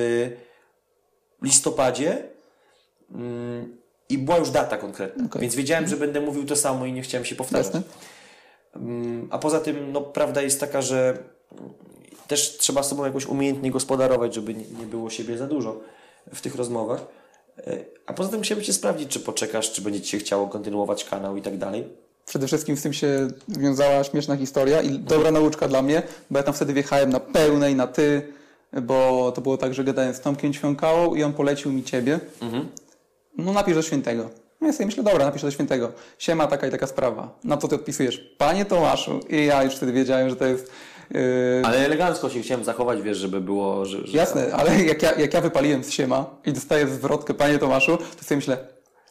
listopadzie 1.42 2.22
mm, 3.14 3.76
i 4.08 4.18
była 4.18 4.36
już 4.38 4.50
data 4.50 4.76
konkretna, 4.76 5.24
Okej. 5.24 5.40
więc 5.42 5.54
wiedziałem, 5.54 5.88
że 5.88 5.96
będę 5.96 6.20
mówił 6.20 6.44
to 6.46 6.56
samo 6.56 6.86
i 6.86 6.92
nie 6.92 7.02
chciałem 7.02 7.24
się 7.24 7.34
powtarzać. 7.34 7.66
Jasne. 7.66 7.82
Mm, 8.76 9.28
A 9.30 9.38
poza 9.38 9.60
tym, 9.60 9.92
no, 9.92 10.00
prawda 10.00 10.42
jest 10.42 10.60
taka, 10.60 10.82
że 10.82 11.18
mm, 11.52 11.74
też 12.28 12.56
trzeba 12.58 12.82
sobą 12.82 13.04
jakoś 13.04 13.26
umiejętnie 13.26 13.70
gospodarować, 13.70 14.34
żeby 14.34 14.54
nie, 14.54 14.86
było 14.90 15.10
siebie 15.10 15.38
za 15.38 15.46
dużo 15.46 15.80
w 16.34 16.40
tych 16.40 16.54
rozmowach. 16.54 17.00
E, 17.58 17.78
A 18.06 18.12
poza 18.12 18.28
tym 18.28 18.42
chciałbym 18.42 18.64
Cię 18.64 18.72
sprawdzić, 18.72 19.08
czy 19.08 19.20
poczekasz, 19.20 19.72
czy 19.72 19.82
będzie 19.82 20.00
Ci 20.00 20.10
się 20.10 20.18
chciało 20.18 20.48
kontynuować 20.48 21.04
kanał 21.04 21.36
i 21.36 21.42
tak 21.42 21.58
dalej. 21.58 21.84
Przede 22.26 22.46
wszystkim 22.46 22.76
z 22.76 22.82
tym 22.82 22.92
się 22.92 23.28
wiązała 23.48 24.04
śmieszna 24.04 24.36
historia 24.36 24.82
i 24.82 24.98
dobra 24.98 25.30
nauczka 25.30 25.68
dla 25.68 25.82
mnie, 25.82 26.02
bo 26.30 26.38
ja 26.38 26.42
tam 26.42 26.54
wtedy 26.54 26.72
wjechałem 26.72 27.10
na 27.10 27.20
pełnej, 27.20 27.74
na 27.74 27.86
ty. 27.86 28.32
bo 28.82 29.32
to 29.34 29.40
było 29.40 29.56
tak, 29.56 29.74
że 29.74 29.84
gadałem 29.84 30.14
z 30.14 30.20
Tomkiem 30.20 30.52
Ćwiąkałą 30.52 31.14
i 31.14 31.22
on 31.22 31.32
polecił 31.32 31.72
mi 31.72 31.84
ciebie. 31.84 32.20
No 33.38 33.52
napisz 33.52 33.74
do 33.74 33.82
świętego. 33.82 34.30
No 34.60 34.66
ja 34.66 34.72
sobie 34.72 34.86
myślę, 34.86 35.02
dobra, 35.02 35.24
napiszę 35.24 35.46
do 35.46 35.50
świętego. 35.50 35.92
Siema, 36.18 36.46
taka 36.46 36.66
i 36.66 36.70
taka 36.70 36.86
sprawa. 36.86 37.38
Na 37.44 37.56
co 37.56 37.68
ty 37.68 37.74
odpisujesz? 37.74 38.34
Panie 38.38 38.64
Tomaszu. 38.64 39.20
I 39.28 39.44
ja 39.46 39.62
już 39.64 39.74
wtedy 39.74 39.92
wiedziałem, 39.92 40.30
że 40.30 40.36
to 40.36 40.44
jest... 40.44 40.70
Yy... 41.10 41.20
Ale 41.64 41.78
elegancko 41.78 42.30
się 42.30 42.40
chciałem 42.40 42.64
zachować, 42.64 43.02
wiesz, 43.02 43.18
żeby 43.18 43.40
było... 43.40 43.84
Że, 43.84 44.06
że... 44.06 44.18
Jasne, 44.18 44.52
ale 44.52 44.84
jak 44.84 45.02
ja, 45.02 45.12
jak 45.12 45.34
ja 45.34 45.40
wypaliłem 45.40 45.84
z 45.84 45.90
siema 45.90 46.36
i 46.46 46.52
dostaję 46.52 46.88
zwrotkę, 46.88 47.34
panie 47.34 47.58
Tomaszu, 47.58 47.96
to 47.96 48.24
sobie 48.24 48.36
myślę, 48.36 48.68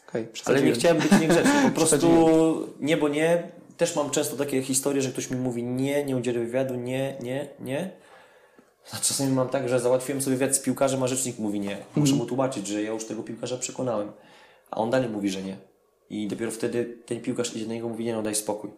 okej, 0.09 0.23
okay, 0.23 0.41
Ale 0.45 0.61
nie 0.61 0.71
chciałem 0.71 0.97
być 0.97 1.11
niegrzeczny, 1.21 1.61
po 1.63 1.79
prostu 1.79 2.67
nie, 2.79 2.97
bo 2.97 3.09
nie. 3.09 3.43
Też 3.77 3.95
mam 3.95 4.09
często 4.09 4.35
takie 4.35 4.61
historie, 4.61 5.01
że 5.01 5.09
ktoś 5.09 5.29
mi 5.29 5.37
mówi 5.37 5.63
nie, 5.63 6.05
nie 6.05 6.17
udzielę 6.17 6.39
wywiadu, 6.39 6.75
nie, 6.75 7.17
nie, 7.21 7.47
nie. 7.59 7.89
A 8.91 8.97
czasami 8.97 9.31
mam 9.31 9.49
tak, 9.49 9.69
że 9.69 9.79
załatwiłem 9.79 10.21
sobie 10.21 10.37
wywiad 10.37 10.55
z 10.55 10.59
piłkarzem, 10.59 11.03
a 11.03 11.07
rzecznik 11.07 11.39
mówi 11.39 11.59
nie. 11.59 11.77
Muszę 11.95 12.15
mu 12.15 12.25
tłumaczyć, 12.25 12.67
że 12.67 12.83
ja 12.83 12.91
już 12.91 13.05
tego 13.05 13.23
piłkarza 13.23 13.57
przekonałem. 13.57 14.11
A 14.71 14.77
on 14.77 14.89
dalej 14.89 15.09
mówi, 15.09 15.29
że 15.29 15.41
nie. 15.41 15.57
I 16.09 16.27
dopiero 16.27 16.51
wtedy 16.51 16.97
ten 17.05 17.21
piłkarz 17.21 17.55
idzie 17.55 17.65
do 17.65 17.73
niego 17.73 17.87
i 17.87 17.89
mówi 17.89 18.05
nie, 18.05 18.13
no 18.13 18.21
daj 18.21 18.35
spokój. 18.35 18.69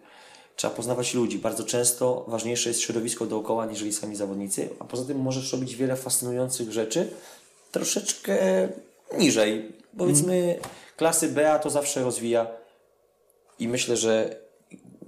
Trzeba 0.55 0.73
poznawać 0.73 1.13
ludzi. 1.13 1.39
Bardzo 1.39 1.63
często 1.63 2.25
ważniejsze 2.27 2.69
jest 2.69 2.81
środowisko 2.81 3.25
dookoła, 3.25 3.65
niżeli 3.65 3.93
sami 3.93 4.15
zawodnicy. 4.15 4.69
A 4.79 4.85
poza 4.85 5.05
tym 5.05 5.19
możesz 5.19 5.51
robić 5.51 5.75
wiele 5.75 5.95
fascynujących 5.95 6.71
rzeczy 6.71 7.09
troszeczkę 7.71 8.37
niżej. 9.17 9.71
Powiedzmy, 9.97 10.59
klasy 10.97 11.27
BA 11.27 11.59
to 11.59 11.69
zawsze 11.69 12.03
rozwija. 12.03 12.47
I 13.59 13.67
myślę, 13.67 13.97
że 13.97 14.35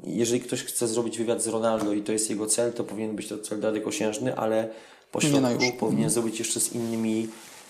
jeżeli 0.04 0.42
ktoś 0.42 0.64
chce 0.64 0.88
zrobić 0.88 1.18
wywiad 1.18 1.44
z 1.44 1.48
Ronaldo 1.48 1.94
i 1.94 2.02
to 2.02 2.12
jest 2.12 2.30
jego 2.30 2.46
cel, 2.48 2.74
to 2.74 2.84
powinien 2.84 3.16
być 3.16 3.28
to 3.28 3.38
cel 3.38 3.62
dalekosiężny, 3.62 4.36
ale 4.36 4.70
po 5.12 5.22
środku 5.22 5.42
no 5.42 5.72
powinien 5.80 6.10
zrobić 6.10 6.40
jeszcze 6.40 6.60
z 6.60 6.74
innymi, 6.74 7.28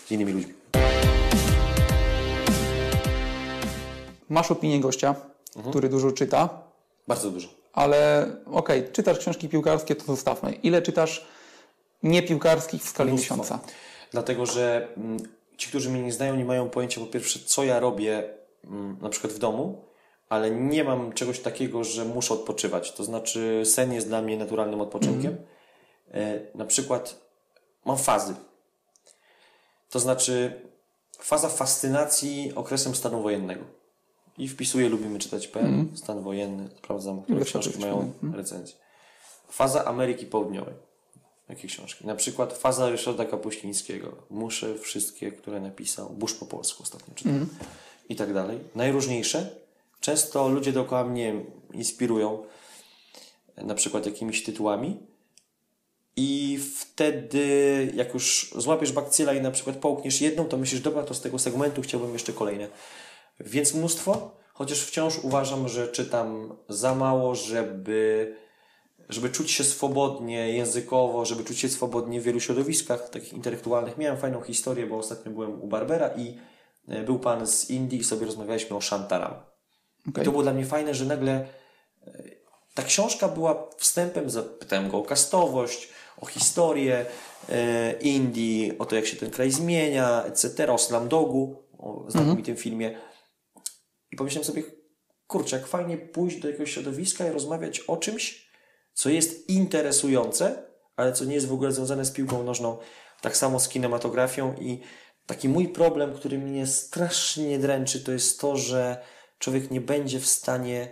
z 0.08 0.12
innymi 0.12 0.34
ludźmi. 0.34 0.54
Masz 4.30 4.52
opinię 4.52 4.80
gościa, 4.80 5.16
mhm. 5.56 5.72
który 5.72 5.90
dużo 5.90 6.12
czyta. 6.12 6.50
Bardzo 7.08 7.32
dużo. 7.32 7.57
Ale 7.78 8.26
okej, 8.46 8.80
okay, 8.80 8.94
czytasz 8.94 9.20
książki 9.20 9.50
piłkarskie, 9.50 9.96
to 9.96 10.06
zostawmy. 10.06 10.52
Ile 10.52 10.82
czytasz 10.82 11.26
niepiłkarskich 12.04 12.84
w 12.84 12.90
skali 12.90 13.10
Mnóstwo. 13.10 13.36
miesiąca? 13.36 13.60
Dlatego, 14.12 14.46
że 14.46 14.88
mm, 14.98 15.18
ci, 15.58 15.70
którzy 15.70 15.90
mnie 15.90 16.02
nie 16.02 16.12
znają, 16.12 16.36
nie 16.36 16.46
mają 16.46 16.70
pojęcia 16.70 17.02
po 17.02 17.08
pierwsze, 17.08 17.40
co 17.40 17.64
ja 17.64 17.80
robię 17.80 18.34
mm, 18.64 18.98
na 19.02 19.10
przykład 19.10 19.34
w 19.34 19.40
domu, 19.40 19.86
ale 20.30 20.52
nie 20.52 20.84
mam 20.84 21.14
czegoś 21.14 21.40
takiego, 21.40 21.84
że 21.84 22.06
muszę 22.06 22.34
odpoczywać. 22.34 22.92
To 22.92 23.04
znaczy, 23.04 23.62
sen 23.66 23.94
jest 23.94 24.08
dla 24.08 24.22
mnie 24.22 24.38
naturalnym 24.38 24.82
odpoczynkiem. 24.82 25.38
Mm. 26.12 26.40
Na 26.56 26.66
przykład 26.66 27.22
mam 27.86 27.98
fazy. 27.98 28.36
To 29.90 30.00
znaczy, 30.00 30.62
faza 31.20 31.50
fascynacji 31.50 32.52
okresem 32.56 32.96
stanu 32.96 33.22
wojennego. 33.22 33.77
I 34.38 34.48
wpisuję, 34.48 34.90
lubimy 34.90 35.20
czytać 35.20 35.48
PL, 35.48 35.66
mm. 35.66 35.98
stan 35.98 36.24
wojenny, 36.24 36.70
sprawdzam, 36.78 37.22
które 37.22 37.46
książki 37.46 37.80
mają 37.80 38.14
mm. 38.24 38.36
recenzję. 38.36 38.76
Faza 39.50 39.86
Ameryki 39.86 40.26
Południowej. 40.26 40.74
Jakie 41.50 41.68
książki? 41.68 42.08
Na 42.08 42.16
przykład 42.16 42.58
Faza 42.58 42.90
Ryszarda 42.90 43.26
Kapuścińskiego. 43.26 44.16
Muszę 44.30 44.78
wszystkie, 44.78 45.32
które 45.32 45.62
napisał. 45.62 46.10
Burz 46.10 46.34
po 46.34 46.46
polsku 46.46 46.84
ostatnio 46.84 47.16
czytałem. 47.16 47.38
Mm. 47.38 47.50
I 48.10 48.16
tak 48.16 48.34
dalej. 48.34 48.60
Najróżniejsze 48.76 49.50
Często 50.00 50.50
ludzie 50.50 50.72
dookoła 50.72 51.04
mnie 51.04 51.46
inspirują 51.74 52.44
na 53.58 53.76
przykład 53.76 54.06
jakimiś 54.06 54.44
tytułami 54.44 54.98
i 56.16 56.60
wtedy 56.76 57.92
jak 57.96 58.14
już 58.14 58.54
złapiesz 58.58 58.92
bakcyla 58.92 59.34
i 59.34 59.42
na 59.42 59.52
przykład 59.52 59.76
połkniesz 59.76 60.22
jedną, 60.22 60.46
to 60.46 60.58
myślisz, 60.58 60.82
dobra, 60.82 61.04
to 61.04 61.14
z 61.14 61.22
tego 61.22 61.40
segmentu 61.40 61.82
chciałbym 61.82 62.14
jeszcze 62.14 62.34
kolejne. 62.34 62.68
Więc 63.40 63.74
mnóstwo, 63.74 64.38
chociaż 64.54 64.82
wciąż 64.82 65.20
uważam, 65.20 65.68
że 65.68 65.88
czytam 65.88 66.58
za 66.70 66.96
mało, 66.96 67.36
żeby, 67.36 68.36
żeby 69.10 69.30
czuć 69.30 69.52
się 69.52 69.64
swobodnie 69.64 70.54
językowo, 70.54 71.26
żeby 71.26 71.44
czuć 71.44 71.60
się 71.60 71.70
swobodnie 71.70 72.22
w 72.22 72.24
wielu 72.24 72.40
środowiskach 72.40 73.10
takich 73.10 73.34
intelektualnych. 73.34 73.98
Miałem 73.98 74.18
fajną 74.18 74.42
historię, 74.42 74.86
bo 74.86 74.98
ostatnio 74.98 75.32
byłem 75.32 75.62
u 75.62 75.68
Barbera 75.68 76.08
i 76.08 76.38
e, 76.88 77.04
był 77.04 77.20
pan 77.20 77.48
z 77.48 77.70
Indii 77.70 78.00
i 78.00 78.04
sobie 78.04 78.26
rozmawialiśmy 78.26 78.78
o 78.78 78.82
Shantaram. 78.82 79.34
Okay. 80.10 80.24
I 80.24 80.26
to 80.26 80.32
było 80.32 80.44
dla 80.44 80.54
mnie 80.54 80.66
fajne, 80.66 80.94
że 80.94 81.06
nagle 81.06 81.48
e, 82.08 82.24
ta 82.74 82.84
książka 82.84 83.28
była 83.28 83.70
wstępem, 83.78 84.30
zapytałem 84.30 84.90
go 84.90 84.98
o 84.98 85.04
kastowość, 85.04 85.90
o 86.22 86.26
historię 86.26 87.06
e, 87.50 87.92
Indii, 87.92 88.78
o 88.80 88.86
to, 88.86 88.96
jak 88.96 89.06
się 89.06 89.18
ten 89.18 89.30
kraj 89.30 89.52
zmienia, 89.52 90.24
etc., 90.24 90.74
o 90.74 90.78
Slamdogu, 90.78 91.64
o 91.78 92.06
znakomitym 92.08 92.52
mm 92.52 92.58
-hmm. 92.58 92.64
filmie. 92.64 92.98
I 94.18 94.20
pomyślałem 94.20 94.46
sobie, 94.46 94.64
kurczę, 95.28 95.58
jak 95.58 95.68
fajnie 95.68 95.98
pójść 95.98 96.40
do 96.40 96.48
jakiegoś 96.48 96.72
środowiska 96.72 97.28
i 97.28 97.32
rozmawiać 97.32 97.80
o 97.80 97.98
czymś, 97.98 98.52
co 98.94 99.10
jest 99.10 99.50
interesujące, 99.50 100.64
ale 100.96 101.14
co 101.14 101.26
nie 101.26 101.36
jest 101.36 101.48
w 101.48 101.54
ogóle 101.54 101.72
związane 101.72 102.06
z 102.06 102.12
piłką 102.12 102.44
nożną, 102.44 102.78
tak 103.22 103.38
samo 103.38 103.60
z 103.60 103.70
kinematografią 103.70 104.56
i 104.60 104.82
taki 105.26 105.50
mój 105.50 105.68
problem, 105.70 106.14
który 106.14 106.40
mnie 106.40 106.68
strasznie 106.68 107.60
dręczy, 107.60 108.04
to 108.04 108.12
jest 108.12 108.40
to, 108.40 108.58
że 108.58 108.98
człowiek 109.40 109.72
nie 109.72 109.82
będzie 109.82 110.20
w 110.20 110.28
stanie 110.28 110.92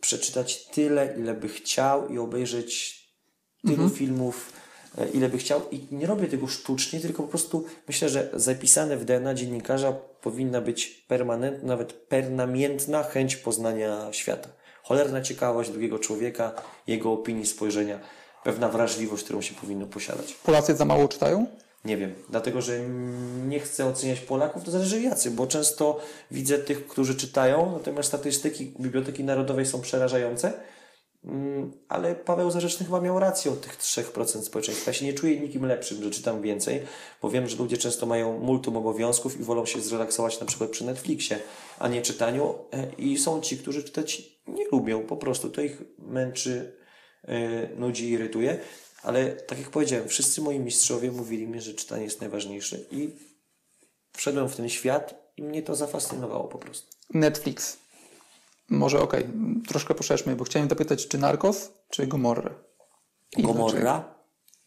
przeczytać 0.00 0.66
tyle, 0.66 1.14
ile 1.18 1.34
by 1.34 1.48
chciał 1.48 2.08
i 2.08 2.18
obejrzeć 2.18 3.04
tylu 3.62 3.82
mhm. 3.82 3.90
filmów, 3.90 4.52
ile 5.14 5.28
by 5.28 5.38
chciał. 5.38 5.60
I 5.70 5.86
nie 5.90 6.06
robię 6.06 6.28
tego 6.28 6.46
sztucznie, 6.46 7.00
tylko 7.00 7.22
po 7.22 7.28
prostu 7.28 7.64
myślę, 7.88 8.08
że 8.08 8.30
zapisane 8.34 8.96
w 8.96 9.04
DNA 9.04 9.34
dziennikarza 9.34 9.92
powinna 10.20 10.60
być 10.60 10.86
permanentna, 11.08 11.68
nawet 11.68 11.92
pernamiętna 11.92 13.02
chęć 13.02 13.36
poznania 13.36 14.08
świata. 14.12 14.48
Cholerna 14.82 15.22
ciekawość 15.22 15.70
drugiego 15.70 15.98
człowieka, 15.98 16.52
jego 16.86 17.12
opinii, 17.12 17.46
spojrzenia, 17.46 18.00
pewna 18.44 18.68
wrażliwość, 18.68 19.24
którą 19.24 19.40
się 19.40 19.54
powinno 19.54 19.86
posiadać. 19.86 20.32
Polacy 20.32 20.74
za 20.74 20.84
mało 20.84 21.08
czytają? 21.08 21.46
Nie 21.84 21.96
wiem, 21.96 22.14
dlatego 22.30 22.62
że 22.62 22.80
nie 23.46 23.60
chcę 23.60 23.86
oceniać 23.86 24.20
Polaków, 24.20 24.64
to 24.64 24.70
zależy 24.70 25.02
jacy, 25.02 25.30
bo 25.30 25.46
często 25.46 26.00
widzę 26.30 26.58
tych, 26.58 26.86
którzy 26.86 27.14
czytają, 27.14 27.72
natomiast 27.72 28.08
statystyki 28.08 28.72
Biblioteki 28.80 29.24
Narodowej 29.24 29.66
są 29.66 29.80
przerażające, 29.80 30.52
ale 31.88 32.14
Paweł 32.14 32.50
Zarzeczny 32.50 32.86
chyba 32.86 33.00
miał 33.00 33.18
rację 33.18 33.52
o 33.52 33.56
tych 33.56 33.78
3% 33.78 34.42
społeczeństwa. 34.42 34.90
Ja 34.90 34.94
się 34.94 35.04
nie 35.04 35.12
czuję 35.12 35.40
nikim 35.40 35.66
lepszym, 35.66 36.02
że 36.02 36.10
czytam 36.10 36.42
więcej, 36.42 36.82
bo 37.22 37.30
wiem, 37.30 37.48
że 37.48 37.56
ludzie 37.56 37.76
często 37.76 38.06
mają 38.06 38.38
multum 38.38 38.76
obowiązków 38.76 39.40
i 39.40 39.44
wolą 39.44 39.66
się 39.66 39.80
zrelaksować 39.80 40.40
na 40.40 40.46
przykład 40.46 40.70
przy 40.70 40.84
Netflixie, 40.84 41.38
a 41.78 41.88
nie 41.88 42.02
czytaniu 42.02 42.54
e, 42.72 42.86
i 42.98 43.18
są 43.18 43.40
ci, 43.40 43.58
którzy 43.58 43.84
czytać 43.84 44.22
nie 44.48 44.68
lubią, 44.68 45.02
po 45.02 45.16
prostu 45.16 45.50
to 45.50 45.60
ich 45.60 45.82
męczy, 45.98 46.76
e, 47.22 47.68
nudzi, 47.76 48.10
irytuje. 48.10 48.58
Ale 49.02 49.30
tak 49.30 49.58
jak 49.58 49.70
powiedziałem, 49.70 50.08
wszyscy 50.08 50.40
moi 50.40 50.58
mistrzowie 50.58 51.12
mówili 51.12 51.46
mi, 51.46 51.60
że 51.60 51.74
czytanie 51.74 52.04
jest 52.04 52.20
najważniejsze 52.20 52.78
i 52.90 53.10
wszedłem 54.12 54.48
w 54.48 54.56
ten 54.56 54.68
świat 54.68 55.32
i 55.36 55.42
mnie 55.42 55.62
to 55.62 55.74
zafascynowało 55.74 56.44
po 56.44 56.58
prostu. 56.58 56.86
Netflix. 57.14 57.83
Może 58.70 59.00
okej, 59.00 59.24
okay. 59.24 59.62
troszkę 59.68 59.94
poszerzmy, 59.94 60.36
bo 60.36 60.44
chciałem 60.44 60.68
dopytać, 60.68 61.08
czy 61.08 61.18
Narcos, 61.18 61.72
czy 61.90 62.06
Gomorra? 62.06 62.54
Gomorra, 63.38 64.14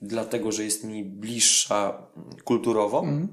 dlatego, 0.02 0.52
że 0.52 0.64
jest 0.64 0.84
mi 0.84 1.04
bliższa 1.04 2.08
kulturowo. 2.44 3.00
Mm. 3.00 3.28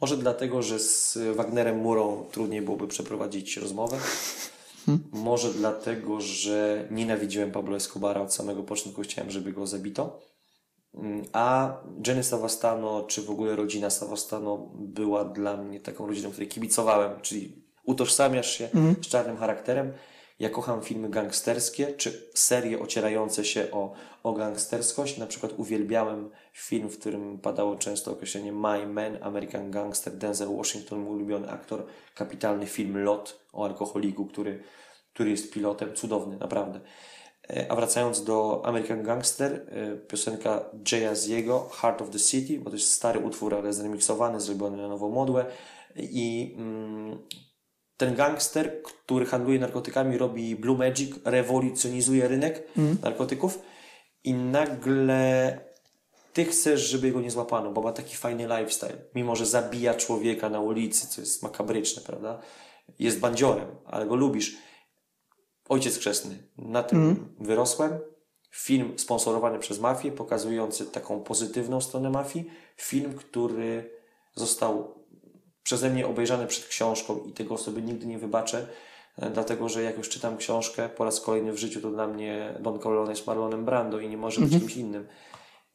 Może 0.00 0.16
dlatego, 0.16 0.62
że 0.62 0.78
z 0.78 1.18
Wagnerem 1.36 1.78
Murą 1.78 2.24
trudniej 2.32 2.62
byłoby 2.62 2.88
przeprowadzić 2.88 3.56
rozmowę. 3.56 3.98
Hmm. 4.86 5.04
Może 5.12 5.52
dlatego, 5.52 6.20
że 6.20 6.88
nienawidziłem 6.90 7.52
Pablo 7.52 7.76
Escobara 7.76 8.20
od 8.20 8.34
samego 8.34 8.62
początku, 8.62 9.02
chciałem, 9.02 9.30
żeby 9.30 9.52
go 9.52 9.66
zabito. 9.66 10.20
A 11.32 11.76
Jenny 12.06 12.22
Savastano, 12.22 13.02
czy 13.02 13.22
w 13.22 13.30
ogóle 13.30 13.56
rodzina 13.56 13.90
Savastano 13.90 14.70
była 14.74 15.24
dla 15.24 15.56
mnie 15.56 15.80
taką 15.80 16.06
rodziną, 16.06 16.30
której 16.30 16.48
kibicowałem, 16.48 17.20
czyli 17.20 17.59
utożsamiasz 17.90 18.58
się 18.58 18.68
mm. 18.74 18.94
z 19.04 19.08
czarnym 19.08 19.36
charakterem. 19.36 19.92
Ja 20.40 20.50
kocham 20.50 20.82
filmy 20.82 21.08
gangsterskie, 21.08 21.86
czy 21.86 22.30
serie 22.34 22.80
ocierające 22.80 23.44
się 23.44 23.70
o, 23.70 23.92
o 24.22 24.32
gangsterskość. 24.32 25.18
Na 25.18 25.26
przykład 25.26 25.52
uwielbiałem 25.56 26.30
film, 26.52 26.88
w 26.88 26.98
którym 26.98 27.38
padało 27.38 27.76
często 27.76 28.12
określenie 28.12 28.52
My 28.52 28.86
Man, 28.86 29.18
American 29.20 29.70
Gangster, 29.70 30.16
Denzel 30.16 30.56
Washington, 30.56 30.98
mój 31.00 31.14
ulubiony 31.14 31.50
aktor. 31.50 31.86
Kapitalny 32.14 32.66
film 32.66 33.04
Lot 33.04 33.40
o 33.52 33.64
alkoholiku, 33.64 34.26
który, 34.26 34.62
który 35.14 35.30
jest 35.30 35.52
pilotem. 35.52 35.94
Cudowny, 35.94 36.36
naprawdę. 36.36 36.80
E, 37.50 37.72
a 37.72 37.76
wracając 37.76 38.24
do 38.24 38.62
American 38.64 39.02
Gangster, 39.02 39.52
e, 39.52 39.96
piosenka 39.96 40.64
Jaya 40.92 41.14
Ziego, 41.14 41.68
Heart 41.72 42.02
of 42.02 42.10
the 42.10 42.18
City, 42.18 42.60
bo 42.60 42.70
to 42.70 42.76
jest 42.76 42.92
stary 42.92 43.20
utwór, 43.20 43.54
ale 43.54 43.72
zremiksowany, 43.72 44.40
zrobiony 44.40 44.76
na 44.76 44.88
nową 44.88 45.10
modłę. 45.10 45.46
I 45.96 46.54
mm, 46.58 47.18
ten 48.00 48.14
gangster, 48.14 48.82
który 48.82 49.26
handluje 49.26 49.58
narkotykami, 49.58 50.18
robi 50.18 50.56
Blue 50.56 50.78
Magic, 50.78 51.14
rewolucjonizuje 51.24 52.28
rynek 52.28 52.68
mm. 52.76 52.96
narkotyków 53.02 53.58
i 54.24 54.34
nagle 54.34 55.58
ty 56.32 56.44
chcesz, 56.44 56.80
żeby 56.80 57.10
go 57.10 57.20
nie 57.20 57.30
złapano, 57.30 57.72
bo 57.72 57.82
ma 57.82 57.92
taki 57.92 58.16
fajny 58.16 58.42
lifestyle. 58.46 58.96
Mimo, 59.14 59.36
że 59.36 59.46
zabija 59.46 59.94
człowieka 59.94 60.48
na 60.48 60.60
ulicy, 60.60 61.08
co 61.08 61.20
jest 61.20 61.42
makabryczne, 61.42 62.02
prawda? 62.02 62.40
Jest 62.98 63.18
bandziorem, 63.18 63.68
ale 63.84 64.06
go 64.06 64.16
lubisz. 64.16 64.56
Ojciec 65.68 65.98
Chrzestny. 65.98 66.48
Na 66.58 66.82
tym 66.82 67.02
mm. 67.02 67.34
wyrosłem. 67.40 67.98
Film 68.50 68.98
sponsorowany 68.98 69.58
przez 69.58 69.78
mafię, 69.78 70.12
pokazujący 70.12 70.86
taką 70.86 71.20
pozytywną 71.20 71.80
stronę 71.80 72.10
mafii. 72.10 72.50
Film, 72.76 73.14
który 73.14 73.90
został 74.34 74.99
przeze 75.70 75.90
mnie 75.90 76.06
obejrzany 76.06 76.46
przed 76.46 76.66
książką 76.66 77.24
i 77.28 77.32
tego 77.32 77.58
sobie 77.58 77.82
nigdy 77.82 78.06
nie 78.06 78.18
wybaczę, 78.18 78.66
e, 79.18 79.30
dlatego 79.30 79.68
że 79.68 79.82
jak 79.82 79.98
już 79.98 80.08
czytam 80.08 80.36
książkę 80.36 80.88
po 80.88 81.04
raz 81.04 81.20
kolejny 81.20 81.52
w 81.52 81.56
życiu, 81.56 81.80
to 81.80 81.90
dla 81.90 82.06
mnie 82.06 82.54
Don 82.60 82.78
Corleone 82.78 83.10
jest 83.10 83.26
Marlonem 83.26 83.64
Brando 83.64 84.00
i 84.00 84.08
nie 84.08 84.16
może 84.16 84.40
być 84.40 84.52
mm 84.52 84.60
-hmm. 84.60 84.62
kimś 84.62 84.76
innym. 84.76 85.06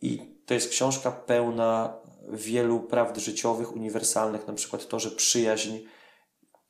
I 0.01 0.19
to 0.45 0.53
jest 0.53 0.69
książka 0.69 1.11
pełna 1.11 1.97
wielu 2.29 2.79
prawd 2.79 3.17
życiowych, 3.17 3.75
uniwersalnych, 3.75 4.47
na 4.47 4.53
przykład 4.53 4.87
to, 4.87 4.99
że 4.99 5.11
przyjaźń 5.11 5.77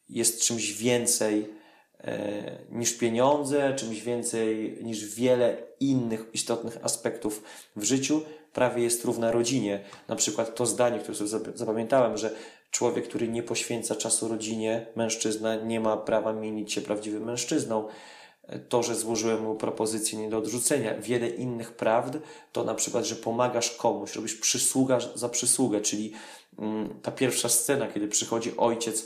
jest 0.10 0.42
czymś 0.42 0.74
więcej 0.74 1.50
e, 2.00 2.58
niż 2.70 2.98
pieniądze, 2.98 3.74
czymś 3.76 4.02
więcej 4.02 4.80
niż 4.84 5.16
wiele 5.16 5.58
innych 5.80 6.26
istotnych 6.34 6.78
aspektów 6.82 7.44
w 7.76 7.84
życiu, 7.84 8.22
prawie 8.54 8.84
jest 8.84 9.06
równa 9.06 9.32
rodzinie. 9.32 9.84
Na 10.08 10.16
przykład 10.16 10.56
to 10.56 10.66
zdanie, 10.66 11.00
które 11.00 11.18
sobie 11.18 11.58
zapamiętałem, 11.58 12.18
że 12.18 12.36
człowiek, 12.76 13.08
który 13.08 13.28
nie 13.28 13.44
poświęca 13.44 13.96
czasu 13.96 14.28
rodzinie, 14.28 14.88
mężczyzna, 14.96 15.56
nie 15.56 15.80
ma 15.80 15.98
prawa 15.98 16.34
mienić 16.34 16.74
się 16.74 16.82
prawdziwym 16.82 17.24
mężczyzną 17.24 17.88
to, 18.70 18.84
że 18.84 18.96
złożyłem 18.96 19.44
mu 19.44 19.56
propozycję 19.56 20.20
nie 20.20 20.30
do 20.30 20.38
odrzucenia. 20.38 21.00
Wiele 21.00 21.30
innych 21.30 21.72
prawd 21.72 22.20
to 22.52 22.64
na 22.64 22.76
przykład, 22.76 23.06
że 23.06 23.16
pomagasz 23.16 23.72
komuś, 23.72 24.16
robisz 24.16 24.36
przysługa 24.36 25.00
za 25.16 25.30
przysługę, 25.30 25.82
czyli 25.82 26.14
mm, 26.60 27.00
ta 27.02 27.12
pierwsza 27.12 27.50
scena, 27.50 27.88
kiedy 27.88 28.08
przychodzi 28.08 28.58
ojciec 28.58 29.06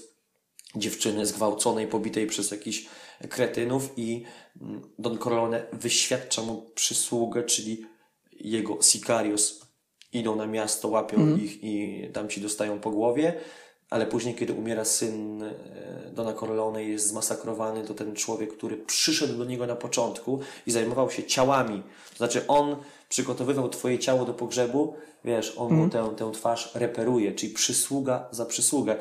dziewczyny 0.76 1.26
zgwałconej, 1.26 1.88
pobitej 1.88 2.28
przez 2.28 2.52
jakichś 2.52 2.86
kretynów 3.30 3.94
i 3.98 4.24
mm, 4.62 4.82
Don 5.00 5.18
Corleone 5.18 5.66
wyświadcza 5.74 6.42
mu 6.42 6.62
przysługę, 6.76 7.44
czyli 7.44 7.86
jego 8.32 8.82
sicarios 8.82 9.69
idą 10.14 10.36
na 10.36 10.48
miasto, 10.48 10.88
łapią 10.88 11.18
mm. 11.18 11.42
ich 11.42 11.64
i 11.64 12.04
tam 12.14 12.30
ci 12.30 12.42
dostają 12.42 12.80
po 12.80 12.92
głowie 12.92 13.34
ale 13.90 14.06
później, 14.06 14.36
kiedy 14.36 14.54
umiera 14.54 14.86
syn 14.86 15.44
e, 15.44 15.54
Dona 16.14 16.34
Corleone 16.34 16.84
i 16.84 16.92
jest 16.92 17.08
zmasakrowany, 17.08 17.84
to 17.84 17.94
ten 17.94 18.16
człowiek, 18.16 18.54
który 18.58 18.78
przyszedł 18.78 19.38
do 19.38 19.46
niego 19.46 19.68
na 19.68 19.76
początku 19.76 20.40
i 20.68 20.72
zajmował 20.72 21.12
się 21.12 21.24
ciałami, 21.24 21.84
to 22.10 22.18
znaczy 22.18 22.48
on 22.48 22.76
przygotowywał 23.10 23.70
twoje 23.70 24.00
ciało 24.00 24.26
do 24.26 24.34
pogrzebu, 24.34 24.96
wiesz, 25.26 25.54
on 25.58 25.74
mu 25.74 25.84
mhm. 25.84 26.16
tę, 26.16 26.16
tę 26.26 26.32
twarz 26.32 26.76
reperuje, 26.76 27.32
czyli 27.32 27.54
przysługa 27.54 28.28
za 28.32 28.46
przysługę. 28.46 28.96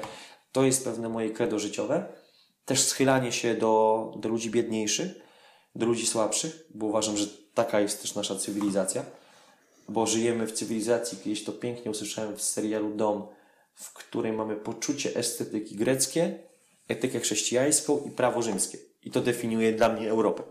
To 0.52 0.64
jest 0.64 0.84
pewne 0.84 1.08
moje 1.08 1.30
credo 1.30 1.58
życiowe. 1.58 2.06
Też 2.64 2.82
schylanie 2.82 3.32
się 3.32 3.54
do, 3.54 4.12
do 4.16 4.28
ludzi 4.28 4.50
biedniejszych, 4.50 5.08
do 5.74 5.86
ludzi 5.86 6.06
słabszych, 6.06 6.66
bo 6.74 6.86
uważam, 6.86 7.16
że 7.16 7.26
taka 7.54 7.80
jest 7.80 8.02
też 8.02 8.14
nasza 8.14 8.36
cywilizacja, 8.36 9.04
bo 9.88 10.06
żyjemy 10.06 10.46
w 10.46 10.52
cywilizacji, 10.52 11.18
kiedyś 11.24 11.44
to 11.44 11.52
pięknie 11.52 11.90
usłyszałem 11.90 12.36
w 12.36 12.42
serialu 12.42 12.94
Dom, 12.94 13.26
w 13.74 13.92
której 13.92 14.32
mamy 14.32 14.56
poczucie 14.56 15.16
estetyki 15.16 15.76
greckie, 15.76 16.38
etykę 16.88 17.20
chrześcijańską 17.20 18.04
i 18.06 18.10
prawo 18.10 18.42
rzymskie. 18.42 18.78
I 19.02 19.10
to 19.10 19.20
definiuje 19.20 19.72
dla 19.72 19.88
mnie 19.88 20.10
Europę. 20.10 20.42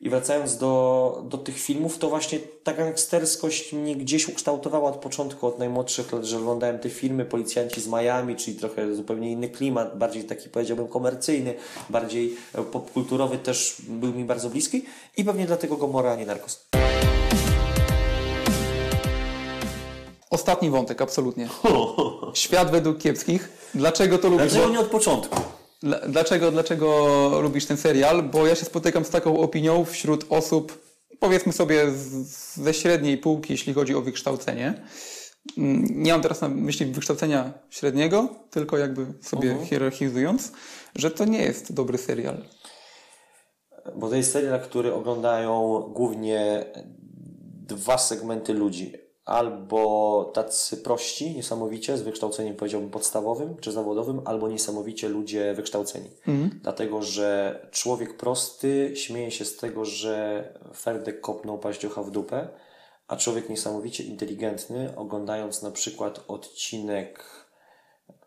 I 0.00 0.10
wracając 0.10 0.56
do, 0.56 1.24
do 1.28 1.38
tych 1.38 1.58
filmów, 1.58 1.98
to 1.98 2.08
właśnie 2.08 2.38
ta 2.38 2.74
gangsterskość 2.74 3.72
mnie 3.72 3.96
gdzieś 3.96 4.28
ukształtowała 4.28 4.90
od 4.90 4.96
początku, 4.96 5.46
od 5.46 5.58
najmłodszych 5.58 6.12
lat, 6.12 6.24
że 6.24 6.38
oglądałem 6.38 6.78
te 6.78 6.90
filmy, 6.90 7.24
Policjanci 7.24 7.80
z 7.80 7.88
Miami, 7.88 8.36
czyli 8.36 8.56
trochę 8.56 8.94
zupełnie 8.94 9.32
inny 9.32 9.48
klimat, 9.48 9.98
bardziej 9.98 10.24
taki 10.24 10.48
powiedziałbym 10.48 10.88
komercyjny, 10.88 11.54
bardziej 11.90 12.36
popkulturowy 12.72 13.38
też 13.38 13.76
był 13.88 14.12
mi 14.12 14.24
bardzo 14.24 14.50
bliski 14.50 14.84
i 15.16 15.24
pewnie 15.24 15.46
dlatego 15.46 15.76
Gomora, 15.76 16.12
a 16.12 16.16
nie. 16.16 16.26
Ostatni 20.30 20.70
wątek, 20.70 21.02
absolutnie. 21.02 21.48
Świat 22.34 22.70
według 22.70 22.98
kiepskich. 22.98 23.48
Dlaczego 23.74 24.18
to 24.18 24.28
lubisz? 24.28 24.52
Dlaczego 24.52 24.72
nie 24.72 24.80
od 24.80 24.86
początku? 24.86 25.40
Dlaczego, 26.08 26.50
dlaczego 26.50 27.40
lubisz 27.42 27.66
ten 27.66 27.76
serial? 27.76 28.22
Bo 28.22 28.46
ja 28.46 28.54
się 28.54 28.64
spotykam 28.64 29.04
z 29.04 29.10
taką 29.10 29.38
opinią 29.38 29.84
wśród 29.84 30.26
osób, 30.28 30.78
powiedzmy 31.20 31.52
sobie, 31.52 31.90
ze 32.54 32.74
średniej 32.74 33.18
półki, 33.18 33.52
jeśli 33.52 33.74
chodzi 33.74 33.94
o 33.94 34.02
wykształcenie. 34.02 34.82
Mm, 35.58 35.86
nie 35.90 36.12
mam 36.12 36.22
teraz 36.22 36.40
na 36.40 36.48
myśli 36.48 36.86
wykształcenia 36.86 37.52
średniego, 37.70 38.28
tylko 38.50 38.78
jakby 38.78 39.06
sobie 39.22 39.54
uh-huh. 39.54 39.66
hierarchizując, 39.66 40.52
że 40.94 41.10
to 41.10 41.24
nie 41.24 41.42
jest 41.42 41.74
dobry 41.74 41.98
serial. 41.98 42.44
Bo 43.96 44.08
to 44.08 44.16
jest 44.16 44.32
serial, 44.32 44.60
który 44.60 44.94
oglądają 44.94 45.80
głównie 45.94 46.64
dwa 47.66 47.98
segmenty 47.98 48.54
ludzi 48.54 49.05
albo 49.26 50.30
tacy 50.34 50.76
prości, 50.76 51.30
niesamowicie, 51.30 51.98
z 51.98 52.02
wykształceniem 52.02 52.56
powiedziałbym 52.56 52.90
podstawowym 52.90 53.56
czy 53.56 53.72
zawodowym, 53.72 54.20
albo 54.24 54.48
niesamowicie 54.48 55.08
ludzie 55.08 55.54
wykształceni. 55.54 56.10
Mhm. 56.26 56.60
Dlatego, 56.62 57.02
że 57.02 57.60
człowiek 57.70 58.16
prosty 58.16 58.92
śmieje 58.96 59.30
się 59.30 59.44
z 59.44 59.56
tego, 59.56 59.84
że 59.84 60.44
Ferdek 60.76 61.20
kopnął 61.20 61.58
paździocha 61.58 62.02
w 62.02 62.10
dupę, 62.10 62.48
a 63.08 63.16
człowiek 63.16 63.48
niesamowicie 63.48 64.04
inteligentny, 64.04 64.96
oglądając 64.96 65.62
na 65.62 65.70
przykład 65.70 66.24
odcinek 66.28 67.24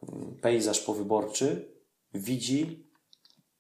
mm, 0.10 0.38
Pejzaż 0.42 0.80
powyborczy, 0.80 1.76
widzi 2.14 2.90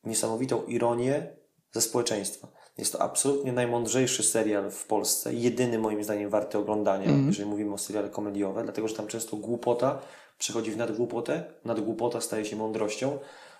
niesamowitą 0.03 0.63
ironię 0.63 1.35
ze 1.71 1.81
społeczeństwa. 1.81 2.47
Jest 2.79 2.93
to 2.93 3.01
absolutnie 3.01 3.53
najmądrzejszy 3.53 4.23
serial 4.23 4.71
w 4.71 4.85
Polsce, 4.85 5.33
jedyny 5.33 5.79
moim 5.79 6.03
zdaniem 6.03 6.29
warty 6.29 6.57
oglądania, 6.57 7.05
mm. 7.05 7.27
jeżeli 7.27 7.49
mówimy 7.49 7.73
o 7.73 7.77
seriale 7.77 8.09
komediowe, 8.09 8.63
dlatego 8.63 8.87
że 8.87 8.95
tam 8.95 9.07
często 9.07 9.37
głupota 9.37 10.01
przechodzi 10.37 10.71
w 10.71 10.77
nadgłupotę, 10.77 11.43
nadgłupota 11.65 12.21
staje 12.21 12.45
się 12.45 12.55
mądrością, 12.55 13.19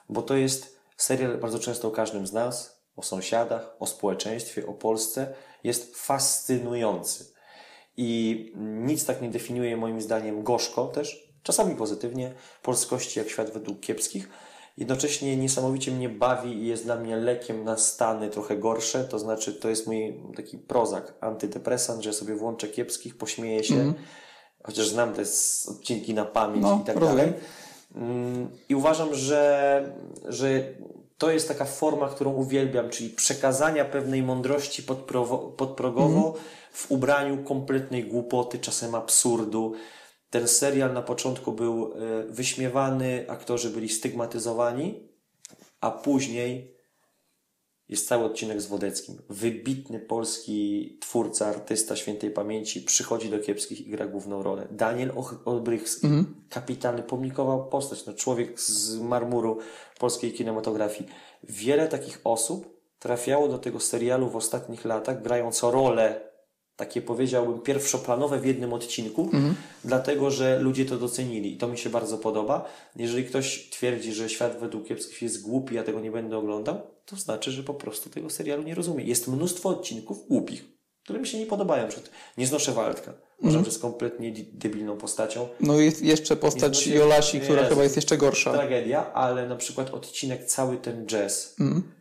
bo 0.09 0.21
to 0.21 0.35
jest 0.35 0.79
serial 0.97 1.37
bardzo 1.37 1.59
często 1.59 1.87
o 1.87 1.91
każdym 1.91 2.27
z 2.27 2.33
nas, 2.33 2.83
o 2.95 3.03
sąsiadach, 3.03 3.75
o 3.79 3.87
społeczeństwie, 3.87 4.67
o 4.67 4.73
Polsce. 4.73 5.33
Jest 5.63 5.97
fascynujący. 5.97 7.25
I 7.97 8.51
nic 8.55 9.05
tak 9.05 9.21
nie 9.21 9.29
definiuje 9.29 9.77
moim 9.77 10.01
zdaniem 10.01 10.43
gorzko 10.43 10.87
też, 10.87 11.33
czasami 11.43 11.75
pozytywnie, 11.75 12.33
polskości 12.61 13.19
jak 13.19 13.29
świat 13.29 13.49
według 13.49 13.79
kiepskich, 13.79 14.29
Jednocześnie 14.79 15.37
niesamowicie 15.37 15.91
mnie 15.91 16.09
bawi 16.09 16.53
i 16.53 16.67
jest 16.67 16.83
dla 16.83 16.95
mnie 16.95 17.17
lekiem 17.17 17.63
na 17.63 17.77
stany 17.77 18.29
trochę 18.29 18.57
gorsze, 18.57 19.03
to 19.03 19.19
znaczy 19.19 19.53
to 19.53 19.69
jest 19.69 19.87
mój 19.87 20.21
taki 20.35 20.57
prozak, 20.57 21.13
antydepresant, 21.21 22.03
że 22.03 22.13
sobie 22.13 22.35
włączę 22.35 22.67
kiepskich, 22.67 23.17
pośmieję 23.17 23.63
się, 23.63 23.75
mm. 23.75 23.93
chociaż 24.63 24.87
znam 24.87 25.13
te 25.13 25.21
odcinki 25.67 26.13
na 26.13 26.25
pamięć 26.25 26.63
no, 26.63 26.79
i 26.83 26.85
tak 26.85 26.95
rozumiem. 26.95 27.17
dalej. 27.17 27.33
Mm, 27.95 28.49
I 28.69 28.75
uważam, 28.75 29.15
że, 29.15 29.83
że 30.27 30.63
to 31.17 31.31
jest 31.31 31.47
taka 31.47 31.65
forma, 31.65 32.09
którą 32.09 32.33
uwielbiam, 32.33 32.89
czyli 32.89 33.09
przekazania 33.09 33.85
pewnej 33.85 34.23
mądrości 34.23 34.83
podprogowo 35.57 36.29
mm. 36.29 36.41
w 36.71 36.91
ubraniu 36.91 37.43
kompletnej 37.43 38.03
głupoty, 38.03 38.59
czasem 38.59 38.95
absurdu. 38.95 39.73
Ten 40.29 40.47
serial 40.47 40.93
na 40.93 41.01
początku 41.01 41.51
był 41.51 41.93
e, 41.93 42.23
wyśmiewany, 42.23 43.25
aktorzy 43.27 43.69
byli 43.69 43.89
stygmatyzowani, 43.89 45.09
a 45.81 45.91
później 45.91 46.79
jest 47.89 48.07
cały 48.07 48.25
odcinek 48.25 48.61
z 48.61 48.65
Wodeckim. 48.65 49.21
Wybitny 49.29 49.99
polski 49.99 50.97
twórca, 51.01 51.47
artysta 51.47 51.95
świętej 51.95 52.31
pamięci 52.31 52.81
przychodzi 52.81 53.29
do 53.29 53.39
kiepskich 53.39 53.87
i 53.87 53.89
gra 53.89 54.07
główną 54.07 54.43
rolę. 54.43 54.67
Daniel 54.71 55.11
Olbrychski, 55.45 56.07
mm. 56.07 56.35
kapitalny, 56.49 57.03
pomnikowa 57.03 57.57
postać, 57.57 58.05
no 58.05 58.13
człowiek 58.13 58.59
z 58.59 58.99
marmuru 58.99 59.57
polskiej 59.99 60.33
kinematografii. 60.33 61.09
Wiele 61.43 61.87
takich 61.87 62.21
osób 62.23 62.79
trafiało 62.99 63.47
do 63.47 63.57
tego 63.57 63.79
serialu 63.79 64.29
w 64.29 64.35
ostatnich 64.35 64.85
latach, 64.85 65.21
grając 65.21 65.63
rolę 65.63 66.28
takie 66.79 67.01
powiedziałbym 67.01 67.61
pierwszoplanowe 67.61 68.39
w 68.39 68.45
jednym 68.45 68.73
odcinku, 68.73 69.21
mhm. 69.33 69.55
dlatego 69.83 70.31
że 70.31 70.59
ludzie 70.59 70.85
to 70.85 70.97
docenili 70.97 71.53
i 71.53 71.57
to 71.57 71.67
mi 71.67 71.77
się 71.77 71.89
bardzo 71.89 72.17
podoba. 72.17 72.65
Jeżeli 72.95 73.25
ktoś 73.25 73.69
twierdzi, 73.69 74.13
że 74.13 74.29
świat 74.29 74.59
według 74.59 74.87
kiepskich 74.87 75.21
jest 75.21 75.41
głupi, 75.41 75.75
ja 75.75 75.83
tego 75.83 75.99
nie 75.99 76.11
będę 76.11 76.37
oglądał, 76.37 76.81
to 77.05 77.15
znaczy, 77.15 77.51
że 77.51 77.63
po 77.63 77.73
prostu 77.73 78.09
tego 78.09 78.29
serialu 78.29 78.63
nie 78.63 78.75
rozumie. 78.75 79.03
Jest 79.03 79.27
mnóstwo 79.27 79.69
odcinków 79.69 80.27
głupich, 80.27 80.65
które 81.03 81.19
mi 81.19 81.27
się 81.27 81.39
nie 81.39 81.45
podobają. 81.45 81.87
Nie 82.37 82.47
znoszę 82.47 82.71
Waldka. 82.71 83.13
Uważam, 83.41 83.63
że 83.63 83.69
jest 83.69 83.81
kompletnie 83.81 84.33
debilną 84.53 84.97
postacią. 84.97 85.47
No 85.59 85.79
jest 85.79 86.01
jeszcze 86.01 86.35
postać 86.35 86.87
Jolasi, 86.87 87.39
która 87.39 87.59
jest, 87.59 87.69
chyba 87.69 87.83
jest 87.83 87.95
jeszcze 87.95 88.17
gorsza. 88.17 88.53
Tragedia, 88.53 89.13
ale 89.13 89.47
na 89.47 89.55
przykład 89.55 89.89
odcinek 89.89 90.45
cały 90.45 90.77
ten 90.77 91.05
jazz. 91.05 91.55
Mhm 91.59 91.98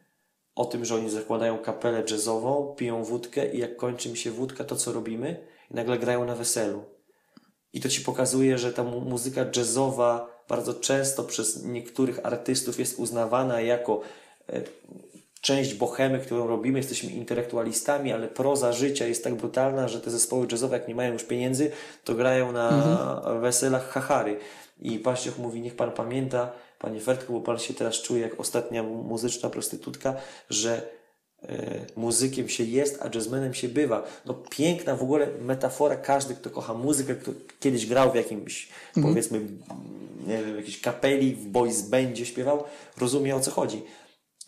o 0.59 0.65
tym, 0.65 0.85
że 0.85 0.95
oni 0.95 1.11
zakładają 1.11 1.59
kapelę 1.59 2.03
jazzową, 2.11 2.75
piją 2.77 3.05
wódkę 3.05 3.53
i 3.53 3.59
jak 3.59 3.77
kończy 3.77 4.09
mi 4.11 4.17
się 4.17 4.31
wódka, 4.31 4.65
to 4.65 4.77
co 4.77 4.93
robimy? 4.93 5.47
I 5.71 5.75
nagle 5.75 5.99
grają 5.99 6.25
na 6.25 6.35
weselu. 6.35 6.85
I 7.73 7.81
to 7.81 7.89
ci 7.89 8.01
pokazuje, 8.01 8.59
że 8.59 8.73
ta 8.73 8.85
mu- 8.85 9.01
muzyka 9.01 9.45
jazzowa 9.57 10.43
bardzo 10.49 10.75
często 10.75 11.25
przez 11.25 11.65
niektórych 11.65 12.27
artystów 12.27 12.79
jest 12.79 12.99
uznawana 12.99 13.61
jako 13.61 14.01
e, 14.49 14.63
część 15.41 15.75
bohemy, 15.75 16.19
którą 16.19 16.47
robimy. 16.47 16.79
Jesteśmy 16.79 17.11
intelektualistami, 17.11 18.13
ale 18.13 18.29
proza 18.29 18.73
życia 18.73 19.07
jest 19.07 19.25
tak 19.25 19.35
brutalna, 19.35 19.89
że 19.89 20.01
te 20.01 20.11
zespoły 20.11 20.47
jazzowe, 20.53 20.79
jak 20.79 20.89
nie 20.89 20.95
mają 20.95 21.13
już 21.13 21.25
pieniędzy, 21.25 21.71
to 22.05 22.15
grają 22.15 22.53
na 22.53 22.71
weselach 23.41 23.89
hachary. 23.89 24.39
I 24.81 24.99
Paścioch 24.99 25.39
mówi, 25.39 25.61
niech 25.61 25.77
pan 25.77 25.93
pamięta, 25.93 26.53
panie 26.79 27.01
Fertku, 27.01 27.33
bo 27.33 27.41
pan 27.41 27.59
się 27.59 27.75
teraz 27.75 27.95
czuje 27.95 28.23
jak 28.23 28.41
ostatnia 28.41 28.83
muzyczna 28.83 29.51
prostytutka, 29.51 30.15
że 30.51 30.91
e, 31.43 31.87
muzykiem 31.97 32.49
się 32.49 32.65
jest, 32.65 33.03
a 33.03 33.11
jazzmenem 33.15 33.55
się 33.55 33.69
bywa. 33.69 34.07
No 34.27 34.35
piękna 34.35 34.97
w 34.97 35.03
ogóle 35.03 35.27
metafora, 35.41 35.97
każdy, 35.97 36.35
kto 36.35 36.51
kocha 36.51 36.75
muzykę, 36.75 37.15
kto 37.15 37.33
kiedyś 37.61 37.87
grał 37.87 38.13
w 38.13 38.15
jakimś, 38.15 38.69
powiedzmy, 39.03 39.41
nie 40.27 40.45
wiem, 40.45 40.57
jakiejś 40.57 40.81
kapeli, 40.81 41.35
w 41.35 41.47
boys 41.47 41.83
bandzie 41.83 42.27
śpiewał, 42.27 42.65
rozumie 42.97 43.37
o 43.37 43.41
co 43.41 43.51
chodzi. 43.51 43.83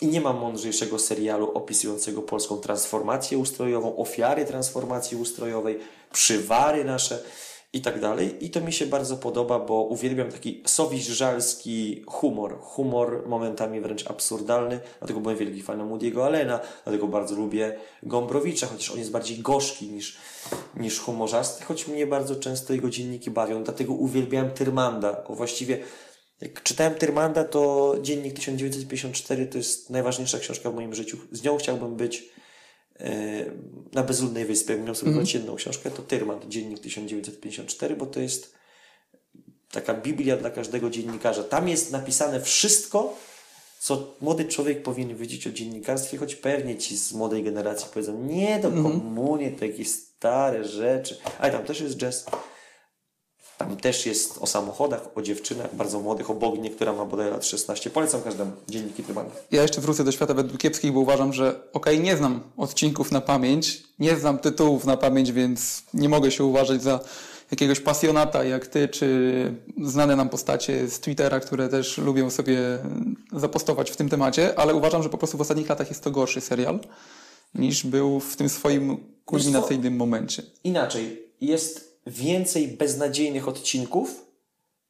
I 0.01 0.07
nie 0.07 0.20
ma 0.20 0.32
mądrzejszego 0.32 0.98
serialu 0.98 1.52
opisującego 1.52 2.23
polską 2.23 2.57
transformację 2.57 3.39
ustrojową, 3.39 3.97
ofiary 3.97 4.44
transformacji 4.44 5.16
ustrojowej, 5.16 5.78
przywary 6.12 6.85
nasze 6.85 7.23
i 7.73 7.81
tak 7.81 8.01
dalej. 8.01 8.45
I 8.45 8.51
to 8.51 8.61
mi 8.61 8.73
się 8.73 8.87
bardzo 8.87 9.17
podoba, 9.17 9.59
bo 9.59 9.83
uwielbiam 9.83 10.33
taki 10.33 10.63
sowiżalski 10.67 12.05
humor. 12.07 12.59
Humor 12.61 13.29
momentami 13.29 13.81
wręcz 13.81 14.11
absurdalny, 14.11 14.81
dlatego 14.99 15.21
byłem 15.21 15.37
wielki 15.37 15.63
fanem 15.63 15.89
Woody'ego 15.89 16.25
Allena, 16.25 16.61
dlatego 16.85 17.09
bardzo 17.09 17.35
lubię 17.35 17.77
Gombrowicza, 18.03 18.67
chociaż 18.67 18.91
on 18.91 18.99
jest 18.99 19.11
bardziej 19.11 19.39
gorzki 19.39 19.89
niż, 19.89 20.19
niż 20.77 21.01
humorzasty, 21.01 21.65
choć 21.65 21.89
mnie 21.89 22.07
bardzo 22.07 22.37
często 22.37 22.73
jego 22.73 22.91
dzienniki 22.91 23.31
bawią. 23.31 23.65
Dlatego 23.65 23.93
uwielbiałem 23.93 24.51
Tyrmanda, 24.51 25.25
bo 25.29 25.35
właściwie 25.35 25.79
jak 26.41 26.63
czytałem 26.63 26.95
Tyrmanda, 26.95 27.45
to 27.45 27.95
Dziennik 28.03 28.35
1954 28.35 29.47
to 29.47 29.59
jest 29.59 29.91
najważniejsza 29.91 30.39
książka 30.39 30.71
w 30.71 30.75
moim 30.75 30.95
życiu. 30.95 31.19
Z 31.33 31.43
nią 31.43 31.57
chciałbym 31.57 31.97
być 31.97 32.31
na 33.93 34.03
bezludnej 34.03 34.45
wyspie. 34.45 34.77
Miał 34.77 34.95
sobie 34.95 35.13
wybrać 35.13 35.35
jedną 35.35 35.55
książkę, 35.55 35.91
to 35.91 36.03
Tyrmand, 36.03 36.49
Dziennik 36.49 36.81
1954, 36.81 37.97
bo 37.97 38.07
to 38.07 38.21
jest 38.21 38.55
taka 39.73 39.95
Biblia 39.95 40.37
dla 40.37 40.51
każdego 40.51 40.91
dziennikarza. 40.91 41.43
Tam 41.43 41.69
jest 41.69 41.93
napisane 41.93 42.41
wszystko, 42.41 43.17
co 43.81 44.15
młody 44.21 44.45
człowiek 44.45 44.83
powinien 44.83 45.17
wiedzieć 45.17 45.47
o 45.47 45.51
dziennikarstwie, 45.51 46.19
choć 46.19 46.35
pewnie 46.35 46.77
ci 46.79 46.97
z 46.97 47.13
młodej 47.13 47.43
generacji 47.43 47.89
powiedzą, 47.95 48.25
nie 48.25 48.59
do 48.59 48.71
komunie, 48.71 49.51
to 49.51 49.65
jakieś 49.65 49.91
stare 49.91 50.65
rzeczy. 50.65 51.19
Ale 51.39 51.53
tam 51.53 51.65
też 51.65 51.81
jest 51.81 51.97
jazz. 51.97 52.27
Tam 53.61 53.77
też 53.77 54.07
jest 54.07 54.39
o 54.41 54.47
samochodach, 54.47 55.09
o 55.15 55.23
dziewczynach 55.23 55.77
bardzo 55.77 56.01
młodych, 56.01 56.31
o 56.31 56.35
Bognie, 56.35 56.70
która 56.70 56.93
ma 56.93 57.05
bodaj 57.05 57.31
lat 57.31 57.45
16. 57.45 57.91
Polecam 57.91 58.23
każdemu 58.23 58.51
dzienniki 58.69 59.03
Tyrmanda. 59.03 59.31
Ja 59.51 59.62
jeszcze 59.62 59.81
wrócę 59.81 60.05
do 60.05 60.12
świata 60.12 60.35
według 60.35 60.61
kiepskich, 60.61 60.93
bo 60.93 61.01
uważam, 61.01 61.32
że 61.32 61.61
okej, 61.73 62.01
nie 62.01 62.16
znam 62.16 62.41
odcinków 62.57 63.12
na 63.12 63.20
pamięć, 63.20 63.82
nie 63.99 64.16
znam 64.16 64.39
tytułów 64.39 64.85
na 64.85 64.97
pamięć, 64.97 65.32
więc 65.32 65.82
nie 65.95 66.09
mogę 66.09 66.31
się 66.31 66.45
uważać 66.45 66.82
za 66.82 67.01
jakiegoś 67.51 67.81
pasjonata 67.81 68.45
jak 68.45 68.66
ty, 68.66 68.89
czy 68.89 69.55
znane 69.82 70.16
nam 70.16 70.28
postacie 70.28 70.89
z 70.89 71.01
Twittera, 71.01 71.41
które 71.41 71.69
też 71.69 71.99
lubią 71.99 72.31
sobie 72.31 72.59
zapostować 73.32 73.91
w 73.91 73.97
tym 73.97 74.09
temacie, 74.09 74.59
ale 74.59 74.74
uważam, 74.74 75.03
że 75.03 75.09
po 75.09 75.19
prostu 75.19 75.39
w 75.39 75.41
ostatnich 75.41 75.69
latach 75.69 75.89
jest 75.89 76.05
to 76.05 76.11
gorszy 76.11 76.41
serial 76.41 76.78
niż 77.55 77.87
był 77.87 78.20
w 78.20 78.37
tym 78.37 78.49
swoim 78.49 78.97
kulminacyjnym 79.24 79.97
momencie. 79.97 80.43
Inaczej, 80.65 81.23
jest 81.41 81.90
więcej 82.11 82.69
beznadziejnych 82.69 83.49
odcinków, 83.49 84.27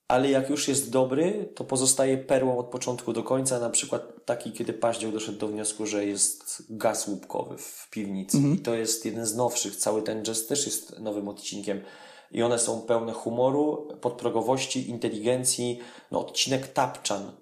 ale 0.09 0.31
jak 0.31 0.51
już 0.51 0.69
jest 0.69 0.91
dobry, 0.91 1.49
to 1.55 1.65
pozostaje 1.65 2.19
perłą 2.19 2.59
od 2.59 2.67
początku 2.67 3.13
do 3.13 3.23
końca. 3.23 3.61
Na 3.61 3.71
przykład 3.71 4.03
taki, 4.25 4.53
kiedy 4.53 4.73
Paździoł 4.73 5.13
doszedł 5.13 5.39
do 5.39 5.49
wniosku, 5.49 5.87
że 5.87 6.07
jest 6.07 6.63
gaz 6.71 7.09
łupkowy 7.09 7.59
w 7.59 7.89
piwnicy. 7.91 8.39
I 8.55 8.59
to 8.59 8.75
jest 8.75 9.05
jeden 9.05 9.27
z 9.27 9.37
nowszych. 9.37 9.77
Cały 9.77 10.03
ten 10.03 10.25
jazz 10.25 10.47
też 10.47 10.67
jest 10.67 10.99
nowym 10.99 11.29
odcinkiem. 11.29 11.81
I 12.33 12.43
one 12.43 12.59
są 12.59 12.83
pełne 12.83 13.13
humoru, 13.13 13.89
podprogowości, 14.01 14.91
inteligencji. 14.91 15.79
No, 16.11 16.21
odcinek 16.21 16.69
Tapczan 16.69 17.33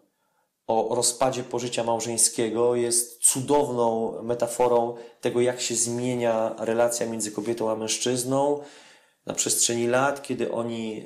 o 0.69 0.95
rozpadzie 0.95 1.43
pożycia 1.43 1.85
małżeńskiego 1.85 2.75
jest 2.75 3.19
cudowną 3.23 4.15
metaforą 4.23 4.95
tego, 5.21 5.41
jak 5.41 5.61
się 5.61 5.75
zmienia 5.75 6.55
relacja 6.59 7.07
między 7.07 7.33
kobietą 7.33 7.71
a 7.71 7.77
mężczyzną 7.77 8.61
na 9.29 9.35
przestrzeni 9.35 9.87
lat, 9.87 10.23
kiedy 10.23 10.53
oni 10.53 10.99
e, 10.99 11.05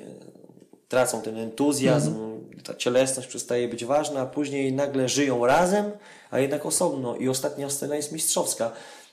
tracą 0.87 1.21
ten 1.21 1.37
entuzjazm, 1.37 2.15
ta 2.63 2.75
cielesność 2.75 3.27
przestaje 3.27 3.67
być 3.67 3.85
ważna, 3.85 4.21
a 4.21 4.25
później 4.25 4.73
nagle 4.73 5.09
żyją 5.09 5.45
razem, 5.45 5.91
a 6.31 6.39
jednak 6.39 6.65
osobno. 6.65 7.15
I 7.15 7.29
ostatnia 7.29 7.69
scena 7.69 7.95
jest 7.95 8.11
mistrzowska. 8.11 8.71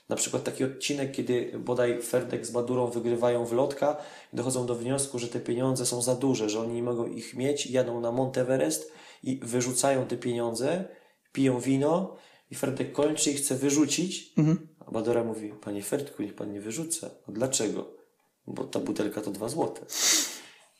Na 0.09 0.15
przykład 0.15 0.43
taki 0.43 0.63
odcinek, 0.63 1.11
kiedy 1.11 1.51
bodaj 1.59 2.01
Ferdek 2.01 2.45
z 2.45 2.51
Badurą 2.51 2.87
wygrywają 2.87 3.45
w 3.45 3.53
lotka 3.53 3.97
i 4.33 4.35
dochodzą 4.35 4.65
do 4.65 4.75
wniosku, 4.75 5.19
że 5.19 5.27
te 5.27 5.39
pieniądze 5.39 5.85
są 5.85 6.01
za 6.01 6.15
duże, 6.15 6.49
że 6.49 6.59
oni 6.59 6.73
nie 6.73 6.83
mogą 6.83 7.07
ich 7.07 7.33
mieć 7.33 7.67
jadą 7.67 8.01
na 8.01 8.11
Monteverest 8.11 8.91
i 9.23 9.39
wyrzucają 9.43 10.05
te 10.05 10.17
pieniądze, 10.17 10.85
piją 11.31 11.59
wino 11.59 12.15
i 12.51 12.55
Ferdek 12.55 12.91
kończy 12.91 13.31
i 13.31 13.33
chce 13.33 13.55
wyrzucić, 13.55 14.33
a 14.87 14.91
Badura 14.91 15.23
mówi, 15.23 15.53
panie 15.61 15.83
Ferdku, 15.83 16.23
niech 16.23 16.35
pan 16.35 16.53
nie 16.53 16.61
wyrzuca. 16.61 17.09
A 17.27 17.31
dlaczego? 17.31 18.00
Bo 18.47 18.63
ta 18.63 18.79
butelka 18.79 19.21
to 19.21 19.31
dwa 19.31 19.49
złote. 19.49 19.81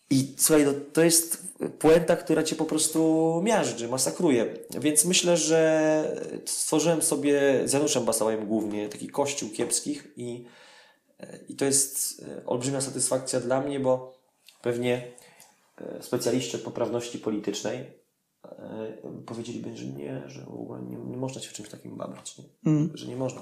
I 0.10 0.36
słuchaj, 0.38 0.66
no, 0.66 0.72
to 0.94 1.04
jest 1.04 1.56
puenta, 1.80 2.16
która 2.16 2.44
cię 2.44 2.56
po 2.56 2.66
prostu 2.66 3.42
miażdży, 3.44 3.88
masakruje. 3.88 4.58
Więc 4.80 5.06
myślę, 5.06 5.38
że 5.38 6.22
stworzyłem 6.46 7.02
sobie 7.02 7.62
z 7.66 7.74
Januszem 7.74 8.06
Basałajem 8.06 8.48
głównie 8.48 8.90
taki 8.90 9.08
kościół 9.08 9.50
kiepskich 9.50 10.08
i, 10.18 10.46
i 11.50 11.56
to 11.56 11.66
jest 11.66 12.26
olbrzymia 12.46 12.82
satysfakcja 12.82 13.40
dla 13.40 13.62
mnie, 13.62 13.80
bo 13.80 14.22
pewnie 14.62 15.12
e, 15.78 16.04
specjaliści 16.04 16.56
od 16.56 16.62
poprawności 16.62 17.20
politycznej 17.20 17.78
e, 18.46 18.94
powiedzieliby, 19.26 19.78
że 19.78 19.86
nie, 19.86 20.24
że 20.28 20.42
w 20.42 20.54
ogóle 20.54 20.82
nie, 20.82 20.98
nie 20.98 21.18
można 21.18 21.42
się 21.42 21.50
w 21.50 21.54
czymś 21.54 21.70
takim 21.70 21.98
babrać, 21.98 22.38
nie? 22.38 22.44
że 22.94 23.08
nie 23.08 23.16
można, 23.16 23.42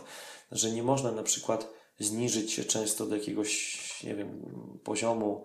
że 0.52 0.72
nie 0.72 0.84
można 0.84 1.12
na 1.12 1.24
przykład 1.24 1.74
zniżyć 2.00 2.52
się 2.52 2.64
często 2.64 3.06
do 3.06 3.16
jakiegoś, 3.16 3.80
nie 4.04 4.16
wiem, 4.16 4.42
poziomu 4.84 5.44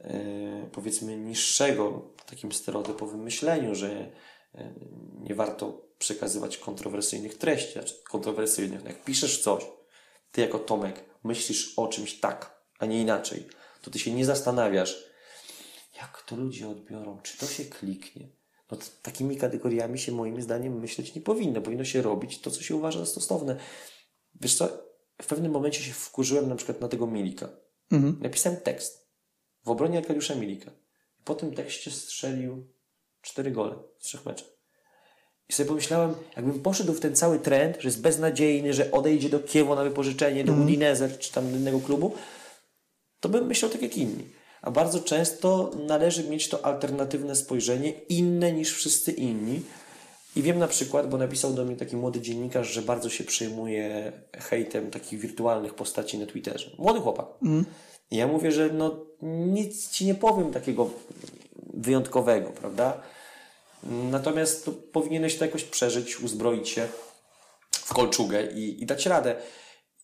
e, 0.00 0.68
powiedzmy 0.72 1.16
niższego 1.16 2.10
w 2.16 2.24
takim 2.24 2.52
stereotypowym 2.52 3.22
myśleniu, 3.22 3.74
że 3.74 4.10
e, 4.54 4.74
nie 5.20 5.34
warto 5.34 5.86
przekazywać 5.98 6.58
kontrowersyjnych 6.58 7.38
treści, 7.38 7.72
znaczy 7.72 7.94
kontrowersyjnych. 8.10 8.84
Jak 8.84 9.04
piszesz 9.04 9.42
coś, 9.42 9.64
ty 10.32 10.40
jako 10.40 10.58
Tomek 10.58 11.04
myślisz 11.24 11.78
o 11.78 11.88
czymś 11.88 12.20
tak, 12.20 12.62
a 12.78 12.86
nie 12.86 13.00
inaczej, 13.00 13.46
to 13.82 13.90
ty 13.90 13.98
się 13.98 14.12
nie 14.12 14.24
zastanawiasz, 14.24 15.04
jak 15.96 16.22
to 16.22 16.36
ludzie 16.36 16.68
odbiorą, 16.68 17.18
czy 17.22 17.38
to 17.38 17.46
się 17.46 17.64
kliknie. 17.64 18.28
No 18.70 18.78
takimi 19.02 19.36
kategoriami 19.36 19.98
się 19.98 20.12
moim 20.12 20.42
zdaniem 20.42 20.80
myśleć 20.80 21.14
nie 21.14 21.20
powinno. 21.20 21.60
Powinno 21.60 21.84
się 21.84 22.02
robić 22.02 22.40
to, 22.40 22.50
co 22.50 22.62
się 22.62 22.76
uważa 22.76 22.98
za 22.98 23.06
stosowne. 23.06 23.56
Wiesz 24.40 24.54
co, 24.54 24.68
w 25.22 25.26
pewnym 25.26 25.52
momencie 25.52 25.82
się 25.82 25.92
wkurzyłem 25.92 26.48
na 26.48 26.56
przykład 26.56 26.80
na 26.80 26.88
tego 26.88 27.06
Milika. 27.06 27.48
Napisałem 28.20 28.60
tekst 28.60 29.06
w 29.64 29.70
obronie 29.70 29.98
Arkadiusza 29.98 30.34
Milika. 30.34 30.70
Po 31.24 31.34
tym 31.34 31.54
tekście 31.54 31.90
strzelił 31.90 32.66
cztery 33.22 33.50
gole 33.50 33.74
w 33.98 34.02
trzech 34.02 34.26
meczach. 34.26 34.48
I 35.48 35.52
sobie 35.52 35.68
pomyślałem, 35.68 36.14
jakbym 36.36 36.60
poszedł 36.60 36.92
w 36.92 37.00
ten 37.00 37.16
cały 37.16 37.38
trend, 37.38 37.76
że 37.80 37.88
jest 37.88 38.00
beznadziejny, 38.00 38.74
że 38.74 38.90
odejdzie 38.90 39.28
do 39.28 39.40
Kiewo 39.40 39.74
na 39.74 39.84
wypożyczenie, 39.84 40.44
do 40.44 40.52
Udinese 40.52 41.18
czy 41.18 41.32
tam 41.32 41.50
innego 41.50 41.80
klubu, 41.80 42.14
to 43.20 43.28
bym 43.28 43.46
myślał 43.46 43.70
tak 43.70 43.82
jak 43.82 43.96
inni. 43.96 44.24
A 44.62 44.70
bardzo 44.70 45.00
często 45.00 45.70
należy 45.86 46.24
mieć 46.24 46.48
to 46.48 46.64
alternatywne 46.64 47.36
spojrzenie, 47.36 47.90
inne 47.90 48.52
niż 48.52 48.74
wszyscy 48.74 49.12
inni. 49.12 49.62
I 50.36 50.42
wiem 50.42 50.58
na 50.58 50.68
przykład, 50.68 51.10
bo 51.10 51.18
napisał 51.18 51.52
do 51.52 51.64
mnie 51.64 51.76
taki 51.76 51.96
młody 51.96 52.20
dziennikarz, 52.20 52.68
że 52.68 52.82
bardzo 52.82 53.10
się 53.10 53.24
przejmuje 53.24 54.12
hejtem 54.36 54.90
takich 54.90 55.20
wirtualnych 55.20 55.74
postaci 55.74 56.18
na 56.18 56.26
Twitterze. 56.26 56.70
Młody 56.78 57.00
chłopak. 57.00 57.26
I 58.10 58.16
ja 58.16 58.26
mówię, 58.26 58.52
że 58.52 58.70
no 58.72 59.06
nic 59.22 59.90
ci 59.90 60.06
nie 60.06 60.14
powiem 60.14 60.52
takiego 60.52 60.90
wyjątkowego, 61.74 62.50
prawda? 62.50 63.02
Natomiast 64.10 64.64
to 64.64 64.72
powinieneś 64.72 65.36
to 65.36 65.44
jakoś 65.44 65.64
przeżyć, 65.64 66.20
uzbroić 66.20 66.68
się 66.68 66.88
w 67.72 67.94
kolczugę 67.94 68.52
i, 68.52 68.82
i 68.82 68.86
dać 68.86 69.06
radę. 69.06 69.36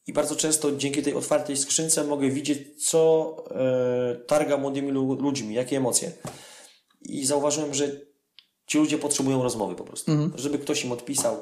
I 0.06 0.12
bardzo 0.12 0.36
często 0.36 0.76
dzięki 0.76 1.02
tej 1.02 1.14
otwartej 1.14 1.56
skrzynce 1.56 2.04
mogę 2.04 2.28
widzieć, 2.28 2.88
co 2.88 3.34
e, 3.50 4.16
targa 4.26 4.56
młodymi 4.56 4.90
lu- 4.90 5.14
ludźmi, 5.14 5.54
jakie 5.54 5.76
emocje. 5.76 6.12
I 7.02 7.26
zauważyłem, 7.26 7.74
że 7.74 8.11
ci 8.73 8.78
ludzie 8.78 8.99
potrzebują 8.99 9.43
rozmowy 9.43 9.74
po 9.74 9.85
prostu. 9.85 10.12
Żeby 10.35 10.59
ktoś 10.59 10.85
im 10.85 10.93
odpisał, 10.93 11.36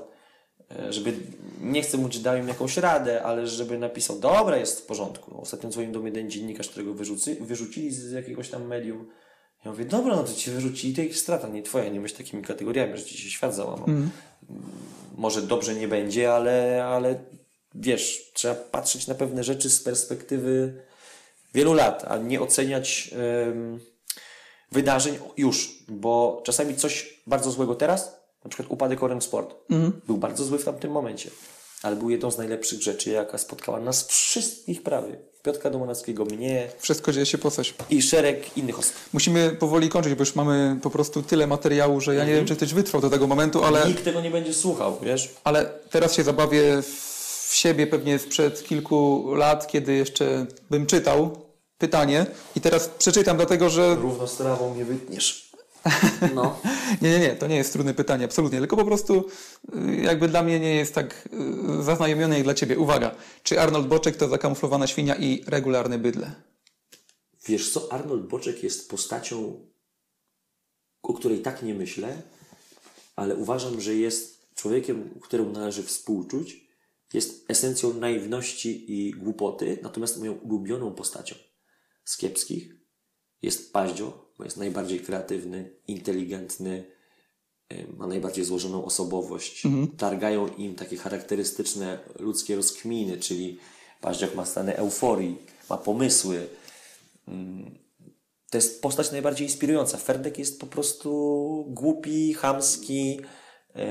e, 0.71 0.93
żeby, 0.93 1.13
nie 1.61 1.83
chcę 1.83 2.09
czy 2.11 2.19
dał 2.19 2.37
im 2.37 2.49
jakąś 2.49 2.77
radę, 2.77 3.23
ale 3.23 3.47
żeby 3.47 3.79
napisał, 3.79 4.19
dobra, 4.19 4.57
jest 4.57 4.81
w 4.81 4.87
porządku. 4.87 5.41
Ostatnio 5.41 5.71
dzwonił 5.71 5.93
do 5.93 6.01
mnie 6.01 6.09
jeden 6.09 6.31
dziennikarz, 6.31 6.69
którego 6.69 6.95
wyrzuci, 6.95 7.35
wyrzucili 7.35 7.91
z 7.91 8.13
jakiegoś 8.13 8.49
tam 8.49 8.67
medium. 8.67 9.09
Ja 9.65 9.71
mówię, 9.71 9.85
dobra, 9.85 10.17
no 10.17 10.23
to 10.23 10.33
ci 10.33 10.51
wyrzucili, 10.51 10.95
to 10.95 11.03
ich 11.03 11.17
strata, 11.17 11.49
nie 11.49 11.63
twoja, 11.63 11.89
nie 11.89 12.01
myśl 12.01 12.17
takimi 12.17 12.43
kategoriami, 12.43 12.99
że 12.99 13.05
ci 13.05 13.19
się 13.19 13.31
świat 13.31 13.55
załamał. 13.55 13.87
Może 15.17 15.43
dobrze 15.43 15.75
nie 15.75 15.89
będzie, 15.89 16.33
ale, 16.33 16.85
ale 16.85 17.25
wiesz, 17.75 18.31
trzeba 18.35 18.55
patrzeć 18.55 19.07
na 19.07 19.15
pewne 19.15 19.45
rzeczy 19.45 19.71
z 19.71 19.83
perspektywy 19.83 20.83
wielu 21.55 21.75
lat, 21.75 22.05
a 22.09 22.17
nie 22.17 22.41
oceniać 22.41 23.11
em, 23.13 23.81
wydarzeń 24.73 25.19
już, 25.37 25.79
bo 25.89 26.43
czasami 26.45 26.77
coś 26.77 27.21
bardzo 27.27 27.51
złego 27.51 27.75
teraz, 27.75 28.17
na 28.45 28.51
przykład 28.51 28.71
upadek 28.71 29.03
Orange 29.03 29.25
Sport, 29.25 29.55
był 30.07 30.17
bardzo 30.17 30.45
zły 30.45 30.59
w 30.59 30.65
tamtym 30.65 30.91
momencie, 30.91 31.31
ale 31.83 31.97
był 31.97 32.11
jedną 32.11 32.31
z 32.31 32.39
najlepszych 32.39 32.83
rzeczy, 32.83 33.11
jaka 33.11 33.39
spotkała 33.39 33.81
nas 33.81 34.07
wszystkich 34.07 34.83
prawie. 34.83 35.17
Piotka 35.43 35.71
Domanowskiego, 35.71 36.25
mnie 36.25 36.69
Wszystko 36.79 37.13
dzieje 37.13 37.27
się 37.27 37.39
po 37.39 37.51
coś. 37.51 37.75
i 37.91 38.03
szereg 38.03 38.57
innych 38.57 38.79
osób. 38.79 38.93
Musimy 39.13 39.51
powoli 39.51 39.89
kończyć, 39.89 40.15
bo 40.15 40.23
już 40.23 40.35
mamy 40.35 40.79
po 40.83 40.91
prostu 40.91 41.23
tyle 41.23 41.47
materiału, 41.47 42.01
że 42.01 42.15
ja 42.15 42.25
nie 42.25 42.35
wiem, 42.35 42.47
czy 42.47 42.57
ktoś 42.57 42.75
wytrwał 42.75 43.03
do 43.03 43.11
tego 43.11 43.27
momentu, 43.27 43.65
ale, 43.65 43.89
Nikt 43.89 44.05
tego 44.05 44.21
nie 44.21 44.31
będzie 44.31 44.55
słuchał, 44.55 44.99
wiesz? 45.03 45.29
ale 45.45 45.71
teraz 45.91 46.15
się 46.15 46.23
zabawię 46.23 46.83
w 46.83 47.51
siebie 47.55 47.87
pewnie 47.87 48.19
sprzed 48.19 48.65
kilku 48.65 49.25
lat, 49.35 49.67
kiedy 49.67 49.95
jeszcze 49.95 50.47
bym 50.71 50.87
czytał 50.87 51.37
pytanie 51.81 52.27
i 52.57 52.61
teraz 52.61 52.89
przeczytam 52.89 53.37
dlatego, 53.37 53.71
że 53.71 53.95
Równo 53.95 54.27
z 54.27 54.37
trawą 54.37 54.75
nie 54.75 54.85
wytniesz. 54.85 55.51
No. 56.35 56.61
Nie, 57.03 57.11
nie, 57.11 57.19
nie, 57.19 57.37
to 57.37 57.47
nie 57.47 57.57
jest 57.57 57.73
trudne 57.73 57.95
pytanie, 57.95 58.25
absolutnie. 58.25 58.59
Tylko 58.59 58.77
po 58.77 58.85
prostu 58.85 59.25
y, 59.75 59.97
jakby 59.97 60.29
dla 60.29 60.43
mnie 60.43 60.61
nie 60.61 60.75
jest 60.75 60.95
tak 60.95 61.29
y, 61.81 61.83
zaznajomione 61.83 62.35
jak 62.35 62.45
dla 62.45 62.55
ciebie. 62.55 62.79
Uwaga, 62.79 63.15
czy 63.43 63.61
Arnold 63.61 63.87
Boczek 63.87 64.17
to 64.17 64.29
zakamuflowana 64.29 64.87
świnia 64.87 65.17
i 65.17 65.45
regularny 65.47 65.99
bydle? 65.99 66.33
Wiesz 67.47 67.73
co, 67.73 67.93
Arnold 67.93 68.27
Boczek 68.27 68.63
jest 68.63 68.91
postacią, 68.91 69.61
o 71.03 71.15
której 71.15 71.39
tak 71.39 71.63
nie 71.63 71.75
myślę, 71.75 72.23
ale 73.17 73.37
uważam, 73.37 73.81
że 73.81 73.95
jest 73.95 74.47
człowiekiem, 74.55 75.11
któremu 75.21 75.53
należy 75.53 75.83
współczuć. 75.83 76.71
Jest 77.13 77.45
esencją 77.49 77.95
naiwności 77.95 78.93
i 78.93 79.11
głupoty, 79.11 79.79
natomiast 79.83 80.19
moją 80.19 80.33
ulubioną 80.33 80.95
postacią 80.95 81.35
z 82.11 82.17
kiepskich 82.17 82.75
jest 83.43 83.73
Paździo, 83.73 84.33
bo 84.39 84.45
jest 84.45 84.57
najbardziej 84.57 85.01
kreatywny, 85.01 85.71
inteligentny, 85.87 86.85
y, 87.73 87.87
ma 87.97 88.07
najbardziej 88.07 88.45
złożoną 88.45 88.85
osobowość. 88.85 89.63
Targają 89.97 90.49
im 90.49 90.75
takie 90.75 90.97
charakterystyczne 90.97 91.99
ludzkie 92.19 92.57
rozkminy, 92.57 93.19
czyli 93.19 93.59
Paździok 94.01 94.35
ma 94.35 94.47
stany 94.47 94.77
euforii, 94.77 95.39
ma 95.71 95.77
pomysły, 95.77 96.49
to 98.51 98.59
jest 98.59 98.83
postać 98.83 99.13
najbardziej 99.13 99.47
inspirująca. 99.47 99.99
Ferdek 99.99 100.39
jest 100.39 100.61
po 100.61 100.67
prostu 100.67 101.65
głupi, 101.69 102.35
chamski, 102.35 103.21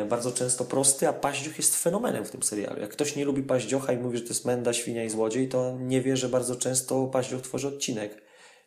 bardzo 0.10 0.32
często 0.32 0.66
prosty, 0.66 1.08
a 1.08 1.14
Paździoch 1.14 1.58
jest 1.58 1.76
fenomenem 1.76 2.26
w 2.26 2.32
tym 2.32 2.44
serialu. 2.44 2.82
Jak 2.82 2.90
ktoś 2.90 3.16
nie 3.16 3.26
lubi 3.26 3.44
Paździocha 3.44 3.94
i 3.94 3.98
mówi, 3.98 4.18
że 4.18 4.24
to 4.24 4.30
jest 4.30 4.46
menda, 4.46 4.74
świnia 4.74 5.04
i 5.04 5.10
złodziej, 5.10 5.50
to 5.50 5.78
nie 5.80 6.02
wie, 6.02 6.18
że 6.18 6.30
bardzo 6.30 6.56
często 6.56 7.08
Paździoch 7.08 7.42
tworzy 7.42 7.68
odcinek. 7.68 8.22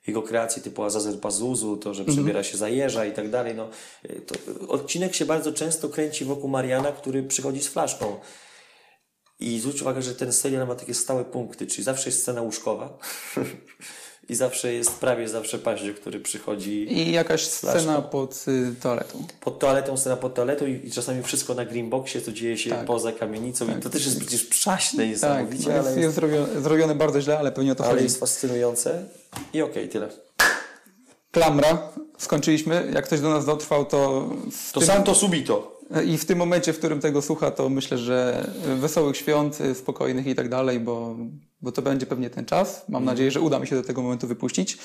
Jego 0.06 0.22
kreacje 0.22 0.62
typu 0.62 0.82
Azazel 0.82 1.18
Pazuzu, 1.18 1.76
to, 1.76 1.94
że 1.94 2.04
przebiera 2.04 2.42
się 2.42 2.56
za 2.56 2.68
jeża 2.68 3.06
i 3.06 3.12
tak 3.12 3.30
dalej. 3.30 3.54
No, 3.54 3.68
e, 4.02 4.20
to, 4.20 4.34
odcinek 4.68 5.14
się 5.14 5.24
bardzo 5.24 5.52
często 5.52 5.88
kręci 5.88 6.24
wokół 6.24 6.50
Mariana, 6.50 6.92
który 6.92 7.22
przychodzi 7.22 7.62
z 7.62 7.68
flaszką. 7.68 8.20
I 9.40 9.60
zwróć 9.60 9.82
uwagę, 9.82 10.02
że 10.02 10.14
ten 10.14 10.32
serial 10.32 10.66
ma 10.66 10.74
takie 10.74 10.94
stałe 10.94 11.24
punkty, 11.24 11.66
czyli 11.66 11.84
zawsze 11.84 12.08
jest 12.08 12.22
scena 12.22 12.42
łóżkowa 12.42 12.98
i 14.28 14.34
zawsze 14.34 14.72
jest, 14.72 14.90
prawie 14.90 15.28
zawsze 15.28 15.58
paździoch, 15.58 15.96
który 15.96 16.20
przychodzi 16.20 16.92
I 16.98 17.12
jakaś 17.12 17.42
scena 17.46 18.02
pod 18.02 18.44
y, 18.48 18.74
toaletą. 18.82 19.24
pod 19.40 19.58
toaletą, 19.58 19.96
scena 19.96 20.16
pod 20.16 20.34
toaletą 20.34 20.66
i, 20.66 20.80
i 20.86 20.90
czasami 20.90 21.22
wszystko 21.22 21.54
na 21.54 21.64
greenboxie, 21.64 22.20
co 22.20 22.32
dzieje 22.32 22.58
się 22.58 22.70
Tak. 22.70 22.84
poza 22.86 23.12
kamienicą 23.12 23.78
i 23.78 23.82
to 23.82 23.90
też 23.90 24.04
jest 24.04 24.20
przecież 24.20 24.44
przaśne 24.44 24.98
Tak, 25.02 25.08
niesamowicie, 25.10 25.68
no 25.68 25.74
jest, 25.76 25.88
ale, 25.88 26.00
jest 26.00 26.14
zrobione, 26.14 26.60
zrobione 26.60 26.94
bardzo 26.94 27.20
źle, 27.20 27.38
ale 27.38 27.52
pewnie 27.52 27.72
o 27.72 27.74
to 27.74 27.84
ale 27.84 27.92
chodzi. 27.92 28.04
jest 28.04 28.20
fascynujące 28.20 29.04
i 29.52 29.62
okej, 29.62 29.88
tyle. 29.88 30.08
Klamra, 31.30 31.88
skończyliśmy. 32.18 32.90
Jak 32.94 33.04
ktoś 33.06 33.20
do 33.20 33.30
nas 33.30 33.44
dotrwał, 33.46 33.84
to, 33.84 34.30
To 34.72 34.80
tym, 34.80 34.86
santo 34.88 35.14
subito. 35.14 35.80
i 36.06 36.18
w 36.18 36.24
tym 36.24 36.38
momencie, 36.38 36.72
w 36.72 36.78
którym 36.78 37.00
tego 37.00 37.22
słucha, 37.22 37.50
to 37.50 37.68
myślę, 37.68 37.98
że 37.98 38.46
wesołych 38.80 39.16
świąt, 39.16 39.60
y, 39.60 39.74
spokojnych 39.74 40.26
i 40.26 40.34
tak 40.34 40.48
dalej, 40.48 40.80
bo, 40.80 41.16
bo 41.62 41.72
to 41.72 41.82
będzie 41.82 42.06
pewnie 42.06 42.30
ten 42.30 42.44
czas. 42.44 42.84
Mam 42.88 43.04
nadzieję, 43.04 43.30
że 43.30 43.40
uda 43.40 43.58
mi 43.58 43.66
się 43.66 43.76
do 43.76 43.82
tego 43.82 44.02
momentu 44.02 44.26
wypuścić. 44.26 44.78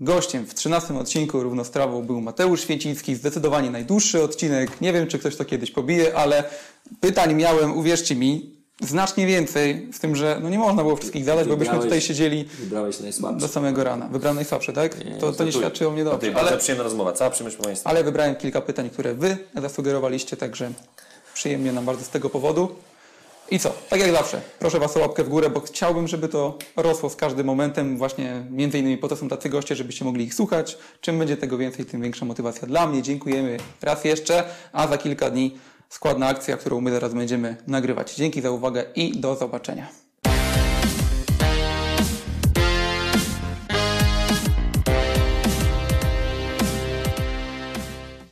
Gościem 0.00 0.46
w 0.46 0.54
13 0.54 0.94
odcinku 0.98 1.42
Równostrawą 1.42 2.02
był 2.02 2.20
Mateusz 2.20 2.60
Święcicki, 2.60 3.14
zdecydowanie 3.14 3.70
najdłuższy 3.70 4.22
odcinek. 4.22 4.80
Nie 4.80 4.92
wiem, 4.92 5.06
czy 5.06 5.18
ktoś 5.18 5.36
to 5.36 5.44
kiedyś 5.44 5.70
pobije, 5.70 6.16
ale 6.16 6.44
pytań 7.00 7.34
miałem, 7.34 7.76
uwierzcie 7.78 8.16
mi, 8.16 8.56
znacznie 8.80 9.26
więcej, 9.26 9.88
z 9.92 10.00
tym, 10.00 10.16
że 10.16 10.38
no 10.42 10.48
nie 10.50 10.58
można 10.58 10.82
było 10.82 10.96
wszystkich 10.96 11.24
zadać, 11.24 11.48
bo 11.48 11.56
byśmy 11.56 11.74
Wybrałeś- 11.74 11.84
tutaj 11.84 12.00
siedzieli 12.00 12.44
Wybrałeś 12.60 12.96
do 13.38 13.48
samego 13.48 13.84
rana. 13.84 14.08
Wybrałem 14.08 14.36
najsłabsze, 14.36 14.72
tak? 14.72 14.96
To, 15.20 15.32
to 15.32 15.44
nie 15.44 15.52
świadczy 15.52 15.88
o 15.88 15.90
mnie 15.90 16.04
dobrze. 16.04 16.30
Bardzo 16.30 16.50
Ale, 16.50 16.58
przyjemna 16.58 16.84
rozmowa, 16.84 17.12
cała 17.12 17.30
przyjemność 17.30 17.56
po 17.56 17.62
mojej 17.62 17.76
stronie. 17.76 17.96
ale 17.96 18.04
wybrałem 18.04 18.36
kilka 18.36 18.60
pytań, 18.60 18.90
które 18.90 19.14
wy 19.14 19.36
zasugerowaliście, 19.62 20.36
także 20.36 20.70
przyjemnie 21.34 21.72
nam 21.72 21.84
bardzo 21.84 22.04
z 22.04 22.08
tego 22.08 22.30
powodu. 22.30 22.68
I 23.50 23.58
co? 23.58 23.72
Tak 23.90 24.00
jak 24.00 24.12
zawsze, 24.12 24.40
proszę 24.58 24.78
Was 24.78 24.96
o 24.96 25.00
łapkę 25.00 25.24
w 25.24 25.28
górę, 25.28 25.50
bo 25.50 25.60
chciałbym, 25.60 26.08
żeby 26.08 26.28
to 26.28 26.58
rosło 26.76 27.10
z 27.10 27.16
każdym 27.16 27.46
momentem. 27.46 27.98
Właśnie 27.98 28.46
między 28.50 28.78
innymi 28.78 28.98
po 28.98 29.08
to 29.08 29.16
są 29.16 29.28
tacy 29.28 29.48
goście, 29.48 29.76
żebyście 29.76 30.04
mogli 30.04 30.24
ich 30.24 30.34
słuchać. 30.34 30.78
Czym 31.00 31.18
będzie 31.18 31.36
tego 31.36 31.58
więcej, 31.58 31.84
tym 31.84 32.02
większa 32.02 32.24
motywacja 32.24 32.68
dla 32.68 32.86
mnie. 32.86 33.02
Dziękujemy 33.02 33.56
raz 33.82 34.04
jeszcze, 34.04 34.44
a 34.72 34.88
za 34.88 34.98
kilka 34.98 35.30
dni 35.30 35.58
składna 35.88 36.26
akcja, 36.26 36.56
którą 36.56 36.80
my 36.80 36.90
zaraz 36.90 37.14
będziemy 37.14 37.56
nagrywać. 37.66 38.14
Dzięki 38.14 38.40
za 38.40 38.50
uwagę 38.50 38.84
i 38.94 39.20
do 39.20 39.36
zobaczenia. 39.36 40.05